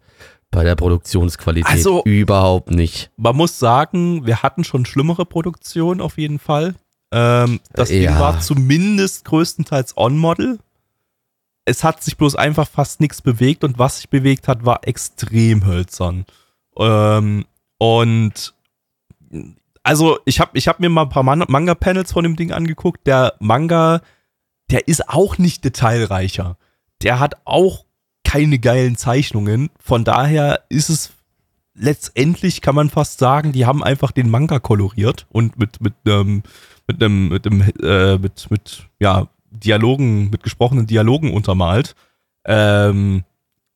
bei 0.51 0.63
der 0.63 0.75
Produktionsqualität. 0.75 1.71
Also- 1.71 2.03
überhaupt 2.03 2.71
nicht. 2.71 3.09
man 3.17 3.35
muss 3.35 3.57
sagen, 3.59 4.25
wir 4.25 4.43
hatten 4.43 4.63
schon 4.63 4.85
schlimmere 4.85 5.25
Produktionen 5.25 6.01
auf 6.01 6.17
jeden 6.17 6.39
Fall. 6.39 6.75
Ähm, 7.11 7.59
das 7.73 7.89
Ja. 7.89 8.11
Ding 8.11 8.19
war 8.19 8.39
zumindest 8.41 9.25
größtenteils 9.25 9.95
On-Model. 9.97 10.59
Es 11.65 11.83
hat 11.83 12.03
sich 12.03 12.17
bloß 12.17 12.35
einfach 12.35 12.67
fast 12.67 12.99
nichts 12.99 13.21
bewegt 13.21 13.63
und 13.63 13.79
was 13.79 13.97
sich 13.97 14.09
bewegt 14.09 14.47
hat, 14.47 14.65
war 14.65 14.81
extrem 14.87 15.65
hölzern. 15.65 16.25
Ähm, 16.77 17.45
und 17.77 18.53
also 19.83 20.17
ich 20.25 20.39
habe 20.39 20.57
ich 20.57 20.67
hab 20.67 20.79
mir 20.79 20.89
mal 20.89 21.03
ein 21.03 21.09
paar 21.09 21.23
Man 21.23 21.43
Manga-Panels 21.47 22.11
von 22.11 22.23
dem 22.23 22.35
Ding 22.35 22.51
angeguckt. 22.51 23.05
Der 23.05 23.35
Manga, 23.39 24.01
der 24.71 24.87
ist 24.87 25.09
auch 25.09 25.37
nicht 25.37 25.63
detailreicher. 25.63 26.57
Der 27.03 27.19
hat 27.19 27.35
auch 27.45 27.85
keine 28.23 28.57
geilen 28.57 28.95
Zeichnungen. 28.95 29.69
Von 29.79 30.03
daher 30.03 30.63
ist 30.69 30.89
es 30.89 31.13
letztendlich 31.75 32.61
kann 32.61 32.73
man 32.73 32.89
fast 32.89 33.19
sagen, 33.19 33.51
die 33.51 33.65
haben 33.65 33.83
einfach 33.83 34.11
den 34.11 34.29
Manga 34.29 34.59
koloriert 34.59 35.27
und 35.29 35.59
mit 35.59 35.81
mit 35.81 35.93
ähm, 36.07 36.41
mit 36.87 37.03
einem 37.03 37.27
mit 37.29 37.45
einem 37.45 37.61
äh, 37.83 38.17
mit 38.17 38.49
mit 38.49 38.87
ja 38.99 39.27
Dialogen 39.51 40.29
mit 40.29 40.41
gesprochenen 40.41 40.87
Dialogen 40.87 41.33
untermalt. 41.33 41.95
Ähm, 42.45 43.23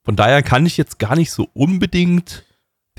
von 0.03 0.15
daher 0.15 0.41
kann 0.41 0.65
ich 0.65 0.77
jetzt 0.77 0.97
gar 0.97 1.15
nicht 1.15 1.31
so 1.31 1.49
unbedingt 1.53 2.45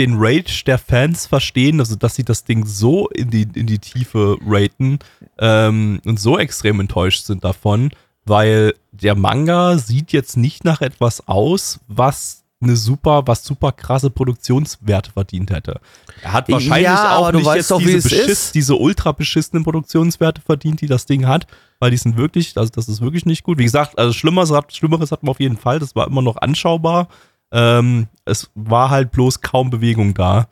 den 0.01 0.15
Rage 0.19 0.65
der 0.67 0.79
Fans 0.79 1.27
verstehen, 1.27 1.79
also 1.79 1.95
dass 1.95 2.15
sie 2.17 2.25
das 2.25 2.43
Ding 2.45 2.65
so 2.67 3.09
in 3.11 3.31
die 3.31 3.47
in 3.55 3.67
die 3.67 3.79
Tiefe 3.79 4.37
raten 4.47 4.99
ähm, 5.39 6.01
und 6.05 6.19
so 6.19 6.39
extrem 6.39 6.81
enttäuscht 6.81 7.25
sind 7.27 7.45
davon, 7.45 7.91
weil 8.25 8.75
der 8.91 9.15
Manga 9.15 9.79
sieht 9.79 10.13
jetzt 10.13 10.37
nicht 10.37 10.65
nach 10.65 10.81
etwas 10.81 11.29
aus, 11.29 11.79
was 11.87 12.39
eine 12.63 12.77
super, 12.77 13.23
was 13.27 13.43
super 13.45 13.73
krasse 13.73 14.11
Produktionswerte 14.11 15.13
verdient 15.13 15.51
hätte. 15.51 15.81
Er 16.23 16.35
hat 16.35 16.49
wahrscheinlich 16.51 16.85
Ja, 16.85 17.17
auch 17.17 17.33
nicht 17.33 17.47
jetzt 17.55 17.71
doch, 17.71 17.79
diese, 17.79 17.97
es 17.97 18.29
ist. 18.29 18.55
diese 18.55 18.75
ultra 18.77 19.13
beschissenen 19.13 19.65
Produktionswerte 19.65 20.43
verdient, 20.43 20.83
die 20.83 20.87
das 20.87 21.07
Ding 21.07 21.27
hat, 21.27 21.47
weil 21.79 21.91
die 21.91 21.97
sind 21.97 22.19
wirklich, 22.19 22.59
also 22.59 22.71
das 22.75 22.87
ist 22.89 23.01
wirklich 23.01 23.25
nicht 23.25 23.45
gut. 23.45 23.57
Wie 23.57 23.65
gesagt, 23.65 23.99
also 23.99 24.13
Schlimmeres, 24.13 24.51
hat- 24.51 24.75
Schlimmeres 24.77 25.11
hat 25.11 25.23
man 25.23 25.31
auf 25.31 25.41
jeden 25.41 25.57
Fall, 25.57 25.79
das 25.79 25.97
war 25.97 26.07
immer 26.07 26.21
noch 26.21 26.37
anschaubar. 26.37 27.09
Ähm, 27.53 28.07
es 28.25 28.51
war 28.55 28.91
halt 28.91 29.11
bloß 29.11 29.41
kaum 29.41 29.71
Bewegung 29.71 30.15
da. 30.15 30.49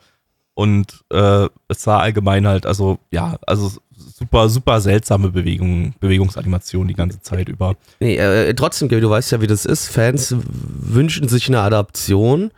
Und 0.53 1.05
äh, 1.09 1.47
es 1.69 1.83
sah 1.83 1.99
allgemein 1.99 2.45
halt, 2.45 2.65
also 2.65 2.99
ja, 3.11 3.37
also 3.47 3.71
super, 3.95 4.49
super 4.49 4.81
seltsame 4.81 5.29
Bewegung, 5.29 5.93
Bewegungsanimation 6.01 6.87
die 6.87 6.95
ganze 6.95 7.21
Zeit 7.21 7.47
über. 7.47 7.75
Nee, 8.01 8.17
äh, 8.17 8.53
trotzdem, 8.53 8.89
Gaby, 8.89 9.01
du 9.01 9.09
weißt 9.09 9.31
ja, 9.31 9.39
wie 9.39 9.47
das 9.47 9.65
ist. 9.65 9.87
Fans 9.87 10.35
wünschen 10.37 11.29
sich 11.29 11.47
eine 11.47 11.61
Adaption 11.61 12.51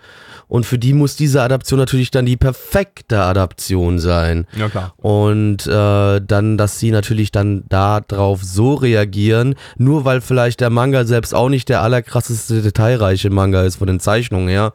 und 0.51 0.65
für 0.65 0.77
die 0.77 0.91
muss 0.91 1.15
diese 1.15 1.41
Adaption 1.43 1.79
natürlich 1.79 2.11
dann 2.11 2.25
die 2.25 2.35
perfekte 2.35 3.21
Adaption 3.21 3.99
sein. 3.99 4.45
Ja, 4.53 4.67
klar. 4.67 4.93
Und 4.97 5.65
äh, 5.65 6.19
dann, 6.19 6.57
dass 6.57 6.77
sie 6.77 6.91
natürlich 6.91 7.31
dann 7.31 7.63
darauf 7.69 8.43
so 8.43 8.73
reagieren, 8.73 9.55
nur 9.77 10.03
weil 10.03 10.19
vielleicht 10.19 10.59
der 10.59 10.69
Manga 10.69 11.05
selbst 11.05 11.33
auch 11.33 11.47
nicht 11.47 11.69
der 11.69 11.81
allerkrasseste 11.81 12.61
detailreiche 12.61 13.29
Manga 13.29 13.61
ist 13.61 13.77
von 13.77 13.87
den 13.87 14.01
Zeichnungen 14.01 14.49
her, 14.49 14.73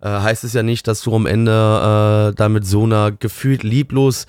äh, 0.00 0.08
heißt 0.08 0.44
es 0.44 0.52
ja 0.52 0.62
nicht, 0.62 0.86
dass 0.86 1.00
du 1.02 1.14
am 1.14 1.26
Ende 1.26 1.50
äh, 2.30 2.34
da 2.36 2.48
mit 2.48 2.66
so 2.66 2.84
einer 2.84 3.10
gefühlt 3.12 3.62
lieblos 3.62 4.26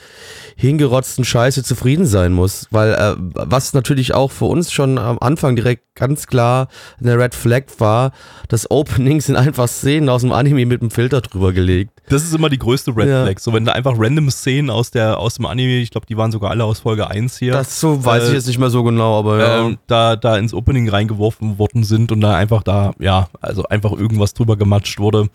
hingerotzten 0.55 1.23
Scheiße 1.25 1.63
zufrieden 1.63 2.05
sein 2.05 2.33
musst. 2.33 2.67
Weil 2.71 2.93
äh, 2.93 3.15
was 3.33 3.73
natürlich 3.73 4.13
auch 4.13 4.31
für 4.31 4.45
uns 4.45 4.71
schon 4.71 4.97
am 4.97 5.17
Anfang 5.19 5.55
direkt 5.55 5.83
ganz 5.95 6.27
klar 6.27 6.67
eine 7.01 7.17
Red 7.17 7.35
Flag 7.35 7.63
war, 7.77 8.11
das 8.47 8.69
Opening 8.71 9.21
sind 9.21 9.35
einfach 9.35 9.67
Szenen 9.67 10.09
aus 10.09 10.21
dem 10.21 10.31
Anime 10.31 10.65
mit 10.65 10.81
dem 10.81 10.91
Filter 10.91 11.21
drüber 11.21 11.51
gelegt. 11.53 11.91
Das 12.09 12.23
ist 12.23 12.33
immer 12.33 12.49
die 12.49 12.57
größte 12.57 12.95
Red 12.95 13.07
Ja. 13.09 13.23
Flag. 13.25 13.39
So, 13.39 13.53
wenn 13.53 13.65
da 13.65 13.73
einfach 13.73 13.93
random 13.97 14.29
Szenen 14.31 14.69
aus, 14.69 14.91
der, 14.91 15.19
aus 15.19 15.35
dem 15.35 15.45
Anime, 15.45 15.77
ich 15.79 15.91
glaube, 15.91 16.07
die 16.07 16.17
waren 16.17 16.31
sogar 16.31 16.49
alle 16.51 16.63
aus 16.63 16.79
Folge 16.79 17.07
1 17.09 17.37
hier. 17.37 17.51
Das 17.53 17.79
so 17.79 18.03
weiß 18.03 18.23
ich 18.25 18.31
Äh, 18.31 18.35
jetzt 18.35 18.47
nicht 18.47 18.57
mehr 18.59 18.69
so 18.69 18.83
genau, 18.83 19.19
aber 19.19 19.39
ja. 19.39 19.65
ähm, 19.65 19.77
da, 19.87 20.15
da 20.15 20.37
ins 20.37 20.53
Opening 20.53 20.89
reingeworfen 20.89 21.59
worden 21.59 21.83
sind 21.83 22.11
und 22.11 22.21
da 22.21 22.35
einfach 22.35 22.63
da, 22.63 22.93
ja, 22.99 23.27
also 23.41 23.63
einfach 23.65 23.91
irgendwas 23.91 24.33
drüber 24.33 24.55
gematscht 24.57 24.99
wurde, 24.99 25.27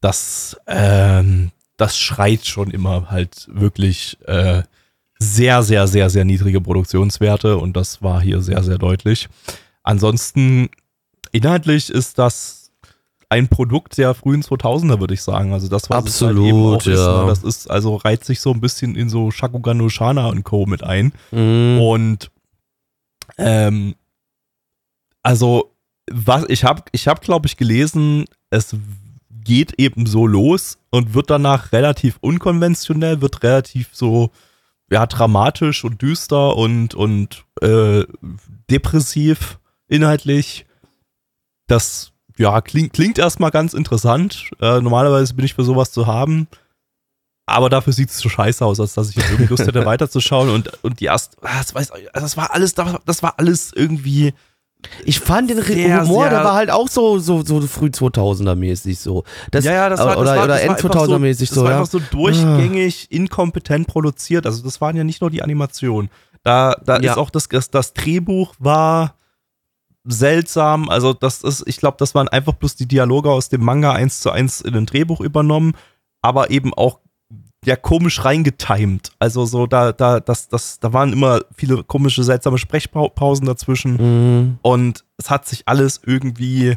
das, 0.00 0.56
ähm, 0.66 1.50
das 1.76 1.98
schreit 1.98 2.46
schon 2.46 2.70
immer 2.70 3.10
halt 3.10 3.46
wirklich 3.50 4.18
äh, 4.26 4.62
sehr, 5.18 5.62
sehr, 5.62 5.86
sehr, 5.88 6.10
sehr 6.10 6.24
niedrige 6.24 6.60
Produktionswerte 6.60 7.56
und 7.56 7.76
das 7.76 8.02
war 8.02 8.20
hier 8.20 8.40
sehr, 8.40 8.62
sehr 8.62 8.78
deutlich. 8.78 9.28
Ansonsten, 9.82 10.68
inhaltlich 11.32 11.90
ist 11.90 12.18
das 12.18 12.58
ein 13.30 13.48
Produkt 13.48 13.98
der 13.98 14.14
frühen 14.14 14.42
2000er, 14.42 15.00
würde 15.00 15.14
ich 15.14 15.22
sagen. 15.22 15.52
Also 15.52 15.68
das, 15.68 15.90
was 15.90 16.04
es 16.06 16.22
halt 16.22 16.36
eben 16.36 16.74
Absolut, 16.74 16.76
auch 16.76 16.86
ist, 16.86 16.98
ja. 16.98 17.22
ne? 17.22 17.28
das 17.28 17.42
ist, 17.42 17.70
also 17.70 17.96
reiht 17.96 18.24
sich 18.24 18.40
so 18.40 18.52
ein 18.52 18.60
bisschen 18.60 18.94
in 18.94 19.08
so 19.08 19.30
Shakugan 19.30 19.76
no 19.76 19.88
Shana 19.88 20.28
und 20.28 20.44
Co. 20.44 20.66
mit 20.66 20.82
ein. 20.82 21.12
Mhm. 21.30 21.80
Und 21.80 22.30
ähm, 23.36 23.94
also 25.22 25.74
was 26.10 26.44
ich 26.48 26.64
habe, 26.64 26.84
ich 26.92 27.06
habe 27.06 27.20
glaube 27.20 27.46
ich 27.46 27.56
gelesen, 27.58 28.24
es 28.50 28.74
geht 29.48 29.80
eben 29.80 30.04
so 30.04 30.26
los 30.26 30.78
und 30.90 31.14
wird 31.14 31.30
danach 31.30 31.72
relativ 31.72 32.18
unkonventionell, 32.20 33.22
wird 33.22 33.42
relativ 33.42 33.88
so 33.92 34.30
ja 34.90 35.06
dramatisch 35.06 35.84
und 35.84 36.02
düster 36.02 36.54
und 36.54 36.94
und 36.94 37.46
äh, 37.62 38.04
depressiv 38.70 39.58
inhaltlich. 39.88 40.66
Das 41.66 42.12
ja 42.36 42.60
klingt 42.60 42.92
klingt 42.92 43.18
erstmal 43.18 43.50
ganz 43.50 43.72
interessant. 43.72 44.50
Äh, 44.60 44.82
normalerweise 44.82 45.32
bin 45.32 45.46
ich 45.46 45.54
für 45.54 45.64
sowas 45.64 45.92
zu 45.92 46.06
haben. 46.06 46.46
Aber 47.46 47.70
dafür 47.70 47.94
sieht 47.94 48.10
es 48.10 48.18
so 48.18 48.28
scheiße 48.28 48.62
aus, 48.62 48.78
als 48.78 48.92
dass 48.92 49.08
ich 49.08 49.16
jetzt 49.16 49.30
irgendwie 49.30 49.48
Lust 49.48 49.66
hätte, 49.66 49.86
weiterzuschauen. 49.86 50.50
Und, 50.50 50.84
und 50.84 51.00
die 51.00 51.06
erst, 51.06 51.38
ah, 51.40 51.56
das, 51.56 51.74
weiß, 51.74 51.92
das 52.12 52.36
war 52.36 52.52
alles, 52.52 52.74
das 52.74 53.22
war 53.22 53.38
alles 53.38 53.72
irgendwie. 53.74 54.34
Ich 55.04 55.18
fand 55.20 55.50
den 55.50 55.60
Sehr, 55.60 56.02
Humor, 56.02 56.28
der 56.28 56.44
war 56.44 56.54
halt 56.54 56.70
auch 56.70 56.88
so, 56.88 57.18
so, 57.18 57.44
so 57.44 57.60
früh 57.62 57.86
2000er 57.86 58.54
mäßig 58.54 58.98
so. 59.00 59.24
Das, 59.50 59.64
ja, 59.64 59.72
ja, 59.72 59.88
das 59.88 59.98
war, 59.98 60.16
oder, 60.18 60.24
das 60.24 60.36
war, 60.36 60.44
oder 60.44 60.46
das 60.54 60.66
war 60.68 60.76
End 60.76 60.84
einfach 60.84 61.02
2000er 61.02 61.18
mäßig 61.18 61.48
das 61.48 61.56
so, 61.56 61.64
war 61.64 61.70
ja. 61.70 61.76
Ah. 61.76 61.80
einfach 61.80 61.92
so 61.92 61.98
durchgängig 62.10 63.10
inkompetent 63.10 63.88
produziert. 63.88 64.46
Also 64.46 64.62
das 64.62 64.80
waren 64.80 64.96
ja 64.96 65.02
nicht 65.04 65.20
nur 65.20 65.30
die 65.30 65.42
Animationen. 65.42 66.10
Da, 66.44 66.76
da 66.84 67.00
Ja. 67.00 67.12
ist 67.12 67.18
auch 67.18 67.30
das, 67.30 67.48
das, 67.48 67.70
das 67.70 67.92
Drehbuch 67.92 68.54
war 68.60 69.16
seltsam. 70.04 70.88
Also 70.88 71.12
das 71.12 71.42
ist, 71.42 71.64
ich 71.66 71.78
glaube, 71.78 71.96
das 71.98 72.14
waren 72.14 72.28
einfach 72.28 72.54
bloß 72.54 72.76
die 72.76 72.86
Dialoge 72.86 73.30
aus 73.30 73.48
dem 73.48 73.64
Manga 73.64 73.92
eins 73.92 74.20
zu 74.20 74.30
eins 74.30 74.60
in 74.60 74.74
ein 74.74 74.86
Drehbuch 74.86 75.20
übernommen, 75.20 75.72
aber 76.22 76.50
eben 76.50 76.72
auch 76.72 77.00
ja 77.64 77.76
komisch 77.76 78.24
reingetimed. 78.24 79.10
Also 79.18 79.44
so 79.44 79.66
da, 79.66 79.92
da, 79.92 80.20
das, 80.20 80.48
das, 80.48 80.78
da 80.80 80.92
waren 80.92 81.12
immer 81.12 81.40
viele 81.54 81.82
komische, 81.84 82.22
seltsame 82.24 82.58
Sprechpausen 82.58 83.46
dazwischen. 83.46 83.96
Mhm. 83.96 84.58
Und 84.62 85.04
es 85.16 85.30
hat 85.30 85.46
sich 85.46 85.62
alles 85.66 86.00
irgendwie 86.04 86.76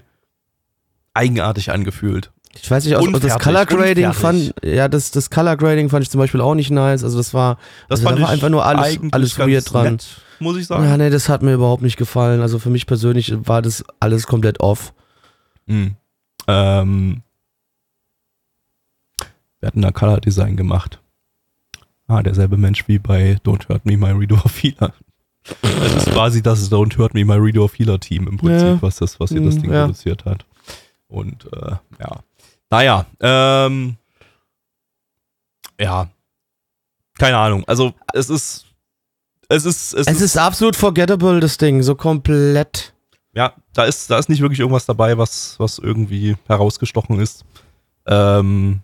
eigenartig 1.14 1.72
angefühlt. 1.72 2.32
Ich 2.62 2.70
weiß 2.70 2.84
nicht, 2.86 2.96
auch, 2.98 3.08
das 3.20 3.40
Color 3.40 3.66
Grading 3.66 4.08
unfertig. 4.08 4.52
fand, 4.54 4.66
ja, 4.66 4.90
das, 4.90 5.12
das 5.12 5.30
Color 5.30 5.56
Grading 5.56 5.90
fand 5.90 6.04
ich 6.04 6.10
zum 6.10 6.20
Beispiel 6.20 6.42
auch 6.42 6.56
nicht 6.56 6.70
nice. 6.70 7.04
Also 7.04 7.18
das 7.18 7.34
war, 7.34 7.58
Das 7.88 8.00
also 8.00 8.04
fand 8.04 8.18
da 8.18 8.22
war 8.24 8.30
ich 8.30 8.34
einfach 8.34 8.50
nur 8.50 8.66
alles, 8.66 9.00
alles 9.12 9.40
weird 9.40 9.72
dran. 9.72 9.94
nett, 9.94 10.06
muss 10.40 10.58
ich 10.58 10.68
sagen. 10.68 10.84
Ja, 10.84 10.98
nee, 10.98 11.10
das 11.10 11.30
hat 11.30 11.44
mir 11.44 11.54
überhaupt 11.54 11.82
nicht 11.82 11.96
gefallen. 11.98 12.42
Also 12.42 12.60
für 12.60 12.70
mich 12.70 12.88
persönlich 12.88 13.34
war 13.48 13.62
das 13.62 13.86
alles 14.02 14.28
komplett 14.28 14.60
off. 14.60 14.94
Mhm. 15.66 15.96
Ähm, 16.48 17.22
wir 19.62 19.68
hatten 19.68 19.82
da 19.82 19.92
Color 19.92 20.20
Design 20.22 20.58
gemacht. 20.58 21.00
Ah, 22.08 22.22
derselbe 22.22 22.58
Mensch 22.58 22.88
wie 22.90 23.00
bei 23.00 23.38
Don't 23.46 23.70
Hurt 23.70 23.86
Me, 23.86 23.96
My 23.96 24.10
Reader 24.12 24.44
of 24.44 24.62
Healer. 24.62 24.94
Das 25.62 25.96
ist 25.96 26.12
quasi 26.12 26.42
das 26.44 26.70
Don't 26.72 26.98
Hurt 26.98 27.14
Me, 27.14 27.24
My 27.24 27.36
Reader 27.36 27.62
of 27.64 27.78
Healer 27.80 28.00
Team 28.00 28.28
im 28.28 28.38
Prinzip, 28.38 28.68
Ja. 28.68 28.82
was 28.82 28.98
das, 28.98 29.20
was 29.20 29.30
hier 29.32 29.42
das 29.42 29.56
Mhm, 29.56 29.62
Ding 29.62 29.72
ja. 29.74 29.82
produziert 29.86 30.26
hat. 30.26 30.46
Und 31.08 31.46
äh, 31.54 31.76
ja. 32.00 32.20
Naja, 32.70 33.06
ähm, 33.22 33.96
ja. 35.80 36.10
Keine 37.18 37.38
Ahnung. 37.38 37.64
Also 37.68 37.94
es 38.14 38.30
ist. 38.30 38.66
Es 39.50 39.66
ist. 39.66 39.94
Es, 39.94 40.08
Es 40.08 40.22
ist 40.22 40.38
absolut 40.38 40.76
forgettable, 40.76 41.40
das 41.40 41.58
Ding, 41.58 41.82
so 41.84 41.96
komplett. 41.96 42.94
Ja, 43.34 43.54
da 43.74 43.84
ist, 43.86 44.10
da 44.10 44.18
ist 44.18 44.30
nicht 44.30 44.42
wirklich 44.42 44.60
irgendwas 44.60 44.86
dabei, 44.86 45.18
was, 45.18 45.58
was 45.60 45.78
irgendwie 45.80 46.36
herausgestochen 46.48 47.20
ist. 47.20 47.46
Ähm, 48.06 48.82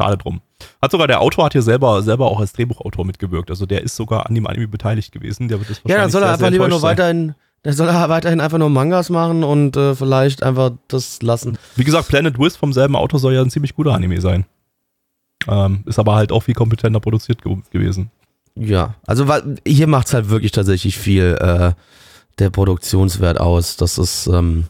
schade 0.00 0.16
drum. 0.16 0.40
Hat 0.80 0.90
sogar 0.90 1.06
der 1.06 1.20
Autor 1.20 1.44
hat 1.46 1.52
hier 1.52 1.62
selber, 1.62 2.02
selber 2.02 2.26
auch 2.26 2.40
als 2.40 2.52
Drehbuchautor 2.52 3.04
mitgewirkt. 3.04 3.50
Also 3.50 3.66
der 3.66 3.82
ist 3.82 3.96
sogar 3.96 4.26
an 4.26 4.34
dem 4.34 4.46
Anime 4.46 4.68
beteiligt 4.68 5.12
gewesen. 5.12 5.48
Der 5.48 5.58
wird 5.58 5.70
das 5.70 5.78
Ja, 5.78 5.96
dann 5.96 6.12
wahrscheinlich 6.12 6.12
soll 6.12 6.22
er 6.22 6.26
sehr, 6.26 6.32
einfach 6.32 6.40
sehr 6.40 6.50
lieber 6.50 6.68
nur 6.68 6.80
sein. 6.80 6.90
weiterhin, 6.90 7.34
der 7.64 7.72
soll 7.74 7.88
er 7.88 8.08
weiterhin 8.08 8.40
einfach 8.40 8.58
nur 8.58 8.70
Mangas 8.70 9.10
machen 9.10 9.44
und 9.44 9.76
äh, 9.76 9.94
vielleicht 9.94 10.42
einfach 10.42 10.72
das 10.88 11.20
lassen. 11.22 11.58
Wie 11.76 11.84
gesagt, 11.84 12.08
Planet 12.08 12.38
Wiz 12.38 12.56
vom 12.56 12.72
selben 12.72 12.96
Autor 12.96 13.20
soll 13.20 13.34
ja 13.34 13.42
ein 13.42 13.50
ziemlich 13.50 13.74
guter 13.74 13.92
Anime 13.92 14.20
sein. 14.20 14.46
Ähm, 15.48 15.82
ist 15.86 15.98
aber 15.98 16.14
halt 16.14 16.32
auch 16.32 16.42
viel 16.42 16.54
kompetenter 16.54 17.00
produziert 17.00 17.42
ge 17.42 17.56
gewesen. 17.70 18.10
Ja, 18.54 18.94
also 19.06 19.26
hier 19.66 19.86
macht's 19.86 20.12
halt 20.12 20.28
wirklich 20.28 20.52
tatsächlich 20.52 20.98
viel 20.98 21.36
äh, 21.40 21.72
der 22.38 22.50
Produktionswert 22.50 23.40
aus. 23.40 23.76
Das 23.76 23.96
ist 23.96 24.26
ähm, 24.26 24.64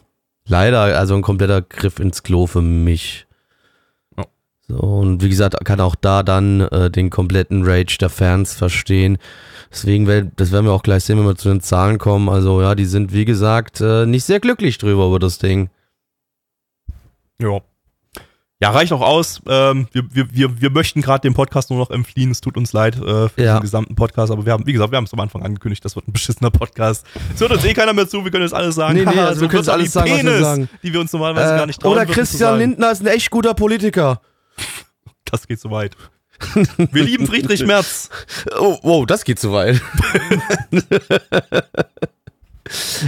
leider 0.45 0.81
also 0.97 1.15
ein 1.15 1.21
kompletter 1.21 1.61
Griff 1.61 1.99
ins 1.99 2.23
Klo 2.23 2.47
für 2.47 2.61
mich. 2.61 3.27
Und 4.71 5.21
wie 5.23 5.29
gesagt, 5.29 5.55
kann 5.65 5.79
auch 5.79 5.95
da 5.95 6.23
dann 6.23 6.61
äh, 6.61 6.89
den 6.91 7.09
kompletten 7.09 7.63
Rage 7.63 7.97
der 7.99 8.09
Fans 8.09 8.53
verstehen. 8.55 9.17
Deswegen, 9.71 10.31
das 10.35 10.51
werden 10.51 10.65
wir 10.65 10.73
auch 10.73 10.83
gleich 10.83 11.03
sehen, 11.05 11.17
wenn 11.17 11.25
wir 11.25 11.35
zu 11.37 11.47
den 11.49 11.61
Zahlen 11.61 11.97
kommen. 11.97 12.27
Also 12.29 12.61
ja, 12.61 12.75
die 12.75 12.85
sind 12.85 13.13
wie 13.13 13.25
gesagt 13.25 13.79
äh, 13.81 14.05
nicht 14.05 14.25
sehr 14.25 14.39
glücklich 14.39 14.77
drüber 14.77 15.05
über 15.07 15.19
das 15.19 15.37
Ding. 15.37 15.69
Ja. 17.41 17.59
Ja, 18.63 18.69
reicht 18.69 18.93
auch 18.93 19.01
aus. 19.01 19.41
Ähm, 19.47 19.87
wir, 19.91 20.03
wir, 20.13 20.27
wir, 20.35 20.61
wir 20.61 20.69
möchten 20.69 21.01
gerade 21.01 21.21
den 21.21 21.33
Podcast 21.33 21.71
nur 21.71 21.79
noch 21.79 21.89
entfliehen. 21.89 22.29
Es 22.29 22.41
tut 22.41 22.57
uns 22.57 22.73
leid 22.73 22.95
äh, 22.95 23.27
für 23.29 23.41
Ja. 23.43 23.57
den 23.57 23.61
gesamten 23.63 23.95
Podcast, 23.95 24.31
aber 24.31 24.45
wir 24.45 24.53
haben, 24.53 24.67
wie 24.67 24.73
gesagt, 24.73 24.91
wir 24.91 24.97
haben 24.97 25.05
es 25.05 25.13
am 25.13 25.19
Anfang 25.19 25.41
angekündigt, 25.41 25.83
das 25.83 25.95
wird 25.95 26.07
ein 26.07 26.13
beschissener 26.13 26.51
Podcast. 26.51 27.03
Es 27.33 27.41
hört 27.41 27.51
uns 27.53 27.65
eh 27.65 27.73
keiner 27.73 27.93
mehr 27.93 28.07
zu, 28.07 28.23
wir 28.23 28.29
können 28.29 28.43
jetzt 28.43 28.53
alles 28.53 28.75
sagen. 28.75 28.93
Nee, 28.99 29.05
nee, 29.05 29.19
also 29.19 29.35
so 29.35 29.41
wir 29.41 29.47
können 29.47 29.67
alles 29.67 29.85
die 29.85 29.89
sagen, 29.91 30.11
Penis, 30.15 30.39
sagen. 30.41 30.69
Die 30.83 30.93
wir 30.93 30.99
uns 30.99 31.11
normalerweise 31.11 31.55
Äh, 31.55 31.57
gar 31.57 31.65
nicht 31.65 31.81
trauen. 31.81 31.93
oder 31.93 32.05
Christian. 32.05 32.59
Lindner 32.59 32.91
ist 32.91 33.01
ein 33.01 33.07
echt 33.07 33.31
guter 33.31 33.55
Politiker. 33.55 34.21
Das 35.31 35.47
geht 35.47 35.59
zu 35.59 35.71
weit. 35.71 35.95
Wir 36.91 37.03
lieben 37.03 37.27
Friedrich 37.27 37.65
Merz. 37.65 38.09
Oh, 38.59 38.77
wow, 38.81 39.05
das 39.05 39.23
geht 39.23 39.39
zu 39.39 39.51
weit. 39.51 39.79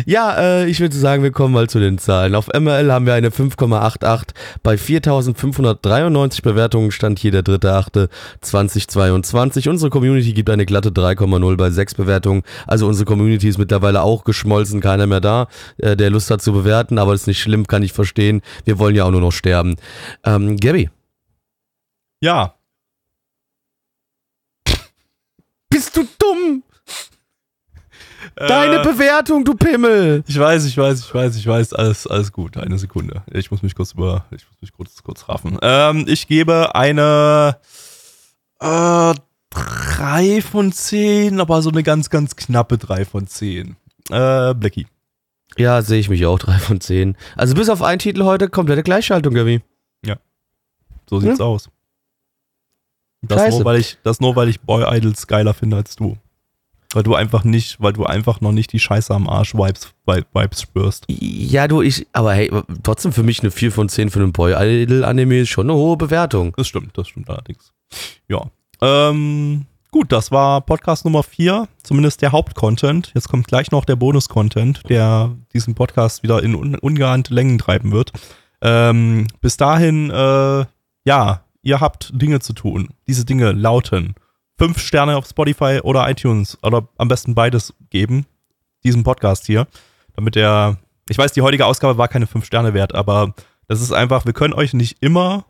ja, 0.05 0.35
äh, 0.37 0.69
ich 0.69 0.79
würde 0.79 0.95
sagen, 0.95 1.23
wir 1.23 1.31
kommen 1.31 1.53
mal 1.53 1.67
zu 1.69 1.79
den 1.79 1.97
Zahlen. 1.97 2.35
Auf 2.35 2.47
MRL 2.47 2.91
haben 2.91 3.05
wir 3.05 3.13
eine 3.13 3.29
5,88. 3.29 4.29
Bei 4.61 4.75
4.593 4.75 6.43
Bewertungen 6.43 6.91
stand 6.91 7.19
hier 7.19 7.31
der 7.31 7.43
3.8.2022. 7.43 9.69
Unsere 9.69 9.89
Community 9.89 10.33
gibt 10.33 10.49
eine 10.49 10.65
glatte 10.65 10.89
3,0 10.89 11.57
bei 11.57 11.71
6 11.71 11.95
Bewertungen. 11.95 12.43
Also 12.67 12.87
unsere 12.87 13.05
Community 13.05 13.47
ist 13.47 13.57
mittlerweile 13.57 14.01
auch 14.01 14.25
geschmolzen, 14.25 14.81
keiner 14.81 15.07
mehr 15.07 15.21
da, 15.21 15.47
äh, 15.77 15.95
der 15.95 16.09
Lust 16.09 16.29
hat 16.29 16.41
zu 16.41 16.51
bewerten, 16.53 16.97
aber 16.97 17.13
das 17.13 17.21
ist 17.21 17.27
nicht 17.27 17.41
schlimm, 17.41 17.67
kann 17.67 17.83
ich 17.83 17.93
verstehen. 17.93 18.41
Wir 18.65 18.79
wollen 18.79 18.95
ja 18.95 19.05
auch 19.05 19.11
nur 19.11 19.21
noch 19.21 19.31
sterben. 19.31 19.75
Ähm, 20.25 20.57
Gabby, 20.57 20.89
Ja, 22.23 22.55
bist 25.69 25.97
du 25.97 26.07
dumm? 26.17 26.63
Deine 28.37 28.79
äh, 28.79 28.83
Bewertung, 28.83 29.43
du 29.43 29.55
Pimmel! 29.55 30.23
Ich 30.25 30.39
weiß, 30.39 30.63
ich 30.63 30.77
weiß, 30.77 31.01
ich 31.01 31.13
weiß, 31.13 31.35
ich 31.35 31.45
weiß, 31.45 31.73
alles, 31.73 32.07
alles 32.07 32.31
gut. 32.31 32.55
Eine 32.55 32.77
Sekunde. 32.79 33.23
Ich 33.29 33.51
muss 33.51 33.61
mich 33.61 33.75
kurz 33.75 33.91
über, 33.91 34.23
ich 34.31 34.45
muss 34.47 34.61
mich 34.61 34.71
kurz, 34.71 35.03
kurz 35.03 35.27
raffen. 35.27 35.57
Ähm, 35.61 36.05
ich 36.07 36.25
gebe 36.27 36.73
eine 36.73 37.57
äh, 38.61 39.13
drei 39.49 40.41
von 40.41 40.71
zehn, 40.71 41.41
aber 41.41 41.61
so 41.61 41.71
eine 41.71 41.83
ganz, 41.83 42.09
ganz 42.09 42.37
knappe 42.37 42.77
drei 42.77 43.03
von 43.03 43.27
zehn. 43.27 43.75
Äh, 44.09 44.53
Blackie. 44.53 44.87
Ja, 45.57 45.81
sehe 45.81 45.99
ich 45.99 46.07
mich 46.07 46.25
auch, 46.25 46.39
drei 46.39 46.57
von 46.57 46.79
zehn. 46.79 47.17
Also 47.35 47.53
bis 47.53 47.67
auf 47.67 47.81
einen 47.81 47.99
Titel 47.99 48.23
heute 48.23 48.47
komplette 48.47 48.83
Gleichschaltung, 48.83 49.33
Gabi. 49.33 49.61
So 51.09 51.19
sieht's 51.19 51.41
aus. 51.41 51.69
Das 53.23 53.41
Scheiße. 53.41 53.57
nur, 53.57 53.65
weil 53.65 53.79
ich, 53.79 53.97
das 54.03 54.19
nur, 54.19 54.35
weil 54.35 54.49
ich 54.49 54.59
Boy 54.61 54.83
Idols 54.97 55.27
geiler 55.27 55.53
finde 55.53 55.77
als 55.77 55.95
du. 55.95 56.17
Weil 56.93 57.03
du 57.03 57.15
einfach 57.15 57.43
nicht, 57.43 57.81
weil 57.81 57.93
du 57.93 58.05
einfach 58.05 58.39
noch 58.41 58.51
nicht 58.51 58.71
die 58.71 58.79
Scheiße 58.79 59.11
am 59.15 59.27
Arsch 59.27 59.55
Vibes, 59.55 59.93
Vi- 60.05 60.23
Vibes 60.33 60.61
spürst. 60.61 61.05
Ja, 61.07 61.67
du, 61.67 61.81
ich, 61.81 62.05
aber 62.13 62.33
hey, 62.33 62.51
trotzdem 62.83 63.11
für 63.13 63.23
mich 63.23 63.39
eine 63.39 63.49
4 63.49 63.71
von 63.71 63.89
10 63.89 64.11
für 64.11 64.19
einen 64.19 64.31
Boy-Idol-Anime 64.31 65.39
ist 65.39 65.49
schon 65.49 65.67
eine 65.69 65.77
hohe 65.77 65.97
Bewertung. 65.97 66.53
Das 66.55 66.67
stimmt, 66.67 66.95
das 66.97 67.07
stimmt 67.07 67.29
allerdings. 67.31 67.73
Ja. 68.27 68.43
Ähm, 68.81 69.65
gut, 69.89 70.11
das 70.11 70.31
war 70.31 70.61
Podcast 70.61 71.05
Nummer 71.05 71.23
4, 71.23 71.67
zumindest 71.81 72.21
der 72.21 72.31
Hauptcontent. 72.31 73.11
Jetzt 73.15 73.27
kommt 73.29 73.47
gleich 73.47 73.71
noch 73.71 73.85
der 73.85 73.95
Bonus-Content, 73.95 74.81
der 74.87 75.31
diesen 75.53 75.73
Podcast 75.73 76.21
wieder 76.21 76.43
in 76.43 76.53
un 76.53 76.75
ungeahnte 76.75 77.33
Längen 77.33 77.57
treiben 77.57 77.91
wird. 77.91 78.11
Ähm, 78.61 79.27
bis 79.41 79.57
dahin, 79.57 80.11
äh, 80.11 80.65
ja, 81.05 81.43
ihr 81.64 81.80
habt 81.81 82.11
Dinge 82.14 82.40
zu 82.40 82.53
tun. 82.53 82.90
Diese 83.07 83.26
Dinge 83.26 83.52
lauten 83.53 84.14
fünf 84.57 84.80
Sterne 84.80 85.18
auf 85.18 85.26
Spotify 85.26 85.80
oder 85.81 86.07
iTunes 86.10 86.57
oder 86.61 86.88
am 86.98 87.07
besten 87.07 87.34
beides 87.34 87.73
geben, 87.90 88.26
diesem 88.84 89.03
Podcast 89.03 89.48
hier, 89.48 89.68
damit 90.15 90.35
der, 90.35 90.77
ich 91.10 91.18
weiß, 91.18 91.31
die 91.31 91.41
heutige 91.41 91.65
Ausgabe 91.65 91.98
war 91.98 92.07
keine 92.07 92.27
fünf 92.27 92.45
Sterne 92.45 92.73
wert, 92.73 92.94
aber 92.94 93.34
das 93.68 93.81
ist 93.81 93.91
einfach, 93.91 94.26
wir 94.26 94.34
können 94.34 94.53
euch 94.53 94.73
nicht 94.73 94.98
immer 95.02 95.45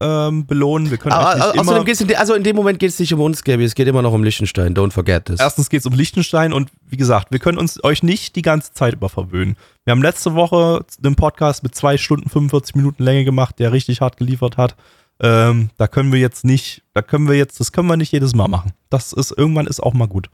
ähm, 0.00 0.46
belohnen, 0.46 0.90
wir 0.90 0.98
können 0.98 1.14
euch 1.14 1.20
Aber, 1.20 1.34
nicht 1.34 1.44
aber, 1.44 1.52
immer 1.52 1.62
außerdem 1.62 1.84
geht's 1.84 2.00
in 2.00 2.08
de, 2.08 2.16
also 2.16 2.34
in 2.34 2.42
dem 2.42 2.56
Moment 2.56 2.78
geht 2.80 2.90
es 2.90 2.98
nicht 2.98 3.14
um 3.14 3.20
uns, 3.20 3.44
Gabi, 3.44 3.64
es 3.64 3.74
geht 3.74 3.86
immer 3.86 4.02
noch 4.02 4.12
um 4.12 4.24
Liechtenstein, 4.24 4.74
don't 4.74 4.90
forget 4.90 5.26
this. 5.26 5.38
Erstens 5.38 5.70
geht 5.70 5.80
es 5.80 5.86
um 5.86 5.92
Liechtenstein 5.92 6.52
und 6.52 6.70
wie 6.86 6.96
gesagt, 6.96 7.28
wir 7.30 7.38
können 7.38 7.58
uns 7.58 7.82
euch 7.84 8.02
nicht 8.02 8.34
die 8.34 8.42
ganze 8.42 8.72
Zeit 8.72 8.94
über 8.94 9.08
verwöhnen. 9.08 9.56
Wir 9.84 9.92
haben 9.92 10.02
letzte 10.02 10.34
Woche 10.34 10.84
einen 11.04 11.14
Podcast 11.14 11.62
mit 11.62 11.74
zwei 11.74 11.96
Stunden 11.98 12.28
45 12.28 12.74
Minuten 12.74 13.04
Länge 13.04 13.24
gemacht, 13.24 13.58
der 13.58 13.72
richtig 13.72 14.00
hart 14.00 14.16
geliefert 14.16 14.56
hat. 14.56 14.74
Ähm, 15.20 15.70
da 15.76 15.86
können 15.86 16.12
wir 16.12 16.20
jetzt 16.20 16.44
nicht, 16.44 16.82
da 16.92 17.02
können 17.02 17.28
wir 17.28 17.36
jetzt, 17.36 17.60
das 17.60 17.72
können 17.72 17.88
wir 17.88 17.96
nicht 17.96 18.12
jedes 18.12 18.34
Mal 18.34 18.48
machen. 18.48 18.72
Das 18.90 19.12
ist, 19.12 19.30
irgendwann 19.36 19.66
ist 19.66 19.80
auch 19.80 19.94
mal 19.94 20.08
gut. 20.08 20.28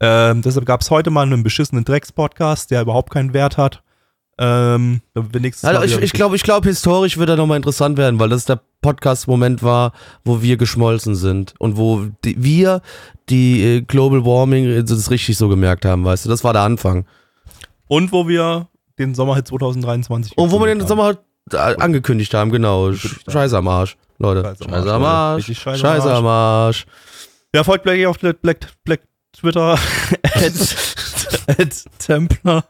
Ähm, 0.00 0.42
deshalb 0.42 0.66
gab 0.66 0.80
es 0.82 0.90
heute 0.90 1.10
mal 1.10 1.22
einen 1.22 1.42
beschissenen 1.42 1.84
Drecks-Podcast, 1.84 2.70
der 2.70 2.82
überhaupt 2.82 3.10
keinen 3.12 3.32
Wert 3.32 3.56
hat. 3.56 3.82
Ähm, 4.40 5.00
Also 5.64 5.98
ich, 5.98 6.12
glaube, 6.12 6.36
ich 6.36 6.42
glaube, 6.44 6.68
historisch 6.68 7.18
wird 7.18 7.28
er 7.28 7.36
nochmal 7.36 7.56
interessant 7.56 7.98
werden, 7.98 8.20
weil 8.20 8.28
das 8.28 8.44
der 8.44 8.60
Podcast-Moment 8.82 9.64
war, 9.64 9.92
wo 10.24 10.40
wir 10.42 10.56
geschmolzen 10.56 11.16
sind 11.16 11.54
und 11.58 11.76
wo 11.76 12.06
die, 12.24 12.40
wir 12.40 12.80
die 13.28 13.62
äh, 13.64 13.80
Global 13.82 14.24
Warming 14.24 14.66
äh, 14.66 14.84
das 14.84 15.10
richtig 15.10 15.36
so 15.36 15.48
gemerkt 15.48 15.84
haben, 15.84 16.04
weißt 16.04 16.26
du, 16.26 16.28
das 16.28 16.44
war 16.44 16.52
der 16.52 16.62
Anfang. 16.62 17.04
Und 17.88 18.12
wo 18.12 18.28
wir 18.28 18.68
den 18.98 19.14
Sommerhit 19.16 19.48
2023 19.48 20.38
Und 20.38 20.52
wo 20.52 20.60
wir 20.60 20.66
den 20.66 20.80
haben. 20.80 20.88
Sommer 20.88 21.18
äh, 21.52 21.56
angekündigt 21.56 22.32
haben, 22.34 22.52
genau. 22.52 22.92
Scheiße 22.92 23.56
am 23.56 23.66
Arsch, 23.66 23.96
Leute. 24.18 24.42
Scheiße 24.42 24.64
am 24.64 24.70
Scheiße 24.70 25.06
Arsch, 25.06 25.48
am 25.48 25.54
scheiße 25.54 25.78
Scheiße 25.78 26.14
am 26.14 26.26
Arsch. 26.26 26.86
Ja, 27.54 27.64
folgt 27.64 27.84
Black 27.84 28.04
auf 28.06 28.18
Black, 28.18 28.42
Black, 28.42 28.60
Black 28.84 29.00
Twitter. 29.32 29.78
at, 30.22 31.58
at 31.58 31.84
Templar. 31.98 32.64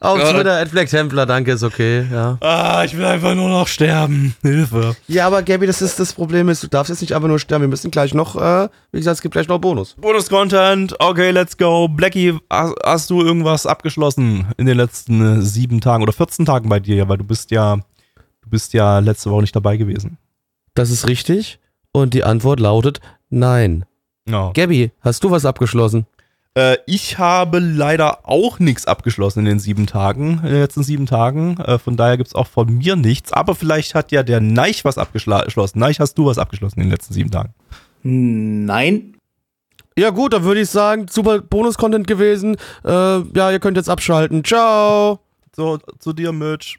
Auf 0.00 0.30
Twitter, 0.30 0.58
at 0.60 0.70
Black 0.70 0.88
Templar, 0.88 1.26
danke, 1.26 1.52
ist 1.52 1.64
okay, 1.64 2.06
ja. 2.10 2.38
Ah, 2.40 2.84
ich 2.84 2.96
will 2.96 3.04
einfach 3.04 3.34
nur 3.34 3.48
noch 3.48 3.66
sterben. 3.66 4.34
Hilfe. 4.42 4.96
Ja, 5.08 5.26
aber 5.26 5.42
Gabi, 5.42 5.66
das 5.66 5.82
ist 5.82 5.98
das 5.98 6.12
Problem 6.12 6.48
ist, 6.48 6.62
du 6.62 6.68
darfst 6.68 6.90
jetzt 6.90 7.00
nicht 7.00 7.12
einfach 7.12 7.28
nur 7.28 7.40
sterben, 7.40 7.62
wir 7.62 7.68
müssen 7.68 7.90
gleich 7.90 8.14
noch, 8.14 8.36
äh, 8.36 8.68
wie 8.92 8.98
gesagt, 8.98 9.16
es 9.16 9.22
gibt 9.22 9.32
gleich 9.32 9.48
noch 9.48 9.58
Bonus. 9.58 9.96
Bonus-Content. 10.00 10.94
Okay, 11.00 11.32
let's 11.32 11.56
go. 11.56 11.88
Blackie, 11.88 12.38
hast, 12.48 12.74
hast 12.84 13.10
du 13.10 13.20
irgendwas 13.22 13.66
abgeschlossen 13.66 14.46
in 14.56 14.66
den 14.66 14.76
letzten 14.76 15.40
äh, 15.40 15.42
sieben 15.42 15.80
Tagen 15.80 16.04
oder 16.04 16.12
14 16.12 16.46
Tagen 16.46 16.68
bei 16.68 16.78
dir? 16.78 16.94
Ja, 16.94 17.08
weil 17.08 17.18
du 17.18 17.24
bist 17.24 17.50
ja, 17.50 17.78
bist 18.50 18.72
ja 18.72 18.98
letzte 18.98 19.30
Woche 19.30 19.42
nicht 19.42 19.56
dabei 19.56 19.76
gewesen. 19.76 20.18
Das 20.74 20.90
ist 20.90 21.06
richtig 21.06 21.58
und 21.92 22.14
die 22.14 22.24
Antwort 22.24 22.60
lautet 22.60 23.00
nein. 23.28 23.84
Ja. 24.28 24.52
Gabi, 24.52 24.92
hast 25.00 25.24
du 25.24 25.30
was 25.30 25.44
abgeschlossen? 25.44 26.06
Äh, 26.54 26.78
ich 26.86 27.18
habe 27.18 27.58
leider 27.60 28.28
auch 28.28 28.58
nichts 28.58 28.86
abgeschlossen 28.86 29.40
in 29.40 29.44
den 29.46 29.58
sieben 29.60 29.86
Tagen, 29.86 30.40
in 30.42 30.50
den 30.50 30.60
letzten 30.60 30.82
sieben 30.82 31.06
Tagen. 31.06 31.58
Äh, 31.58 31.78
von 31.78 31.96
daher 31.96 32.16
gibt 32.16 32.28
es 32.28 32.34
auch 32.34 32.46
von 32.46 32.78
mir 32.78 32.96
nichts. 32.96 33.32
Aber 33.32 33.54
vielleicht 33.54 33.94
hat 33.94 34.12
ja 34.12 34.22
der 34.22 34.40
Neich 34.40 34.84
was 34.84 34.98
abgeschlossen. 34.98 35.78
Neich, 35.78 36.00
hast 36.00 36.14
du 36.14 36.26
was 36.26 36.38
abgeschlossen 36.38 36.80
in 36.80 36.86
den 36.86 36.92
letzten 36.92 37.14
sieben 37.14 37.30
Tagen? 37.30 37.54
Nein. 38.02 39.16
Ja 39.96 40.10
gut, 40.10 40.32
dann 40.32 40.44
würde 40.44 40.60
ich 40.62 40.70
sagen, 40.70 41.06
super 41.08 41.40
Bonus-Content 41.40 42.06
gewesen. 42.06 42.56
Äh, 42.84 42.90
ja, 42.90 43.50
ihr 43.50 43.60
könnt 43.60 43.76
jetzt 43.76 43.90
abschalten. 43.90 44.44
Ciao. 44.44 45.20
So, 45.54 45.78
zu 45.98 46.12
dir, 46.12 46.32
Mitch. 46.32 46.78